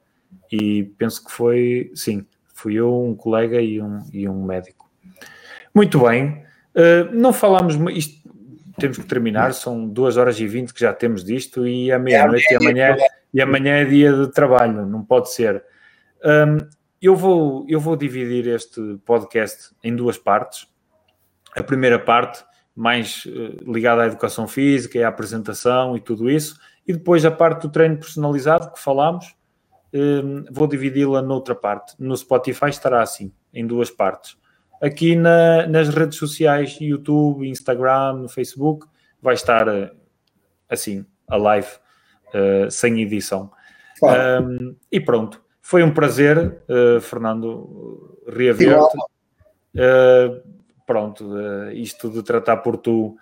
E 0.51 0.83
penso 0.97 1.23
que 1.23 1.31
foi, 1.31 1.91
sim, 1.95 2.25
fui 2.53 2.75
eu, 2.75 3.03
um 3.03 3.15
colega 3.15 3.61
e 3.61 3.81
um, 3.81 3.99
e 4.11 4.27
um 4.27 4.43
médico. 4.43 4.89
Muito 5.73 5.99
bem, 6.01 6.43
uh, 6.75 7.13
não 7.13 7.31
falámos, 7.31 7.75
isto, 7.95 8.20
temos 8.81 8.97
que 8.97 9.05
terminar, 9.05 9.53
são 9.53 9.87
duas 9.87 10.17
horas 10.17 10.39
e 10.39 10.47
vinte 10.47 10.73
que 10.73 10.81
já 10.81 10.91
temos 10.93 11.23
disto 11.23 11.65
e 11.67 11.91
é 11.91 11.97
meia-noite 11.97 12.51
e 12.51 12.55
amanhã, 12.55 12.97
e 13.33 13.41
amanhã 13.41 13.75
é 13.75 13.85
dia 13.85 14.11
de 14.11 14.31
trabalho, 14.31 14.85
não 14.85 15.03
pode 15.03 15.31
ser. 15.31 15.63
Um, 16.23 16.57
eu, 17.01 17.15
vou, 17.15 17.65
eu 17.69 17.79
vou 17.79 17.95
dividir 17.95 18.47
este 18.47 18.97
podcast 19.05 19.73
em 19.83 19.95
duas 19.95 20.17
partes. 20.17 20.67
A 21.55 21.63
primeira 21.63 21.99
parte, 21.99 22.43
mais 22.75 23.25
uh, 23.25 23.71
ligada 23.71 24.03
à 24.03 24.07
educação 24.07 24.47
física 24.47 24.97
e 24.97 25.03
à 25.03 25.07
apresentação 25.07 25.95
e 25.95 25.99
tudo 25.99 26.29
isso, 26.29 26.55
E 26.87 26.93
depois 26.93 27.25
a 27.25 27.31
parte 27.31 27.61
do 27.61 27.69
treino 27.69 27.97
personalizado 27.97 28.71
que 28.71 28.79
falámos, 28.79 29.35
um, 29.93 30.43
vou 30.51 30.67
dividi-la 30.67 31.21
noutra 31.21 31.55
parte. 31.55 31.93
No 31.99 32.15
Spotify 32.15 32.69
estará 32.69 33.01
assim, 33.01 33.31
em 33.53 33.65
duas 33.65 33.89
partes. 33.89 34.37
Aqui 34.81 35.15
na, 35.15 35.67
nas 35.67 35.89
redes 35.89 36.17
sociais, 36.17 36.77
YouTube, 36.79 37.47
Instagram, 37.47 38.27
Facebook, 38.27 38.87
vai 39.21 39.35
estar 39.35 39.67
uh, 39.67 39.89
assim, 40.67 41.05
a 41.27 41.37
live, 41.37 41.67
uh, 42.33 42.69
sem 42.71 43.01
edição. 43.01 43.51
Claro. 43.99 44.43
Um, 44.43 44.75
e 44.91 44.99
pronto, 44.99 45.41
foi 45.61 45.83
um 45.83 45.93
prazer, 45.93 46.63
uh, 46.67 46.99
Fernando, 46.99 48.17
reaver-te. 48.27 48.97
pronto, 50.87 51.35
isto 51.73 52.09
de 52.09 52.23
tratar 52.23 52.57
por 52.57 52.77
tu, 52.77 53.15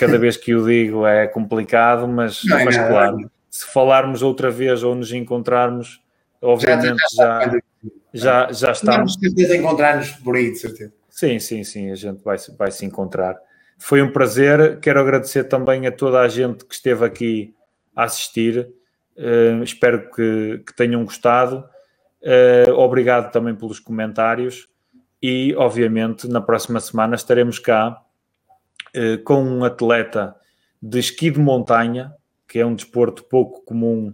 cada 0.00 0.16
vez 0.18 0.36
que 0.36 0.54
o 0.54 0.64
digo 0.64 1.06
é 1.06 1.26
complicado, 1.26 2.08
mas, 2.08 2.42
não, 2.44 2.64
mas 2.64 2.76
não, 2.76 2.88
claro. 2.88 3.18
Não 3.18 3.30
se 3.50 3.66
falarmos 3.66 4.22
outra 4.22 4.50
vez 4.50 4.82
ou 4.82 4.94
nos 4.94 5.12
encontrarmos, 5.12 6.00
obviamente 6.40 7.00
já, 7.16 7.40
já, 7.40 7.50
já, 7.50 7.60
já 8.12 8.50
está. 8.50 8.96
Vamos 8.96 9.14
certeza 9.14 9.56
encontrar-nos 9.56 10.10
por 10.10 10.36
aí, 10.36 10.50
de 10.50 10.58
certeza. 10.58 10.92
Sim, 11.08 11.38
sim, 11.38 11.64
sim, 11.64 11.90
a 11.90 11.94
gente 11.94 12.22
vai, 12.22 12.36
vai 12.56 12.70
se 12.70 12.84
encontrar. 12.84 13.36
Foi 13.78 14.02
um 14.02 14.12
prazer. 14.12 14.80
Quero 14.80 15.00
agradecer 15.00 15.44
também 15.44 15.86
a 15.86 15.92
toda 15.92 16.20
a 16.20 16.28
gente 16.28 16.64
que 16.64 16.74
esteve 16.74 17.04
aqui 17.04 17.54
a 17.94 18.04
assistir. 18.04 18.68
Uh, 19.16 19.62
espero 19.62 20.10
que, 20.10 20.62
que, 20.66 20.74
tenham 20.74 21.04
gostado. 21.04 21.64
Uh, 22.22 22.72
obrigado 22.72 23.32
também 23.32 23.54
pelos 23.54 23.80
comentários. 23.80 24.68
E, 25.20 25.54
obviamente, 25.56 26.28
na 26.28 26.40
próxima 26.40 26.78
semana 26.78 27.16
estaremos 27.16 27.58
cá 27.58 28.00
uh, 28.96 29.22
com 29.24 29.42
um 29.42 29.64
atleta 29.64 30.36
de 30.80 30.98
esqui 30.98 31.30
de 31.30 31.40
montanha, 31.40 32.12
que 32.46 32.60
é 32.60 32.66
um 32.66 32.74
desporto 32.74 33.24
pouco 33.24 33.64
comum, 33.64 34.12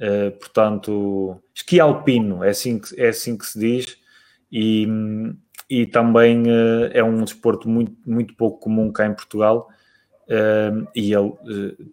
uh, 0.00 0.30
portanto, 0.38 1.40
esqui 1.54 1.80
alpino, 1.80 2.44
é 2.44 2.50
assim 2.50 2.78
que, 2.78 3.00
é 3.00 3.08
assim 3.08 3.36
que 3.36 3.46
se 3.46 3.58
diz, 3.58 3.98
e, 4.50 4.86
e 5.68 5.86
também 5.86 6.42
uh, 6.42 6.90
é 6.92 7.02
um 7.02 7.22
desporto 7.22 7.68
muito, 7.68 7.94
muito 8.06 8.34
pouco 8.34 8.60
comum 8.60 8.90
cá 8.92 9.06
em 9.06 9.14
Portugal, 9.14 9.68
uh, 10.28 10.88
e 10.94 11.12
ele 11.12 11.32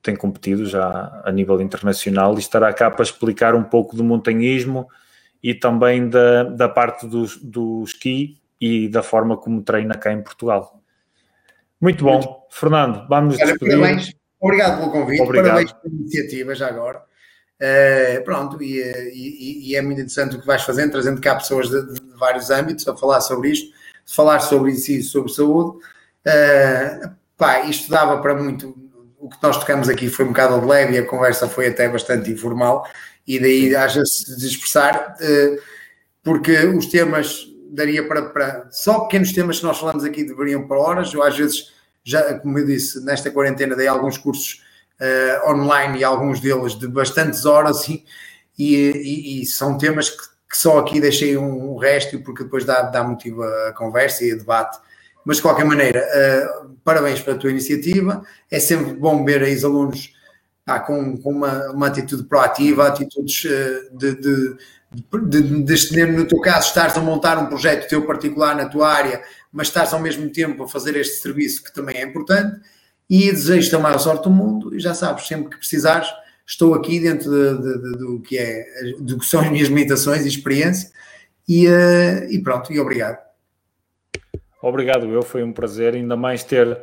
tem 0.01 0.15
competido 0.15 0.65
já 0.65 1.21
a 1.23 1.31
nível 1.31 1.61
internacional 1.61 2.35
e 2.35 2.39
estará 2.39 2.73
cá 2.73 2.89
para 2.89 3.03
explicar 3.03 3.55
um 3.55 3.63
pouco 3.63 3.95
do 3.95 4.03
montanhismo 4.03 4.87
e 5.41 5.53
também 5.53 6.09
da, 6.09 6.43
da 6.43 6.67
parte 6.67 7.07
do, 7.07 7.25
do 7.43 7.83
esqui 7.83 8.37
e 8.59 8.89
da 8.89 9.03
forma 9.03 9.37
como 9.37 9.61
treina 9.61 9.95
cá 9.95 10.11
em 10.11 10.21
Portugal. 10.21 10.81
Muito 11.79 12.03
bom. 12.03 12.13
Muito. 12.13 12.35
Fernando, 12.49 13.07
vamos 13.07 13.37
despedir. 13.37 14.15
Obrigado 14.39 14.79
pelo 14.79 14.91
convite, 14.91 15.21
Obrigado. 15.21 15.47
parabéns 15.47 15.73
pela 15.73 15.93
iniciativa 15.93 16.55
já 16.55 16.67
agora. 16.67 17.03
Uh, 17.55 18.21
pronto, 18.25 18.61
e, 18.61 18.81
e, 18.81 19.69
e, 19.69 19.75
é 19.77 19.81
muito 19.81 19.99
interessante 19.99 20.35
o 20.35 20.41
que 20.41 20.45
vais 20.45 20.61
fazendo, 20.63 20.91
trazendo 20.91 21.21
cá 21.21 21.35
pessoas 21.35 21.69
de, 21.69 21.93
de, 21.93 22.01
vários 22.17 22.49
âmbitos 22.49 22.85
a 22.85 22.97
falar 22.97 23.21
sobre 23.21 23.49
isto, 23.49 23.71
falar 24.05 24.41
sobre 24.41 24.71
isso 24.71 24.91
e 24.91 25.01
sobre 25.01 25.31
saúde. 25.31 25.77
Uh, 26.27 27.15
pá, 27.37 27.61
isto 27.61 27.89
dava 27.89 28.21
para 28.21 28.35
muito. 28.35 28.75
O 29.17 29.29
que 29.29 29.37
nós 29.41 29.57
tocamos 29.57 29.87
aqui 29.87 30.09
foi 30.09 30.25
um 30.25 30.29
bocado 30.29 30.59
de 30.59 30.65
leve 30.65 30.95
e 30.95 30.97
a 30.97 31.05
conversa 31.05 31.47
foi 31.47 31.67
até 31.67 31.87
bastante 31.87 32.29
informal, 32.29 32.85
e 33.25 33.39
daí 33.39 33.73
haja-se 33.73 34.37
de 34.37 34.47
expressar, 34.47 35.15
uh, 35.21 35.61
porque 36.21 36.57
os 36.57 36.87
temas 36.87 37.47
daria 37.69 38.05
para, 38.05 38.29
para. 38.29 38.67
Só 38.69 39.01
pequenos 39.01 39.31
temas 39.31 39.59
que 39.59 39.65
nós 39.65 39.79
falamos 39.79 40.03
aqui 40.03 40.25
deveriam 40.25 40.67
para 40.67 40.77
horas, 40.77 41.13
eu 41.13 41.23
às 41.23 41.37
vezes 41.37 41.73
já, 42.03 42.37
como 42.39 42.59
eu 42.59 42.65
disse, 42.65 43.03
nesta 43.03 43.31
quarentena 43.31 43.77
dei 43.77 43.87
alguns 43.87 44.17
cursos 44.17 44.64
uh, 44.99 45.51
online 45.51 45.99
e 45.99 46.03
alguns 46.03 46.39
deles 46.39 46.77
de 46.77 46.87
bastantes 46.87 47.45
horas 47.45 47.87
e, 47.87 48.03
e, 48.57 49.41
e 49.41 49.45
são 49.45 49.77
temas 49.77 50.09
que, 50.09 50.23
que, 50.49 50.57
só 50.57 50.79
aqui 50.79 50.99
deixei 50.99 51.37
um, 51.37 51.75
resto 51.77 52.19
porque 52.21 52.43
depois 52.43 52.65
dá, 52.65 52.83
dá 52.83 53.03
motivo 53.03 53.43
a 53.43 53.73
conversa 53.73 54.23
e 54.23 54.31
a 54.31 54.35
debate. 54.35 54.77
Mas 55.25 55.37
de 55.37 55.43
qualquer 55.43 55.65
maneira, 55.65 56.01
uh, 56.01 56.69
parabéns 56.83 57.19
pela 57.19 57.37
tua 57.37 57.49
iniciativa. 57.49 58.23
É 58.49 58.59
sempre 58.59 58.93
bom 58.93 59.25
ver 59.25 59.41
aí 59.41 59.55
os 59.55 59.63
alunos 59.63 60.13
ah, 60.65 60.79
com, 60.79 61.17
com 61.17 61.31
uma, 61.31 61.71
uma, 61.71 61.87
atitude 61.87 62.23
proativa, 62.23 62.87
atitudes 62.87 63.43
uh, 63.45 63.97
de, 63.97 64.15
de, 64.15 64.55
de, 65.63 65.89
de, 65.89 66.05
no 66.05 66.25
teu 66.25 66.39
caso, 66.39 66.67
estares 66.67 66.97
a 66.97 67.01
montar 67.01 67.37
um 67.37 67.47
projeto 67.47 67.87
teu 67.89 68.05
particular 68.05 68.55
na 68.55 68.67
tua 68.67 68.91
área, 68.91 69.21
mas 69.51 69.67
estás 69.67 69.93
ao 69.93 69.99
mesmo 69.99 70.29
tempo 70.31 70.63
a 70.63 70.67
fazer 70.67 70.95
este 70.95 71.21
serviço 71.21 71.63
que 71.63 71.73
também 71.73 71.97
é 71.97 72.03
importante. 72.03 72.59
E 73.09 73.31
desejo-te 73.31 73.75
a 73.75 73.79
maior 73.79 73.99
sorte 73.99 74.23
do 74.23 74.29
mundo. 74.29 74.75
E 74.75 74.79
já 74.79 74.93
sabes, 74.93 75.27
sempre 75.27 75.49
que 75.49 75.57
precisares, 75.57 76.07
estou 76.45 76.73
aqui 76.73 76.99
dentro 76.99 77.29
de, 77.29 77.61
de, 77.61 77.81
de, 77.81 77.97
do, 77.97 78.19
que 78.21 78.37
é, 78.37 78.65
do 78.99 79.19
que 79.19 79.25
são 79.25 79.41
as 79.41 79.49
minhas 79.49 79.67
limitações 79.67 80.25
e 80.25 80.27
experiência. 80.27 80.91
E, 81.47 81.67
uh, 81.67 82.29
e 82.29 82.41
pronto, 82.41 82.73
e 82.73 82.79
obrigado. 82.79 83.23
Obrigado, 84.61 85.05
eu. 85.05 85.21
Foi 85.21 85.43
um 85.43 85.53
prazer, 85.53 85.93
ainda 85.93 86.15
mais 86.15 86.43
ter, 86.43 86.81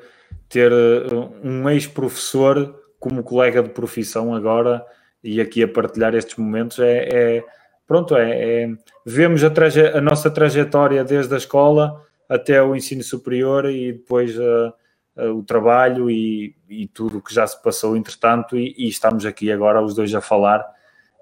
ter 0.49 0.70
eh, 0.70 1.07
um 1.43 1.69
ex-professor 1.69 2.81
como 3.01 3.24
colega 3.24 3.61
de 3.61 3.70
profissão 3.70 4.32
agora 4.32 4.86
e 5.24 5.40
aqui 5.40 5.65
a 5.65 5.69
partilhar 5.69 6.15
estes 6.15 6.36
momentos 6.36 6.78
é, 6.78 7.09
é 7.11 7.44
pronto, 7.86 8.16
é, 8.16 8.62
é 8.62 8.69
vemos 9.05 9.43
a, 9.43 9.51
traje, 9.51 9.85
a 9.85 10.01
nossa 10.01 10.31
trajetória 10.31 11.03
desde 11.03 11.35
a 11.35 11.36
escola 11.36 12.01
até 12.28 12.62
o 12.62 12.77
ensino 12.77 13.03
superior 13.03 13.66
e 13.66 13.93
depois 13.93 14.39
uh, 14.39 14.73
uh, 15.16 15.30
o 15.30 15.43
trabalho 15.43 16.10
e, 16.10 16.55
e, 16.68 16.86
tudo 16.89 17.18
o 17.18 17.22
que 17.22 17.34
já 17.34 17.47
se 17.47 17.60
passou 17.62 17.97
entretanto 17.97 18.56
e, 18.56 18.74
e, 18.76 18.89
estamos 18.89 19.24
aqui 19.24 19.51
agora 19.51 19.82
os 19.82 19.94
dois 19.94 20.14
a 20.14 20.20
falar 20.20 20.64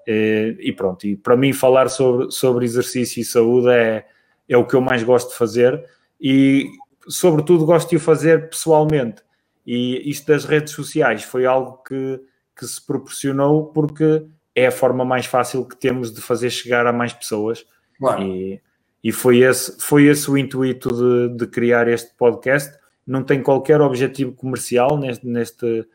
e, 0.07 0.57
e 0.59 0.71
pronto, 0.71 1.05
e 1.05 1.15
para 1.15 1.37
mim 1.37 1.53
falar 1.53 1.89
sobre, 1.89 2.31
sobre 2.31 2.65
exercício 2.65 3.21
e 3.21 3.25
saúde 3.25 3.69
é, 3.69 4.05
é 4.47 4.57
o 4.57 4.65
que 4.65 4.75
eu 4.75 4.81
mais 4.81 5.03
gosto 5.03 5.29
de 5.31 5.37
fazer 5.37 5.83
e 6.19 6.69
sobretudo 7.07 7.65
gosto 7.65 7.89
de 7.89 7.95
o 7.97 7.99
fazer 7.99 8.49
pessoalmente 8.49 9.21
e 9.65 10.09
isto 10.09 10.27
das 10.27 10.45
redes 10.45 10.73
sociais 10.73 11.23
foi 11.23 11.45
algo 11.45 11.83
que, 11.83 12.19
que 12.57 12.65
se 12.65 12.85
proporcionou 12.85 13.67
porque 13.67 14.25
é 14.55 14.67
a 14.67 14.71
forma 14.71 15.05
mais 15.05 15.25
fácil 15.25 15.65
que 15.65 15.77
temos 15.77 16.13
de 16.13 16.21
fazer 16.21 16.49
chegar 16.49 16.85
a 16.85 16.91
mais 16.91 17.13
pessoas 17.13 17.65
claro. 17.97 18.23
e 18.23 18.61
e 19.03 19.11
foi 19.11 19.39
esse, 19.39 19.75
foi 19.79 20.05
esse 20.05 20.29
o 20.29 20.37
intuito 20.37 20.89
de, 20.89 21.37
de 21.37 21.47
criar 21.47 21.87
este 21.87 22.13
podcast. 22.15 22.71
Não 23.05 23.23
tem 23.23 23.41
qualquer 23.41 23.81
objetivo 23.81 24.33
comercial 24.33 24.97
neste, 24.97 25.25
neste, 25.25 25.87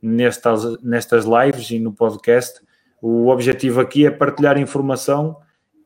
nestas, 0.00 0.82
nestas 0.82 1.24
lives 1.24 1.70
e 1.70 1.78
no 1.78 1.92
podcast. 1.92 2.60
O 3.00 3.28
objetivo 3.28 3.80
aqui 3.80 4.06
é 4.06 4.10
partilhar 4.10 4.58
informação 4.58 5.36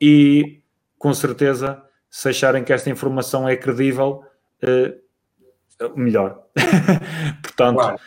e, 0.01 0.61
com 0.99 1.13
certeza, 1.13 1.83
se 2.11 2.29
acharem 2.29 2.65
que 2.65 2.73
esta 2.73 2.91
informação 2.91 3.49
é 3.49 3.57
credível, 3.57 4.23
eh, 4.63 4.95
melhor. 5.95 6.45
Portanto, 7.43 8.01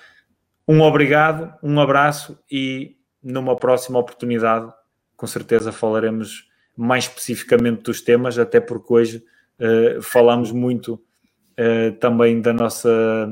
um 0.67 0.81
obrigado, 0.81 1.53
um 1.61 1.79
abraço 1.79 2.37
e 2.49 2.97
numa 3.21 3.55
próxima 3.55 3.99
oportunidade, 3.99 4.71
com 5.15 5.27
certeza 5.27 5.71
falaremos 5.71 6.49
mais 6.75 7.03
especificamente 7.03 7.83
dos 7.83 8.01
temas, 8.01 8.39
até 8.39 8.59
porque 8.59 8.93
hoje 8.93 9.23
uh, 9.59 10.01
falamos 10.01 10.51
muito 10.51 11.01
uh, 11.59 11.91
também 11.99 12.41
da 12.41 12.53
nossa 12.53 13.27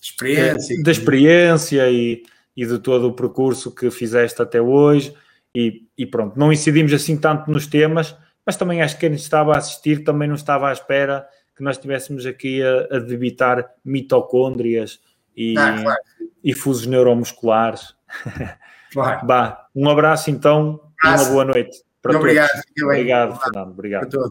experiência, 0.00 0.82
da 0.82 0.90
experiência 0.90 1.90
e, 1.90 2.22
e 2.56 2.66
de 2.66 2.78
todo 2.78 3.08
o 3.08 3.12
percurso 3.12 3.74
que 3.74 3.90
fizeste 3.90 4.40
até 4.40 4.60
hoje. 4.60 5.14
E, 5.54 5.86
e, 5.96 6.04
pronto, 6.06 6.38
não 6.38 6.52
incidimos 6.52 6.92
assim 6.92 7.16
tanto 7.16 7.50
nos 7.50 7.66
temas, 7.66 8.14
mas 8.44 8.56
também 8.56 8.82
acho 8.82 8.94
que 8.98 9.08
quem 9.08 9.16
estava 9.16 9.54
a 9.54 9.58
assistir 9.58 10.04
também 10.04 10.28
não 10.28 10.34
estava 10.34 10.68
à 10.68 10.72
espera 10.72 11.26
que 11.56 11.62
nós 11.62 11.76
estivéssemos 11.76 12.26
aqui 12.26 12.62
a, 12.62 12.96
a 12.96 12.98
debitar 12.98 13.66
mitocôndrias 13.82 15.00
e, 15.34 15.56
ah, 15.56 15.82
claro. 15.82 16.02
e 16.44 16.54
fusos 16.54 16.86
neuromusculares. 16.86 17.94
Claro. 18.92 19.26
bah, 19.26 19.66
um 19.74 19.90
abraço 19.90 20.30
então 20.30 20.80
e 21.04 21.08
uma 21.08 21.24
boa 21.26 21.44
noite. 21.44 21.82
Para 22.00 22.16
obrigado, 22.16 22.50
obrigado, 22.80 23.38
Fernando. 23.38 23.70
Obrigado. 23.72 24.30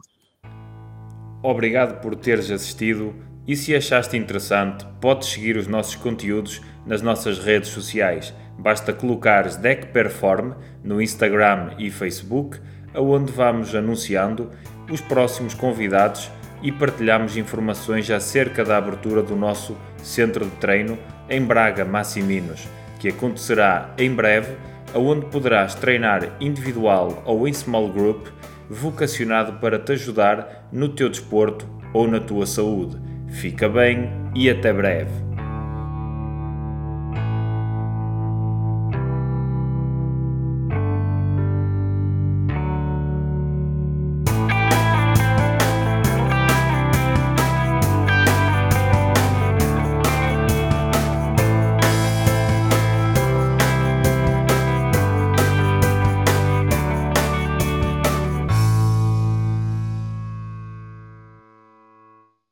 Obrigado 1.48 2.00
por 2.00 2.16
teres 2.16 2.50
assistido 2.50 3.14
e 3.46 3.54
se 3.54 3.72
achaste 3.72 4.16
interessante, 4.16 4.84
podes 5.00 5.28
seguir 5.28 5.56
os 5.56 5.68
nossos 5.68 5.94
conteúdos 5.94 6.60
nas 6.84 7.02
nossas 7.02 7.38
redes 7.38 7.68
sociais. 7.68 8.34
Basta 8.58 8.92
colocares 8.92 9.54
Deck 9.54 9.86
Perform 9.92 10.54
no 10.82 11.00
Instagram 11.00 11.70
e 11.78 11.88
Facebook, 11.88 12.58
aonde 12.92 13.30
vamos 13.30 13.76
anunciando 13.76 14.50
os 14.90 15.00
próximos 15.00 15.54
convidados 15.54 16.32
e 16.62 16.72
partilhamos 16.72 17.36
informações 17.36 18.10
acerca 18.10 18.64
da 18.64 18.78
abertura 18.78 19.22
do 19.22 19.36
nosso 19.36 19.76
centro 20.02 20.46
de 20.46 20.56
treino 20.56 20.98
em 21.30 21.40
Braga 21.44 21.84
Massiminos, 21.84 22.66
que 22.98 23.10
acontecerá 23.10 23.94
em 23.96 24.12
breve 24.12 24.56
onde 24.92 25.26
poderás 25.26 25.76
treinar 25.76 26.28
individual 26.40 27.22
ou 27.24 27.46
em 27.46 27.52
small 27.52 27.88
group, 27.88 28.26
vocacionado 28.68 29.54
para 29.60 29.78
te 29.78 29.92
ajudar 29.92 30.68
no 30.72 30.88
teu 30.88 31.08
desporto 31.08 31.66
ou 31.92 32.08
na 32.08 32.20
tua 32.20 32.46
saúde. 32.46 32.96
Fica 33.28 33.68
bem 33.68 34.10
e 34.34 34.48
até 34.48 34.72
breve. 34.72 35.25